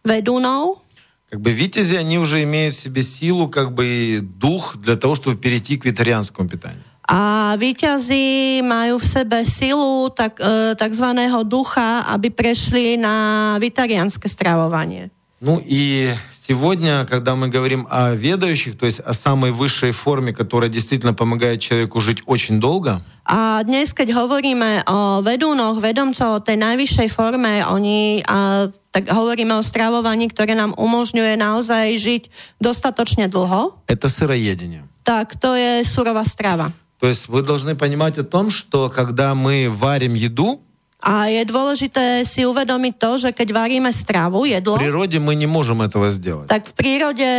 vedúnov. 0.07 0.87
Как 1.30 1.42
бы 1.42 1.52
витязи, 1.52 1.96
они 1.96 2.20
уже 2.20 2.44
имеют 2.44 2.76
в 2.76 2.80
себе 2.80 3.02
силу, 3.02 3.50
как 3.50 3.74
бы 3.74 4.20
дух 4.22 4.78
для 4.78 4.96
того, 4.96 5.16
чтобы 5.16 5.36
перейти 5.36 5.78
к 5.78 5.86
вегетарианскому 5.86 6.48
питанию. 6.48 6.84
A 7.04 7.54
víťazi 7.60 8.64
majú 8.64 8.96
v 8.96 9.06
sebe 9.06 9.44
silu 9.44 10.08
tak, 10.16 10.40
e, 10.40 10.72
takzvaného 10.80 11.44
ducha, 11.44 12.08
aby 12.08 12.32
prešli 12.32 12.96
na 12.96 13.58
vitariánske 13.60 14.32
stravovanie. 14.32 15.12
Ну 15.41 15.63
и 15.65 16.15
сегодня, 16.35 17.07
когда 17.07 17.37
мы 17.37 17.47
говорим 17.47 17.87
о 17.91 18.11
ведающих, 18.11 18.77
то 18.77 18.87
есть 18.87 18.99
о 18.99 19.13
самой 19.13 19.53
высшей 19.53 19.93
форме, 19.93 20.33
которая 20.33 20.69
действительно 20.69 21.15
помогает 21.15 21.61
человеку 21.61 22.01
жить 22.01 22.23
очень 22.27 22.59
долго. 22.59 23.01
A 23.23 23.63
dnes, 23.63 23.95
keď 23.95 24.19
hovoríme 24.19 24.83
o 24.91 25.23
vedúnoch, 25.23 25.79
vedomcov, 25.79 26.43
o 26.43 26.43
tej 26.43 26.59
najvyššej 26.59 27.09
forme, 27.15 27.63
oni 27.63 28.27
a 28.27 28.67
tak 28.91 29.15
hovoríme 29.15 29.55
o 29.55 29.63
stravovaní, 29.63 30.27
ktoré 30.27 30.59
nám 30.59 30.75
umožňuje 30.75 31.39
naozaj 31.39 31.95
žiť 31.95 32.23
dostatočne 32.59 33.31
dlho. 33.31 33.79
Это 33.87 34.11
сыроедение. 34.11 34.83
Tak 35.07 35.39
to 35.39 35.55
je 35.55 35.87
surová 35.87 36.27
strava. 36.27 36.75
То 36.99 37.07
есть 37.07 37.31
вы 37.31 37.47
должны 37.47 37.79
понимать 37.79 38.19
о 38.19 38.27
том, 38.27 38.51
что 38.51 38.91
когда 38.91 39.39
мы 39.39 39.71
варим 39.71 40.15
еду, 40.19 40.67
a 41.04 41.28
je 41.28 41.44
dôležité 41.44 42.24
si 42.24 42.48
uvedomiť 42.48 42.94
to, 42.96 43.12
že 43.28 43.30
keď 43.36 43.52
varíme 43.52 43.92
stravu, 43.92 44.48
jedlo... 44.48 44.80
В 44.80 44.88
природе 44.88 45.20
мы 45.20 45.36
не 45.36 45.48
можем 45.48 45.84
этого 45.84 46.08
сделать. 46.08 46.48
Tak 46.48 46.72
v 46.72 46.74
prírode 46.80 47.30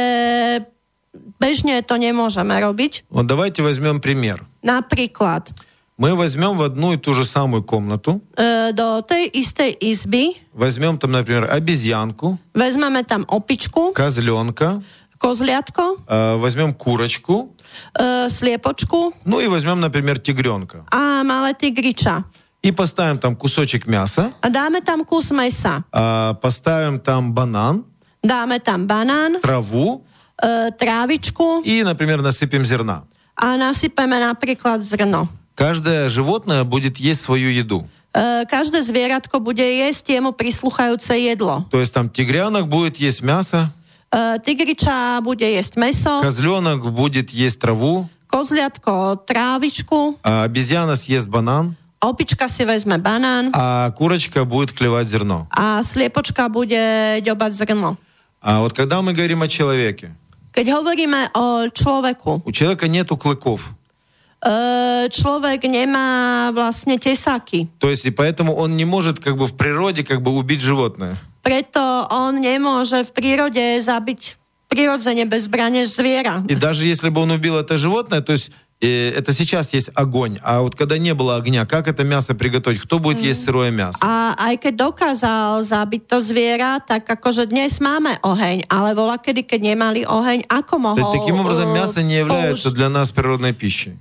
bežne 1.40 1.80
to 1.80 1.96
nemôžeme 1.96 2.52
robiť. 2.60 3.08
Вот 3.08 3.24
давайте 3.24 3.64
возьмем 3.64 4.04
пример. 4.04 4.44
Napríklad. 4.60 5.48
Мы 5.96 6.12
возьмем 6.12 6.58
в 6.58 6.62
одну 6.62 6.92
и 6.92 6.98
ту 6.98 7.14
же 7.14 7.24
самую 7.24 7.62
комнату. 7.62 8.20
E, 8.36 8.72
do 8.76 9.00
tej 9.00 9.30
istej 9.32 9.72
izby. 9.80 10.36
Возьмем 10.52 10.98
там, 10.98 11.12
например, 11.12 11.48
обезьянку. 11.48 12.36
Vezmeme 12.52 13.00
tam 13.06 13.24
opičku. 13.24 13.94
Козленка. 13.94 14.82
Kozliatko. 15.18 16.04
Э, 16.06 16.36
возьмем 16.36 16.74
курочку. 16.74 17.54
Э, 17.96 18.28
слепочку. 18.28 19.14
Ну 19.24 19.40
и 19.40 19.46
возьмем, 19.46 19.80
например, 19.80 20.18
тигренка. 20.18 20.84
А 20.92 21.24
малé 21.24 21.54
tigriča. 21.54 22.24
И 22.61 22.71
поставим 22.71 23.17
там 23.17 23.35
кусочек 23.35 23.87
мяса, 23.87 24.31
a 24.41 24.49
dáme 24.49 24.81
tam 24.81 25.05
kus 25.05 25.31
mesa. 25.31 25.83
а, 25.91 26.33
поставим 26.35 26.99
там 26.99 27.31
банан, 27.33 27.83
Dáme 28.23 28.59
tam 28.59 28.83
banán, 28.85 29.39
траву 29.41 30.03
e, 30.41 30.71
trávičku 30.75 31.63
и, 31.63 31.83
например, 31.83 32.19
насыпем 32.21 32.65
зерна. 32.65 33.03
a 33.35 33.55
nasypeme 33.55 34.19
napríklad 34.19 34.83
zrno. 34.83 35.29
Каждое 35.55 36.07
животное 36.09 36.63
будет 36.63 36.97
есть 36.99 37.21
свою 37.21 37.47
еду. 37.49 37.87
E, 38.11 38.43
každé 38.43 38.83
zvieratko 38.83 39.39
bude 39.39 39.63
jesť 39.63 40.19
jemu 40.19 40.31
prisluchajúce 40.35 41.15
jedlo. 41.15 41.63
То 41.71 41.79
есть 41.79 41.93
там 41.93 42.09
тигрянок 42.09 42.67
будет 42.67 42.97
есть 42.99 43.21
мясо, 43.23 43.71
E, 44.11 44.41
tigriča 44.43 45.21
bude 45.23 45.45
jesť 45.47 45.77
meso, 45.77 46.19
козленок 46.19 46.91
будет 46.91 47.29
есть 47.31 47.61
траву, 47.61 48.09
kozliatko 48.27 49.21
trávičku, 49.23 50.17
а 50.23 50.43
обезьяна 50.43 50.95
съест 50.95 51.29
банан, 51.29 51.75
opička 51.99 52.47
si 52.47 52.63
vezme 52.65 52.97
banán 52.97 53.51
а 53.53 53.91
курочка 53.91 54.45
будет 54.45 54.71
клевать 54.71 55.07
зерно. 55.07 55.47
a 55.51 55.83
sliepočka 55.83 56.47
bude 56.49 57.19
ďobať 57.21 57.51
zrno. 57.53 57.97
А 58.41 58.59
вот 58.63 58.71
когда 58.73 59.01
мы 59.03 59.11
говорим 59.13 59.41
о 59.43 59.47
человеке, 59.47 60.15
Keď 60.55 60.65
hovoríme 60.71 61.29
o 61.35 61.67
človeku, 61.69 62.41
у 62.43 62.51
человека 62.51 62.87
нету 62.87 63.17
клыков. 63.19 63.75
e, 64.39 65.11
človek 65.11 65.59
nemá 65.67 66.49
vlastne 66.55 66.95
tesáky. 66.97 67.67
То 67.79 67.89
есть 67.91 68.05
и 68.05 68.11
поэтому 68.11 68.55
он 68.55 68.75
не 68.79 68.85
может 68.85 69.19
как 69.19 69.35
бы 69.37 69.47
в 69.47 69.55
природе 69.55 70.03
как 70.03 70.21
бы 70.23 70.31
убить 70.31 70.61
животное. 70.61 71.17
Preto 71.43 72.07
on 72.11 72.39
nemôže 72.39 73.03
v 73.03 73.11
prírode 73.11 73.79
zabiť 73.83 74.35
prirodzene 74.71 75.25
bez 75.27 75.43
zbrane 75.51 75.83
zviera. 75.83 76.45
И 76.47 76.55
даже 76.55 76.85
если 76.87 77.09
бы 77.09 77.21
он 77.21 77.31
убил 77.31 77.57
это 77.57 77.75
животное, 77.75 78.21
то 78.21 78.31
есть 78.31 78.49
э, 78.49 78.53
это 78.84 79.32
сейчас 79.32 79.72
есть 79.72 79.90
огонь, 79.94 80.38
а 80.42 80.60
вот 80.60 80.74
когда 80.76 80.98
не 80.98 81.14
было 81.14 81.36
огня, 81.36 81.64
как 81.64 81.88
это 81.88 82.04
мясо 82.04 82.34
приготовить? 82.34 82.80
Кто 82.80 82.98
будет 82.98 83.22
есть 83.22 83.44
сырое 83.44 83.70
мясо? 83.70 83.98
A 84.02 84.36
aj 84.36 84.60
keď 84.60 84.74
dokázal 84.92 85.64
zabiť 85.64 86.02
to 86.04 86.20
zviera, 86.20 86.80
tak 86.84 87.08
akože 87.08 87.48
dnes 87.48 87.80
máme 87.80 88.20
oheň, 88.20 88.68
ale 88.68 88.92
bola 88.92 89.16
kedy, 89.16 89.48
keď 89.48 89.60
nemali 89.72 90.00
oheň, 90.04 90.44
ako 90.50 90.74
То 90.76 90.82
mohol 90.84 90.98
есть 91.00 91.16
таким 91.16 91.36
образом 91.40 91.72
uh, 91.72 91.74
мясо 91.74 92.02
не 92.02 92.16
является 92.18 92.68
použ- 92.68 92.76
для 92.76 92.88
нас 92.88 93.08
природной 93.12 93.54
пищей. 93.56 93.96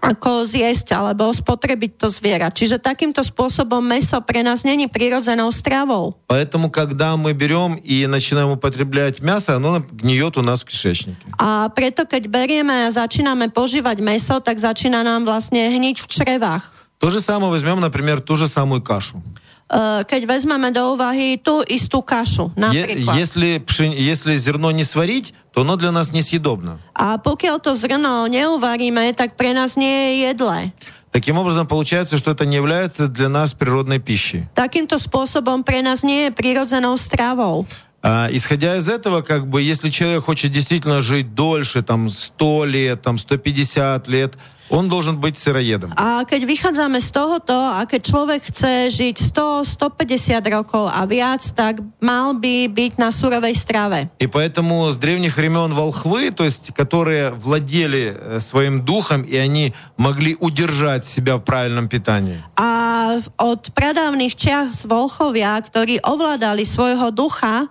ako 0.00 0.48
zjesť 0.48 0.96
alebo 0.96 1.28
spotrebiť 1.28 2.00
to 2.00 2.08
zviera. 2.08 2.48
Čiže 2.48 2.80
takýmto 2.80 3.20
spôsobom 3.20 3.84
meso 3.84 4.16
pre 4.24 4.40
nás 4.40 4.64
není 4.64 4.88
prirodzenou 4.88 5.52
stravou. 5.52 6.16
Поэтому, 6.30 6.72
когда 6.72 7.16
мы 7.20 7.36
берем 7.36 7.76
и 7.76 8.06
начинаем 8.08 8.56
употреблять 8.56 9.20
мясо, 9.20 9.56
оно 9.56 9.84
гниет 9.92 10.38
у 10.38 10.42
нас 10.42 10.62
в 10.62 10.66
кишечнике. 10.66 11.28
A 11.36 11.68
preto, 11.68 12.08
keď 12.08 12.24
berieme 12.30 12.88
a 12.88 12.94
začíname 12.94 13.52
požívať 13.52 14.00
meso, 14.00 14.40
tak 14.40 14.56
začína 14.56 15.04
nám 15.04 15.28
vlastne 15.28 15.68
hniť 15.68 16.00
v 16.00 16.06
črevách. 16.08 16.72
То 16.96 17.10
же 17.10 17.20
самое 17.20 17.50
возьмем, 17.50 17.80
например, 17.82 18.22
ту 18.22 18.36
же 18.36 18.46
самую 18.46 18.80
кашу. 18.80 19.20
Keď 19.67 20.21
vezmeme 20.23 20.71
do 20.71 20.95
úvahy 20.95 21.35
tú 21.43 21.59
istú 21.67 21.99
kašu, 21.99 22.55
napríklad. 22.55 23.19
если, 23.19 23.59
пшен- 23.59 23.91
если 23.91 24.35
зерно 24.39 24.71
не 24.71 24.87
сварить, 24.87 25.35
то 25.51 25.61
оно 25.67 25.75
для 25.75 25.91
нас 25.91 26.15
несъедобно. 26.15 26.79
A 26.95 27.19
pokiaľ 27.19 27.59
to 27.59 27.75
zrno 27.75 28.23
neuvaríme, 28.31 29.11
tak 29.11 29.35
pre 29.35 29.51
nás 29.51 29.75
nie 29.75 29.91
je 29.91 30.31
jedlé. 30.31 30.71
Таким 31.11 31.37
образом, 31.37 31.67
получается, 31.67 32.17
что 32.17 32.31
это 32.31 32.45
не 32.45 32.55
является 32.55 33.07
для 33.07 33.27
нас 33.27 33.51
природной 33.51 33.99
пищей. 33.99 34.47
Spôsobom 34.55 35.63
pre 35.63 35.83
nás 35.83 36.03
nie 36.03 36.27
je 36.27 36.31
prirodzenou 36.31 36.95
stravou. 36.95 37.65
А, 38.03 38.29
исходя 38.31 38.77
из 38.77 38.87
этого, 38.87 39.21
как 39.21 39.47
бы, 39.47 39.61
если 39.61 39.89
человек 39.89 40.23
хочет 40.23 40.51
действительно 40.51 41.01
жить 41.01 41.33
дольше, 41.33 41.81
там, 41.81 42.09
100 42.09 42.65
лет, 42.65 43.01
там, 43.01 43.17
150 43.17 44.07
лет, 44.07 44.37
он 44.72 44.88
должен 44.88 45.20
быть 45.20 45.36
сыроедом. 45.36 45.92
A 46.00 46.24
keď 46.24 46.48
vychádzame 46.48 46.98
z 47.04 47.12
tohoto 47.12 47.52
a 47.52 47.84
keď 47.84 48.00
človek 48.08 48.40
chce 48.48 48.88
žiť 48.88 49.16
100-150 49.20 50.40
rokov 50.48 50.88
a 50.88 51.04
viac, 51.04 51.44
tak 51.52 51.84
mal 52.00 52.32
by 52.32 52.72
byť 52.72 52.92
na 52.96 53.12
surovej 53.12 53.52
strave. 53.52 54.08
И 54.16 54.26
поэтому 54.26 54.88
с 54.88 54.96
древних 54.96 55.36
времен 55.36 55.76
волхвы, 55.76 56.32
то 56.32 56.48
есть 56.48 56.72
которые 56.72 57.36
владели 57.36 58.16
э, 58.16 58.40
своим 58.40 58.80
духом, 58.80 59.22
и 59.22 59.36
они 59.36 59.76
могли 60.00 60.40
удержать 60.40 61.04
себя 61.04 61.36
в 61.36 61.44
правильном 61.44 61.86
питании. 61.92 62.40
A 62.56 63.20
od 63.36 63.76
pradávnych 63.76 64.32
čias 64.32 64.88
volchovia, 64.88 65.60
ktorí 65.60 66.00
ovládali 66.00 66.64
svojho 66.64 67.12
ducha, 67.12 67.68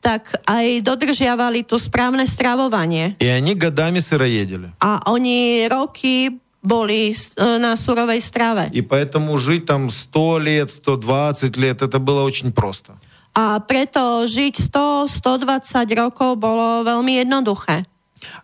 tak 0.00 0.32
aj 0.48 0.80
dodržiavali 0.80 1.62
tu 1.64 1.76
správne 1.76 2.24
stravovanie. 2.24 3.16
И 3.20 3.28
они 3.28 3.54
годами 3.54 4.00
сыроедели. 4.00 4.72
A 4.80 5.04
oni 5.06 5.68
roky 5.68 6.40
boli 6.60 7.12
e, 7.12 7.16
na 7.60 7.76
surovej 7.76 8.20
strave. 8.20 8.68
И 8.72 8.80
поэтому 8.82 9.36
жить 9.38 9.64
там 9.66 9.88
100 9.88 10.38
лет, 10.38 10.68
120 10.70 11.56
лет, 11.56 11.82
это 11.82 11.98
было 12.00 12.22
очень 12.24 12.52
просто. 12.52 12.96
A 13.36 13.60
preto 13.62 14.26
žiť 14.26 14.58
100-120 14.74 15.86
rokov 15.94 16.34
bolo 16.36 16.82
veľmi 16.82 17.22
jednoduché. 17.22 17.86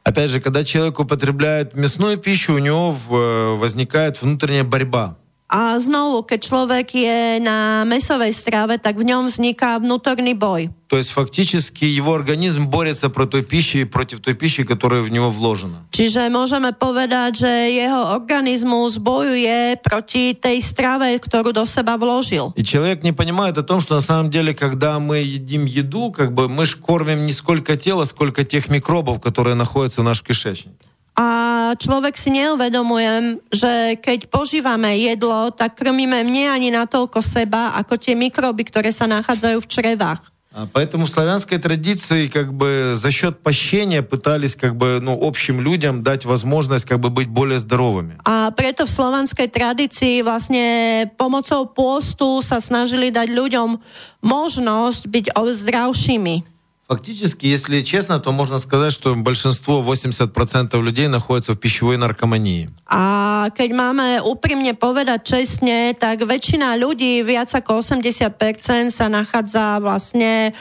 Опять 0.04 0.30
же, 0.30 0.40
когда 0.40 0.64
человек 0.64 0.98
употребляет 1.00 1.74
мясную 1.76 2.16
пищу, 2.16 2.54
у 2.54 2.58
него 2.58 2.92
в- 2.92 3.58
возникает 3.58 4.22
внутренняя 4.22 4.64
борьба. 4.64 5.16
A 5.56 5.80
znovu, 5.80 6.20
keď 6.20 6.40
človek 6.52 6.86
je 6.92 7.40
na 7.40 7.88
mesovej 7.88 8.36
strave, 8.36 8.76
tak 8.76 9.00
v 9.00 9.08
ňom 9.08 9.32
vzniká 9.32 9.80
vnútorný 9.80 10.36
boj. 10.36 10.68
То 10.92 11.00
есть 11.00 11.16
фактически 11.16 11.88
его 11.88 12.12
организм 12.12 12.68
борется 12.68 13.08
против 13.08 13.30
той 13.30 13.42
пищи, 13.42 13.84
против 13.84 14.20
той 14.20 14.34
пищи, 14.34 14.68
которая 14.68 15.00
в 15.00 15.08
него 15.08 15.32
вложена. 15.32 15.88
Čiže 15.96 16.28
môžeme 16.28 16.76
povedať, 16.76 17.40
že 17.40 17.52
jeho 17.72 18.12
organizmus 18.12 19.00
bojuje 19.00 19.80
proti 19.80 20.36
tej 20.36 20.60
strave, 20.60 21.16
ktorú 21.24 21.56
do 21.56 21.64
seba 21.64 21.96
vložil. 21.96 22.52
И 22.52 22.62
человек 22.62 23.00
не 23.00 23.16
понимает 23.16 23.56
о 23.56 23.64
том, 23.64 23.80
что 23.80 23.96
на 23.96 24.04
самом 24.04 24.28
деле, 24.28 24.52
когда 24.52 25.00
мы 25.00 25.24
едим 25.24 25.64
еду, 25.64 26.12
как 26.12 26.36
бы 26.36 26.52
мы 26.52 26.66
ж 26.68 26.76
кормим 26.76 27.24
не 27.24 27.32
сколько 27.32 27.80
тела, 27.80 28.04
сколько 28.04 28.44
тех 28.44 28.68
микробов, 28.68 29.24
которые 29.24 29.56
находятся 29.56 30.02
в 30.02 30.04
нашем 30.04 30.26
кишечнике. 30.26 30.84
A 31.15 31.27
človek 31.75 32.15
si 32.15 32.31
neuvedomuje, 32.31 33.43
že 33.51 33.99
keď 33.99 34.31
požívame 34.31 34.95
jedlo, 34.95 35.51
tak 35.51 35.75
krmíme 35.75 36.23
nie 36.23 36.47
ani 36.47 36.71
natoľko 36.71 37.19
seba, 37.19 37.75
ako 37.75 37.99
tie 37.99 38.15
mikroby, 38.15 38.63
ktoré 38.63 38.95
sa 38.95 39.11
nachádzajú 39.11 39.59
v 39.59 39.69
črevách. 39.69 40.21
А 40.51 40.67
Поэтому 40.67 41.05
в 41.05 41.09
славянской 41.09 41.57
традиции 41.59 42.27
как 42.27 42.51
бы 42.53 42.91
за 42.93 43.09
счет 43.09 43.39
пощения 43.39 44.03
пытались 44.03 44.55
как 44.55 44.75
бы 44.75 44.99
ну, 45.01 45.15
общим 45.15 45.61
людям 45.61 46.03
дать 46.03 46.25
возможность 46.25 46.83
как 46.83 46.99
бы 46.99 47.09
быть 47.09 47.29
более 47.29 47.57
здоровыми. 47.57 48.19
A 48.27 48.51
preto 48.51 48.83
v 48.83 48.91
slovanskej 48.91 49.47
tradícii 49.47 50.19
vlastne 50.27 51.07
pomocou 51.15 51.63
pôstu 51.71 52.43
sa 52.43 52.59
snažili 52.59 53.15
dať 53.15 53.31
ľuďom 53.31 53.79
možnosť 54.19 55.07
byť 55.07 55.25
o- 55.39 55.55
zdravšími. 55.55 56.43
Фактически, 56.86 57.46
если 57.46 57.80
честно, 57.80 58.20
то 58.20 58.30
можно 58.30 58.60
сказать, 58.60 58.92
что 58.92 59.12
большинство, 59.16 59.82
80% 59.82 60.80
людей 60.80 61.08
находятся 61.08 61.52
в 61.52 61.56
пищевой 61.58 61.96
наркомании. 61.98 62.70
A 62.86 63.50
keď 63.50 63.70
máme 63.74 64.22
úprimne 64.22 64.70
povedať 64.78 65.34
čestne, 65.34 65.98
tak 65.98 66.22
väčšina 66.22 66.78
ľudí, 66.78 67.26
viac 67.26 67.50
ako 67.50 67.82
80% 67.82 68.94
sa 68.94 69.10
nachádza 69.10 69.82
vlastne 69.82 70.54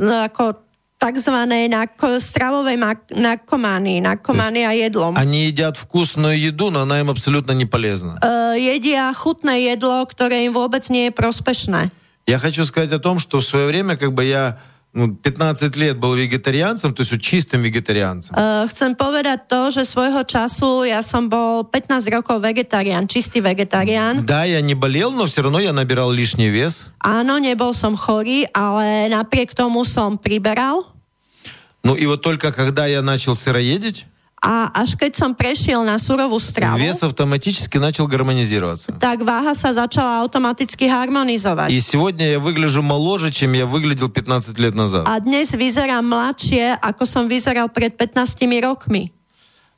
ako 0.00 0.64
takzvanej 0.96 1.68
narko, 1.68 2.16
stravovej 2.16 2.76
mak- 2.80 3.12
narkománii, 3.12 4.00
narkománia 4.00 4.72
jedlom. 4.72 5.12
Они 5.12 5.52
едят 5.52 5.76
вкусную 5.76 6.40
еду, 6.40 6.72
но 6.72 6.88
она 6.88 7.00
им 7.00 7.10
абсолютно 7.10 7.52
не 7.52 7.66
полезна. 7.68 8.16
E, 8.24 8.56
jedia 8.56 9.12
chutné 9.12 9.60
jedlo, 9.60 10.08
ktoré 10.08 10.48
im 10.48 10.56
vôbec 10.56 10.88
nie 10.88 11.08
je 11.08 11.12
prospešné. 11.12 11.92
Я 12.26 12.38
хочу 12.40 12.64
сказать 12.64 12.92
о 12.92 12.98
том, 12.98 13.20
что 13.20 13.38
в 13.40 13.44
свое 13.44 13.66
время 13.68 13.96
как 13.96 14.16
бы 14.16 14.24
я 14.24 14.58
ну, 14.95 15.15
15 15.15 15.75
лет 15.77 15.97
был 15.97 16.15
вегетарианцем, 16.15 16.93
то 16.93 17.01
есть 17.01 17.11
вот 17.11 17.21
чистым 17.21 17.61
вегетарианцем. 17.63 18.35
Uh, 18.35 18.67
chcem 18.67 18.91
povedať 18.95 19.47
to, 19.47 19.71
že 19.71 19.87
svojho 19.87 20.27
času 20.27 20.83
ja 20.83 20.99
som 20.99 21.31
bol 21.31 21.63
15 21.63 22.11
rokov 22.11 22.43
vegetarián, 22.43 23.07
čistý 23.07 23.39
vegetarián. 23.39 24.27
Да, 24.27 24.43
я 24.43 24.59
не 24.59 24.75
болел, 24.75 25.11
но 25.11 25.25
все 25.27 25.43
равно 25.43 25.59
я 25.59 25.71
набирал 25.71 26.11
лишний 26.11 26.51
вес. 26.51 26.91
Áno, 26.99 27.39
nebol 27.39 27.71
som 27.71 27.95
chorý, 27.95 28.51
ale 28.51 29.07
napriek 29.07 29.55
tomu 29.55 29.87
som 29.87 30.19
priberal. 30.19 30.91
Ну 31.83 31.95
и 31.95 32.05
вот 32.05 32.21
только 32.21 32.51
когда 32.51 32.85
я 32.85 33.01
начал 33.01 33.33
сыроедить, 33.33 34.05
A 34.45 34.73
až 34.73 34.97
keď 34.97 35.21
som 35.21 35.37
prešiel 35.37 35.85
na 35.85 36.01
surovú 36.01 36.41
stravu, 36.41 36.81
вес 36.81 36.97
автоматически 37.05 37.77
начал 37.77 38.09
гармонизироваться. 38.09 38.89
tak 38.97 39.21
váha 39.21 39.53
sa 39.53 39.69
začala 39.69 40.25
automaticky 40.25 40.89
harmonizovať. 40.89 41.69
И 41.69 41.77
сегодня 41.77 42.25
я 42.25 42.39
выгляжу 42.41 42.81
моложе, 42.81 43.29
чем 43.29 43.53
я 43.53 43.69
выглядел 43.69 44.09
15 44.09 44.57
лет 44.57 44.73
назад. 44.73 45.05
A 45.05 45.21
dnes 45.21 45.53
vyzerám 45.53 46.01
mladšie, 46.01 46.73
ako 46.81 47.05
som 47.05 47.23
vyzeral 47.29 47.69
pred 47.69 47.93
15 47.93 48.41
rokmi. 48.65 49.13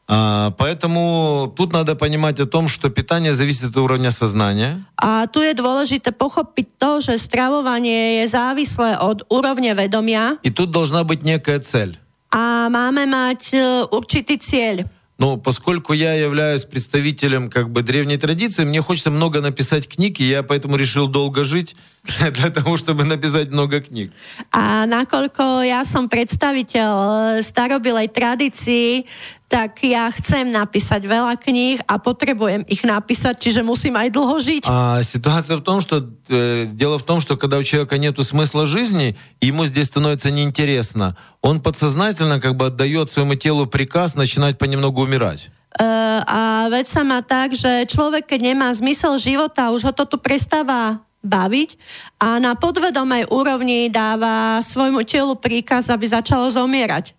А, 0.08 0.52
поэтому 0.56 1.52
тут 1.56 1.72
надо 1.72 1.96
понимать 1.96 2.40
о 2.40 2.46
том, 2.46 2.68
что 2.68 2.90
питание 2.90 3.34
зависит 3.34 3.72
от 3.72 3.78
уровня 3.78 4.12
сознания. 4.12 4.84
A 4.96 5.28
tu 5.28 5.44
je 5.44 5.52
dôležité 5.56 6.12
pochopiť 6.16 6.68
to, 6.80 6.92
že 7.04 7.20
stravovanie 7.20 8.24
je 8.24 8.32
závislé 8.32 8.96
od 9.00 9.24
úrovne 9.28 9.76
vedomia 9.76 10.40
И 10.44 10.52
тут 10.52 10.72
должна 10.72 11.04
быть 11.04 11.24
некая 11.24 11.60
цель. 11.60 12.00
A 12.29 12.69
máme 12.69 13.09
mať 13.09 13.57
určitý 13.93 14.37
cieľ. 14.37 14.85
Но 15.19 15.37
поскольку 15.37 15.95
я 15.95 16.15
являюсь 16.15 16.65
представителем 16.65 17.51
как 17.51 17.71
бы 17.71 17.83
древней 17.83 18.19
традиции, 18.19 18.65
мне 18.65 18.81
хочется 18.81 19.11
много 19.11 19.41
написать 19.41 19.89
книг, 19.89 20.21
и 20.21 20.29
я 20.29 20.45
поэтому 20.45 20.77
решил 20.77 21.09
долго 21.09 21.43
жить 21.43 21.75
для 22.31 22.51
того, 22.51 22.77
чтобы 22.77 23.03
написать 23.03 23.51
много 23.51 23.81
книг. 23.81 24.13
A 24.55 24.87
nakoľko 24.87 25.67
ja 25.67 25.83
som 25.83 26.07
predstaviteľ 26.07 26.93
e, 26.95 27.43
starobilej 27.43 28.15
tradícii, 28.15 29.11
tak 29.48 29.86
ja 29.86 30.10
chcem 30.10 30.50
napísať 30.50 31.06
veľa 31.06 31.38
kníh 31.38 31.78
a 31.86 32.02
potrebujem 32.02 32.66
ich 32.66 32.82
napísať, 32.82 33.38
čiže 33.38 33.62
musím 33.62 33.94
aj 33.94 34.10
dlho 34.10 34.36
žiť. 34.42 34.64
А 34.66 35.06
ситуация 35.06 35.58
в 35.58 35.64
том, 35.64 35.78
что 35.78 36.10
э, 36.30 36.66
дело 36.66 36.98
в 36.98 37.06
том, 37.06 37.22
что 37.22 37.38
когда 37.38 37.62
у 37.62 37.64
человека 37.64 37.98
нет 38.02 38.18
смысла 38.26 38.66
жизни, 38.66 39.16
ему 39.42 39.66
здесь 39.66 39.94
становится 39.94 40.32
неинтересно. 40.32 41.16
Он 41.42 41.62
подсознательно 41.62 42.42
как 42.42 42.58
бы 42.58 42.68
отдает 42.74 43.12
своему 43.12 43.36
телу 43.36 43.68
приказ 43.68 44.16
начинать 44.16 44.58
понемногу 44.58 45.02
умирать. 45.02 45.52
Uh, 45.74 46.22
a 46.30 46.70
vec 46.70 46.86
sa 46.86 47.02
má 47.02 47.26
tak, 47.26 47.58
že 47.58 47.90
človek, 47.90 48.30
keď 48.30 48.54
nemá 48.54 48.70
zmysel 48.78 49.18
života, 49.18 49.74
už 49.74 49.90
ho 49.90 49.94
to 49.94 50.06
tu 50.06 50.22
prestáva 50.22 51.02
baviť 51.26 51.80
a 52.20 52.38
na 52.38 52.54
podvedomej 52.54 53.32
úrovni 53.32 53.88
dáva 53.88 54.60
svojmu 54.62 55.08
telu 55.08 55.34
príkaz, 55.40 55.88
aby 55.88 56.06
začalo 56.06 56.52
zomierať. 56.52 57.16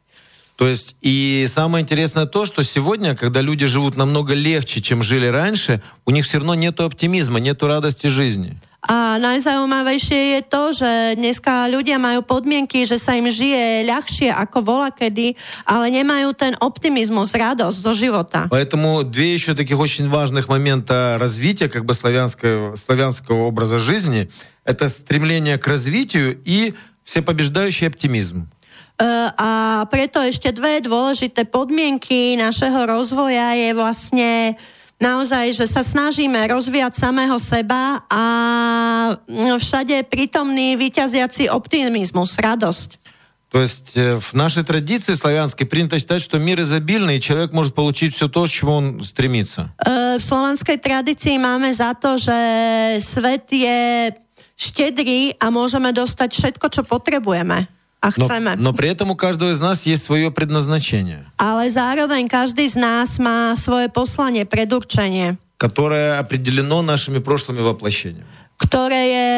То 0.59 0.67
есть, 0.67 0.97
и 0.99 1.47
самое 1.47 1.83
интересное 1.83 2.25
то, 2.25 2.45
что 2.45 2.63
сегодня, 2.63 3.15
когда 3.15 3.39
люди 3.39 3.65
живут 3.65 3.95
намного 3.95 4.33
легче, 4.33 4.81
чем 4.81 5.01
жили 5.01 5.25
раньше, 5.27 5.81
у 6.05 6.11
них 6.11 6.25
все 6.25 6.39
равно 6.39 6.53
нет 6.53 6.81
оптимизма, 6.81 7.39
нет 7.39 7.63
радости 7.63 8.07
жизни. 8.07 8.59
A 8.83 9.15
najzaujímavejšie 9.23 10.35
je 10.35 10.41
to, 10.43 10.63
že 10.75 10.91
dneska 11.15 11.71
ľudia 11.71 11.95
majú 11.95 12.27
podmienky, 12.27 12.83
že 12.83 12.99
sa 12.99 13.15
im 13.15 13.31
žije 13.31 13.87
ľahšie 13.87 14.35
ako 14.35 14.59
vola 14.59 14.91
kedy, 14.91 15.39
ale 15.63 15.95
nemajú 15.95 16.35
ten 16.35 16.51
optimizmus, 16.59 17.31
radosť 17.31 17.77
zo 17.79 17.93
života. 17.95 18.39
Поэтому 18.51 19.07
две 19.07 19.31
еще 19.31 19.55
таких 19.55 19.79
очень 19.79 20.11
важных 20.11 20.51
момента 20.51 21.15
развития 21.15 21.71
как 21.71 21.87
бы 21.87 21.95
славянского, 21.95 22.75
славянского 22.75 23.47
образа 23.47 23.79
жизни— 23.79 24.27
это 24.67 24.91
стремление 24.91 25.55
к 25.57 25.67
развитию 25.71 26.35
и 26.43 26.75
всепобеждающий 27.07 27.87
оптимизм. 27.87 28.51
Uh, 28.98 29.26
a 29.34 29.50
preto 29.90 30.22
ešte 30.22 30.54
dve 30.54 30.78
dôležité 30.78 31.42
podmienky 31.50 32.38
našeho 32.38 32.86
rozvoja 32.86 33.50
je 33.58 33.74
vlastne 33.74 34.54
naozaj, 35.02 35.50
že 35.50 35.66
sa 35.66 35.82
snažíme 35.82 36.38
rozvíjať 36.46 36.94
samého 36.94 37.34
seba 37.42 38.06
a 38.06 38.22
všade 39.58 40.06
prítomný 40.06 40.78
vyťaziaci 40.78 41.50
optimizmus, 41.50 42.38
radosť. 42.38 42.90
То 43.54 43.62
есть 43.62 43.94
э, 43.94 44.18
в 44.18 44.34
нашей 44.34 44.64
традиции 44.64 45.14
славянской 45.14 45.64
принято 45.66 45.98
считать, 45.98 46.22
что 46.22 46.38
мир 46.38 46.60
изобильный, 46.60 47.18
и 47.18 47.20
человек 47.20 47.52
может 47.52 47.74
получить 47.74 48.14
все 48.14 48.26
то, 48.26 48.46
к 48.46 48.48
чему 48.48 48.72
он 48.72 49.02
стремится. 49.04 49.70
Uh, 49.78 50.18
v 50.18 50.22
slovanskej 50.22 50.78
tradícii 50.82 51.38
máme 51.38 51.70
za 51.70 51.94
to, 51.94 52.18
že 52.18 52.38
svet 52.98 53.46
je 53.54 54.10
štedrý 54.58 55.38
a 55.38 55.54
môžeme 55.54 55.94
dostať 55.94 56.30
všetko, 56.34 56.66
čo 56.66 56.82
potrebujeme 56.82 57.70
a 58.04 58.12
chceme. 58.12 58.56
Но, 58.56 58.70
но 58.70 58.76
при 58.76 58.92
этом 58.92 59.10
у 59.10 59.16
каждого 59.16 59.50
из 59.50 59.60
нас 59.60 59.86
есть 59.88 60.04
свое 60.04 60.30
предназначение. 60.30 61.24
Ale 61.40 61.70
zároveň 61.72 62.28
každý 62.28 62.68
z 62.68 62.76
nás 62.76 63.16
má 63.16 63.56
svoje 63.56 63.88
poslanie, 63.88 64.44
predurčenie. 64.44 65.40
Которое 65.56 66.18
определено 66.20 66.82
нашими 66.84 67.18
прошлыми 67.24 67.64
воплощениями. 67.64 68.28
Ktoré 68.60 69.02
je 69.08 69.30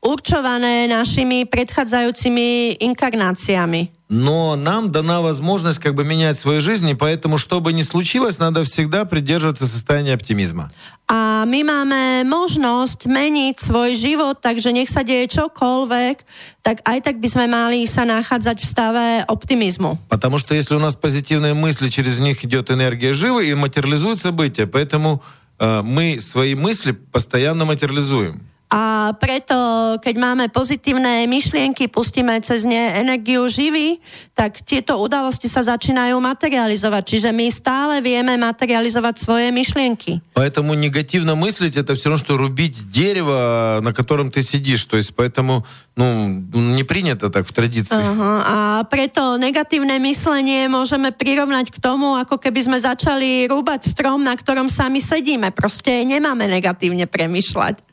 určované 0.00 0.88
našimi 0.88 1.44
predchádzajúcimi 1.44 2.80
inkarnáciami. 2.80 4.01
Но 4.13 4.55
нам 4.55 4.91
дана 4.91 5.21
возможность 5.21 5.79
как 5.79 5.95
бы 5.95 6.03
менять 6.03 6.37
свою 6.37 6.61
жизнь, 6.61 6.87
и 6.87 6.93
поэтому, 6.93 7.39
что 7.39 7.59
бы 7.59 7.73
ни 7.73 7.81
случилось, 7.81 8.37
надо 8.37 8.63
всегда 8.63 9.05
придерживаться 9.05 9.65
состояния 9.65 10.13
оптимизма. 10.13 10.69
A 11.09 11.49
my 11.49 11.65
máme 11.65 12.21
možnosť 12.29 13.09
meniť 13.09 13.57
svoj 13.57 13.97
život, 13.97 14.37
takže 14.37 14.69
nech 14.69 14.87
sa 14.87 15.01
deje 15.01 15.25
čokoľvek, 15.33 16.15
tak 16.61 16.85
aj 16.85 16.99
tak 17.01 17.17
by 17.17 17.27
sme 17.27 17.45
mali 17.49 17.89
sa 17.89 18.05
nachádzať 18.05 18.61
v 18.61 18.65
stave 18.69 19.05
optimizmu. 19.25 19.97
Потому 20.07 20.37
что 20.37 20.53
если 20.53 20.75
у 20.75 20.79
нас 20.79 20.95
позитивные 20.95 21.57
мысли, 21.57 21.89
через 21.89 22.19
них 22.19 22.45
идет 22.45 22.69
энергия 22.69 23.13
живы 23.13 23.49
и 23.49 23.53
материализует 23.55 24.19
события. 24.21 24.67
Поэтому 24.67 25.23
э, 25.57 25.81
мы 25.81 26.21
свои 26.21 26.53
мысли 26.53 26.91
постоянно 26.93 27.65
материализуем. 27.65 28.52
A 28.72 29.16
preto, 29.16 29.56
keď 29.96 30.14
máme 30.20 30.52
pozitívne 30.52 31.24
myšlienky, 31.24 31.88
pustíme 31.88 32.36
cez 32.44 32.68
ne 32.68 33.00
energiu 33.00 33.48
živy, 33.48 33.96
tak 34.36 34.60
tieto 34.60 35.00
udalosti 35.00 35.48
sa 35.48 35.64
začínajú 35.64 36.20
materializovať. 36.20 37.02
Čiže 37.08 37.30
my 37.32 37.48
stále 37.48 38.04
vieme 38.04 38.36
materializovať 38.36 39.14
svoje 39.24 39.48
myšlienky. 39.56 40.20
Поэтому 40.36 40.76
негативно 40.76 41.32
мыслить 41.32 41.80
это 41.80 41.96
все 41.96 42.12
равно, 42.12 42.20
что 42.20 42.36
рубить 42.36 42.92
дерево, 42.92 43.80
на 43.80 43.96
котором 43.96 44.28
ты 44.28 44.44
сидишь. 44.44 44.84
То 44.84 45.00
есть 45.00 45.16
поэтому 45.16 45.64
ну, 45.96 46.28
не 46.52 46.84
принято 46.84 47.32
так 47.32 47.48
в 47.48 47.52
традиции. 47.56 47.96
Uh-huh. 47.96 48.44
A 48.44 48.84
preto 48.84 49.40
negatívne 49.40 49.96
myslenie 49.96 50.68
môžeme 50.68 51.08
prirovnať 51.08 51.72
k 51.72 51.80
tomu, 51.80 52.20
ako 52.20 52.36
keby 52.36 52.68
sme 52.68 52.76
začali 52.76 53.48
rúbať 53.48 53.96
strom, 53.96 54.20
na 54.20 54.36
ktorom 54.36 54.68
sami 54.68 55.00
sedíme. 55.00 55.56
Proste 55.56 56.04
nemáme 56.04 56.44
negatívne 56.44 57.08
premyšľať. 57.08 57.88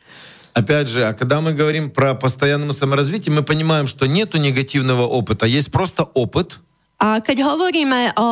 Опять 0.55 0.87
же, 0.87 1.03
а 1.03 1.13
когда 1.13 1.41
мы 1.41 1.51
говорим 1.51 1.91
про 1.91 2.15
постоянное 2.15 2.71
саморазвитие, 2.71 3.35
мы 3.35 3.43
понимаем, 3.43 3.87
что 3.87 4.05
нету 4.05 4.37
негативного 4.37 5.03
опыта, 5.03 5.45
есть 5.45 5.71
просто 5.71 6.03
опыт. 6.03 6.59
A 6.95 7.19
keď 7.19 7.43
hovoríme 7.43 8.15
o 8.15 8.29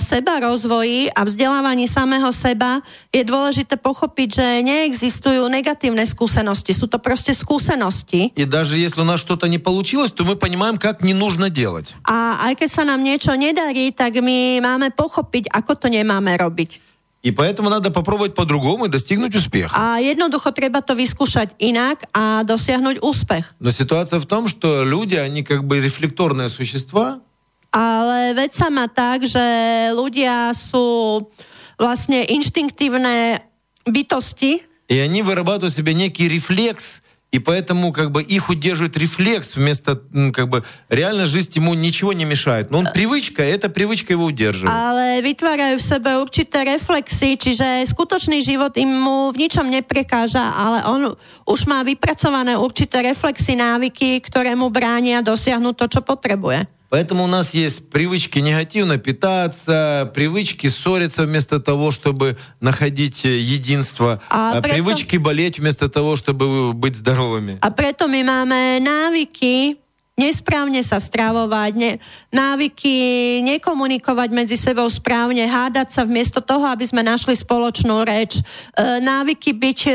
seba 0.00 0.40
rozvoji 0.40 1.12
a 1.12 1.28
vzdelávaní 1.28 1.84
samého 1.84 2.32
seba, 2.32 2.80
je 3.12 3.20
dôležité 3.20 3.76
pochopiť, 3.76 4.28
že 4.32 4.46
neexistujú 4.64 5.44
negatívne 5.44 6.08
skúsenosti. 6.08 6.72
Sú 6.72 6.88
to 6.88 6.96
proste 6.96 7.36
skúsenosti. 7.36 8.32
И 8.32 8.48
даже 8.48 8.80
если 8.80 9.04
у 9.04 9.04
нас 9.04 9.20
что-то 9.20 9.44
не 9.44 9.60
получилось, 9.60 10.08
то 10.08 10.24
мы 10.24 10.40
понимаем, 10.40 10.80
как 10.80 11.04
не 11.04 11.12
нужно 11.12 11.52
делать. 11.52 11.92
A 12.08 12.48
aj 12.48 12.64
keď 12.64 12.70
sa 12.72 12.82
nám 12.88 13.04
niečo 13.04 13.36
nedarí, 13.36 13.92
tak 13.92 14.16
my 14.24 14.64
máme 14.64 14.88
pochopiť, 14.96 15.52
ako 15.52 15.76
to 15.76 15.92
nemáme 15.92 16.32
robiť. 16.32 16.80
И 17.22 17.30
поэтому 17.32 17.68
надо 17.68 17.90
попробовать 17.90 18.34
по-другому 18.34 18.86
и 18.86 18.88
достигнуть 18.88 19.34
успеха. 19.34 19.74
A 19.74 19.98
jednoducho 19.98 20.54
treba 20.54 20.80
to 20.80 20.94
vyskúšať 20.94 21.58
inak 21.58 22.06
a 22.14 22.46
dosiahnuť 22.46 23.02
úspech. 23.02 23.58
Но 23.58 23.70
ситуация 23.70 24.20
в 24.20 24.26
том, 24.26 24.46
что 24.46 24.84
люди, 24.84 25.16
они 25.16 25.42
как 25.42 25.64
бы 25.64 25.80
рефлекторные 25.80 26.48
существа, 26.48 27.20
Ale 27.68 28.32
vec 28.32 28.56
sa 28.56 28.72
má 28.72 28.88
tak, 28.88 29.28
že 29.28 29.44
ľudia 29.92 30.56
sú 30.56 31.28
vlastne 31.76 32.24
inštinktívne 32.24 33.44
bytosti 33.84 34.64
и 34.88 34.96
они 34.96 35.22
вырабатывают 35.22 35.72
в 35.72 35.76
себе 35.76 35.92
некий 35.92 36.28
рефлекс, 36.28 37.01
и 37.32 37.38
поэтому 37.38 37.92
как 37.92 38.08
бы 38.10 38.22
их 38.22 38.48
удерживает 38.48 38.96
рефлекс 38.96 39.52
вместо 39.56 40.00
м, 40.14 40.32
как 40.32 40.48
бы 40.48 40.64
реально 40.88 41.26
жизнь 41.26 41.52
ему 41.60 41.74
ничего 41.74 42.14
не 42.16 42.24
мешает. 42.24 42.70
Но 42.70 42.78
он 42.78 42.88
привычка, 42.94 43.44
и 43.44 43.52
эта 43.52 43.68
привычка 43.68 44.16
его 44.16 44.24
удерживает. 44.24 44.72
ale 44.72 45.20
vytvárajú 45.20 45.76
v 45.76 45.84
sebe 45.84 46.16
určité 46.16 46.64
reflexy, 46.64 47.36
čiže 47.36 47.84
skutočný 47.84 48.40
život 48.40 48.72
im 48.80 48.88
mu 48.88 49.28
v 49.28 49.44
ničom 49.44 49.68
neprekáža, 49.68 50.40
ale 50.56 50.80
on 50.88 51.12
už 51.44 51.68
má 51.68 51.84
vypracované 51.84 52.56
určité 52.56 53.04
reflexy, 53.04 53.60
návyky, 53.60 54.24
ktoré 54.24 54.56
mu 54.56 54.72
bránia 54.72 55.20
dosiahnuť 55.20 55.74
to, 55.84 55.86
čo 55.88 56.00
potrebuje. 56.00 56.71
Поэтому 56.93 57.23
у 57.23 57.27
нас 57.27 57.55
есть 57.55 57.89
привычки 57.89 58.37
негативно 58.37 58.99
питаться, 58.99 60.11
привычки 60.13 60.67
ссориться 60.67 61.25
вместо 61.25 61.57
того, 61.57 61.89
чтобы 61.89 62.37
находить 62.61 63.25
э, 63.25 63.39
единство, 63.39 64.21
А 64.29 64.53
а 64.53 64.59
этом- 64.59 64.69
привычки 64.69 65.17
болеть 65.17 65.57
вместо 65.57 65.89
того, 65.89 66.15
чтобы 66.15 66.71
быть 66.73 66.95
здоровыми. 66.95 67.57
A 67.65 67.71
preto 67.73 68.05
my 68.05 68.21
máme 68.21 68.77
návyky 68.77 69.81
nesprávne 70.13 70.85
sa 70.85 71.01
stravovať, 71.01 71.73
ne, 71.73 71.97
návyky 72.29 73.41
nekomunikovať 73.41 74.29
medzi 74.29 74.53
sebou 74.53 74.85
správne, 74.85 75.49
hádať 75.49 75.89
sa 75.97 76.05
vmiesto 76.05 76.45
toho, 76.45 76.69
aby 76.69 76.85
sme 76.85 77.01
našli 77.01 77.33
spoločnú 77.33 78.05
reč, 78.05 78.37
e, 78.37 79.01
návyky 79.01 79.49
byť, 79.49 79.79
e, 79.89 79.93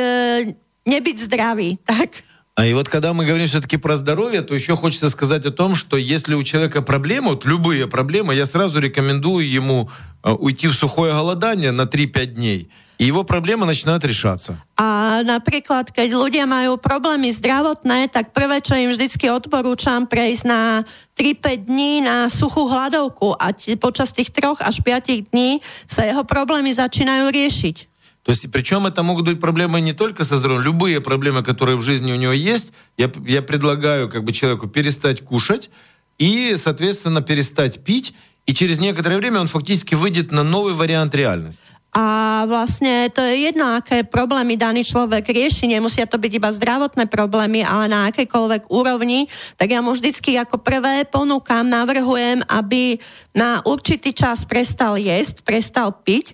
nebyť 0.82 1.16
zdravý, 1.30 1.78
tak? 1.86 2.26
А 2.58 2.66
и 2.66 2.74
вот 2.74 2.88
когда 2.88 3.12
мы 3.12 3.24
говорим 3.24 3.46
все-таки 3.46 3.76
про 3.76 3.94
здоровье, 3.96 4.42
то 4.42 4.52
еще 4.52 4.74
хочется 4.74 5.10
сказать 5.10 5.46
о 5.46 5.52
том, 5.52 5.76
что 5.76 5.96
если 5.96 6.34
у 6.34 6.42
человека 6.42 6.82
проблемы, 6.82 7.28
вот 7.30 7.44
любые 7.44 7.86
проблемы, 7.86 8.34
я 8.34 8.46
сразу 8.46 8.80
рекомендую 8.80 9.48
ему 9.48 9.88
э, 10.24 10.32
уйти 10.32 10.66
в 10.66 10.74
сухое 10.74 11.12
голодание 11.12 11.70
на 11.70 11.82
3-5 11.82 12.26
дней, 12.34 12.68
и 12.98 13.04
его 13.04 13.22
проблемы 13.22 13.64
начинают 13.64 14.04
решаться. 14.04 14.58
A 14.74 15.22
napríklad, 15.22 15.94
keď 15.94 16.10
ľudia 16.10 16.50
majú 16.50 16.82
problémy 16.82 17.30
zdravotné, 17.30 18.10
tak 18.10 18.34
prvé, 18.34 18.58
čo 18.58 18.74
im 18.74 18.90
vždycky 18.90 19.30
odporúčam, 19.30 20.10
prejsť 20.10 20.42
na 20.42 20.82
3-5 21.14 21.62
dní 21.62 22.02
na 22.02 22.26
suchú 22.26 22.66
hladovku 22.66 23.38
a 23.38 23.54
počas 23.78 24.10
tých 24.10 24.34
troch 24.34 24.58
až 24.58 24.82
5 24.82 25.30
dní 25.30 25.62
sa 25.86 26.02
jeho 26.02 26.26
problémy 26.26 26.74
začínajú 26.74 27.30
riešiť. 27.30 27.87
То 28.27 28.31
есть, 28.31 28.49
причем 28.51 28.87
это 28.87 29.03
могут 29.03 29.25
быть 29.25 29.39
проблемы 29.39 29.81
не 29.81 29.93
только 29.93 30.23
со 30.23 30.37
здоровьем, 30.37 30.63
любые 30.63 31.01
проблемы, 31.01 31.43
которые 31.43 31.75
в 31.75 31.81
жизни 31.81 32.11
у 32.13 32.15
него 32.15 32.31
есть, 32.31 32.71
я, 32.97 33.11
я 33.25 33.41
предлагаю 33.41 34.09
как 34.09 34.23
бы 34.23 34.31
человеку 34.31 34.67
перестать 34.67 35.21
кушать 35.21 35.69
и, 36.17 36.55
соответственно, 36.57 37.21
перестать 37.21 37.83
пить 37.83 38.13
и 38.45 38.53
через 38.53 38.79
некоторое 38.79 39.17
время 39.17 39.41
он 39.41 39.47
фактически 39.47 39.95
выйдет 39.95 40.31
на 40.31 40.43
новый 40.43 40.73
вариант 40.73 41.15
реальности. 41.15 41.63
A 41.93 42.49
vlastne 42.49 43.05
to 43.13 43.21
je 43.21 43.53
jedno, 43.53 43.77
aké 43.77 44.01
problémy 44.01 44.57
daný 44.57 44.81
človek 44.81 45.29
rieši, 45.29 45.69
nemusia 45.69 46.09
to 46.09 46.17
byť 46.17 46.31
iba 46.41 46.49
zdravotné 46.49 47.05
problémy, 47.05 47.61
ale 47.61 47.85
na 47.85 48.09
akejkoľvek 48.09 48.73
úrovni, 48.73 49.29
tak 49.61 49.77
ja 49.77 49.79
mu 49.85 49.93
vždycky 49.93 50.33
ako 50.41 50.57
prvé 50.57 51.05
ponúkam, 51.05 51.61
navrhujem, 51.69 52.41
aby 52.49 52.97
na 53.37 53.61
určitý 53.61 54.09
čas 54.09 54.41
prestal 54.41 54.97
jesť, 54.97 55.45
prestal 55.45 55.93
piť 55.93 56.33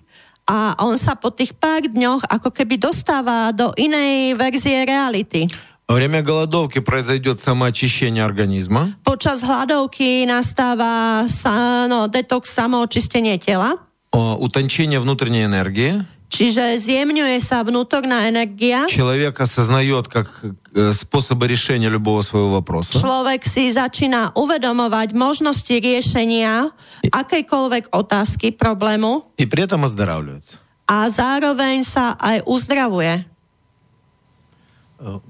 a 0.50 0.74
on 0.82 0.98
sa 0.98 1.14
po 1.14 1.30
tých 1.30 1.54
pár 1.54 1.86
dňoch 1.86 2.26
ako 2.26 2.50
keby 2.50 2.74
dostáva 2.76 3.54
do 3.54 3.70
inej 3.78 4.34
verzie 4.34 4.82
reality. 4.82 5.46
Во 5.90 5.98
время 5.98 6.22
голодовки 6.22 6.78
произойдет 6.78 7.42
самоочищение 7.42 8.22
организма. 8.22 8.94
Počas 9.02 9.42
hladovky 9.42 10.22
nastáva 10.22 11.26
sa, 11.26 11.86
no, 11.90 12.06
detox, 12.06 12.46
samoočistenie 12.46 13.42
tela. 13.42 13.74
О, 14.14 14.38
утончение 14.38 14.98
внутренней 15.02 15.42
энергии. 15.42 16.06
Čiže 16.34 16.78
zjemňuje 16.78 17.42
sa 17.42 17.66
vnútorná 17.66 18.30
energia. 18.30 18.86
Человек 18.86 19.34
осознает 19.42 20.06
как 20.06 20.30
э, 20.46 20.94
способы 20.94 21.50
решения 21.50 21.90
любого 21.90 22.22
своего 22.22 22.62
вопроса. 22.62 23.02
Človek 23.02 23.42
si 23.42 23.66
začína 23.74 24.30
uvedomovať 24.38 25.10
možnosti 25.10 25.74
riešenia 25.74 26.70
akejkoľvek 27.10 27.90
otázky, 27.90 28.54
problému 28.54 29.26
И 29.42 29.44
при 29.50 29.66
этом 29.66 29.82
оздоравливается. 29.82 30.62
a 30.86 31.06
zároveň 31.10 31.82
sa 31.86 32.14
aj 32.18 32.46
uzdravuje. 32.46 33.26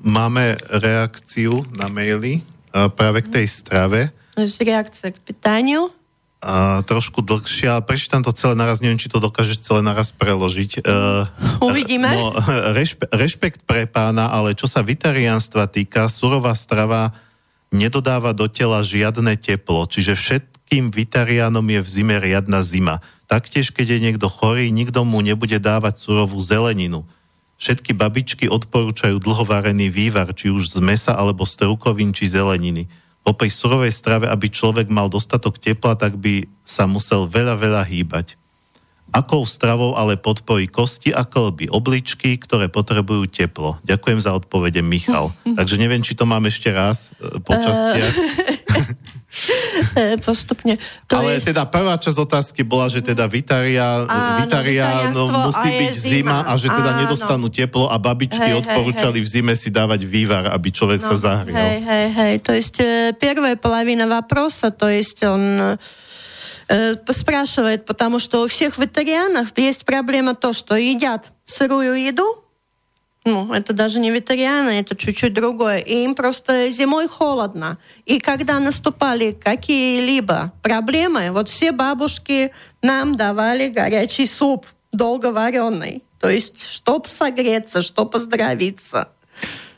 Máme 0.01 0.57
reakciu 0.69 1.69
na 1.77 1.87
maily 1.89 2.41
e, 2.41 2.43
práve 2.91 3.23
k 3.23 3.41
tej 3.41 3.47
strave. 3.47 4.11
Z 4.35 4.66
reakcia 4.66 5.12
k 5.12 5.19
pytaniu. 5.20 5.93
Trošku 6.86 7.26
dlhšia. 7.26 7.82
Prečítam 7.82 8.22
to 8.22 8.30
celé 8.30 8.54
naraz, 8.54 8.78
neviem, 8.78 9.02
či 9.02 9.10
to 9.10 9.18
dokážeš 9.18 9.66
celé 9.66 9.82
naraz 9.82 10.14
preložiť. 10.14 10.86
E, 10.86 10.90
Uvidíme. 11.58 12.06
No, 12.14 12.38
rešpe, 12.78 13.10
rešpekt 13.10 13.66
pre 13.66 13.90
pána, 13.90 14.30
ale 14.30 14.54
čo 14.54 14.70
sa 14.70 14.86
vitariánstva 14.86 15.66
týka, 15.66 16.06
surová 16.06 16.54
strava 16.54 17.18
nedodáva 17.74 18.38
do 18.38 18.46
tela 18.46 18.86
žiadne 18.86 19.34
teplo, 19.42 19.90
čiže 19.90 20.14
všetkým 20.14 20.94
vitariánom 20.94 21.66
je 21.66 21.80
v 21.82 21.90
zime 21.90 22.16
riadna 22.22 22.62
zima. 22.62 23.02
Taktiež, 23.26 23.74
keď 23.74 23.98
je 23.98 24.04
niekto 24.06 24.30
chorý, 24.30 24.70
nikto 24.70 25.02
mu 25.02 25.26
nebude 25.26 25.58
dávať 25.58 25.98
surovú 25.98 26.38
zeleninu. 26.46 27.10
Všetky 27.58 27.98
babičky 27.98 28.46
odporúčajú 28.52 29.18
dlhovarený 29.18 29.90
vývar, 29.90 30.30
či 30.38 30.54
už 30.54 30.76
z 30.76 30.80
mesa 30.84 31.18
alebo 31.18 31.48
z 31.48 31.58
trukovín 31.58 32.14
či 32.14 32.30
zeleniny. 32.30 32.86
Po 33.26 33.34
pri 33.34 33.49
surovej 33.49 33.89
strave, 33.89 34.30
aby 34.30 34.53
človek 34.53 34.85
mal 34.93 35.10
dostatok 35.10 35.57
tepla, 35.57 35.97
tak 35.97 36.14
by 36.15 36.45
sa 36.61 36.85
musel 36.85 37.26
veľa, 37.26 37.57
veľa 37.57 37.81
hýbať. 37.81 38.38
Akou 39.15 39.47
stravou 39.47 39.97
ale 39.97 40.19
podporí 40.19 40.69
kosti 40.69 41.10
a 41.10 41.23
klby, 41.26 41.72
obličky, 41.72 42.38
ktoré 42.38 42.69
potrebujú 42.69 43.26
teplo? 43.31 43.81
Ďakujem 43.88 44.19
za 44.22 44.35
odpovede, 44.35 44.85
Michal. 44.85 45.34
Takže 45.57 45.81
neviem, 45.81 46.06
či 46.06 46.14
to 46.14 46.30
mám 46.30 46.45
ešte 46.45 46.69
raz 46.69 47.10
e, 47.18 47.41
po 47.41 47.57
častiach. 47.57 48.14
E, 49.95 50.19
Postupne. 50.19 50.74
To 51.07 51.23
Ale 51.23 51.39
je, 51.39 51.55
teda 51.55 51.62
prvá 51.66 51.95
časť 51.95 52.19
otázky 52.19 52.66
bola, 52.66 52.91
že 52.91 52.99
teda 52.99 53.31
Vitaria, 53.31 54.03
Áno, 54.07 54.43
Vitaria 54.43 55.07
no, 55.11 55.31
vitariánstvo 55.31 55.47
musí 55.47 55.69
a 55.69 55.70
je 55.70 55.78
byť 55.78 55.95
zima 55.95 56.39
a 56.43 56.53
že 56.59 56.69
teda 56.69 56.91
Áno. 56.95 57.01
nedostanú 57.07 57.47
teplo 57.47 57.87
a 57.87 57.97
babičky 57.99 58.43
Hej, 58.43 58.51
hej, 58.51 58.61
odporúčali 58.66 59.19
v 59.23 59.28
zime 59.31 59.55
si 59.55 59.70
dávať 59.70 60.03
vývar, 60.03 60.51
aby 60.51 60.69
človek 60.74 60.99
sa 60.99 61.15
zahrial. 61.15 61.55
Hej, 61.55 61.78
hej, 61.87 62.07
hej. 62.11 62.35
To 62.43 62.51
есть 62.55 62.78
э, 62.82 63.15
первая 63.15 63.55
половина 63.55 64.11
вопроса, 64.11 64.74
то 64.74 64.91
есть 64.91 65.23
он 65.23 65.78
э, 66.69 66.97
спрашивает, 67.11 67.87
потому 67.87 68.19
что 68.19 68.43
у 68.43 68.47
всех 68.47 68.78
вегетарианов 68.78 69.55
есть 69.57 69.87
проблема 69.87 70.35
то, 70.35 70.53
что 70.53 70.74
едят 70.74 71.31
сырую 71.45 71.95
еду, 71.95 72.27
ну, 73.26 73.52
это 73.53 73.73
даже 73.73 73.99
не 73.99 74.11
вегетарианы, 74.11 74.80
это 74.80 74.95
чуть-чуть 74.95 75.34
другое. 75.34 75.80
И 75.80 76.03
им 76.03 76.14
просто 76.14 76.69
зимой 76.69 77.07
холодно. 77.07 77.80
И 78.06 78.19
когда 78.19 78.60
наступали 78.60 79.31
какие-либо 79.31 80.53
проблемы, 80.61 81.31
вот 81.31 81.49
все 81.49 81.72
бабушки 81.72 82.52
нам 82.84 83.15
давали 83.15 83.68
горячий 83.68 84.27
суп, 84.27 84.68
долго 84.91 85.31
вареный. 85.31 86.03
То 86.19 86.30
есть, 86.30 86.64
чтоб 86.72 87.07
согреться, 87.07 87.81
чтоб 87.81 88.11
поздоровиться. 88.11 89.10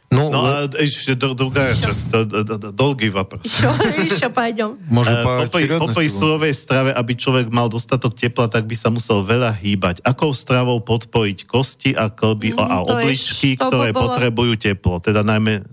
Ну, 0.08 0.28
No 0.28 0.44
вот, 0.44 0.76
a 0.76 0.78
ešte 0.78 1.16
dr- 1.16 1.32
druhá 1.32 1.72
časť, 1.72 2.02
d- 2.04 2.28
d- 2.28 2.44
d- 2.44 2.68
dlhý 2.70 3.08
вопрос. 3.08 3.48
Еще, 3.48 3.64
еще 4.12 4.28
пойдем. 4.28 4.76
может, 4.86 5.16
E, 5.16 5.24
по 5.24 5.30
popri, 5.40 5.64
popri 5.64 5.72
очередности? 5.72 6.04
было? 6.04 6.20
surovej 6.20 6.52
strave, 6.52 6.90
aby 6.92 7.12
človek 7.14 7.46
mal 7.48 7.66
dostatok 7.66 8.12
tepla, 8.12 8.44
tak 8.46 8.68
by 8.68 8.76
sa 8.76 8.92
musel 8.92 9.24
veľa 9.24 9.48
hýbať. 9.54 10.04
Akou 10.04 10.36
stravou 10.36 10.84
podpojiť 10.84 11.38
kosti 11.44 11.90
a 11.94 12.12
klby 12.12 12.52
Mhm, 12.52 12.60
a 12.60 12.76
to 12.78 12.92
je, 12.92 12.92
obličky, 12.92 13.48
чтобы 13.56 13.64
ktoré 13.64 13.88
было- 13.90 14.00
potrebujú 14.12 14.52
teplo? 14.58 15.00
Teda 15.00 15.24
najmä 15.24 15.64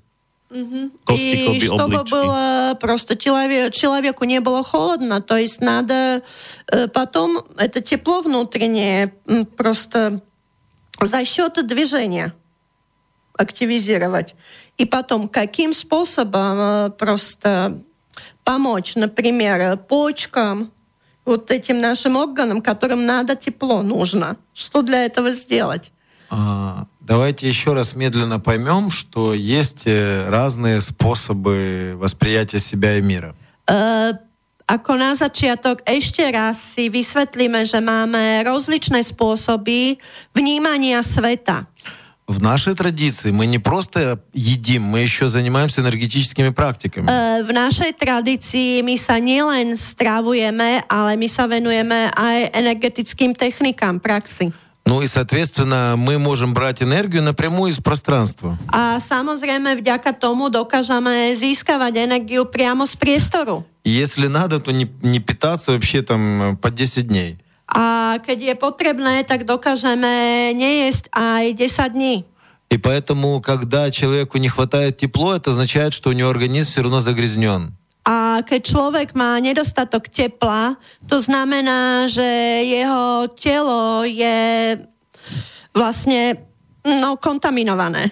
kosti, 1.03 1.35
И 1.35 1.43
klby, 1.45 1.65
чтобы 1.67 1.99
obličky. 1.99 2.15
было 2.15 2.43
просто 2.79 3.13
человек, 3.15 3.69
человеку 3.71 4.23
не 4.23 4.39
было 4.39 4.63
холодно, 4.63 5.19
то 5.19 5.35
есть 5.35 5.59
надо 5.59 6.23
э, 6.71 6.87
потом 6.87 7.43
это 7.55 7.83
тепло 7.83 8.23
внутреннее 8.23 9.11
м, 9.27 9.45
просто 9.45 10.21
за 11.01 11.23
счет 11.23 11.59
движения 11.67 12.31
Активизировать. 13.36 14.34
И 14.78 14.84
потом, 14.84 15.28
каким 15.28 15.72
способом 15.72 16.58
э, 16.58 16.90
просто 16.90 17.80
помочь, 18.44 18.94
например, 18.96 19.60
э, 19.60 19.76
почкам, 19.76 20.72
вот 21.24 21.50
этим 21.50 21.80
нашим 21.80 22.16
органам, 22.16 22.60
которым 22.60 23.06
надо 23.06 23.34
тепло 23.36 23.82
нужно. 23.82 24.36
Что 24.52 24.82
для 24.82 25.04
этого 25.04 25.32
сделать? 25.32 25.90
А, 26.28 26.86
Давайте 27.00 27.46
еще 27.46 27.74
раз 27.74 27.94
медленно 27.94 28.40
поймем, 28.40 28.90
что 28.90 29.34
есть 29.34 29.82
э, 29.84 30.24
разные 30.28 30.80
способы 30.80 31.94
восприятия 31.96 32.58
себя 32.58 32.96
и 32.96 33.02
мира. 33.02 33.36
Uh, 33.68 34.16
ako 34.64 34.96
na 34.96 35.12
začiatok 35.12 35.84
ešte 35.84 36.24
raz 36.32 36.56
si 36.56 36.88
vysvetlíme, 36.88 37.68
že 37.68 37.80
máme 37.80 38.40
rozličné 38.48 39.04
spôsoby 39.04 40.00
vnímania 40.32 41.04
sveta. 41.04 41.68
В 42.29 42.37
нашей 42.41 42.75
традиции 42.75 43.31
мы 43.31 43.47
не 43.47 43.57
просто 43.57 44.21
едим, 44.33 44.83
мы 44.83 44.99
еще 44.99 45.27
занимаемся 45.27 45.81
энергетическими 45.81 46.49
практиками. 46.49 47.09
Uh, 47.09 47.41
v 47.41 47.49
našej 47.49 47.97
tradícii 47.97 48.85
my 48.85 48.95
sa 49.01 49.17
nielen 49.17 49.73
stravujeme, 49.73 50.85
ale 50.85 51.17
my 51.17 51.25
sa 51.25 51.49
venujeme 51.49 52.13
aj 52.13 52.53
energetickým 52.53 53.33
technikám, 53.33 53.97
praxi. 53.97 54.53
Ну 54.85 55.01
и, 55.01 55.07
соответственно, 55.07 55.95
мы 55.97 56.17
можем 56.17 56.53
брать 56.53 56.81
энергию 56.81 57.21
напрямую 57.21 57.71
из 57.71 57.77
пространства. 57.77 58.57
A 58.69 58.97
samozrejme 59.01 59.77
vďaka 59.77 60.13
tomu 60.13 60.49
dokážeme 60.49 61.33
získavať 61.33 61.97
energiu 61.97 62.45
priamo 62.45 62.85
z 62.85 62.93
priestoru. 62.97 63.65
И 63.83 63.89
если 63.89 64.27
надо, 64.27 64.59
то 64.59 64.71
не, 64.71 64.89
не 65.01 65.19
питаться 65.19 65.71
вообще 65.71 66.01
там 66.01 66.53
э, 66.53 66.55
по 66.57 66.69
10 66.69 67.07
дней. 67.07 67.37
A 67.69 68.17
keď 68.25 68.53
je 68.53 68.55
potrebné, 68.57 69.21
tak 69.23 69.45
dokážeme 69.45 70.49
nejesť 70.57 71.13
aj 71.13 71.43
10 71.53 71.95
dní. 71.95 72.15
И 72.69 72.77
поэтому, 72.77 73.41
когда 73.41 73.89
человеку 73.89 74.37
не 74.37 74.47
хватает 74.47 74.97
тепло, 74.97 75.33
это 75.33 75.49
означает, 75.49 75.93
что 75.93 76.09
у 76.09 76.13
него 76.13 76.29
организм 76.29 76.69
все 76.69 76.81
равно 76.81 76.99
загрязнен. 76.99 77.73
A 78.05 78.41
keď 78.41 78.61
človek 78.65 79.13
má 79.13 79.37
nedostatok 79.37 80.09
tepla, 80.09 80.81
to 81.05 81.21
znamená, 81.21 82.09
že 82.09 82.25
jeho 82.65 83.29
telo 83.37 84.01
je 84.01 84.77
vlastne 85.77 86.41
no, 86.81 87.21
kontaminované, 87.21 88.09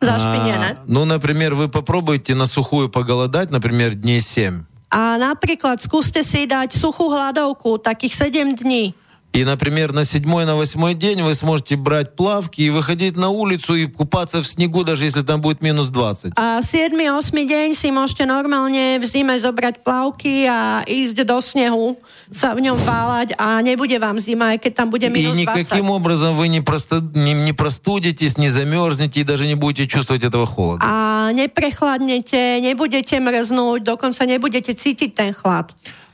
zašpinené. 0.00 0.80
А, 0.80 0.84
ну, 0.88 1.04
например, 1.04 1.52
вы 1.54 1.68
попробуйте 1.68 2.34
на 2.34 2.46
сухую 2.46 2.88
поголодать, 2.88 3.50
например, 3.50 3.92
дней 3.92 4.20
7. 4.20 4.64
A 4.91 5.15
napríklad 5.15 5.79
skúste 5.79 6.19
si 6.19 6.43
dať 6.43 6.75
suchú 6.75 7.07
hladovku, 7.07 7.79
takých 7.79 8.27
7 8.27 8.59
dní. 8.59 8.91
И, 9.33 9.45
например, 9.45 9.93
на 9.93 10.03
седьмой, 10.03 10.45
на 10.45 10.57
восьмой 10.57 10.93
день 10.93 11.21
вы 11.21 11.33
сможете 11.33 11.77
брать 11.77 12.15
плавки 12.17 12.61
и 12.61 12.69
выходить 12.69 13.15
на 13.15 13.29
улицу 13.29 13.75
и 13.75 13.85
купаться 13.85 14.41
в 14.41 14.47
снегу, 14.47 14.83
даже 14.83 15.05
если 15.05 15.21
там 15.21 15.39
будет 15.39 15.61
минус 15.61 15.87
20. 15.87 16.33
А 16.35 16.61
седьмой, 16.61 17.11
восьмой 17.11 17.47
день 17.47 17.73
си 17.73 17.91
можете 17.91 18.25
нормально 18.25 18.99
в 18.99 19.05
зиме 19.05 19.39
забрать 19.39 19.83
плавки 19.85 20.45
а 20.49 20.83
и 20.85 21.05
идти 21.05 21.23
до 21.23 21.39
снегу, 21.39 21.97
са 22.31 22.53
в 22.53 22.59
нем 22.59 22.75
валать, 22.75 23.31
а 23.37 23.61
не 23.61 23.77
будет 23.77 24.01
вам 24.01 24.19
зима, 24.19 24.51
если 24.51 24.69
там 24.69 24.89
будет 24.89 25.13
минус 25.13 25.37
20. 25.37 25.37
И 25.37 25.41
никаким 25.41 25.89
образом 25.89 26.35
вы 26.35 26.49
не, 26.49 26.59
просто, 26.59 27.01
не, 27.15 27.33
не 27.33 27.53
простудитесь, 27.53 28.37
не 28.37 28.49
замерзнете 28.49 29.21
и 29.21 29.23
даже 29.23 29.47
не 29.47 29.55
будете 29.55 29.87
чувствовать 29.87 30.25
этого 30.25 30.45
холода. 30.45 30.83
А 30.85 31.31
не 31.31 31.47
прохладнете, 31.47 32.59
не 32.59 32.73
будете 32.73 33.19
мерзнуть, 33.19 33.83
до 33.83 33.95
конца, 33.95 34.25
не 34.25 34.39
будете 34.39 34.73
цитить 34.73 35.15
ten 35.17 35.33
chlad. 35.33 35.69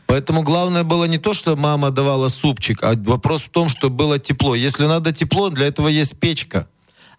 Поэтому 0.07 0.41
главное 0.41 0.83
было 0.83 1.05
не 1.05 1.17
то, 1.17 1.33
что 1.33 1.55
мама 1.55 1.91
давала 1.91 2.29
супчик, 2.29 2.81
а 2.81 2.95
вопрос 2.95 3.41
в 3.41 3.49
том, 3.49 3.69
что 3.69 3.89
было 3.89 4.17
тепло. 4.19 4.55
Если 4.55 4.85
надо 4.85 5.11
тепло, 5.11 5.49
для 5.49 5.67
этого 5.67 5.87
есть 5.89 6.17
печка. 6.19 6.67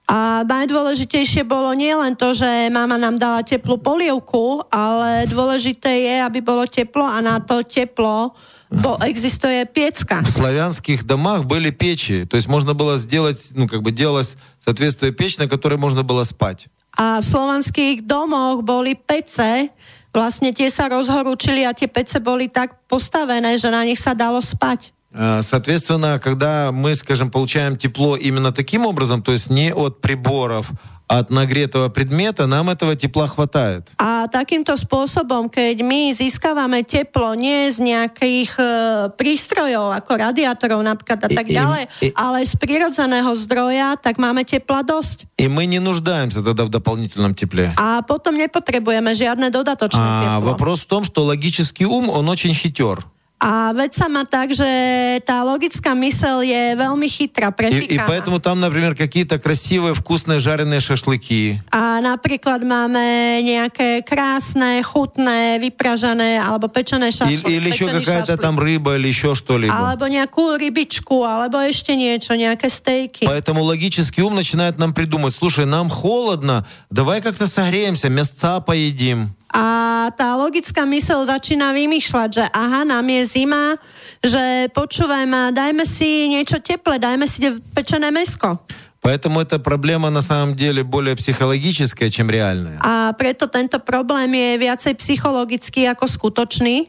A 0.09 0.41
najdôležitejšie 0.49 1.45
bolo 1.45 1.69
nielen 1.77 2.17
to, 2.17 2.33
že 2.33 2.73
mama 2.73 2.97
nám 2.97 3.21
dala 3.21 3.45
teplú 3.45 3.77
polievku, 3.77 4.65
ale 4.73 5.29
dôležité 5.29 5.93
je, 6.01 6.17
aby 6.25 6.41
bolo 6.41 6.65
teplo 6.65 7.05
a 7.05 7.21
na 7.21 7.45
to 7.45 7.61
teplo 7.61 8.33
bo 8.71 8.97
existuje 9.01 9.65
печка. 9.67 10.21
В 10.25 10.29
славянских 10.29 11.05
домах 11.05 11.45
были 11.45 11.71
печи, 11.71 12.25
то 12.25 12.37
есть 12.37 12.49
можно 12.49 12.75
было 12.75 12.97
сделать, 12.97 13.49
ну 13.55 13.69
как 13.69 13.83
бы 13.83 13.93
делалась 13.93 14.37
соответствующая 14.61 15.15
печь, 15.15 15.39
на 15.39 15.49
которой 15.49 15.79
можно 15.79 16.03
было 16.03 16.23
спать. 16.23 16.69
A 16.99 17.21
v 17.21 17.25
slovanských 17.25 18.03
domoch 18.03 18.65
boli 18.67 18.99
pece, 18.99 19.71
vlastne 20.18 20.54
tie 20.54 20.70
sa 20.70 20.88
rozhorúčili 20.88 21.66
a 21.66 21.74
tie 21.74 21.90
pece 21.90 22.22
boli 22.22 22.48
tak 22.48 22.78
postavené, 22.88 23.58
že 23.58 23.74
na 23.74 23.84
nich 23.84 24.00
sa 24.00 24.14
dalo 24.14 24.40
spať. 24.42 24.94
Соответственно, 25.14 26.18
когда 26.18 26.72
мы, 26.72 26.96
скажем, 26.96 27.30
получаем 27.30 27.78
тепло 27.78 28.18
именно 28.18 28.52
таким 28.52 28.86
образом, 28.86 29.22
то 29.22 29.32
есть 29.32 29.50
не 29.50 29.72
от 29.72 30.02
приборов, 30.02 30.72
от 31.08 31.30
нагретого 31.30 31.90
предмета, 31.90 32.48
нам 32.48 32.70
этого 32.70 32.96
тепла 32.96 33.28
хватает. 33.28 33.92
A 34.00 34.26
takýmto 34.32 34.74
spôsobom, 34.74 35.52
keď 35.52 35.84
my 35.84 36.16
získavame 36.16 36.82
teplo 36.88 37.36
nie 37.36 37.70
z 37.70 37.84
nejakých 37.84 38.52
uh, 38.58 38.66
prístrojov, 39.14 39.94
ako 39.94 40.12
radiátorov 40.16 40.80
napríklad 40.82 41.20
a 41.28 41.30
tak 41.30 41.48
ďalej, 41.48 41.84
и, 42.02 42.10
ale 42.16 42.48
z 42.48 42.56
prírodzeného 42.56 43.30
zdroja, 43.36 44.00
tak 44.00 44.18
máme 44.18 44.48
tepla 44.48 44.82
dosť. 44.82 45.28
И 45.38 45.46
мы 45.52 45.68
не 45.68 45.84
нуждаемся 45.84 46.42
тогда 46.42 46.66
в 46.66 46.72
дополнительном 46.72 47.36
тепле. 47.36 47.76
A 47.78 48.02
potom 48.02 48.40
nepotrebujeme 48.40 49.12
žiadne 49.14 49.52
dodatočné 49.52 50.02
а, 50.02 50.20
teplo. 50.40 50.56
Вопрос 50.56 50.82
в 50.82 50.88
том, 50.88 51.04
что 51.04 51.28
логический 51.28 51.86
ум, 51.86 52.10
он 52.10 52.30
очень 52.30 52.56
хитер. 52.56 53.06
А 53.41 53.73
ведь 53.73 53.95
сама 53.95 54.25
так 54.25 54.53
же 54.53 55.21
та 55.25 55.45
логическая 55.45 55.95
мысль 55.95 56.45
е 56.45 56.75
вельми 56.75 57.09
хитра, 57.09 57.53
префикана. 57.53 57.93
И, 57.93 57.95
и 57.95 57.99
поэтому 57.99 58.41
там, 58.41 58.59
например, 58.59 58.97
какие-то 58.97 59.39
красивые, 59.39 59.95
вкусные 59.95 60.41
жареные 60.41 60.81
шашлыки. 60.81 61.61
А, 61.71 62.01
например, 62.01 62.65
máme 62.65 63.41
nějaké 63.43 64.03
красные, 64.03 64.83
хутные, 64.83 65.61
выпраженные, 65.61 66.41
alebo 66.41 66.69
печеné 66.69 67.13
шашлыки. 67.13 67.53
Или, 67.53 67.71
еще 67.71 67.89
какая-то 67.89 68.37
там 68.37 68.59
рыба, 68.59 68.97
или 68.97 69.07
еще 69.07 69.35
что-либо. 69.35 69.73
Alebo 69.73 70.09
nějakou 70.09 70.57
рыбичку, 70.57 71.23
alebo 71.23 71.59
еще 71.59 71.95
нечто, 71.95 72.35
nějaké 72.35 72.71
стейки. 72.71 73.25
Поэтому 73.25 73.63
логический 73.63 74.23
ум 74.23 74.35
начинает 74.35 74.79
нам 74.79 74.93
придумать, 74.93 75.35
слушай, 75.35 75.65
нам 75.65 75.91
холодно, 75.91 76.67
давай 76.91 77.21
как-то 77.21 77.47
согреемся, 77.47 78.09
мясца 78.09 78.59
поедим. 78.61 79.38
A 79.54 80.10
tá 80.18 80.34
logická 80.34 80.82
mysel 80.90 81.22
začína 81.30 81.78
vymýšľať, 81.78 82.30
že 82.34 82.46
aha, 82.50 82.90
nám 82.90 83.06
je 83.06 83.22
zima, 83.30 83.78
že 84.24 84.72
počúvaj 84.74 85.24
ma, 85.30 85.54
dajme 85.54 85.86
si 85.86 86.34
niečo 86.34 86.58
teple, 86.58 86.98
dajme 86.98 87.30
si 87.30 87.54
pečené 87.74 88.10
mesko. 88.10 88.58
Поэтому 89.04 89.44
эта 89.44 89.60
проблема 89.60 90.10
на 90.10 90.22
самом 90.22 90.56
деле 90.56 90.82
более 90.82 91.16
психологическая, 91.16 92.10
чем 92.10 92.32
реальная. 92.32 92.80
A 92.80 93.12
preto 93.14 93.52
tento 93.52 93.78
problém 93.84 94.32
je 94.32 94.64
viacej 94.64 94.96
psychologický 94.96 95.86
ako 95.92 96.08
skutočný. 96.08 96.88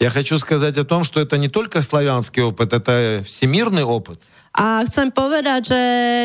Я 0.00 0.08
хочу 0.08 0.38
сказать 0.38 0.78
о 0.78 0.84
том, 0.84 1.04
что 1.04 1.20
это 1.20 1.36
не 1.36 1.48
только 1.48 1.82
славянский 1.82 2.42
опыт, 2.42 2.72
это 2.72 3.22
всемирный 3.26 3.84
опыт. 3.84 4.18
A 4.54 4.82
chcem 4.82 5.14
povedať, 5.14 5.70
že 5.70 5.82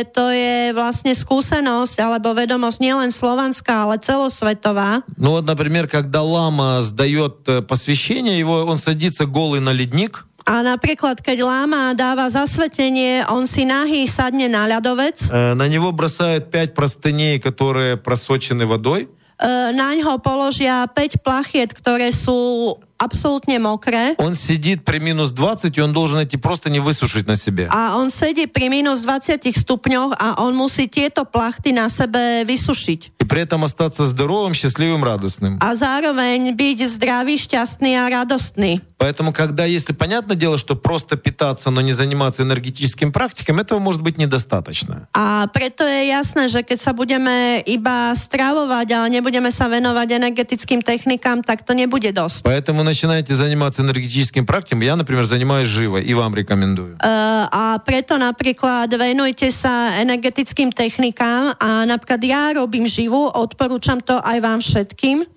to 0.10 0.34
je 0.34 0.74
vlastne 0.74 1.14
skúsenosť 1.14 2.02
alebo 2.02 2.34
vedomosť 2.34 2.82
nielen 2.82 3.14
slovanská, 3.14 3.86
ale 3.86 4.02
celosvetová. 4.02 5.06
Ну 5.14 5.38
вот, 5.38 5.46
например, 5.46 5.86
когда 5.86 6.26
лама 6.26 6.82
сдает 6.82 7.46
посвящение, 7.70 8.42
его, 8.42 8.66
он 8.66 8.82
садится 8.82 9.30
голый 9.30 9.62
на 9.62 9.70
ледник. 9.70 10.26
A 10.46 10.62
napríklad, 10.62 11.22
keď 11.22 11.42
láma 11.42 11.94
dáva 11.98 12.30
zasvetenie, 12.30 13.26
on 13.30 13.50
si 13.50 13.66
nahý 13.66 14.06
sadne 14.06 14.50
na 14.50 14.70
ľadovec. 14.70 15.30
На 15.58 15.66
него 15.66 15.94
бросают 15.94 16.50
пять 16.50 16.74
простыней, 16.74 17.38
которые 17.42 17.98
просочены 17.98 18.66
водой. 18.66 19.10
Na 19.42 19.94
ňo 19.98 20.22
položia 20.22 20.86
5 20.86 21.22
plachiet, 21.22 21.74
ktoré 21.74 22.14
sú 22.14 22.78
абсолютно 23.00 23.60
mokré. 23.60 24.16
Он 24.18 24.36
сидит 24.36 24.84
при 24.86 25.00
минус 25.00 25.32
20, 25.32 25.78
и 25.78 25.82
он 25.82 25.94
должен 25.94 26.20
эти 26.20 26.38
просто 26.38 26.70
не 26.70 26.80
высушить 26.80 27.28
на 27.28 27.36
себе. 27.36 27.68
A 27.72 27.98
on 27.98 28.10
sedí 28.10 28.48
pri 28.48 28.70
minus 28.70 29.02
20 29.02 29.44
stupňoch 29.52 30.16
a 30.18 30.40
on 30.42 30.56
musí 30.56 30.88
tieto 30.88 31.26
plachty 31.26 31.74
na 31.74 31.90
sebe 31.90 32.44
vysušiť. 32.48 33.19
При 33.31 33.47
этом 33.47 33.63
остаться 33.63 34.05
здоровым, 34.11 34.55
счастливым, 34.59 35.07
радостным. 35.07 35.63
A 35.63 35.79
zároveň 35.79 36.51
byť 36.51 36.79
zdravý, 36.91 37.39
šťastný 37.39 37.95
a 37.95 38.11
radostný. 38.11 38.83
Поэтому, 39.01 39.33
когда, 39.33 39.65
если 39.65 39.95
понятное 39.95 40.37
дело, 40.37 40.59
что 40.59 40.77
просто 40.77 41.17
питаться, 41.17 41.71
но 41.71 41.81
не 41.81 41.93
заниматься 41.95 42.43
энергетическим 42.43 43.13
практикам, 43.13 43.59
этого 43.59 43.79
может 43.79 44.03
быть 44.03 44.19
недостаточно. 44.19 45.09
A 45.17 45.47
preto 45.49 45.87
je 45.87 46.13
jasné, 46.13 46.53
že 46.53 46.61
keď 46.61 46.79
sa 46.83 46.93
budeme 46.93 47.65
iba 47.65 48.13
stravovať, 48.13 48.93
ale 48.93 49.07
nebudeme 49.09 49.49
sa 49.49 49.73
venovať 49.73 50.21
energetickým 50.21 50.83
technikám, 50.83 51.41
tak 51.41 51.65
to 51.65 51.73
nebude 51.73 52.13
dosť. 52.13 52.45
Поэтому 52.45 52.83
начинаете 52.83 53.33
заниматься 53.33 53.81
энергетическим 53.81 54.45
практиком, 54.45 54.83
я, 54.83 54.97
например, 54.97 55.25
занимаюсь 55.25 55.71
живо 55.71 55.97
и 55.97 56.13
вам 56.13 56.35
рекомендую. 56.35 56.99
Uh, 57.01 57.49
a 57.49 57.81
preto 57.81 58.19
napríklad 58.21 58.91
venujte 58.93 59.49
sa 59.55 59.97
energetickým 60.03 60.75
technikám 60.75 61.57
a 61.57 61.87
napríklad 61.89 62.21
ja 62.21 62.53
robím 62.53 62.85
živu, 62.85 63.20
odporúčam 63.36 64.00
to 64.00 64.16
aj 64.24 64.38
vám 64.40 64.60
všetkým. 64.64 65.28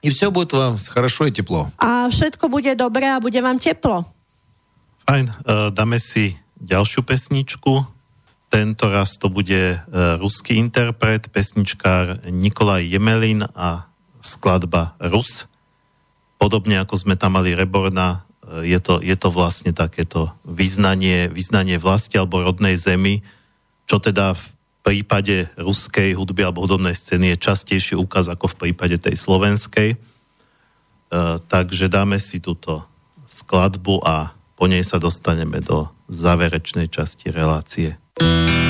И 0.00 0.08
все 0.14 0.30
будет 0.30 0.54
вам 0.54 0.78
хорошо 0.78 1.26
и 1.26 1.32
тепло. 1.34 1.68
A 1.76 2.06
všetko 2.06 2.48
bude 2.48 2.70
dobré 2.78 3.10
a 3.10 3.18
bude 3.18 3.42
vám 3.42 3.58
teplo. 3.58 4.06
Fajn, 5.04 5.26
uh, 5.26 5.68
dáme 5.74 5.98
si 5.98 6.38
ďalšiu 6.62 7.02
pesničku. 7.02 7.82
Tento 8.48 8.84
raz 8.88 9.18
to 9.18 9.26
bude 9.28 9.76
uh, 9.76 10.16
ruský 10.22 10.56
interpret, 10.56 11.26
pesničkár 11.28 12.30
Nikolaj 12.30 12.86
Jemelin 12.86 13.42
a 13.52 13.90
skladba 14.22 14.94
Rus 15.02 15.50
podobne 16.38 16.78
ako 16.78 16.94
sme 16.94 17.18
tam 17.18 17.36
mali 17.36 17.52
Reborna, 17.52 18.22
e, 18.62 18.70
je 18.70 18.78
to, 18.78 19.02
je 19.02 19.18
to 19.18 19.28
vlastne 19.34 19.74
takéto 19.74 20.30
vyznanie, 20.46 21.26
vyznanie 21.26 21.76
vlasti 21.76 22.16
alebo 22.16 22.46
rodnej 22.46 22.78
zemi, 22.78 23.26
čo 23.90 23.98
teda 23.98 24.38
v 24.38 24.42
prípade 24.83 25.47
ruskej 25.55 26.13
hudby 26.13 26.43
alebo 26.43 26.67
hudobnej 26.67 26.93
scény 26.93 27.33
je 27.33 27.43
častejší 27.49 27.95
úkaz 27.95 28.27
ako 28.27 28.51
v 28.51 28.59
prípade 28.67 28.99
tej 28.99 29.15
slovenskej. 29.15 29.95
E, 29.95 29.97
takže 31.47 31.87
dáme 31.87 32.19
si 32.19 32.43
túto 32.43 32.83
skladbu 33.25 34.03
a 34.03 34.35
po 34.59 34.67
nej 34.67 34.83
sa 34.83 34.99
dostaneme 34.99 35.63
do 35.63 35.87
záverečnej 36.11 36.91
časti 36.91 37.31
relácie. 37.31 37.95
thank 38.19 38.62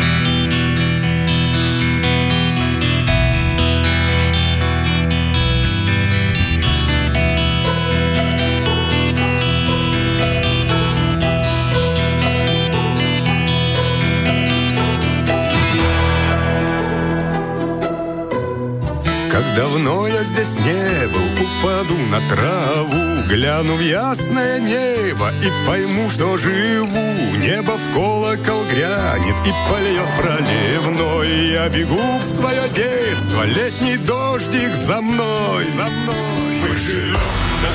здесь 20.43 20.65
не 20.65 21.07
был, 21.07 21.21
упаду 21.41 21.97
на 22.09 22.19
траву, 22.29 23.13
Гляну 23.29 23.75
в 23.75 23.81
ясное 23.81 24.59
небо 24.59 25.31
и 25.41 25.67
пойму, 25.67 26.09
что 26.09 26.37
живу. 26.37 27.37
Небо 27.37 27.77
в 27.77 27.93
колокол 27.93 28.63
грянет 28.65 29.35
и 29.45 29.53
польет 29.69 30.07
проливной. 30.17 31.47
Я 31.49 31.69
бегу 31.69 31.99
в 32.19 32.35
свое 32.35 32.61
детство, 32.75 33.43
летний 33.43 33.97
дождик 33.97 34.69
за 34.85 35.01
мной, 35.01 35.63
за 35.63 35.85
мной. 35.85 36.61
Мы 36.61 36.77
живем 36.77 37.13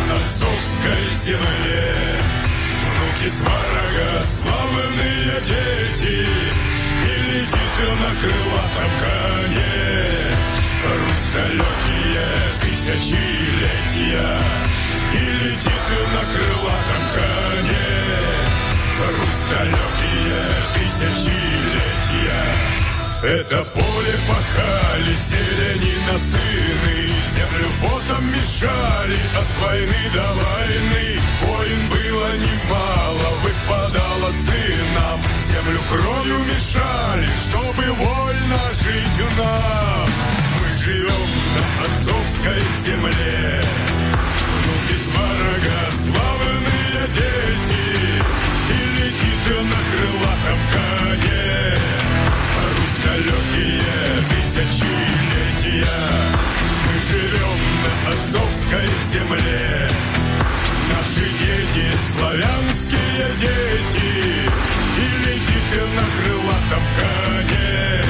на 0.08 0.16
отцовской 0.16 1.24
земле, 1.24 1.94
Внуки 2.84 3.32
сварога, 3.36 4.08
славные 4.38 5.40
дети, 5.42 6.26
И 7.04 7.32
летит 7.32 8.00
на 8.00 8.20
крылатом 8.20 8.90
коне 9.00 9.38
далекие 11.48 12.28
тысячелетия 12.60 14.28
И 15.14 15.16
летит 15.44 15.86
на 16.12 16.22
крылатом 16.32 17.04
коне. 17.14 17.90
Русь 18.98 19.44
далекие 19.50 20.44
тысячелетия. 20.74 22.44
Это 23.22 23.58
поле 23.64 24.14
пахали 24.28 25.14
селянина 25.28 26.16
сыны 26.18 26.98
Землю 27.34 27.68
потом 27.82 28.24
мешали. 28.28 29.18
От 29.36 29.48
войны 29.62 30.02
до 30.14 30.26
войны 30.34 31.06
Воин 31.42 31.82
было 31.88 32.30
немало, 32.36 33.28
выпадало 33.42 34.30
сынам. 34.32 35.18
Землю 35.48 35.80
кровью 35.90 36.38
мешали, 36.44 37.28
чтобы 37.48 37.84
вольно 37.92 38.62
жить 38.72 39.38
нам. 39.38 40.08
Живем 40.84 41.37
на 41.54 41.62
отцовской 41.86 42.62
земле. 42.84 43.62
Внуки 44.58 44.96
сварога, 45.08 45.78
славные 46.04 47.00
дети, 47.18 47.86
и 48.70 48.80
летит 48.96 49.46
на 49.72 49.80
крылатом 49.90 50.60
коне. 50.74 51.50
Русь 52.70 52.98
далекие 53.04 53.98
тысячелетия, 54.28 55.96
мы 56.84 56.94
живем 57.08 57.60
на 57.84 57.92
отцовской 58.12 58.88
земле. 59.12 59.90
Наши 60.92 61.26
дети, 61.42 61.86
славянские 62.16 63.24
дети, 63.38 64.10
и 64.96 65.06
летит 65.24 65.70
на 65.96 66.06
крылатом 66.16 66.84
коне. 66.98 68.02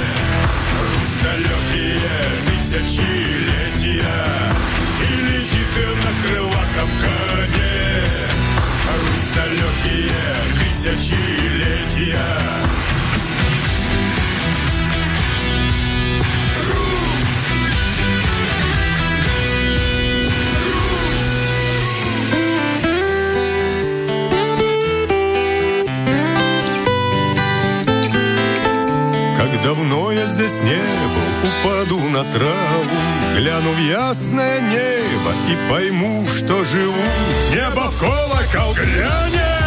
Русь 0.80 1.18
далекие 1.22 1.87
тысячелетия, 2.68 4.04
и 5.00 5.20
летите 5.22 5.86
на 5.96 6.12
крылатом 6.22 6.90
коне. 7.00 8.04
Русь 8.94 9.28
далекие 9.34 10.20
тысячелетия. 10.58 11.47
Давно 29.68 30.10
я 30.12 30.24
здесь 30.24 30.62
не 30.62 30.76
был, 30.76 31.50
упаду 31.50 32.00
на 32.08 32.24
траву, 32.32 32.90
Гляну 33.36 33.70
в 33.70 33.78
ясное 33.78 34.60
небо 34.62 35.34
и 35.46 35.70
пойму, 35.70 36.24
что 36.24 36.64
живу. 36.64 36.94
Небо 37.50 37.90
в 37.90 37.98
колокол 37.98 38.72
грянет! 38.72 39.58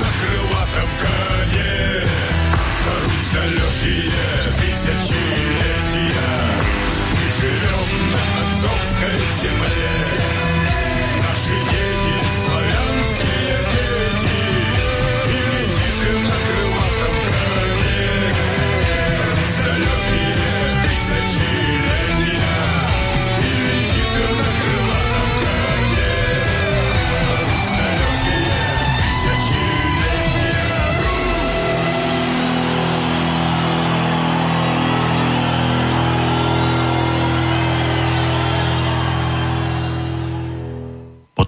на 0.00 0.10
крылатом 0.20 0.85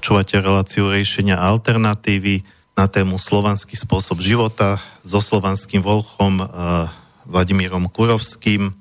Počúvate 0.08 0.40
reláciu 0.40 0.88
riešenia 0.88 1.36
alternatívy 1.36 2.40
na 2.72 2.88
tému 2.88 3.20
slovanský 3.20 3.76
spôsob 3.76 4.24
života 4.24 4.80
so 5.04 5.20
slovanským 5.20 5.84
volchom 5.84 6.40
uh, 6.40 6.88
Vladimírom 7.28 7.92
Kurovským. 7.92 8.72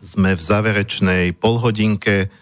Sme 0.00 0.32
v 0.32 0.40
záverečnej 0.40 1.36
polhodinke, 1.36 2.32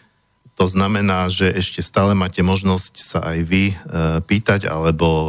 to 0.54 0.70
znamená, 0.70 1.26
že 1.26 1.50
ešte 1.50 1.82
stále 1.82 2.14
máte 2.14 2.46
možnosť 2.46 2.94
sa 2.94 3.26
aj 3.26 3.38
vy 3.42 3.74
uh, 3.74 4.22
pýtať 4.22 4.70
alebo 4.70 5.06
um, 5.10 5.26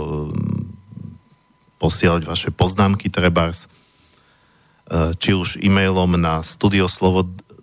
posielať 1.81 2.29
vaše 2.29 2.53
poznámky 2.53 3.09
trebárs, 3.09 3.65
uh, 3.65 5.17
či 5.17 5.33
už 5.33 5.65
e-mailom 5.65 6.13
na 6.13 6.45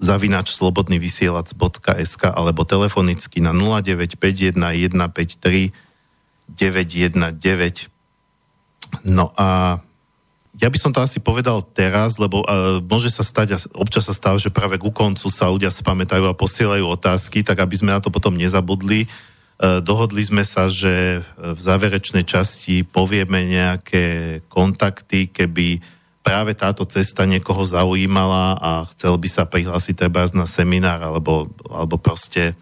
zavinač 0.05 0.53
slobodnyvysielac.sk 0.53 2.23
alebo 2.29 2.69
telefonicky 2.69 3.41
na 3.41 3.57
0951 3.57 4.53
153 4.53 5.73
919. 6.53 7.89
No 9.09 9.33
a 9.35 9.81
ja 10.55 10.69
by 10.71 10.79
som 10.79 10.95
to 10.95 11.03
asi 11.03 11.19
povedal 11.19 11.67
teraz, 11.67 12.15
lebo 12.21 12.47
uh, 12.47 12.79
môže 12.85 13.11
sa 13.11 13.27
stať, 13.27 13.67
občas 13.75 14.07
sa 14.07 14.15
stáva, 14.15 14.39
že 14.39 14.55
práve 14.55 14.79
ku 14.79 14.95
koncu 14.95 15.27
sa 15.27 15.51
ľudia 15.51 15.73
spamätajú 15.73 16.31
a 16.31 16.37
posielajú 16.37 16.85
otázky, 16.95 17.43
tak 17.43 17.59
aby 17.59 17.75
sme 17.75 17.91
na 17.91 17.99
to 17.99 18.15
potom 18.15 18.39
nezabudli. 18.39 19.11
Uh, 19.59 19.83
dohodli 19.83 20.23
sme 20.23 20.47
sa, 20.47 20.71
že 20.71 21.27
v 21.35 21.59
záverečnej 21.59 22.23
časti 22.23 22.87
povieme 22.87 23.51
nejaké 23.51 24.39
kontakty, 24.47 25.27
keby 25.27 25.83
práve 26.25 26.57
táto 26.57 26.89
cesta 26.89 27.29
niekoho 27.29 27.61
zaujímala 27.69 28.57
a 28.57 28.71
chcel 28.97 29.21
by 29.21 29.29
sa 29.29 29.45
prihlásiť 29.45 29.95
treba 29.95 30.25
na 30.33 30.49
seminár 30.49 31.05
alebo, 31.05 31.53
alebo 31.69 32.01
proste 32.01 32.57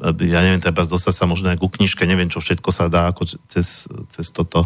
ja 0.00 0.40
neviem, 0.40 0.62
treba 0.62 0.86
dostať 0.86 1.12
sa 1.12 1.28
možno 1.28 1.52
aj 1.52 1.60
ku 1.60 1.68
knižke, 1.68 2.08
neviem, 2.08 2.30
čo 2.32 2.40
všetko 2.40 2.70
sa 2.72 2.88
dá 2.88 3.12
ako 3.12 3.28
cez, 3.50 3.84
cez 4.08 4.26
toto, 4.32 4.64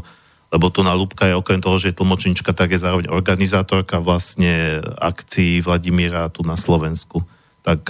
lebo 0.54 0.70
tu 0.70 0.86
na 0.86 0.94
Lúbka 0.94 1.26
je 1.26 1.34
okrem 1.34 1.58
toho, 1.58 1.74
že 1.74 1.90
je 1.90 1.98
tlmočnička, 1.98 2.54
tak 2.54 2.70
je 2.70 2.78
zároveň 2.78 3.10
organizátorka 3.10 3.98
vlastne 3.98 4.78
akcií 5.02 5.58
Vladimíra 5.58 6.30
tu 6.30 6.46
na 6.46 6.54
Slovensku. 6.54 7.26
Tak 7.66 7.80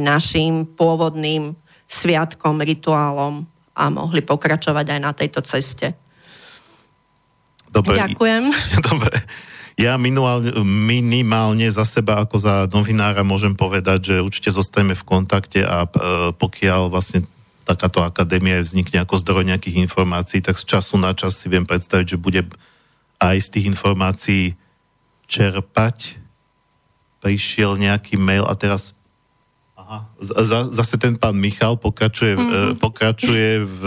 našim 0.00 0.66
pôvodným 0.74 1.54
sviatkom, 1.86 2.64
rituálom 2.64 3.46
a 3.78 3.84
mohli 3.94 4.26
pokračovať 4.26 4.86
aj 4.98 5.00
na 5.04 5.12
tejto 5.14 5.44
ceste. 5.46 6.07
Dobre. 7.78 7.94
Ďakujem. 7.94 8.42
Dobre. 8.90 9.14
Ja 9.78 9.94
minimálne, 9.94 10.50
minimálne 10.66 11.70
za 11.70 11.86
seba 11.86 12.18
ako 12.26 12.34
za 12.42 12.66
novinára 12.66 13.22
môžem 13.22 13.54
povedať, 13.54 14.10
že 14.10 14.14
určite 14.18 14.50
zostaneme 14.50 14.98
v 14.98 15.06
kontakte 15.06 15.62
a 15.62 15.86
e, 15.86 15.88
pokiaľ 16.34 16.90
vlastne 16.90 17.22
takáto 17.62 18.02
akadémia 18.02 18.58
vznikne 18.58 19.06
ako 19.06 19.22
zdroj 19.22 19.46
nejakých 19.46 19.78
informácií, 19.86 20.42
tak 20.42 20.58
z 20.58 20.66
času 20.66 20.98
na 20.98 21.14
čas 21.14 21.38
si 21.38 21.46
viem 21.46 21.62
predstaviť, 21.62 22.16
že 22.16 22.18
bude 22.18 22.42
aj 23.22 23.36
z 23.38 23.48
tých 23.54 23.66
informácií 23.70 24.58
čerpať. 25.30 26.18
Prišiel 27.22 27.78
nejaký 27.78 28.18
mail 28.18 28.50
a 28.50 28.58
teraz 28.58 28.97
Aha. 29.88 30.04
Z, 30.20 30.76
zase 30.76 31.00
ten 31.00 31.16
pán 31.16 31.32
Michal 31.32 31.80
pokračuje, 31.80 32.36
mm-hmm. 32.36 32.76
pokračuje 32.76 33.64
v 33.64 33.82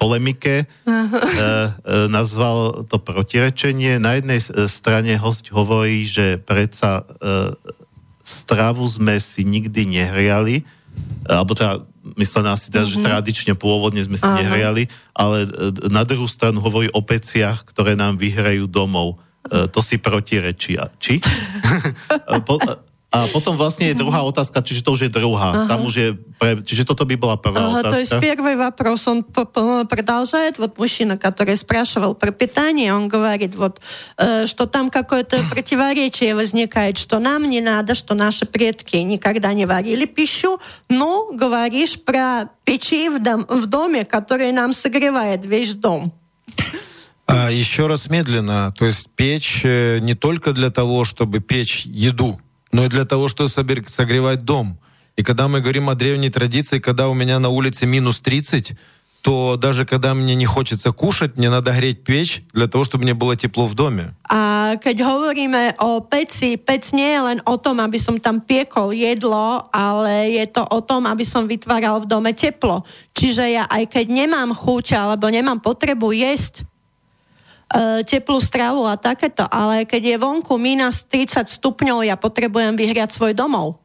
polemike. 0.00 0.64
Uh-huh. 0.88 1.68
Nazval 2.08 2.88
to 2.88 2.96
protirečenie. 2.96 4.00
Na 4.00 4.16
jednej 4.16 4.40
strane 4.72 5.20
host 5.20 5.52
hovorí, 5.52 6.08
že 6.08 6.40
predsa 6.40 7.04
stravu 8.24 8.88
sme 8.88 9.20
si 9.20 9.44
nikdy 9.44 9.84
nehriali, 9.84 10.64
alebo 11.28 11.52
teda 11.52 11.84
myslené 12.16 12.48
asi 12.48 12.72
teda, 12.72 12.88
mm-hmm. 12.88 13.04
že 13.04 13.04
tradične 13.04 13.52
pôvodne 13.52 14.00
sme 14.00 14.16
si 14.16 14.24
Aha. 14.24 14.40
nehriali, 14.40 14.88
ale 15.12 15.44
na 15.92 16.08
druhú 16.08 16.24
stranu 16.24 16.64
hovorí 16.64 16.88
o 16.88 17.04
peciach, 17.04 17.68
ktoré 17.68 17.92
nám 17.92 18.16
vyhrajú 18.16 18.64
domov. 18.64 19.20
To 19.44 19.80
si 19.84 20.00
protirečí. 20.00 20.80
A- 20.80 20.88
Či? 20.96 21.20
A 23.14 23.30
potom 23.30 23.54
vlastne 23.54 23.86
je 23.86 23.94
druhá 23.94 24.26
otázka, 24.26 24.58
čiže 24.58 24.82
to 24.82 24.98
už 24.98 25.06
je 25.06 25.10
druhá. 25.14 25.70
Tam 25.70 25.86
už 25.86 25.94
je 25.94 26.08
pre, 26.34 26.58
čiže 26.66 26.82
toto 26.82 27.06
by 27.06 27.14
bola 27.14 27.38
prvá 27.38 27.70
Ага, 27.70 27.94
то 27.94 27.98
есть 28.02 28.10
otázka. 28.10 28.26
первый 28.26 28.58
вопрос 28.58 29.06
он 29.06 29.22
продолжает, 29.86 30.58
вот 30.58 30.74
мужчина, 30.82 31.14
который 31.14 31.54
спрашивал 31.54 32.18
про 32.18 32.34
питание, 32.34 32.90
он 32.90 33.06
говорит, 33.06 33.54
вот, 33.54 33.78
что 34.18 34.66
там 34.66 34.90
какое-то 34.90 35.38
противоречие 35.46 36.34
возникает, 36.34 36.98
что 36.98 37.22
нам 37.22 37.46
не 37.48 37.62
надо, 37.62 37.94
что 37.94 38.18
наши 38.18 38.46
предки 38.50 38.96
никогда 38.96 39.54
не 39.54 39.64
варили 39.64 40.06
пищу, 40.06 40.58
ну, 40.90 41.30
говоришь 41.32 42.02
про 42.02 42.50
печи 42.64 43.08
в, 43.08 43.22
дом- 43.22 43.46
в 43.46 43.66
доме, 43.66 44.04
который 44.04 44.50
нам 44.50 44.72
согревает 44.72 45.46
весь 45.46 45.74
дом. 45.74 46.12
А, 47.26 47.48
еще 47.48 47.86
раз 47.86 48.10
медленно. 48.10 48.74
То 48.76 48.84
есть 48.86 49.08
печь 49.14 49.62
не 49.64 50.14
только 50.14 50.52
для 50.52 50.70
того, 50.70 51.04
чтобы 51.04 51.40
печь 51.40 51.86
еду, 51.86 52.40
но 52.73 52.85
и 52.85 52.87
для 52.87 53.05
того, 53.05 53.27
чтобы 53.27 53.49
собер- 53.49 53.89
согревать 53.89 54.45
дом. 54.45 54.79
И 55.15 55.23
когда 55.23 55.47
мы 55.47 55.59
говорим 55.59 55.89
о 55.89 55.95
древней 55.95 56.29
традиции, 56.29 56.79
когда 56.79 57.09
у 57.09 57.13
меня 57.13 57.39
на 57.39 57.49
улице 57.49 57.85
минус 57.85 58.19
30, 58.19 58.75
то 59.21 59.57
даже 59.57 59.85
когда 59.85 60.13
мне 60.13 60.35
не 60.35 60.45
хочется 60.45 60.91
кушать, 60.91 61.35
мне 61.37 61.49
надо 61.49 61.71
греть 61.73 62.03
печь 62.03 62.43
для 62.53 62.67
того, 62.67 62.83
чтобы 62.83 63.03
мне 63.03 63.13
было 63.13 63.35
тепло 63.35 63.65
в 63.65 63.75
доме. 63.75 64.15
A 64.29 64.77
keď 64.79 65.03
hovoríme 65.03 65.75
o 65.83 65.99
peci, 65.99 66.55
pec 66.55 66.93
nie 66.95 67.17
je 67.17 67.21
len 67.21 67.39
o 67.43 67.57
tom, 67.59 67.83
aby 67.83 67.99
som 67.99 68.15
tam 68.21 68.39
piekol 68.39 68.95
jedlo, 68.95 69.67
ale 69.73 70.31
je 70.39 70.45
to 70.47 70.63
o 70.63 70.79
tom, 70.79 71.03
aby 71.09 71.25
som 71.27 71.49
vytváral 71.49 71.99
v 71.99 72.07
dome 72.07 72.31
teplo. 72.31 72.87
Čiže 73.11 73.43
ja 73.49 73.63
aj 73.67 73.91
keď 73.91 74.05
nemám 74.07 74.55
chuť 74.55 74.95
alebo 74.95 75.27
nemám 75.27 75.59
potrebu 75.59 76.15
jesť 76.15 76.63
e, 76.63 76.63
teplú 78.05 78.41
stravu 78.41 78.89
a 78.89 78.97
takéto, 78.97 79.45
ale 79.45 79.85
keď 79.85 80.15
je 80.15 80.17
vonku 80.17 80.57
minus 80.57 81.05
30 81.05 81.45
stupňov, 81.45 82.01
ja 82.01 82.17
potrebujem 82.17 82.73
vyhriať 82.73 83.13
svoj 83.13 83.37
domov. 83.37 83.77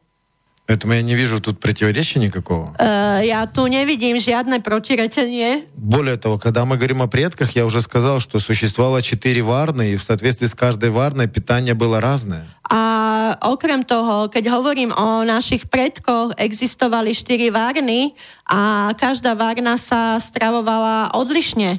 Поэтому 0.65 0.93
я 0.93 1.03
не 1.03 1.13
вижу 1.13 1.39
тут 1.39 1.59
противоречия 1.59 2.17
никакого. 2.19 2.73
E, 2.81 3.29
ja 3.29 3.45
tu 3.45 3.69
nevidím 3.69 4.17
žiadne 4.17 4.65
protirečenie. 4.65 5.69
Более 5.77 6.17
того, 6.17 6.41
когда 6.41 6.65
мы 6.65 6.77
говорим 6.77 7.05
о 7.05 7.07
предках, 7.07 7.53
я 7.53 7.65
уже 7.65 7.81
сказал, 7.81 8.19
что 8.19 8.39
существовало 8.39 9.03
четыре 9.05 9.45
варны, 9.45 9.93
и 9.93 9.95
в 9.95 10.01
соответствии 10.01 10.47
с 10.47 10.55
каждой 10.55 10.89
варной 10.89 11.27
питание 11.27 11.75
было 11.75 12.01
разное. 12.01 12.49
A 12.65 13.37
okrem 13.45 13.85
toho, 13.85 14.25
keď 14.25 14.49
hovorím 14.49 14.89
o 14.89 15.21
našich 15.21 15.69
predkoch, 15.69 16.33
existovali 16.33 17.13
štyri 17.13 17.53
varny 17.53 18.17
a 18.49 18.89
každá 18.97 19.37
varna 19.37 19.77
sa 19.77 20.17
stravovala 20.17 21.13
odlišne. 21.13 21.77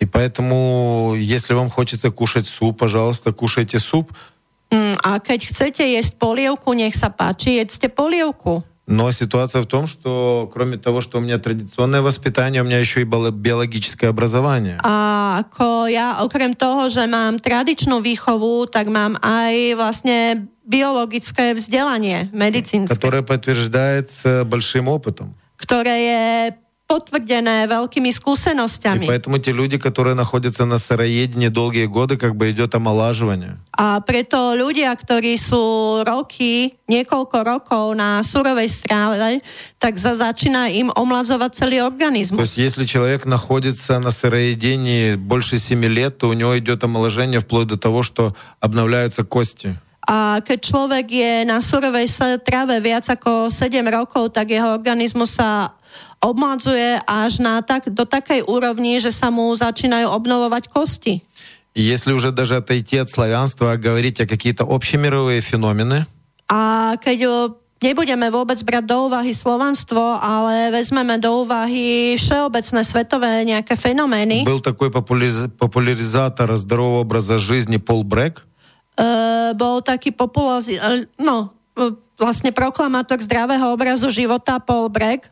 И 0.00 0.06
поэтому, 0.06 1.14
если 1.16 1.54
вам 1.54 1.70
хочется 1.70 2.10
кушать 2.10 2.46
суп, 2.46 2.78
пожалуйста, 2.78 3.32
кушайте 3.32 3.78
суп. 3.78 4.12
Mm, 4.70 4.98
A 5.04 5.20
keď 5.22 5.54
chcete 5.54 5.84
jesť 5.86 6.18
polievku, 6.18 6.74
nech 6.74 6.96
sa 6.98 7.08
páči, 7.08 7.62
jedzte 7.62 7.86
polievku. 7.88 8.64
Но 8.86 9.08
ситуация 9.10 9.62
в 9.62 9.66
том, 9.66 9.86
что 9.86 10.50
кроме 10.52 10.76
того, 10.76 11.00
что 11.00 11.16
у 11.16 11.20
меня 11.22 11.38
традиционное 11.38 12.02
воспитание, 12.02 12.60
у 12.60 12.66
меня 12.66 12.78
еще 12.78 13.00
и 13.00 13.04
было 13.04 13.30
биологическое 13.30 14.10
образование. 14.10 14.76
A 14.84 15.40
ako 15.40 15.88
ja 15.88 16.20
okrem 16.20 16.52
toho, 16.52 16.92
že 16.92 17.08
mám 17.08 17.40
tradičnú 17.40 18.04
výchovu, 18.04 18.68
tak 18.68 18.92
mám 18.92 19.16
aj 19.24 19.54
vlastne 19.80 20.48
biologické 20.68 21.56
vzdelanie 21.56 22.28
medicínske, 22.36 22.92
которое 22.92 23.24
подтверждается 23.24 24.44
большим 24.44 24.88
опытом. 24.92 25.32
ktoré 25.56 25.96
je 26.04 26.24
potvrdené 26.88 27.64
veľkými 27.64 28.12
И 28.12 28.14
skúsenosťami. 28.14 29.08
поэтому 29.08 29.40
те 29.40 29.56
люди, 29.56 29.80
которые 29.80 30.12
находятся 30.14 30.68
на 30.68 30.76
сыроедении 30.76 31.48
долгие 31.48 31.86
годы, 31.86 32.16
как 32.20 32.36
бы 32.36 32.50
идет 32.52 32.74
омолаживание. 32.76 33.56
A 33.72 34.04
preto 34.04 34.52
ľudia, 34.52 34.92
ktorí 34.92 35.40
sú 35.40 36.04
roky, 36.04 36.76
niekoľko 36.84 37.36
rokov 37.40 37.84
na 37.96 38.20
surovej 38.20 38.68
stráve, 38.68 39.40
tak 39.80 39.96
za 39.96 40.12
začína 40.12 40.68
im 40.76 40.92
omladzovať 40.92 41.50
celý 41.56 41.80
То 41.80 41.88
organizmus. 41.88 42.44
есть 42.44 42.58
если 42.60 42.84
человек 42.84 43.24
находится 43.24 43.98
на 43.98 44.12
сыроедении 44.12 45.16
больше 45.16 45.56
7 45.56 45.80
лет, 45.88 46.18
то 46.18 46.28
у 46.28 46.34
него 46.34 46.52
идет 46.58 46.84
омоложение 46.84 47.40
вплоть 47.40 47.66
до 47.66 47.78
того, 47.78 48.02
что 48.02 48.36
обновляются 48.60 49.24
кости. 49.24 49.80
A 50.04 50.44
keď 50.44 50.58
človek 50.60 51.06
je 51.08 51.32
na 51.48 51.64
surovej 51.64 52.12
strave 52.12 52.76
viac 52.84 53.08
ako 53.08 53.48
7 53.48 53.72
rokov, 53.88 54.36
tak 54.36 54.52
jeho 54.52 54.68
organizmus 54.76 55.40
sa 55.40 55.72
obmladzuje 56.20 57.00
až 57.04 57.38
na 57.38 57.60
tak, 57.60 57.92
do 57.92 58.08
takej 58.08 58.48
úrovni, 58.48 58.96
že 59.00 59.12
sa 59.12 59.28
mu 59.28 59.52
začínajú 59.52 60.08
obnovovať 60.08 60.72
kosti. 60.72 61.20
И 61.74 61.82
если 61.82 62.14
уже 62.14 62.30
даже 62.30 62.56
отойти 62.56 62.98
от 63.02 63.10
славянства, 63.10 63.72
а 63.72 63.76
говорить 63.76 64.20
о 64.20 64.26
какие-то 64.26 64.64
общемировые 64.64 65.42
феномены, 65.42 66.06
A 66.46 66.94
keď 67.00 67.18
o, 67.26 67.34
nebudeme 67.82 68.28
vôbec 68.30 68.60
brať 68.62 68.84
do 68.86 69.08
úvahy 69.08 69.32
slovanstvo, 69.34 70.20
ale 70.20 70.70
vezmeme 70.70 71.18
do 71.18 71.42
úvahy 71.42 72.14
všeobecné 72.20 72.80
svetové 72.84 73.42
nejaké 73.48 73.74
fenomény, 73.74 74.44
был 74.46 74.60
такой 74.60 74.92
популяриз- 74.92 75.50
популяризатор 75.56 76.52
здорового 76.54 77.00
образа 77.02 77.40
жизни 77.40 77.80
Пол 77.80 78.04
Брэк, 78.04 78.44
e, 78.94 79.52
bol 79.56 79.82
taký 79.82 80.12
populazi- 80.14 80.78
e, 80.78 81.08
no, 81.18 81.50
e, 81.74 81.96
vlastne 82.20 82.54
proklamátor 82.54 83.18
zdravého 83.18 83.74
obrazu 83.74 84.12
života 84.12 84.62
Paul 84.62 84.92
Breck, 84.92 85.26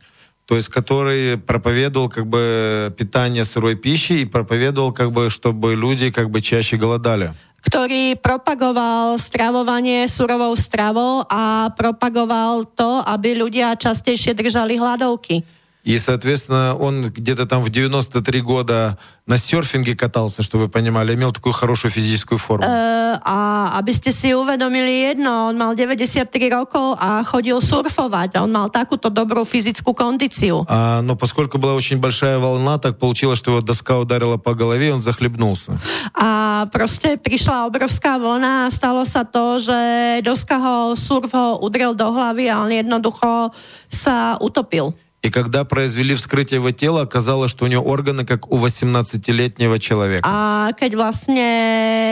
то 0.46 0.56
есть 0.56 0.68
который 0.68 1.38
проповедовал 1.38 2.08
как 2.08 2.26
бы 2.26 2.92
питание 2.98 3.44
сырой 3.44 3.76
пищи 3.76 4.20
и 4.20 4.24
проповедовал 4.24 4.92
как 4.92 5.12
бы, 5.12 5.30
чтобы 5.30 5.74
люди 5.74 6.10
как 6.10 6.30
бы 6.30 6.40
чаще 6.40 6.76
голодали. 6.76 7.32
ktorý 7.62 8.18
propagoval 8.18 9.22
stravovanie 9.22 10.10
surovou 10.10 10.50
stravou 10.58 11.22
a 11.30 11.70
propagoval 11.70 12.66
to, 12.74 13.06
aby 13.06 13.38
ľudia 13.38 13.78
častejšie 13.78 14.34
držali 14.34 14.82
hladovky. 14.82 15.46
И, 15.87 15.97
соответственно, 15.99 16.75
он 16.75 17.07
где-то 17.15 17.45
там 17.45 17.63
в 17.63 17.69
93 17.69 18.41
года 18.41 18.97
на 19.25 19.37
серфинге 19.37 19.95
катался, 19.95 20.43
чтобы 20.43 20.65
вы 20.65 20.69
понимали, 20.69 21.15
имел 21.15 21.31
такую 21.31 21.53
хорошую 21.53 21.91
физическую 21.91 22.37
форму. 22.37 22.67
E, 22.67 23.19
a 23.23 23.71
aby 23.79 23.95
ste 23.95 24.11
si 24.11 24.35
uvedomili 24.35 25.07
jedno, 25.07 25.47
on 25.47 25.55
mal 25.55 25.79
93 25.79 26.27
rokov 26.51 26.99
a 26.99 27.23
chodil 27.23 27.63
surfovať. 27.63 28.35
On 28.35 28.51
mal 28.51 28.67
takúto 28.67 29.07
dobrú 29.07 29.47
fyzickú 29.47 29.95
kondíciu. 29.95 30.67
А, 30.67 30.99
но 30.99 31.15
поскольку 31.15 31.57
была 31.57 31.71
очень 31.71 32.03
большая 32.03 32.37
волна, 32.37 32.79
так 32.79 32.99
получилось, 32.99 33.39
что 33.39 33.51
его 33.51 33.61
доска 33.61 33.95
ударила 33.95 34.35
по 34.35 34.55
голове, 34.55 34.91
он 34.91 34.99
захлебнулся. 34.99 35.79
A 36.11 36.67
proste 36.67 37.15
prišla 37.15 37.63
obrovská 37.71 38.19
vlna 38.19 38.67
a 38.67 38.71
stalo 38.75 39.07
sa 39.07 39.23
to, 39.23 39.63
že 39.63 40.19
doska 40.19 40.59
ho, 40.59 40.99
surf 40.99 41.31
ho 41.31 41.63
udrel 41.63 41.95
do 41.95 42.11
hlavy 42.11 42.51
a 42.51 42.59
on 42.59 42.75
jednoducho 42.75 43.55
sa 43.87 44.35
utopil. 44.43 44.91
И 45.22 45.30
когда 45.30 45.62
произвели 45.62 46.16
вскрытие 46.16 46.58
его 46.58 46.72
тела, 46.72 47.02
оказалось, 47.02 47.50
что 47.50 47.64
у 47.64 47.68
него 47.68 47.86
органы 47.86 48.26
как 48.26 48.50
у 48.50 48.58
18-летнего 48.58 49.78
человека. 49.78 50.26
A 50.26 50.74
keď 50.74 50.98
vlastne 50.98 51.48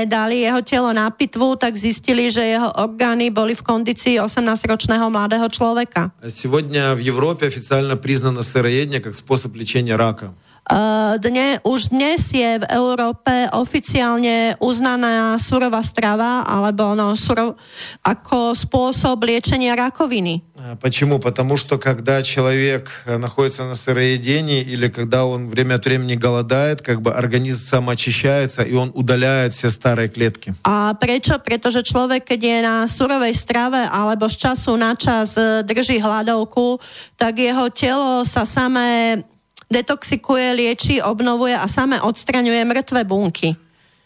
dali 0.06 0.46
jeho 0.46 0.62
telo 0.62 0.94
na 0.94 1.10
pitvu, 1.10 1.58
tak 1.58 1.74
zistili, 1.74 2.30
že 2.30 2.46
jeho 2.46 2.70
orgány 2.70 3.34
boli 3.34 3.58
v 3.58 3.66
kondícii 3.66 4.22
18-ročného 4.22 5.10
mladého 5.10 5.50
človeka. 5.50 6.14
А 6.22 6.30
Сегодня 6.30 6.94
в 6.94 7.02
Европе 7.02 7.50
официально 7.50 7.96
признано 7.96 8.42
сыроедение 8.42 9.02
как 9.02 9.18
способ 9.18 9.58
лечения 9.58 9.96
рака. 9.98 10.30
Uh, 10.70 11.18
Dne, 11.18 11.58
už 11.66 11.90
dnes 11.90 12.30
je 12.30 12.62
v 12.62 12.66
Európe 12.70 13.50
oficiálne 13.50 14.54
uznaná 14.62 15.34
surová 15.34 15.82
strava 15.82 16.46
alebo 16.46 16.94
no, 16.94 17.18
surov, 17.18 17.58
ako 18.06 18.54
spôsob 18.54 19.18
liečenia 19.26 19.74
rakoviny. 19.74 20.46
А 20.54 20.78
Почему? 20.78 21.18
Потому 21.18 21.56
что 21.56 21.74
когда 21.74 22.22
человек 22.22 23.02
э, 23.06 23.18
находится 23.18 23.64
на 23.64 23.74
сыроедении 23.74 24.62
или 24.62 24.86
когда 24.86 25.26
он 25.26 25.50
время 25.50 25.74
от 25.74 25.84
времени 25.86 26.14
голодает, 26.14 26.82
как 26.82 27.02
бы 27.02 27.10
организм 27.10 27.66
самоочищается 27.66 28.62
и 28.62 28.74
он 28.74 28.92
удаляет 28.94 29.52
все 29.52 29.70
старые 29.70 30.06
клетки. 30.06 30.54
A 30.62 30.94
prečo? 30.94 31.34
Pretože 31.42 31.82
človek, 31.82 32.30
keď 32.30 32.40
je 32.46 32.58
na 32.62 32.76
surovej 32.86 33.34
strave 33.34 33.90
alebo 33.90 34.30
z 34.30 34.38
času 34.38 34.78
na 34.78 34.94
čas 34.94 35.34
e, 35.34 35.66
drží 35.66 35.98
hladovku, 35.98 36.78
tak 37.18 37.42
jeho 37.42 37.66
telo 37.74 38.22
sa 38.22 38.46
samé 38.46 39.24
detoxikuje, 39.70 40.54
lieči, 40.54 40.98
obnovuje 40.98 41.54
a 41.54 41.66
samé 41.70 42.02
odstraňuje 42.02 42.64
mŕtve 42.66 43.02
bunky. 43.06 43.54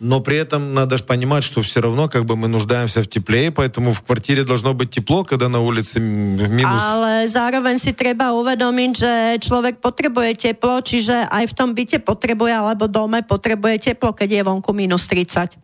Но 0.00 0.20
при 0.20 0.36
этом 0.36 0.74
надо 0.74 0.98
же 0.98 1.04
понимать, 1.04 1.44
что 1.44 1.62
все 1.62 1.80
равно 1.80 2.08
как 2.08 2.26
бы 2.26 2.36
мы 2.36 2.48
нуждаемся 2.48 3.00
в 3.02 3.06
тепле, 3.06 3.46
и 3.46 3.50
поэтому 3.50 3.92
в 3.92 4.02
квартире 4.02 4.44
должно 4.44 4.74
быть 4.74 4.90
тепло, 4.90 5.24
когда 5.24 5.48
на 5.48 5.60
улице 5.60 5.98
м- 5.98 6.36
минус. 6.36 6.82
Ale 6.82 7.24
zároveň 7.30 7.78
si 7.78 7.94
treba 7.94 8.34
uvedomiť, 8.34 8.90
že 8.92 9.12
človek 9.40 9.78
potrebuje 9.80 10.50
teplo, 10.50 10.82
čiže 10.82 11.30
aj 11.30 11.46
v 11.46 11.54
tom 11.56 11.72
byte 11.72 12.02
potrebuje, 12.04 12.52
alebo 12.52 12.90
dome 12.90 13.22
potrebuje 13.22 13.94
teplo, 13.94 14.12
keď 14.12 14.28
je 14.28 14.42
vonku 14.42 14.74
minus 14.74 15.06
30. 15.06 15.56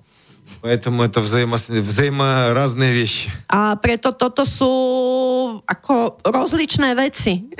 Поэтому 0.62 1.02
это 1.02 1.20
взаимо, 1.20 1.56
взаиморазные 1.58 2.92
вещи. 2.94 3.30
A 3.50 3.76
preto 3.76 4.14
toto 4.14 4.46
sú 4.46 4.72
ako 5.66 6.22
rozličné 6.24 6.94
veci. 6.94 7.50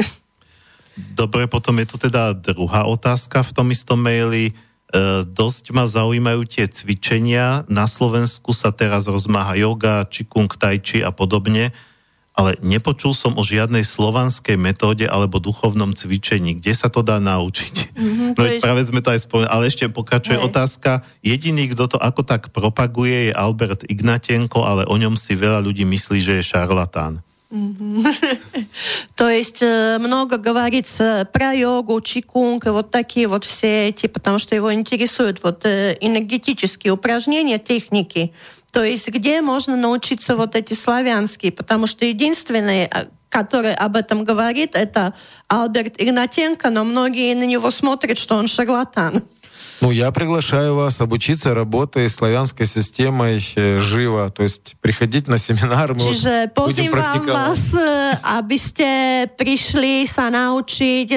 Dobre, 0.95 1.45
potom 1.51 1.76
je 1.84 1.88
tu 1.91 1.97
teda 1.99 2.31
druhá 2.31 2.88
otázka 2.88 3.43
v 3.43 3.51
tom 3.51 3.67
istom 3.72 3.99
maili. 3.99 4.55
dosť 5.27 5.76
ma 5.76 5.85
zaujímajú 5.91 6.47
tie 6.47 6.65
cvičenia. 6.72 7.67
Na 7.67 7.84
Slovensku 7.84 8.55
sa 8.55 8.72
teraz 8.72 9.11
rozmáha 9.11 9.59
yoga, 9.59 10.07
čikung, 10.07 10.47
tai 10.55 10.80
chi 10.80 11.03
a 11.03 11.11
podobne 11.11 11.76
ale 12.35 12.59
nepočul 12.59 13.15
som 13.15 13.31
o 13.39 13.43
žiadnej 13.47 13.88
slovanskej 13.88 14.59
metóde 14.59 15.07
alebo 15.07 15.39
duchovnom 15.39 15.95
cvičení. 15.95 16.59
Kde 16.59 16.73
sa 16.76 16.91
to 16.91 16.99
dá 16.99 17.15
naučiť? 17.23 17.95
Mm-hmm, 17.95 18.30
no 18.35 18.43
je... 18.43 18.59
práve 18.59 18.84
sme 18.84 18.99
to 18.99 19.15
aj 19.15 19.23
spomenuli. 19.23 19.47
Ale 19.47 19.72
ešte 19.72 19.88
pokračuje 19.88 20.35
Hej. 20.35 20.45
otázka. 20.51 21.07
Jediný, 21.23 21.72
kto 21.72 21.95
to 21.95 21.97
ako 21.97 22.27
tak 22.27 22.51
propaguje, 22.51 23.31
je 23.31 23.34
Albert 23.34 23.88
Ignatenko, 23.88 24.67
ale 24.67 24.84
o 24.84 24.95
ňom 24.99 25.15
si 25.15 25.31
veľa 25.31 25.63
ľudí 25.63 25.88
myslí, 25.88 26.19
že 26.19 26.34
je 26.43 26.43
šarlatán. 26.43 27.23
То 29.15 29.30
есть 29.30 29.61
много 29.61 30.38
говорится 30.38 31.27
про 31.31 31.53
йогу, 31.53 32.01
чикунг, 32.01 32.65
вот 32.65 32.91
такие 32.91 33.27
вот 33.27 33.45
все 33.45 33.89
эти, 33.89 34.07
потому 34.07 34.39
что 34.39 34.55
его 34.55 34.73
интересуют 34.73 35.43
вот 35.43 35.65
энергетические 35.65 36.93
упражнения, 36.93 37.59
техники. 37.59 38.34
То 38.76 38.84
есть 38.84 39.07
где 39.07 39.41
можно 39.41 39.77
научиться 39.77 40.35
вот 40.35 40.53
эти 40.57 40.73
славянские, 40.73 41.53
потому 41.53 41.88
что 41.88 42.03
единственный, 42.03 42.89
э, 42.91 43.05
который 43.30 43.73
об 43.73 43.95
этом 43.95 44.26
говорит, 44.26 44.72
это 44.76 45.13
Альберт 45.47 45.93
Игнатенко, 45.97 46.69
но 46.72 46.84
многие 46.84 47.34
на 47.35 47.45
него 47.45 47.72
смотрят, 47.72 48.17
что 48.17 48.35
он 48.35 48.47
шарлатан. 48.47 49.23
Ну, 49.81 49.91
я 49.91 50.11
приглашаю 50.11 50.76
вас 50.76 51.02
обучиться 51.02 51.53
работе 51.53 52.07
славянской 52.07 52.65
системой 52.65 53.43
э, 53.56 53.80
живо, 53.80 54.30
то 54.30 54.43
есть 54.43 54.76
приходить 54.81 55.27
на 55.27 55.38
семинар, 55.38 55.93
мы 55.93 56.15
Čiže 56.15 56.52
pozývam 56.56 57.27
vás, 57.27 57.76
э, 57.76 58.18
aby 58.23 58.57
ste 58.57 58.89
prišli 59.35 60.07
sa 60.07 60.31
naučiť 60.31 61.07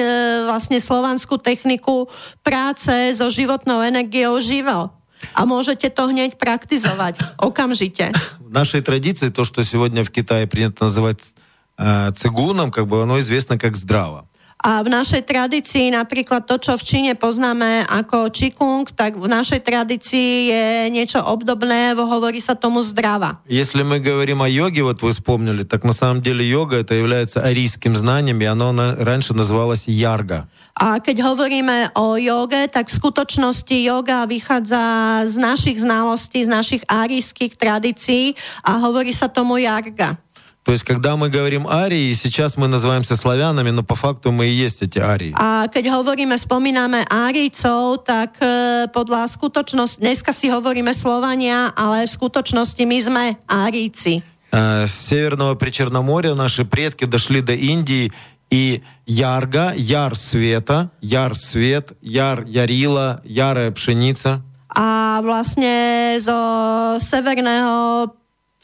vlastne 0.45 0.77
slovanskú 0.79 1.39
techniku 1.39 2.11
práce 2.43 3.15
so 3.15 3.31
životnou 3.31 3.81
energiou 3.81 4.39
živo. 4.43 4.91
A 5.35 5.43
môžete 5.43 5.91
to 5.91 6.07
hneď 6.07 6.39
praktizovať 6.39 7.19
okamžite. 7.47 8.11
В 8.39 8.51
нашей 8.51 8.81
традиции 8.81 9.29
то, 9.29 9.43
что 9.43 9.63
сегодня 9.63 10.03
в 10.03 10.11
Китае 10.11 10.47
принято 10.47 10.85
называть 10.85 11.35
э, 11.77 12.11
цигуном, 12.15 12.71
как 12.71 12.87
бы 12.87 13.03
оно 13.03 13.19
известно 13.19 13.57
как 13.57 13.75
здраво. 13.75 14.28
A 14.64 14.80
v 14.80 14.88
našej 14.88 15.28
tradícii 15.28 15.92
napríklad 15.92 16.48
to, 16.48 16.56
čo 16.56 16.72
v 16.80 16.86
Číne 16.88 17.12
poznáme 17.12 17.84
ako 17.84 18.32
čikung, 18.32 18.88
tak 18.88 19.20
v 19.20 19.28
našej 19.28 19.60
tradícii 19.60 20.48
je 20.48 20.64
niečo 20.88 21.20
obdobné, 21.20 21.92
hovorí 21.92 22.40
sa 22.40 22.56
tomu 22.56 22.80
zdrava. 22.80 23.44
Если 23.44 23.84
мы 23.84 24.00
говорим 24.00 24.40
о 24.40 24.48
йоге, 24.48 24.80
вот 24.80 25.04
вы 25.04 25.12
вспомнили, 25.12 25.68
так 25.68 25.84
на 25.84 25.92
самом 25.92 26.24
деле 26.24 26.48
йога 26.48 26.80
это 26.80 26.96
является 26.96 27.44
арийским 27.44 27.92
знанием, 27.92 28.40
и 28.40 28.48
оно 28.48 28.72
на, 28.72 28.96
раньше 28.96 29.36
называлось 29.36 29.84
ярга. 29.84 30.48
A 30.74 30.98
keď 30.98 31.22
hovoríme 31.22 31.94
o 31.94 32.18
joge, 32.18 32.66
tak 32.66 32.90
v 32.90 32.98
skutočnosti 32.98 33.76
yoga 33.84 34.26
vychádza 34.26 35.22
z 35.22 35.38
našich 35.38 35.78
znalostí, 35.78 36.42
z 36.42 36.50
našich 36.50 36.82
arijských 36.90 37.54
tradícií 37.54 38.34
a 38.64 38.80
hovorí 38.82 39.14
sa 39.14 39.30
tomu 39.30 39.60
jarga. 39.60 40.18
То 40.64 40.72
есть, 40.72 40.82
когда 40.82 41.16
мы 41.16 41.28
говорим 41.28 41.68
арии, 41.68 42.12
сейчас 42.14 42.56
мы 42.56 42.68
называемся 42.68 43.16
славянами, 43.16 43.68
но 43.68 43.82
по 43.82 43.94
факту 43.94 44.32
мы 44.32 44.46
и 44.46 44.56
есть 44.56 44.80
эти 44.80 44.98
арии. 44.98 45.36
A 45.36 45.68
keď 45.68 45.92
hovoríme, 46.00 46.40
spomíname 46.40 47.04
Árijcov, 47.04 48.00
tak 48.08 48.40
e, 48.40 48.88
podľa 48.88 49.28
skutočnosti, 49.28 50.00
dneska 50.00 50.32
si 50.32 50.48
hovoríme 50.48 50.96
Slovania, 50.96 51.68
ale 51.76 52.08
v 52.08 52.10
skutočnosti 52.16 52.80
my 52.80 52.98
sme 53.04 53.24
Árijci. 53.44 54.24
Э, 54.56 54.88
с 54.88 54.94
Северного 55.12 55.52
Причерноморья 55.54 56.32
наши 56.32 56.64
предки 56.64 57.04
дошли 57.04 57.44
до 57.44 57.52
Индии, 57.52 58.08
и 58.50 58.82
ярга, 59.06 59.72
яр 59.76 60.16
света, 60.16 60.90
яр 61.00 61.34
свет, 61.34 61.92
яр 62.00 62.44
ярила, 62.46 63.20
ярая 63.24 63.70
пшеница. 63.72 64.42
A 64.74 65.20
vlastne 65.22 66.18
zo 66.18 66.98
severného 66.98 68.10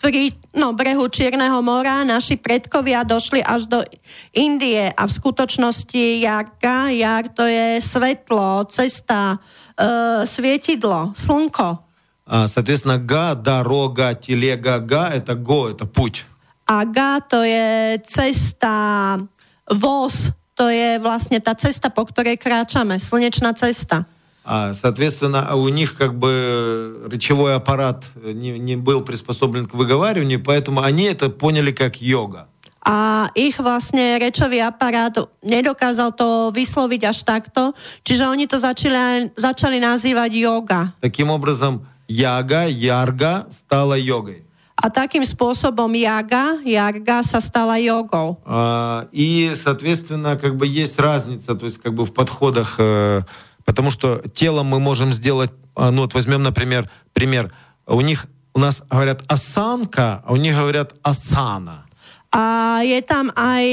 pri 0.01 0.33
no, 0.57 0.73
brehu 0.73 1.05
Čierneho 1.13 1.61
mora 1.61 2.01
naši 2.09 2.41
predkovia 2.41 3.05
došli 3.05 3.45
až 3.45 3.69
do 3.69 3.85
Indie 4.33 4.89
a 4.97 5.03
v 5.05 5.13
skutočnosti 5.13 6.25
jarka, 6.25 6.89
jar 6.89 7.29
to 7.29 7.45
je 7.45 7.85
svetlo, 7.85 8.65
cesta, 8.73 9.37
uh, 9.37 10.25
svietidlo, 10.25 11.13
slnko. 11.13 11.85
А, 12.31 12.47
соответственно, 12.47 12.97
га, 12.99 13.35
дорога, 13.35 14.15
телега, 14.15 14.79
га, 14.79 15.11
это 15.11 15.35
го, 15.35 15.69
это 15.69 15.85
путь. 15.85 16.25
A 16.71 16.87
ga 16.87 17.19
to 17.21 17.43
je 17.43 17.99
cesta, 18.07 19.19
voz, 19.67 20.31
to 20.55 20.71
je 20.71 21.03
vlastne 21.03 21.43
tá 21.43 21.59
cesta, 21.59 21.91
po 21.91 22.07
ktorej 22.07 22.39
kráčame, 22.39 23.03
slnečná 23.03 23.51
cesta. 23.59 24.07
А, 24.46 24.74
соответственно, 24.74 25.56
у 25.56 25.68
них 25.70 25.98
как 25.98 26.14
бы 26.14 27.08
речевой 27.10 27.56
аппарат 27.56 28.06
не, 28.16 28.60
не 28.60 28.76
был 28.76 29.02
приспособлен 29.02 29.66
к 29.66 29.74
выговариванию, 29.74 30.42
поэтому 30.44 30.82
они 30.82 31.06
это 31.06 31.30
поняли 31.30 31.72
как 31.72 32.02
йога. 32.02 32.48
a 32.86 33.34
ich 33.34 33.58
vlastne 33.58 34.22
rečový 34.22 34.62
aparát 34.62 35.18
nedokázal 35.42 36.14
to 36.14 36.54
vysloviť 36.54 37.02
až 37.10 37.26
takto, 37.26 37.74
čiže 38.06 38.30
oni 38.30 38.46
to 38.46 38.62
začali, 38.62 39.34
začali 39.34 39.82
nazývať 39.82 40.32
yoga. 40.38 40.94
Таким 41.02 41.34
образом, 41.34 41.82
яга, 42.06 42.70
ярга 42.70 43.50
стала 43.50 43.98
йогой. 43.98 44.46
A 44.76 44.92
takým 44.92 45.24
spôsobom 45.26 45.90
яга, 45.98 46.60
ярга 46.62 47.24
sa 47.24 47.42
stala 47.42 47.82
йогou. 47.82 48.38
А, 48.46 49.08
и, 49.12 49.56
соответственно, 49.56 50.38
как 50.38 50.54
бы 50.54 50.68
есть 50.68 51.00
разница, 51.00 51.56
то 51.56 51.66
есть 51.66 51.82
как 51.82 51.96
бы 51.96 52.06
в 52.06 52.14
подходах 52.14 52.76
э, 52.78 53.24
Потому 53.65 53.91
что 53.91 54.23
телом 54.35 54.67
мы 54.67 54.81
можем 54.81 55.13
сделать, 55.13 55.51
а, 55.77 55.91
ну 55.91 56.03
вот 56.03 56.15
возьмем, 56.15 56.43
например, 56.43 56.91
пример. 57.13 57.53
У 57.87 58.01
них, 58.01 58.27
у 58.55 58.59
нас 58.59 58.83
говорят 58.91 59.23
осанка, 59.29 60.23
а 60.25 60.33
у 60.33 60.37
них 60.37 60.57
говорят 60.57 60.95
асана. 61.03 61.87
A 62.31 62.79
je 62.87 63.03
tam 63.03 63.35
aj 63.35 63.67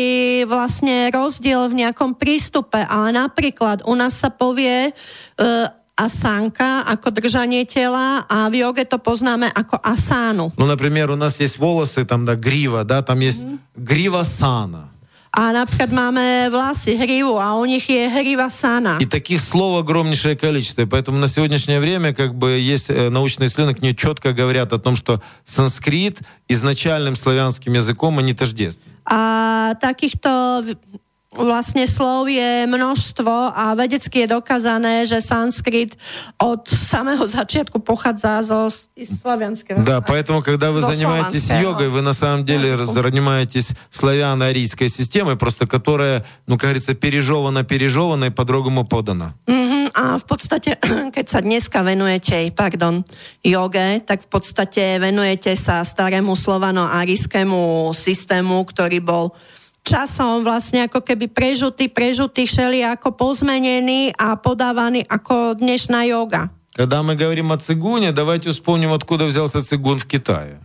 vlastne 0.50 1.14
rozdiel 1.14 1.70
v 1.70 1.86
nejakom 1.86 2.18
prístupe, 2.18 2.82
ale 2.82 3.14
napríklad 3.14 3.86
u 3.86 3.94
nás 3.94 4.18
sa 4.18 4.34
povie 4.34 4.90
uh, 4.90 5.70
asánka 5.94 6.82
ako 6.86 7.10
držanie 7.10 7.66
tela 7.70 8.26
a 8.26 8.50
v 8.50 8.66
joge 8.66 8.86
to 8.86 9.02
poznáme 9.02 9.50
ako 9.50 9.82
asánu. 9.82 10.54
Ну, 10.58 10.66
например, 10.66 11.10
у 11.10 11.18
нас 11.18 11.42
есть 11.42 11.58
волосы, 11.58 12.06
там, 12.06 12.26
да, 12.26 12.34
грива, 12.34 12.84
да, 12.84 13.02
там 13.02 13.20
есть 13.20 13.46
mm. 13.46 13.58
грива 13.78 14.24
сана. 14.24 14.90
A 15.33 15.49
napríklad 15.53 15.89
máme 15.89 16.53
vlasy, 16.53 16.93
hrivu, 16.93 17.41
a 17.41 17.57
у 17.57 17.65
них 17.65 17.89
je 17.89 18.05
hriva 18.05 18.51
sana. 18.53 18.99
И 19.01 19.07
таких 19.07 19.41
слов 19.41 19.81
огромнейшее 19.81 20.37
количество. 20.37 20.85
Поэтому 20.85 21.17
на 21.19 21.27
сегодняшнее 21.27 21.81
время 21.81 22.13
как 22.13 22.35
бы 22.35 22.61
есть 22.61 22.91
научные 22.91 23.47
исследования, 23.47 23.75
которые 23.75 23.97
четко 23.97 24.33
говорят 24.35 24.75
о 24.75 24.79
том, 24.79 24.95
что 24.95 25.23
санскрит 25.45 26.21
изначальным 26.49 27.17
славянским 27.17 27.73
языком 27.73 28.19
они 28.19 28.35
тождественны. 28.35 28.93
A 29.07 29.75
takýchto 29.81 30.63
vlastne 31.36 31.84
slov 31.84 32.32
je 32.32 32.64
množstvo 32.72 33.52
a 33.52 33.76
vedecky 33.76 34.24
je 34.24 34.32
dokázané, 34.32 35.04
že 35.04 35.20
sanskrit 35.20 36.00
od 36.40 36.64
самого 36.72 37.28
začiatku 37.28 37.84
pochádza 37.84 38.40
zo 38.48 38.72
славянского. 38.96 39.84
Да, 39.84 40.00
поэтому, 40.00 40.40
когда 40.40 40.72
вы 40.72 40.80
занимаетесь 40.80 41.52
йогой, 41.52 41.90
вы 41.92 42.00
на 42.02 42.14
самом 42.14 42.46
деле 42.46 42.86
занимаетесь 42.86 43.76
славяно-арийской 43.92 44.88
системой, 44.88 45.36
просто 45.36 45.68
которая, 45.68 46.24
ну, 46.48 46.56
как 46.56 46.72
говорится, 46.72 46.96
пережевана, 46.96 47.64
пережевана 47.64 48.26
и 48.26 48.30
по-другому 48.30 48.88
подана. 48.88 49.36
Mm-hmm, 49.48 49.92
a 50.00 50.16
v 50.16 50.26
podstate, 50.26 50.80
keď 51.16 51.26
sa 51.28 51.40
dneska 51.44 51.84
venujete, 51.84 52.56
pardon, 52.56 53.04
joge, 53.44 54.00
tak 54.08 54.24
v 54.24 54.30
podstate 54.32 54.96
venujete 54.96 55.60
sa 55.60 55.84
starému 55.84 56.40
slovano-arijskému 56.40 57.92
systému, 57.92 58.64
ktorý 58.64 59.04
bol 59.04 59.36
časom 59.88 60.44
vlastne 60.44 60.84
ako 60.84 61.00
keby 61.00 61.32
prežutý, 61.32 61.88
prežutý, 61.88 62.44
šeli 62.44 62.84
ako 62.84 63.16
pozmenený 63.16 64.12
a 64.20 64.36
podávaný 64.36 65.08
ako 65.08 65.56
dnešná 65.56 66.04
yoga. 66.12 66.52
Когда 66.76 67.02
мы 67.02 67.18
говорим 67.18 67.50
о 67.50 67.58
цигуне, 67.58 68.12
давайте 68.12 68.52
вспомним, 68.52 68.92
откуда 68.94 69.26
взялся 69.26 69.64
цигун 69.66 69.98
в 69.98 70.06
Китае. 70.06 70.62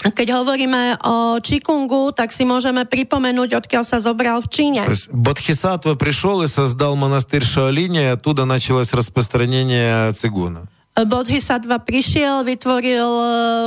Keď 0.00 0.28
hovoríme 0.36 0.98
o 1.06 1.38
Čikungu, 1.38 2.10
tak 2.12 2.34
si 2.34 2.42
môžeme 2.42 2.82
pripomenúť, 2.84 3.62
odkiaľ 3.62 3.84
sa 3.86 4.02
zobral 4.02 4.42
v 4.42 4.48
Číne. 4.50 4.80
Бодхисаттва 5.12 5.94
пришел 5.94 6.42
и 6.42 6.48
создал 6.48 6.96
монастырь 6.96 7.44
Шаолиня, 7.44 8.02
и 8.08 8.12
оттуда 8.12 8.44
началось 8.44 8.92
распространение 8.92 10.12
цигуна. 10.12 10.66
Bodhisattva 10.94 11.82
prišiel, 11.82 12.46
vytvoril 12.46 13.10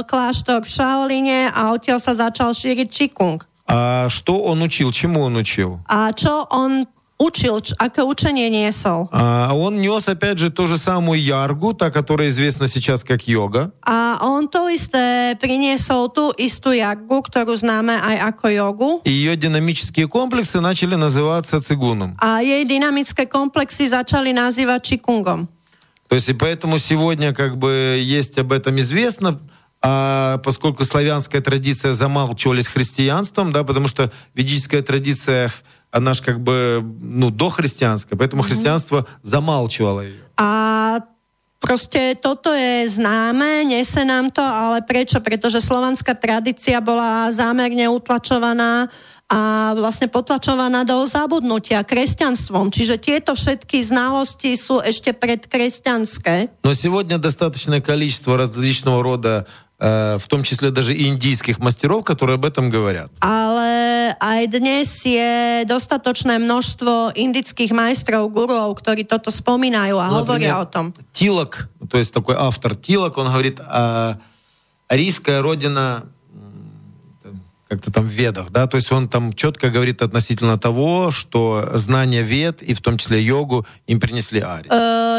kláštor 0.08 0.64
v 0.64 0.70
Šaoline 0.72 1.52
a 1.52 1.76
odtiaľ 1.76 2.00
sa 2.00 2.16
začal 2.16 2.56
šíriť 2.56 2.88
Čikung. 2.88 3.44
А 3.75 4.11
что 4.11 4.43
он 4.43 4.61
учил? 4.61 4.93
Чему 4.93 5.23
он 5.23 5.37
учил? 5.37 5.81
А 5.89 6.13
что 6.15 6.47
он 6.51 6.87
учил, 7.19 7.63
аké 7.79 8.03
учение 8.05 8.51
несол? 8.51 9.09
А 9.13 9.53
он 9.55 9.81
нес, 9.81 10.09
опять 10.09 10.39
же, 10.39 10.51
ту 10.51 10.67
же 10.67 10.77
самую 10.77 11.23
яргу, 11.23 11.73
та, 11.73 11.91
которая 11.91 12.29
известна 12.29 12.67
сейчас 12.67 13.03
как 13.03 13.27
йога. 13.27 13.73
А 13.81 14.19
он 14.21 14.49
то 14.49 14.69
isté 14.69 15.35
принесол 15.41 16.11
ту 16.11 16.33
исту 16.37 16.73
яргу, 16.73 17.23
которую 17.23 17.57
зnáme 17.57 17.97
aj 17.97 18.21
ako 18.29 18.49
йогу. 18.49 19.01
И 19.05 19.11
ее 19.11 19.37
динамические 19.37 20.07
комплексы 20.07 20.61
начали 20.61 20.95
называться 20.95 21.63
цигуном. 21.63 22.15
А 22.21 22.43
jej 22.43 22.65
dynamické 22.67 23.25
komplexy 23.25 23.89
začali 23.89 24.35
nazývať 24.35 24.83
čikungom. 24.83 25.49
То 26.09 26.17
есть 26.17 26.29
и 26.29 26.35
поэтому 26.35 26.77
сегодня 26.77 27.33
как 27.33 27.57
бы 27.57 27.99
есть 27.99 28.37
об 28.37 28.53
этом 28.53 28.79
известно, 28.81 29.41
а 29.83 30.39
поскольку 30.39 30.85
славянская 30.85 31.41
традиция 31.43 31.93
замалчивалась 31.93 32.69
христианством, 32.69 33.53
да, 33.53 33.65
потому 33.65 33.89
что 33.89 34.13
ведическая 34.35 34.81
традиция, 34.83 35.51
она 35.91 36.15
же 36.15 36.23
как 36.23 36.41
бы, 36.41 36.81
ну, 37.01 37.31
дохристианская, 37.31 38.17
поэтому 38.17 38.43
mm-hmm. 38.43 38.47
христианство 38.47 39.07
замалчивало 39.23 40.01
ее. 40.01 40.23
А 40.37 41.01
Proste 41.63 42.19
toto 42.19 42.51
je 42.51 42.91
známe, 42.91 43.63
nese 43.63 44.03
nám 44.03 44.35
to, 44.35 44.43
ale 44.43 44.83
prečo? 44.83 45.23
Pretože 45.23 45.63
slovanská 45.63 46.19
tradícia 46.19 46.83
bola 46.83 47.31
zámerne 47.31 47.87
utlačovaná 47.87 48.91
a 49.31 49.71
vlastne 49.79 50.11
potlačovaná 50.11 50.83
do 50.83 51.07
zabudnutia 51.07 51.87
kresťanstvom. 51.87 52.75
Čiže 52.75 52.99
tieto 52.99 53.39
všetky 53.39 53.79
znalosti 53.79 54.59
sú 54.59 54.83
ešte 54.83 55.15
predkresťanské. 55.15 56.51
Но 56.67 56.75
сегодня 56.75 57.23
достаточное 57.23 57.79
количество 57.79 58.35
различного 58.35 58.99
рода 58.99 59.47
в 59.83 60.27
том 60.29 60.45
числе 60.47 60.71
даже 60.71 60.95
и 60.95 61.11
индийских 61.11 61.59
мастеров, 61.59 62.05
которые 62.05 62.37
об 62.39 62.45
этом 62.45 62.71
говорят. 62.71 63.11
Ale 63.19 64.15
aj 64.15 64.41
dnes 64.47 64.87
je 65.03 65.67
dostatočné 65.67 66.39
množstvo 66.39 67.19
indických 67.19 67.75
majstrov, 67.75 68.31
gurov, 68.31 68.79
ktorí 68.79 69.03
toto 69.03 69.35
spomínajú 69.35 69.99
a 69.99 70.07
ну, 70.07 70.23
hovoria 70.23 70.63
o 70.63 70.67
tom. 70.71 70.95
Тилок, 71.11 71.67
то 71.91 71.99
есть 71.99 72.15
такой 72.15 72.39
автор 72.39 72.79
Тилок, 72.79 73.19
он 73.19 73.27
говорит, 73.27 73.59
а, 73.59 74.23
арийская 74.87 75.43
родина 75.43 76.07
как-то 77.73 77.89
там 77.89 78.05
в 78.05 78.13
ведах, 78.13 78.53
да, 78.53 78.69
то 78.69 78.77
есть 78.77 78.93
он 78.93 79.09
там 79.09 79.33
четко 79.33 79.73
говорит 79.73 80.05
относительно 80.05 80.61
того, 80.61 81.09
что 81.09 81.73
знание 81.73 82.21
вед, 82.21 82.61
и 82.61 82.77
в 82.77 82.85
том 82.85 83.01
числе 83.01 83.25
йогу, 83.25 83.65
им 83.89 83.97
принесли 83.97 84.45
Ари. 84.45 84.69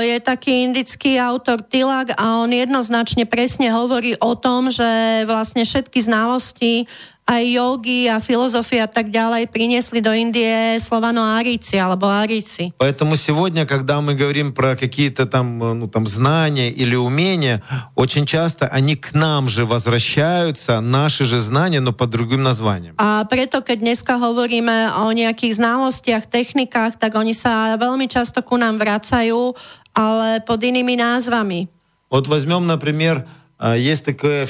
Je 0.03 0.19
taký 0.19 0.67
indický 0.67 1.17
autor 1.17 1.63
Tilak 1.65 2.13
a 2.19 2.43
on 2.43 2.51
jednoznačne 2.51 3.23
presne 3.25 3.71
hovorí 3.71 4.19
o 4.19 4.35
tom, 4.35 4.69
že 4.69 5.23
vlastne 5.25 5.63
všetky 5.63 6.03
znalosti 6.03 6.91
aj 7.28 7.44
jogi 7.44 8.08
a 8.08 8.24
filozofia 8.24 8.84
a 8.84 8.88
так 8.88 9.12
далее 9.12 9.44
принесли 9.44 10.00
до 10.00 10.16
Индии 10.16 10.80
славяно-арийцы 10.80 11.76
alebo 11.76 12.08
арийцы. 12.08 12.72
Поэтому 12.80 13.16
сегодня, 13.16 13.66
когда 13.66 14.00
мы 14.00 14.14
говорим 14.14 14.54
про 14.56 14.76
какие-то 14.76 15.26
там, 15.26 15.58
ну, 15.58 15.86
там 15.88 16.06
знания 16.06 16.70
или 16.72 16.96
умения, 16.96 17.62
очень 17.94 18.24
часто 18.24 18.66
они 18.66 18.96
к 18.96 19.12
нам 19.12 19.48
же 19.48 19.66
возвращаются, 19.66 20.80
наши 20.80 21.24
же 21.24 21.38
знания, 21.38 21.80
но 21.80 21.92
под 21.92 22.08
другим 22.08 22.42
названием. 22.42 22.94
A 22.96 23.28
preto, 23.28 23.60
keď 23.60 23.76
dneska 23.76 24.16
hovoríme 24.16 25.04
o 25.04 25.12
nejakých 25.12 25.60
znalostiach, 25.60 26.24
technikách, 26.32 26.96
tak 26.96 27.12
oni 27.12 27.36
sa 27.36 27.76
veľmi 27.76 28.08
často 28.08 28.40
ku 28.40 28.56
nám 28.56 28.80
vracajú, 28.80 29.52
ale 29.92 30.40
pod 30.40 30.64
inými 30.64 30.96
názvami. 30.96 31.68
Вот 32.08 32.24
возьмем, 32.24 32.64
например, 32.64 33.28
Есть 33.63 34.03
такое 34.03 34.45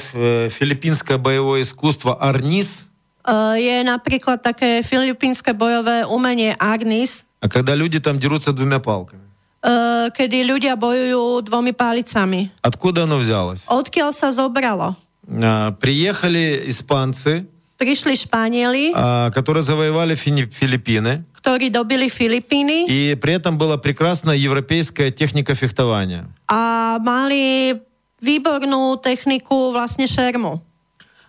филиппинское 0.50 1.18
боевое 1.18 1.62
искусство 1.62 2.18
Арнис. 2.18 2.90
Je 3.24 3.80
napríklad 3.86 4.42
také 4.42 4.82
filipínske 4.82 5.54
bojové 5.54 6.04
umenie 6.04 6.52
Arnis. 6.58 7.24
А 7.40 7.48
когда 7.48 7.74
люди 7.74 8.00
там 8.00 8.18
дерутся 8.18 8.52
двумя 8.52 8.80
палками. 8.80 9.22
Kedy 9.64 10.44
ľudia 10.44 10.76
bojujú 10.76 11.40
dvomi 11.40 11.72
palicami. 11.72 12.52
Откуда 12.60 13.08
оно 13.08 13.16
взялось? 13.16 13.64
Odkiaľ 13.64 14.12
sa 14.12 14.28
zobralo? 14.28 14.92
Приехали 15.80 16.68
испанцы. 16.68 17.48
Пришли 17.78 18.12
Шпаниели. 18.12 18.92
Которые 19.32 19.62
завоевали 19.62 20.14
Филиппины. 20.16 21.24
Ktorí 21.40 21.72
dobili 21.72 22.12
Filipíny. 22.12 22.84
И 22.88 23.16
при 23.16 23.32
этом 23.40 23.56
была 23.56 23.78
прекрасная 23.78 24.36
европейская 24.36 25.10
техника 25.10 25.54
фехтования. 25.54 26.28
A 26.44 27.00
mali 27.00 27.80
výbornú 28.24 28.96
techniku 28.96 29.70
vlastne 29.70 30.08
šermu. 30.08 30.64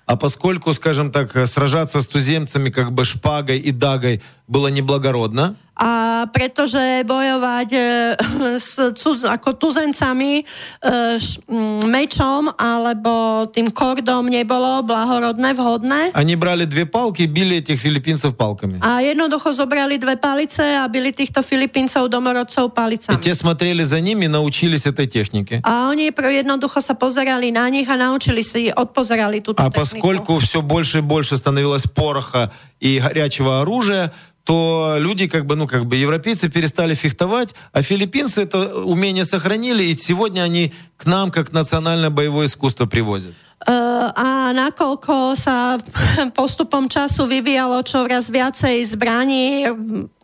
А 0.05 0.15
поскольку, 0.15 0.71
скажем 0.73 1.11
так, 1.11 1.33
сражаться 1.47 1.99
с 1.99 2.07
туземцами 2.07 2.69
как 2.69 2.93
бы 2.93 3.03
шпагой 3.05 3.57
и 3.57 3.71
дагой 3.71 4.21
было 4.47 4.67
неблагородно, 4.67 5.57
a 5.80 6.28
pretože 6.28 7.08
bojovať 7.08 7.68
e, 7.72 7.80
s 8.60 8.76
cud, 9.00 9.24
ako 9.24 9.56
tuzencami 9.56 10.44
e, 10.44 10.44
š, 11.16 11.40
m, 11.48 11.80
mečom 11.88 12.52
alebo 12.52 13.48
tým 13.48 13.72
kordom 13.72 14.28
nebolo 14.28 14.84
blahorodné, 14.84 15.56
vhodné. 15.56 16.12
Они 16.12 16.36
брали 16.36 16.68
две 16.68 16.84
палки 16.84 17.24
и 17.24 17.26
били 17.26 17.64
этих 17.64 17.80
филиппинцев 17.80 18.36
палками. 18.36 18.76
A 18.84 19.00
jednoducho 19.00 19.56
zobrali 19.56 19.96
dve 19.96 20.20
palice 20.20 20.60
a 20.60 20.84
bili 20.92 21.16
týchto 21.16 21.40
Filipíncov 21.40 22.12
domorodcov 22.12 22.76
palicami. 22.76 23.16
И 23.16 23.20
те 23.24 23.32
смотрели 23.32 23.80
за 23.80 24.04
ними, 24.04 24.28
научились 24.28 24.84
этой 24.84 25.08
технике. 25.08 25.64
A 25.64 25.88
oni 25.88 26.12
jednoducho 26.12 26.84
sa 26.84 26.92
pozerali 26.92 27.48
na 27.56 27.64
nich 27.72 27.88
a 27.88 27.96
naučili 27.96 28.44
si, 28.44 28.68
odpozerali 28.68 29.40
túto 29.40 29.64
а 29.64 29.72
techniku. 29.72 29.80
поскольку 29.80 30.32
все 30.44 30.60
больше 30.60 30.98
и 30.98 31.00
больше 31.00 31.40
становилось 31.40 31.88
пороха 31.88 32.52
и 32.80 33.00
горячего 33.00 33.60
оружия, 33.64 34.12
то 34.44 34.96
люди, 34.98 35.28
как 35.28 35.46
бы, 35.46 35.54
ну, 35.54 35.66
как 35.66 35.86
бы, 35.86 35.96
европейцы 35.96 36.48
перестали 36.48 36.94
фехтовать, 36.94 37.54
а 37.72 37.82
филиппинцы 37.82 38.42
это 38.42 38.82
умение 38.84 39.24
сохранили, 39.24 39.84
и 39.84 39.94
сегодня 39.94 40.42
они 40.42 40.72
к 40.96 41.06
нам, 41.06 41.30
как 41.30 41.52
национальное 41.52 42.10
боевое 42.10 42.46
искусство, 42.46 42.86
привозят. 42.86 43.34
Uh, 43.60 44.08
a 44.16 44.56
nakoľko 44.56 45.36
sa 45.36 45.76
postupom 46.32 46.88
času 46.88 47.28
vyvíjalo 47.28 47.84
čoraz 47.84 48.32
viacej 48.32 48.80
zbraní, 48.88 49.68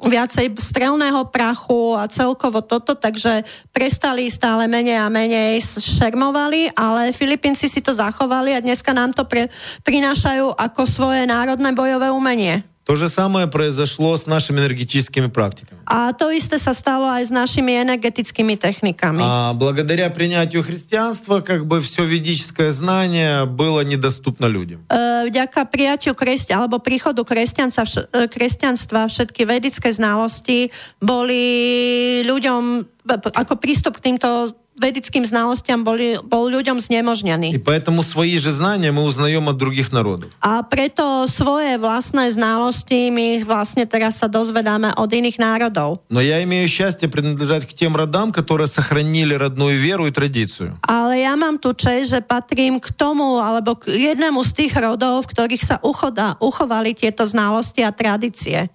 viacej 0.00 0.56
strelného 0.56 1.28
prachu 1.28 2.00
a 2.00 2.08
celkovo 2.08 2.64
toto, 2.64 2.96
takže 2.96 3.44
prestali 3.76 4.32
stále 4.32 4.64
menej 4.72 5.04
a 5.04 5.12
menej 5.12 5.60
šermovali, 5.60 6.72
ale 6.72 7.12
Filipínci 7.12 7.68
si 7.68 7.84
to 7.84 7.92
zachovali 7.92 8.56
a 8.56 8.64
dneska 8.64 8.96
nám 8.96 9.12
to 9.12 9.28
pre, 9.28 9.52
prinášajú 9.84 10.56
ako 10.56 10.88
svoje 10.88 11.28
národné 11.28 11.76
bojové 11.76 12.08
umenie. 12.08 12.64
То 12.90 12.94
же 12.94 13.08
самое 13.08 13.48
произошло 13.48 14.16
с 14.16 14.26
нашими 14.26 14.60
энергетическими 14.60 15.26
практиками. 15.26 15.80
A 15.86 16.14
to 16.14 16.30
isté 16.30 16.54
sa 16.54 16.70
stalo 16.70 17.10
aj 17.10 17.26
s 17.26 17.32
našimi 17.34 17.74
energetickými 17.74 18.54
technikami. 18.54 19.26
А 19.26 19.52
благодаря 19.58 20.06
принятию 20.10 20.62
христианства, 20.62 21.42
как 21.42 21.66
бы 21.66 21.82
все 21.82 22.06
ведическое 22.06 22.70
знание 22.70 23.44
было 23.44 23.82
недоступно 23.82 24.46
людям. 24.46 24.86
Uh, 24.86 25.26
vďaka 25.26 25.66
prijatiu 25.66 26.14
kresťa, 26.14 26.62
alebo 26.62 26.78
príchodu 26.78 27.26
kresťanca, 27.26 27.82
vš- 27.82 28.06
kresťanstva 28.30 29.10
všetky 29.10 29.42
vedické 29.42 29.90
znalosti 29.90 30.70
boli 31.02 32.22
ľuďom 32.22 32.86
ako 33.34 33.54
prístup 33.58 33.98
k 33.98 34.14
týmto 34.14 34.54
ведическим 34.76 35.24
знalosťam 35.24 35.82
boli, 35.82 36.20
bol 36.20 36.52
ľuďom 36.52 36.76
znemožnený. 36.76 37.56
И 37.56 37.60
поэтому 37.60 38.04
свои 38.04 38.36
же 38.36 38.52
знания 38.52 38.92
мы 38.92 39.02
узнаем 39.08 39.48
от 39.48 39.56
других 39.56 39.90
народов. 39.90 40.30
A 40.44 40.60
preto 40.62 41.24
svoje 41.32 41.80
vlastné 41.80 42.28
znalosti 42.30 43.08
my 43.08 43.40
vlastne 43.42 43.88
teraz 43.88 44.20
sa 44.20 44.28
dozvedáme 44.28 44.92
od 44.94 45.08
iných 45.08 45.40
národov. 45.40 46.04
Но 46.12 46.20
я 46.20 46.44
имею 46.44 46.68
счастье 46.68 47.08
принадлежать 47.08 47.64
к 47.64 47.72
тем 47.72 47.96
родам, 47.96 48.32
которые 48.32 48.68
сохранили 48.68 49.32
родную 49.32 49.80
веру 49.80 50.06
и 50.06 50.12
традицию. 50.12 50.76
Ale 50.84 51.24
ja 51.24 51.32
mám 51.40 51.56
tu 51.56 51.72
čest, 51.72 52.12
že 52.12 52.20
patrím 52.20 52.76
k 52.76 52.92
tomu, 52.92 53.40
alebo 53.40 53.80
k 53.80 53.88
jednému 53.88 54.44
z 54.44 54.52
tých 54.52 54.72
rodov, 54.76 55.24
v 55.24 55.30
ktorých 55.32 55.64
sa 55.64 55.76
uchoda, 55.80 56.36
uchovali 56.38 56.92
tieto 56.92 57.24
znalosti 57.24 57.80
a 57.80 57.90
tradície. 57.96 58.68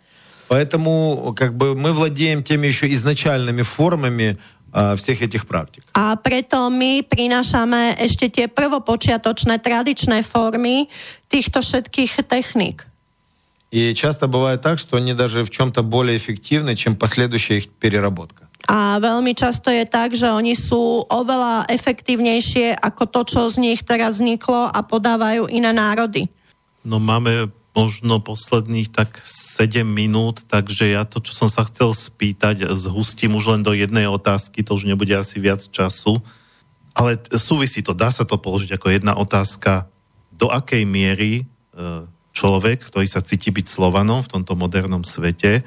Поэтому 0.52 1.32
как 1.32 1.56
бы 1.56 1.80
мы 1.80 1.94
владеем 1.94 2.44
теми 2.44 2.68
еще 2.68 2.92
изначальными 2.92 3.62
формами 3.62 4.36
всех 4.72 5.22
этих 5.22 5.48
практик. 5.48 5.84
A 5.92 6.16
preto 6.16 6.72
my 6.72 7.04
prinášame 7.04 8.00
ešte 8.00 8.32
tie 8.32 8.48
prvopočiatočné 8.48 9.60
tradičné 9.60 10.24
formy 10.24 10.88
týchto 11.28 11.60
všetkých 11.60 12.24
techník. 12.24 12.88
И 13.72 13.96
часто 13.96 14.28
бывает 14.28 14.62
так, 14.62 14.80
что 14.80 14.98
они 14.98 15.14
даже 15.14 15.44
в 15.44 15.50
чем-то 15.50 15.84
более 15.84 16.18
эффективны, 16.20 16.76
чем 16.76 16.96
последующая 16.96 17.64
их 17.64 17.70
переработка. 17.72 18.52
A 18.68 19.00
veľmi 19.00 19.34
často 19.34 19.72
je 19.72 19.88
tak, 19.88 20.14
že 20.14 20.28
oni 20.28 20.54
sú 20.54 21.08
oveľa 21.08 21.72
efektívnejšie 21.72 22.78
ako 22.78 23.04
to, 23.10 23.22
čo 23.28 23.40
z 23.50 23.56
nich 23.58 23.80
teraz 23.84 24.20
vzniklo 24.20 24.70
a 24.70 24.80
podávajú 24.84 25.48
iné 25.50 25.72
národy. 25.72 26.28
No 26.84 27.00
máme 27.00 27.48
možno 27.77 28.25
posledných 28.25 28.89
tak 28.89 29.21
7 29.21 29.85
minút, 29.85 30.49
takže 30.49 30.97
ja 30.97 31.05
to, 31.05 31.21
čo 31.21 31.37
som 31.37 31.49
sa 31.53 31.69
chcel 31.69 31.93
spýtať, 31.93 32.73
zhustím 32.73 33.37
už 33.37 33.53
len 33.53 33.61
do 33.61 33.77
jednej 33.77 34.09
otázky, 34.09 34.65
to 34.65 34.73
už 34.73 34.89
nebude 34.89 35.13
asi 35.13 35.37
viac 35.37 35.61
času, 35.61 36.25
ale 36.97 37.21
súvisí 37.37 37.85
to, 37.85 37.93
dá 37.93 38.09
sa 38.09 38.25
to 38.25 38.41
položiť 38.41 38.81
ako 38.81 38.89
jedna 38.89 39.13
otázka, 39.13 39.93
do 40.33 40.49
akej 40.49 40.89
miery 40.89 41.45
e, 41.45 41.45
človek, 42.33 42.89
ktorý 42.89 43.05
sa 43.05 43.21
cíti 43.21 43.53
byť 43.53 43.69
Slovanom 43.69 44.25
v 44.25 44.33
tomto 44.41 44.57
modernom 44.57 45.05
svete, 45.05 45.61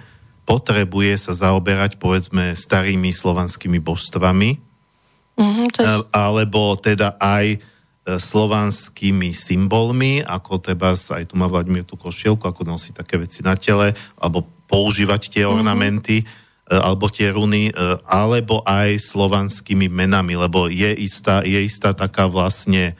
potrebuje 0.49 1.14
sa 1.30 1.38
zaoberať 1.38 2.02
povedzme 2.02 2.57
starými 2.57 3.14
slovanskými 3.14 3.77
božstvami, 3.77 4.57
mm-hmm, 5.38 5.68
je... 5.77 5.94
alebo 6.10 6.73
teda 6.73 7.22
aj 7.22 7.61
slovanskými 8.18 9.36
symbolmi, 9.36 10.26
ako 10.26 10.57
teda 10.57 10.98
aj 10.98 11.30
tu 11.30 11.38
má 11.38 11.45
Vladimír 11.45 11.86
tú 11.86 11.99
košielku, 11.99 12.48
ako 12.48 12.65
nosí 12.65 12.95
také 12.95 13.22
veci 13.22 13.45
na 13.45 13.53
tele, 13.53 13.94
alebo 14.18 14.48
používať 14.65 15.30
tie 15.30 15.44
mm-hmm. 15.45 15.57
ornamenty. 15.61 16.26
alebo 16.69 17.10
tie 17.10 17.34
runy, 17.34 17.73
e, 17.73 17.98
alebo 18.06 18.61
aj 18.61 19.02
slovanskými 19.02 19.90
menami, 19.90 20.38
lebo 20.38 20.69
je 20.69 20.94
istá, 21.02 21.41
je 21.41 21.57
istá 21.65 21.98
taká 21.98 22.30
vlastne 22.30 22.94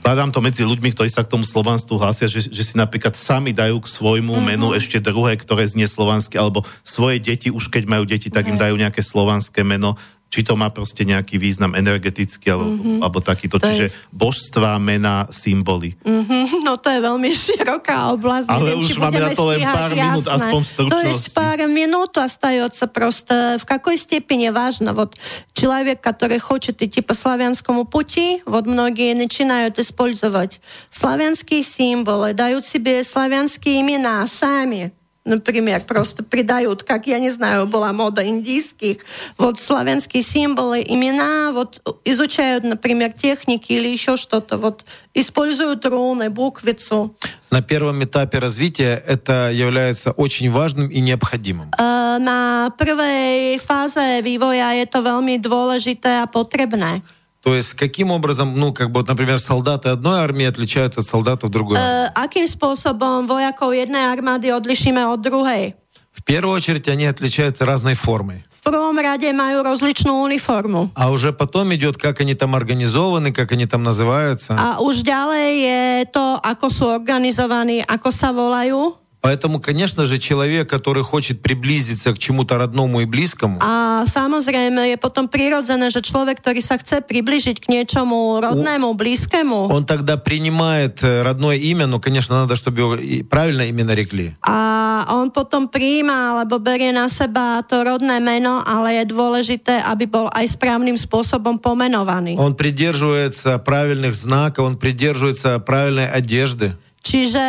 Badám 0.00 0.34
to 0.34 0.42
medzi 0.42 0.66
ľuďmi, 0.66 0.90
ktorí 0.92 1.08
sa 1.08 1.22
k 1.22 1.30
tomu 1.30 1.46
slovanstvu 1.46 1.96
hlásia, 2.00 2.26
že, 2.26 2.50
že 2.50 2.60
si 2.60 2.74
napríklad 2.74 3.14
sami 3.14 3.54
dajú 3.54 3.78
k 3.80 3.88
svojmu 3.88 4.36
mm-hmm. 4.36 4.48
menu 4.56 4.68
ešte 4.74 4.98
druhé, 4.98 5.38
ktoré 5.38 5.68
znie 5.68 5.86
slovanské, 5.86 6.40
alebo 6.40 6.66
svoje 6.82 7.22
deti, 7.22 7.48
už 7.52 7.70
keď 7.70 7.84
majú 7.86 8.04
deti, 8.04 8.28
tak 8.28 8.50
im 8.50 8.58
dajú 8.58 8.74
nejaké 8.74 9.00
slovanské 9.00 9.62
meno 9.62 9.94
či 10.33 10.45
to 10.45 10.53
má 10.53 10.69
proste 10.69 11.01
nejaký 11.09 11.41
význam 11.41 11.73
energetický 11.73 12.53
alebo, 12.53 12.77
mm-hmm. 12.77 13.01
alebo 13.01 13.17
takýto. 13.17 13.57
To 13.57 13.65
Čiže 13.65 13.85
je... 13.89 13.93
božstva, 14.13 14.77
mena, 14.77 15.25
symboly. 15.33 15.97
Mm-hmm. 16.05 16.61
No 16.61 16.77
to 16.77 16.93
je 16.93 17.01
veľmi 17.01 17.33
široká 17.33 18.13
oblasť. 18.13 18.45
Ale 18.45 18.77
Neviem, 18.77 18.85
už 18.85 18.97
máme 19.01 19.19
na 19.25 19.29
to 19.33 19.43
len 19.49 19.61
pár 19.65 19.89
jasné. 19.89 20.05
minút, 20.05 20.25
aspoň 20.29 20.61
v 20.61 20.69
stručnosti. 20.69 21.01
To 21.01 21.09
есть 21.09 21.29
пара 21.33 21.65
минут 21.65 22.13
остается 22.21 22.85
просто. 22.85 23.57
В 23.57 23.65
какой 23.65 23.97
степени 23.97 24.53
важно. 24.53 24.93
Вот 24.93 25.17
человек, 25.57 25.97
который 25.97 26.37
хочет 26.37 26.77
идти 26.85 27.01
по 27.01 27.17
славянскому 27.17 27.89
пути, 27.89 28.45
вот 28.45 28.69
многие 28.69 29.17
начинают 29.17 29.81
использовать 29.81 30.61
славянские 30.93 31.65
символы, 31.65 32.37
дают 32.37 32.65
себе 32.65 33.03
славянские 33.03 33.81
имена 33.81 34.21
сами 34.29 34.93
Например, 35.24 35.80
просто 35.80 36.22
придают, 36.22 36.82
как, 36.82 37.06
я 37.06 37.18
не 37.18 37.30
знаю, 37.30 37.66
была 37.66 37.92
мода 37.92 38.26
индийских, 38.26 38.98
вот 39.38 39.58
славянские 39.58 40.22
символы, 40.22 40.84
имена, 40.86 41.52
вот 41.52 41.80
изучают, 42.04 42.64
например, 42.64 43.12
техники 43.12 43.72
или 43.72 43.88
еще 43.88 44.16
что-то, 44.16 44.58
вот 44.58 44.84
используют 45.14 45.86
руны, 45.86 46.30
буквицу. 46.30 47.16
На 47.50 47.62
первом 47.62 48.02
этапе 48.02 48.38
развития 48.38 49.02
это 49.06 49.50
является 49.52 50.10
очень 50.10 50.50
важным 50.50 50.88
и 50.88 51.00
необходимым. 51.00 51.70
Uh, 51.78 52.18
на 52.18 52.70
первой 52.78 53.58
фазе 53.58 54.20
je 54.20 54.86
to 54.86 55.02
veľmi 55.02 55.38
dôležité 55.38 56.22
a 56.22 56.26
potrebné. 56.26 57.02
То 57.44 57.54
есть 57.54 57.74
каким 57.74 58.10
образом, 58.10 58.58
ну, 58.58 58.72
как 58.72 58.90
бы, 58.90 59.04
например, 59.06 59.38
солдаты 59.38 59.90
одной 59.90 60.20
армии 60.20 60.46
отличаются 60.46 61.00
от 61.00 61.06
солдатов 61.06 61.50
другой? 61.50 61.78
Э, 61.78 62.08
каким 62.14 62.48
способом 62.48 63.26
вояков 63.26 63.74
одной 63.74 64.12
армады 64.12 64.50
отличим 64.50 64.96
от 64.96 65.20
другой? 65.20 65.74
В 66.12 66.22
первую 66.24 66.56
очередь 66.56 66.88
они 66.88 67.04
отличаются 67.04 67.66
разной 67.66 67.94
формой. 67.94 68.46
В 68.50 68.62
первом 68.62 68.98
ряде 68.98 69.34
мою 69.34 69.62
различную 69.62 70.16
униформу. 70.16 70.90
А 70.94 71.10
уже 71.10 71.34
потом 71.34 71.74
идет, 71.74 71.98
как 71.98 72.20
они 72.20 72.34
там 72.34 72.54
организованы, 72.54 73.30
как 73.30 73.52
они 73.52 73.66
там 73.66 73.82
называются. 73.82 74.56
А 74.58 74.80
уж 74.80 75.02
далее 75.02 76.06
то, 76.06 76.40
ако 76.42 76.70
су 76.70 76.88
организованы, 76.88 77.84
ако 77.86 78.10
са 78.10 78.32
волаю. 78.32 78.96
Поэтому, 79.24 79.56
конечно 79.58 80.04
же, 80.04 80.20
человек, 80.20 80.68
который 80.68 81.02
хочет 81.02 81.40
приблизиться 81.40 82.12
к 82.12 82.18
чему-то 82.18 82.58
родному 82.58 83.00
и 83.00 83.06
близкому. 83.08 83.56
A 83.64 84.04
samozrejme 84.04 84.92
je 84.92 85.00
potom 85.00 85.32
prirodzené, 85.32 85.88
že 85.88 86.04
človek, 86.04 86.44
ktorý 86.44 86.60
sa 86.60 86.76
chce 86.76 87.00
približiť 87.00 87.56
k 87.56 87.72
niečomu 87.72 88.44
rodnému, 88.44 88.92
blízkému. 88.92 89.72
Он 89.72 89.88
тогда 89.88 90.20
принимает 90.20 91.00
родное 91.00 91.56
имя, 91.56 91.88
но, 91.88 92.04
конечно, 92.04 92.44
надо, 92.44 92.52
чтобы 92.52 92.84
его 92.84 92.94
правильно 93.24 93.64
имя 93.64 93.88
нарекли. 93.88 94.36
A 94.44 95.08
on 95.08 95.32
potom 95.32 95.72
príjma 95.72 96.36
alebo 96.36 96.60
berie 96.60 96.92
na 96.92 97.08
seba 97.08 97.64
to 97.64 97.80
rodné 97.80 98.20
meno, 98.20 98.60
ale 98.60 99.00
je 99.00 99.04
dôležité, 99.08 99.88
aby 99.88 100.04
bol 100.04 100.28
aj 100.36 100.52
správnym 100.52 101.00
spôsobom 101.00 101.56
pomenovaný. 101.64 102.36
Он 102.36 102.52
придерживается 102.52 103.56
правильных 103.56 104.12
знаков, 104.12 104.68
он 104.68 104.76
придерживается 104.76 105.56
правильной 105.64 106.12
одежды. 106.12 106.76
Čiže 107.03 107.45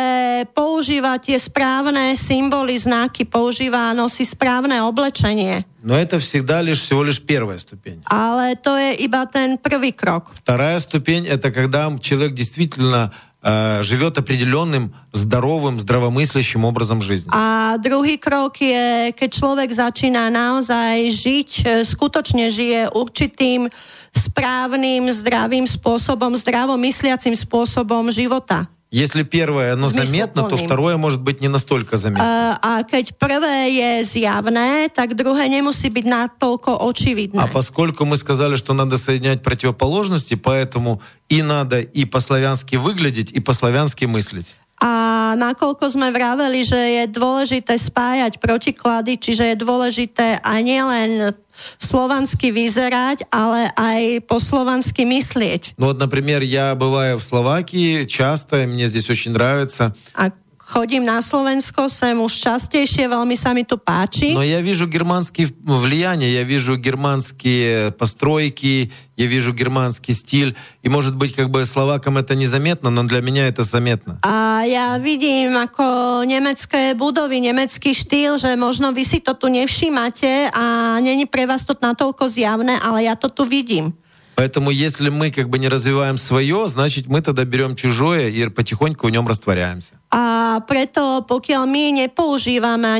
používa 0.55 1.19
tie 1.19 1.35
správne 1.35 2.15
symboly, 2.15 2.79
znaky, 2.79 3.27
používa, 3.27 3.91
nosí 3.91 4.23
správne 4.23 4.79
oblečenie. 4.79 5.67
Но 5.83 5.97
это 5.97 6.17
всегда 6.23 6.61
лишь 6.61 6.79
всего 6.79 7.03
лишь 7.03 7.19
первая 7.19 7.59
ступень. 7.59 8.01
Ale 8.07 8.55
to 8.55 8.71
je 8.77 9.03
iba 9.03 9.27
ten 9.27 9.59
prvý 9.59 9.91
krok. 9.91 10.31
Вторая 10.33 10.79
ступень 10.79 11.27
это 11.27 11.51
когда 11.51 11.91
человек 11.99 12.33
действительно 12.33 13.11
э, 13.43 13.83
живет 13.83 14.17
определенным 14.17 14.95
здоровым, 15.11 15.83
здравомыслящим 15.83 16.63
образом 16.63 17.01
жизни. 17.01 17.29
A 17.35 17.75
druhý 17.75 18.15
krok 18.15 18.55
je, 18.61 19.11
keď 19.11 19.29
človek 19.29 19.69
začína 19.69 20.31
naozaj 20.31 21.11
žiť, 21.11 21.51
skutočne 21.83 22.47
žije 22.47 22.87
určitým 22.95 23.67
správnym, 24.15 25.11
zdravým 25.11 25.67
spôsobom, 25.67 26.39
zdravomysliacím 26.39 27.35
spôsobom 27.35 28.07
života. 28.09 28.71
Если 28.90 29.24
первое, 29.24 29.72
оно 29.74 29.88
заметно, 29.88 30.48
то 30.48 30.56
второе 30.56 30.96
может 30.96 31.20
быть 31.20 31.40
не 31.40 31.48
настолько 31.48 31.96
заметно. 31.96 32.56
A 32.62 32.86
keď 32.86 33.18
prvé 33.18 33.74
je 33.74 33.90
zjavné, 34.06 34.86
tak 34.94 35.18
druhé 35.18 35.50
nemusí 35.50 35.90
byť 35.90 36.06
natoľko 36.06 36.86
očividné. 36.86 37.42
А 37.42 37.50
поскольку 37.50 38.06
мы 38.06 38.16
сказали, 38.16 38.54
что 38.54 38.74
надо 38.74 38.96
соединять 38.96 39.42
противоположности, 39.42 40.38
поэтому 40.38 41.02
и 41.28 41.42
надо 41.42 41.80
и 41.80 42.04
по-славянски 42.04 42.76
выглядеть, 42.76 43.32
и 43.32 43.40
по-славянски 43.40 44.06
мыслить. 44.06 44.54
A 44.76 45.32
nakoľko 45.40 45.88
sme 45.88 46.12
vraveli, 46.12 46.60
že 46.60 46.76
je 46.76 47.04
dôležité 47.08 47.80
spájať 47.80 48.36
protiklady, 48.36 49.16
čiže 49.16 49.50
je 49.50 49.56
dôležité 49.56 50.36
aj 50.44 50.60
nielen 50.60 51.32
slovansky 51.78 52.52
vyzerať, 52.52 53.28
ale 53.30 53.72
aj 53.74 54.24
slovansky 54.36 55.04
myslieť. 55.04 55.76
Ну 55.76 55.86
вот, 55.90 55.98
например, 55.98 56.42
я 56.42 56.74
бываю 56.74 57.18
в 57.18 57.24
Словакии 57.24 58.04
часто, 58.04 58.66
мне 58.66 58.86
здесь 58.86 59.08
очень 59.10 59.32
нравится. 59.32 59.94
A 60.14 60.30
chodím 60.71 61.03
na 61.03 61.19
Slovensko, 61.19 61.91
sem 61.91 62.15
už 62.15 62.31
častejšie, 62.31 63.11
veľmi 63.11 63.35
sa 63.35 63.51
mi 63.51 63.67
tu 63.67 63.75
páči. 63.75 64.31
Но 64.31 64.39
я 64.39 64.63
вижу 64.63 64.87
германские 64.87 65.51
влияния, 65.67 66.31
я 66.31 66.47
вижу 66.47 66.79
германские 66.79 67.91
постройки, 67.91 68.87
я 69.17 69.25
вижу 69.27 69.51
германский 69.51 70.15
стиль. 70.15 70.55
И, 70.79 70.87
может 70.87 71.19
быть, 71.19 71.35
как 71.35 71.51
бы 71.51 71.65
словакам 71.65 72.17
это 72.17 72.35
незаметно, 72.39 72.89
но 72.89 73.03
для 73.03 73.19
меня 73.19 73.51
это 73.51 73.63
заметно. 73.63 74.23
A 74.23 74.63
ja 74.63 74.95
vidím 74.95 75.59
ako 75.59 76.23
nemecké 76.23 76.95
budovy, 76.95 77.43
nemecký 77.43 77.91
štýl, 77.91 78.39
že 78.39 78.55
možno 78.55 78.95
vy 78.95 79.03
si 79.03 79.19
to 79.19 79.35
tu 79.35 79.51
nevšímate 79.51 80.55
a 80.55 80.95
není 81.03 81.27
pre 81.27 81.43
vás 81.43 81.67
to 81.67 81.75
natoľko 81.75 82.31
zjavné, 82.31 82.79
ale 82.79 83.11
ja 83.11 83.19
to 83.19 83.27
tu 83.27 83.43
vidím. 83.43 83.91
Поэтому 84.36 84.68
если 84.68 85.08
мы 85.08 85.32
как 85.32 85.48
бы 85.48 85.58
не 85.58 85.66
развиваем 85.66 86.18
свое, 86.18 86.68
значит 86.68 87.08
мы 87.08 87.22
тогда 87.22 87.44
берем 87.44 87.74
чужое 87.74 88.28
и 88.28 88.48
потихоньку 88.48 89.08
в 89.08 89.10
нем 89.10 89.26
растворяемся. 89.26 89.96
A 90.12 90.60
preto 90.68 91.24
pokiaľ 91.24 91.64
my 91.64 92.04
nepoužívame 92.04 92.84
a 92.84 92.98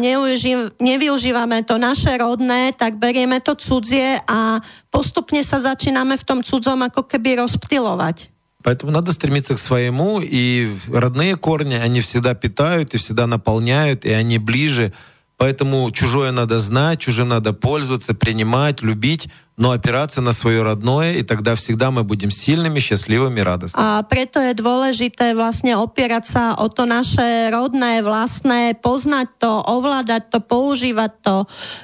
nevyužívame 0.81 1.61
to 1.69 1.77
naše 1.77 2.17
rodné, 2.17 2.73
tak 2.73 2.97
berieme 2.97 3.45
to 3.45 3.53
cudzie 3.53 4.17
a 4.25 4.65
postupne 4.89 5.45
sa 5.45 5.61
začíname 5.61 6.17
v 6.17 6.25
tom 6.25 6.41
cudzom 6.41 6.81
ako 6.89 7.05
keby 7.05 7.45
rozptilovať. 7.45 8.33
Поэтому 8.65 8.91
надо 8.91 9.13
стремиться 9.13 9.55
к 9.55 9.61
своему, 9.61 10.19
и 10.19 10.75
родные 10.89 11.37
корни, 11.37 11.75
они 11.75 12.01
всегда 12.01 12.35
питают, 12.35 12.95
и 12.95 12.99
всегда 12.99 13.29
наполняют, 13.29 14.05
и 14.05 14.11
они 14.11 14.39
ближе 14.39 14.93
Поэтому 15.42 15.90
чужое 15.90 16.30
надо 16.30 16.60
знать, 16.60 17.00
чужим 17.00 17.30
надо 17.30 17.52
пользоваться, 17.52 18.14
принимать, 18.14 18.84
любить, 18.84 19.28
но 19.58 19.72
опираться 19.72 20.22
на 20.22 20.34
свое 20.34 20.62
родное, 20.62 21.14
и 21.14 21.24
тогда 21.24 21.56
всегда 21.56 21.90
мы 21.90 22.04
будем 22.04 22.30
сильными, 22.30 22.80
счастливыми, 22.80 23.42
радостными. 23.42 23.82
A 23.82 24.06
preto 24.06 24.38
je 24.38 24.54
dôležité 24.54 25.34
vlastne 25.34 25.74
opierať 25.82 26.26
sa 26.30 26.44
o 26.62 26.70
to 26.70 26.86
naše 26.86 27.50
rodné, 27.50 28.06
vlastné, 28.06 28.78
poznať 28.78 29.28
to, 29.42 29.66
ovládať 29.66 30.30
to, 30.30 30.46
používať 30.46 31.12
to. 31.26 31.36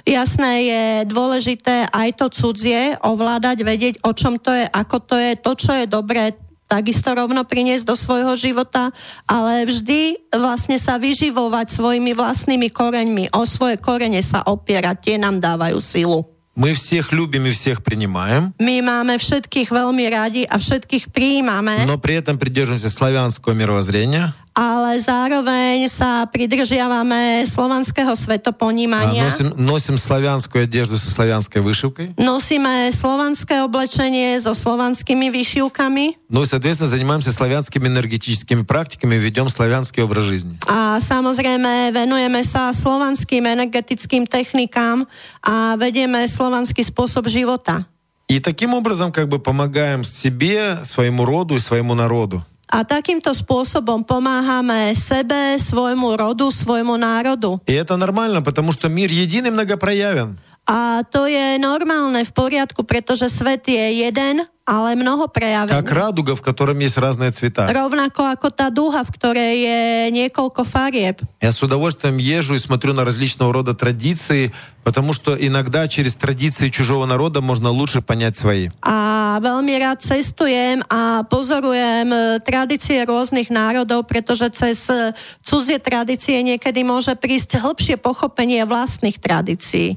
Jasné 0.06 0.53
je 0.61 0.84
dôležité 1.10 1.89
aj 1.89 2.14
to 2.14 2.30
cudzie 2.30 2.94
ovládať, 3.02 3.65
vedieť, 3.65 3.95
o 4.06 4.14
čom 4.14 4.38
to 4.38 4.53
je, 4.53 4.69
ako 4.69 5.02
to 5.02 5.18
je, 5.18 5.31
to, 5.34 5.52
čo 5.57 5.72
je 5.81 5.85
dobré, 5.89 6.38
takisto 6.72 7.15
rovno 7.15 7.48
priniesť 7.48 7.88
do 7.88 7.95
svojho 7.95 8.35
života, 8.35 8.91
ale 9.23 9.64
vždy 9.64 10.31
vlastne 10.35 10.76
sa 10.76 10.99
vyživovať 10.99 11.72
svojimi 11.72 12.11
vlastnými 12.11 12.68
koreňmi, 12.69 13.31
o 13.31 13.48
svoje 13.48 13.80
korene 13.80 14.19
sa 14.19 14.44
opierať, 14.44 14.95
tie 14.99 15.15
nám 15.15 15.39
dávajú 15.39 15.80
silu. 15.80 16.27
Мы 16.57 16.73
всех 16.73 17.14
любим 17.14 17.45
и 17.45 17.53
всех 17.53 17.85
принимаем. 17.85 18.49
My 18.57 18.81
máme 18.81 19.22
všetkých 19.22 19.69
veľmi 19.69 20.06
radi 20.10 20.41
a 20.49 20.57
všetkých 20.57 21.14
prijímame. 21.14 21.85
Но 21.85 22.02
при 22.02 22.18
этом 22.18 22.41
придерживаемся 22.41 22.89
славянского 22.89 23.53
мировоззрения 23.53 24.34
ale 24.57 24.98
zároveň 24.98 25.85
sa 25.85 26.26
pridržiavame 26.26 27.45
slovanského 27.45 28.18
svetoponímania. 28.18 29.30
Nosím, 29.30 29.49
nosím 29.53 29.98
slavianskú 30.02 30.65
одежду 30.65 30.98
со 30.98 31.14
славянской 31.14 31.61
вышивкой. 31.61 32.18
Nosíme 32.18 32.89
slovanské 32.89 33.61
oblečenie 33.61 34.41
so 34.41 34.57
slovanskými 34.57 35.30
vyšivkami. 35.30 36.26
Ну 36.34 36.41
и, 36.41 36.49
соответственно, 36.49 36.89
занимаемся 36.89 37.30
славянскими 37.30 37.85
энергетическими 37.85 38.65
практиками, 38.65 39.22
ведем 39.22 39.45
славянский 39.45 40.02
образ 40.02 40.26
жизни. 40.26 40.57
A 40.65 40.98
samozrejme 41.06 41.94
venujeme 41.94 42.41
sa 42.41 42.73
slovanským 42.73 43.45
energetickým 43.45 44.26
technikám 44.26 45.06
a 45.45 45.77
vedieme 45.77 46.26
slovanský 46.26 46.81
spôsob 46.81 47.30
života. 47.30 47.85
И 48.27 48.41
таким 48.41 48.73
образом 48.73 49.14
как 49.14 49.30
бы 49.30 49.39
помогаем 49.39 50.03
себе, 50.03 50.84
своему 50.84 51.23
роду 51.23 51.56
и 51.56 51.60
своему 51.60 51.95
народу. 51.95 52.44
A 52.72 52.84
takýmto 52.84 53.31
spôsobom 53.31 54.03
pomáhame 54.03 54.91
sebe, 54.91 55.56
svojmu 55.56 56.19
rodu, 56.19 56.52
svojmu 56.52 56.99
národu. 56.99 57.64
И 57.64 57.72
это 57.72 57.95
нормально, 57.95 58.44
потому 58.44 58.76
что 58.76 58.89
мир 58.89 59.07
един 59.07 59.48
и 59.48 59.52
многопроявен. 59.52 60.35
A 60.68 60.99
to 61.07 61.31
je 61.31 61.56
normálne, 61.64 62.27
v 62.27 62.31
poriadku, 62.35 62.84
pretože 62.84 63.31
svet 63.31 63.64
je 63.72 64.03
jeden, 64.03 64.44
ale 64.68 64.99
mnoho 64.99 65.31
prejavený. 65.31 65.72
Как 65.72 65.88
радуга, 65.95 66.35
в 66.35 66.44
котором 66.44 66.76
есть 66.84 66.99
разные 66.99 67.31
цвета. 67.31 67.72
Rovnako 67.72 68.27
ako 68.35 68.52
tá 68.52 68.68
duha, 68.68 69.07
v 69.07 69.11
ktorej 69.15 69.53
je 69.64 69.80
niekoľko 70.11 70.68
farieb. 70.68 71.23
Я 71.39 71.56
с 71.56 71.64
удовольствием 71.64 72.19
езжу 72.19 72.56
и 72.56 72.60
смотрю 72.60 72.91
на 72.91 73.07
различного 73.07 73.56
рода 73.56 73.72
традиции, 73.72 74.52
потому 74.84 75.15
что 75.15 75.39
иногда 75.39 75.88
через 75.88 76.19
традиции 76.19 76.68
чужого 76.68 77.07
народа 77.07 77.39
можно 77.39 77.72
лучше 77.72 78.03
понять 78.03 78.35
свои. 78.35 78.68
A 78.84 79.39
veľmi 79.39 79.72
rád 79.80 80.03
cestujem 80.03 80.84
a 80.91 81.23
pozorujem 81.23 82.11
e, 82.11 82.19
tradície 82.44 83.07
rôznych 83.07 83.48
národov, 83.48 84.03
pretože 84.03 84.52
cez 84.52 84.84
e, 84.91 85.15
cudzie 85.48 85.80
tradície 85.80 86.44
niekedy 86.44 86.84
môže 86.84 87.15
prísť 87.15 87.64
hĺbšie 87.64 87.95
pochopenie 87.95 88.68
vlastných 88.68 89.15
tradícií. 89.15 89.95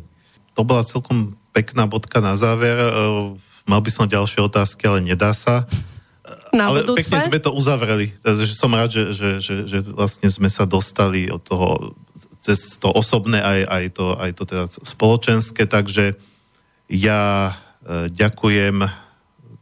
To 0.54 0.62
bola 0.62 0.86
celkom 0.86 1.40
pekná 1.50 1.90
bodka 1.90 2.22
na 2.22 2.38
záver. 2.38 2.78
E, 3.64 3.70
Mal 3.70 3.80
by 3.80 3.90
som 3.90 4.10
ďalšie 4.10 4.44
otázky, 4.44 4.84
ale 4.84 5.00
nedá 5.00 5.32
sa. 5.32 5.64
Na 6.54 6.70
ale 6.70 6.86
budúce? 6.86 7.06
pekne 7.06 7.26
sme 7.26 7.38
to 7.42 7.50
uzavreli. 7.50 8.14
Takže 8.22 8.54
som 8.54 8.70
rád, 8.70 8.90
že, 8.94 9.02
že, 9.14 9.28
že, 9.42 9.54
že 9.66 9.78
vlastne 9.86 10.30
sme 10.30 10.50
sa 10.50 10.66
dostali 10.66 11.30
od 11.30 11.42
toho 11.42 11.96
cez 12.40 12.80
to 12.80 12.88
osobné 12.90 13.38
aj, 13.38 13.60
aj, 13.68 13.84
to, 13.92 14.06
aj 14.16 14.30
to 14.32 14.42
teda 14.48 14.64
spoločenské. 14.70 15.68
Takže 15.68 16.16
ja 16.90 17.54
e, 17.84 18.10
ďakujem 18.10 18.86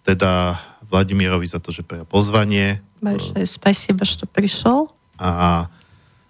teda 0.07 0.57
Vladimirovi 0.89 1.45
za 1.45 1.61
to, 1.61 1.69
že 1.69 1.85
prijal 1.85 2.09
pozvanie 2.09 2.81
Большое 2.99 3.47
спасибо, 3.47 4.05
что 4.05 4.27
пришел. 4.27 4.91
a 5.19 5.67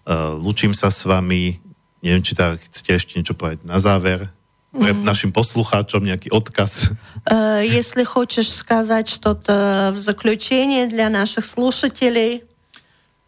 e, 0.05 0.15
lúčim 0.37 0.77
sa 0.77 0.93
s 0.93 1.05
vami. 1.05 1.61
Neviem, 2.05 2.23
či 2.23 2.37
tak 2.37 2.61
chcete 2.61 2.91
ešte 2.95 3.13
niečo 3.17 3.35
povedať 3.35 3.65
na 3.65 3.81
záver. 3.81 4.29
Poslucháčom 4.74 6.02
nejaký 6.04 6.34
odkaz. 6.34 6.92
Э, 7.30 7.62
Если 7.62 8.04
хочешь 8.04 8.50
сказать 8.50 9.08
что-то 9.08 9.94
в 9.94 9.98
заключение 9.98 10.88
для 10.88 11.10
наших 11.10 11.46
слушателей, 11.46 12.44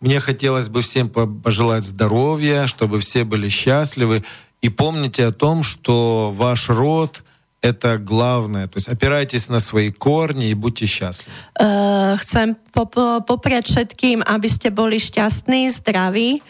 Мне 0.02 0.20
хотелось 0.20 0.70
бы 0.70 0.82
всем 0.82 1.10
по- 1.10 1.26
пожелать 1.26 1.84
здоровья, 1.86 2.68
чтобы 2.68 3.00
все 3.00 3.24
были 3.24 3.48
счастливы. 3.50 4.24
И 4.62 4.70
помните 4.70 5.26
о 5.26 5.32
том, 5.32 5.64
что 5.64 6.34
ваш 6.36 6.70
род— 6.70 7.24
это 7.62 7.98
главное. 7.98 8.68
То 8.68 8.78
есть 8.78 8.90
опирайтесь 8.90 9.50
на 9.50 9.60
свои 9.60 9.90
корни 9.92 10.50
и 10.50 10.54
будьте 10.54 10.86
счастливы. 10.86 11.32
Uh, 11.58 12.18
chcem 12.22 12.58
pop- 12.74 13.24
popriať 13.26 13.66
všetkým, 13.72 14.22
aby 14.22 14.50
ste 14.50 14.70
boli 14.70 15.00
šťastní, 15.00 15.72
zdraví 15.72 16.42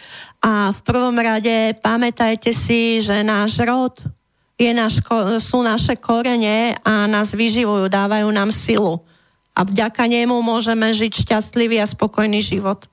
a 0.41 0.73
v 0.73 0.79
prvom 0.83 1.15
rade 1.15 1.77
pamätajte 1.79 2.51
si, 2.51 2.99
že 2.99 3.23
náš 3.23 3.61
rod 3.63 3.95
je 4.55 4.71
ko- 5.03 5.39
sú 5.43 5.59
naše 5.59 5.99
korene 5.99 6.79
a 6.83 7.07
nás 7.11 7.35
vyživujú, 7.35 7.91
dávajú 7.91 8.27
nám 8.31 8.55
silu. 8.55 9.03
A 9.55 9.63
vďaka 9.63 10.07
nemu 10.07 10.35
môžeme 10.43 10.91
žiť 10.91 11.27
šťastlivý 11.27 11.79
a 11.79 11.87
spokojný 11.87 12.43
život. 12.43 12.87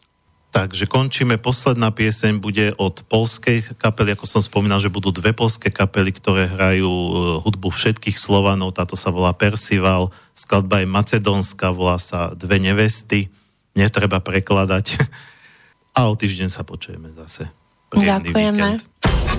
Takže 0.53 0.85
končíme. 0.85 1.41
Posledná 1.41 1.89
pieseň 1.89 2.37
bude 2.37 2.77
od 2.77 3.01
polskej 3.09 3.73
kapely. 3.81 4.13
Ako 4.13 4.29
som 4.29 4.45
spomínal, 4.45 4.85
že 4.85 4.93
budú 4.93 5.09
dve 5.09 5.33
polské 5.33 5.73
kapely, 5.73 6.13
ktoré 6.13 6.45
hrajú 6.45 6.93
e, 6.93 7.11
hudbu 7.41 7.73
všetkých 7.73 8.21
Slovanov. 8.21 8.77
Táto 8.77 8.93
sa 8.93 9.09
volá 9.09 9.33
Percival. 9.33 10.13
Skladba 10.37 10.85
je 10.85 10.93
macedónska, 10.93 11.73
volá 11.73 11.97
sa 11.97 12.37
Dve 12.37 12.61
nevesty. 12.61 13.33
Netreba 13.73 14.21
prekladať. 14.21 15.01
A 15.97 16.13
o 16.13 16.13
týždeň 16.13 16.53
sa 16.53 16.69
počujeme 16.69 17.09
zase. 17.17 17.49
Príjemný 17.89 18.37
Ďakujeme. 18.37 18.53
víkend. 18.61 19.32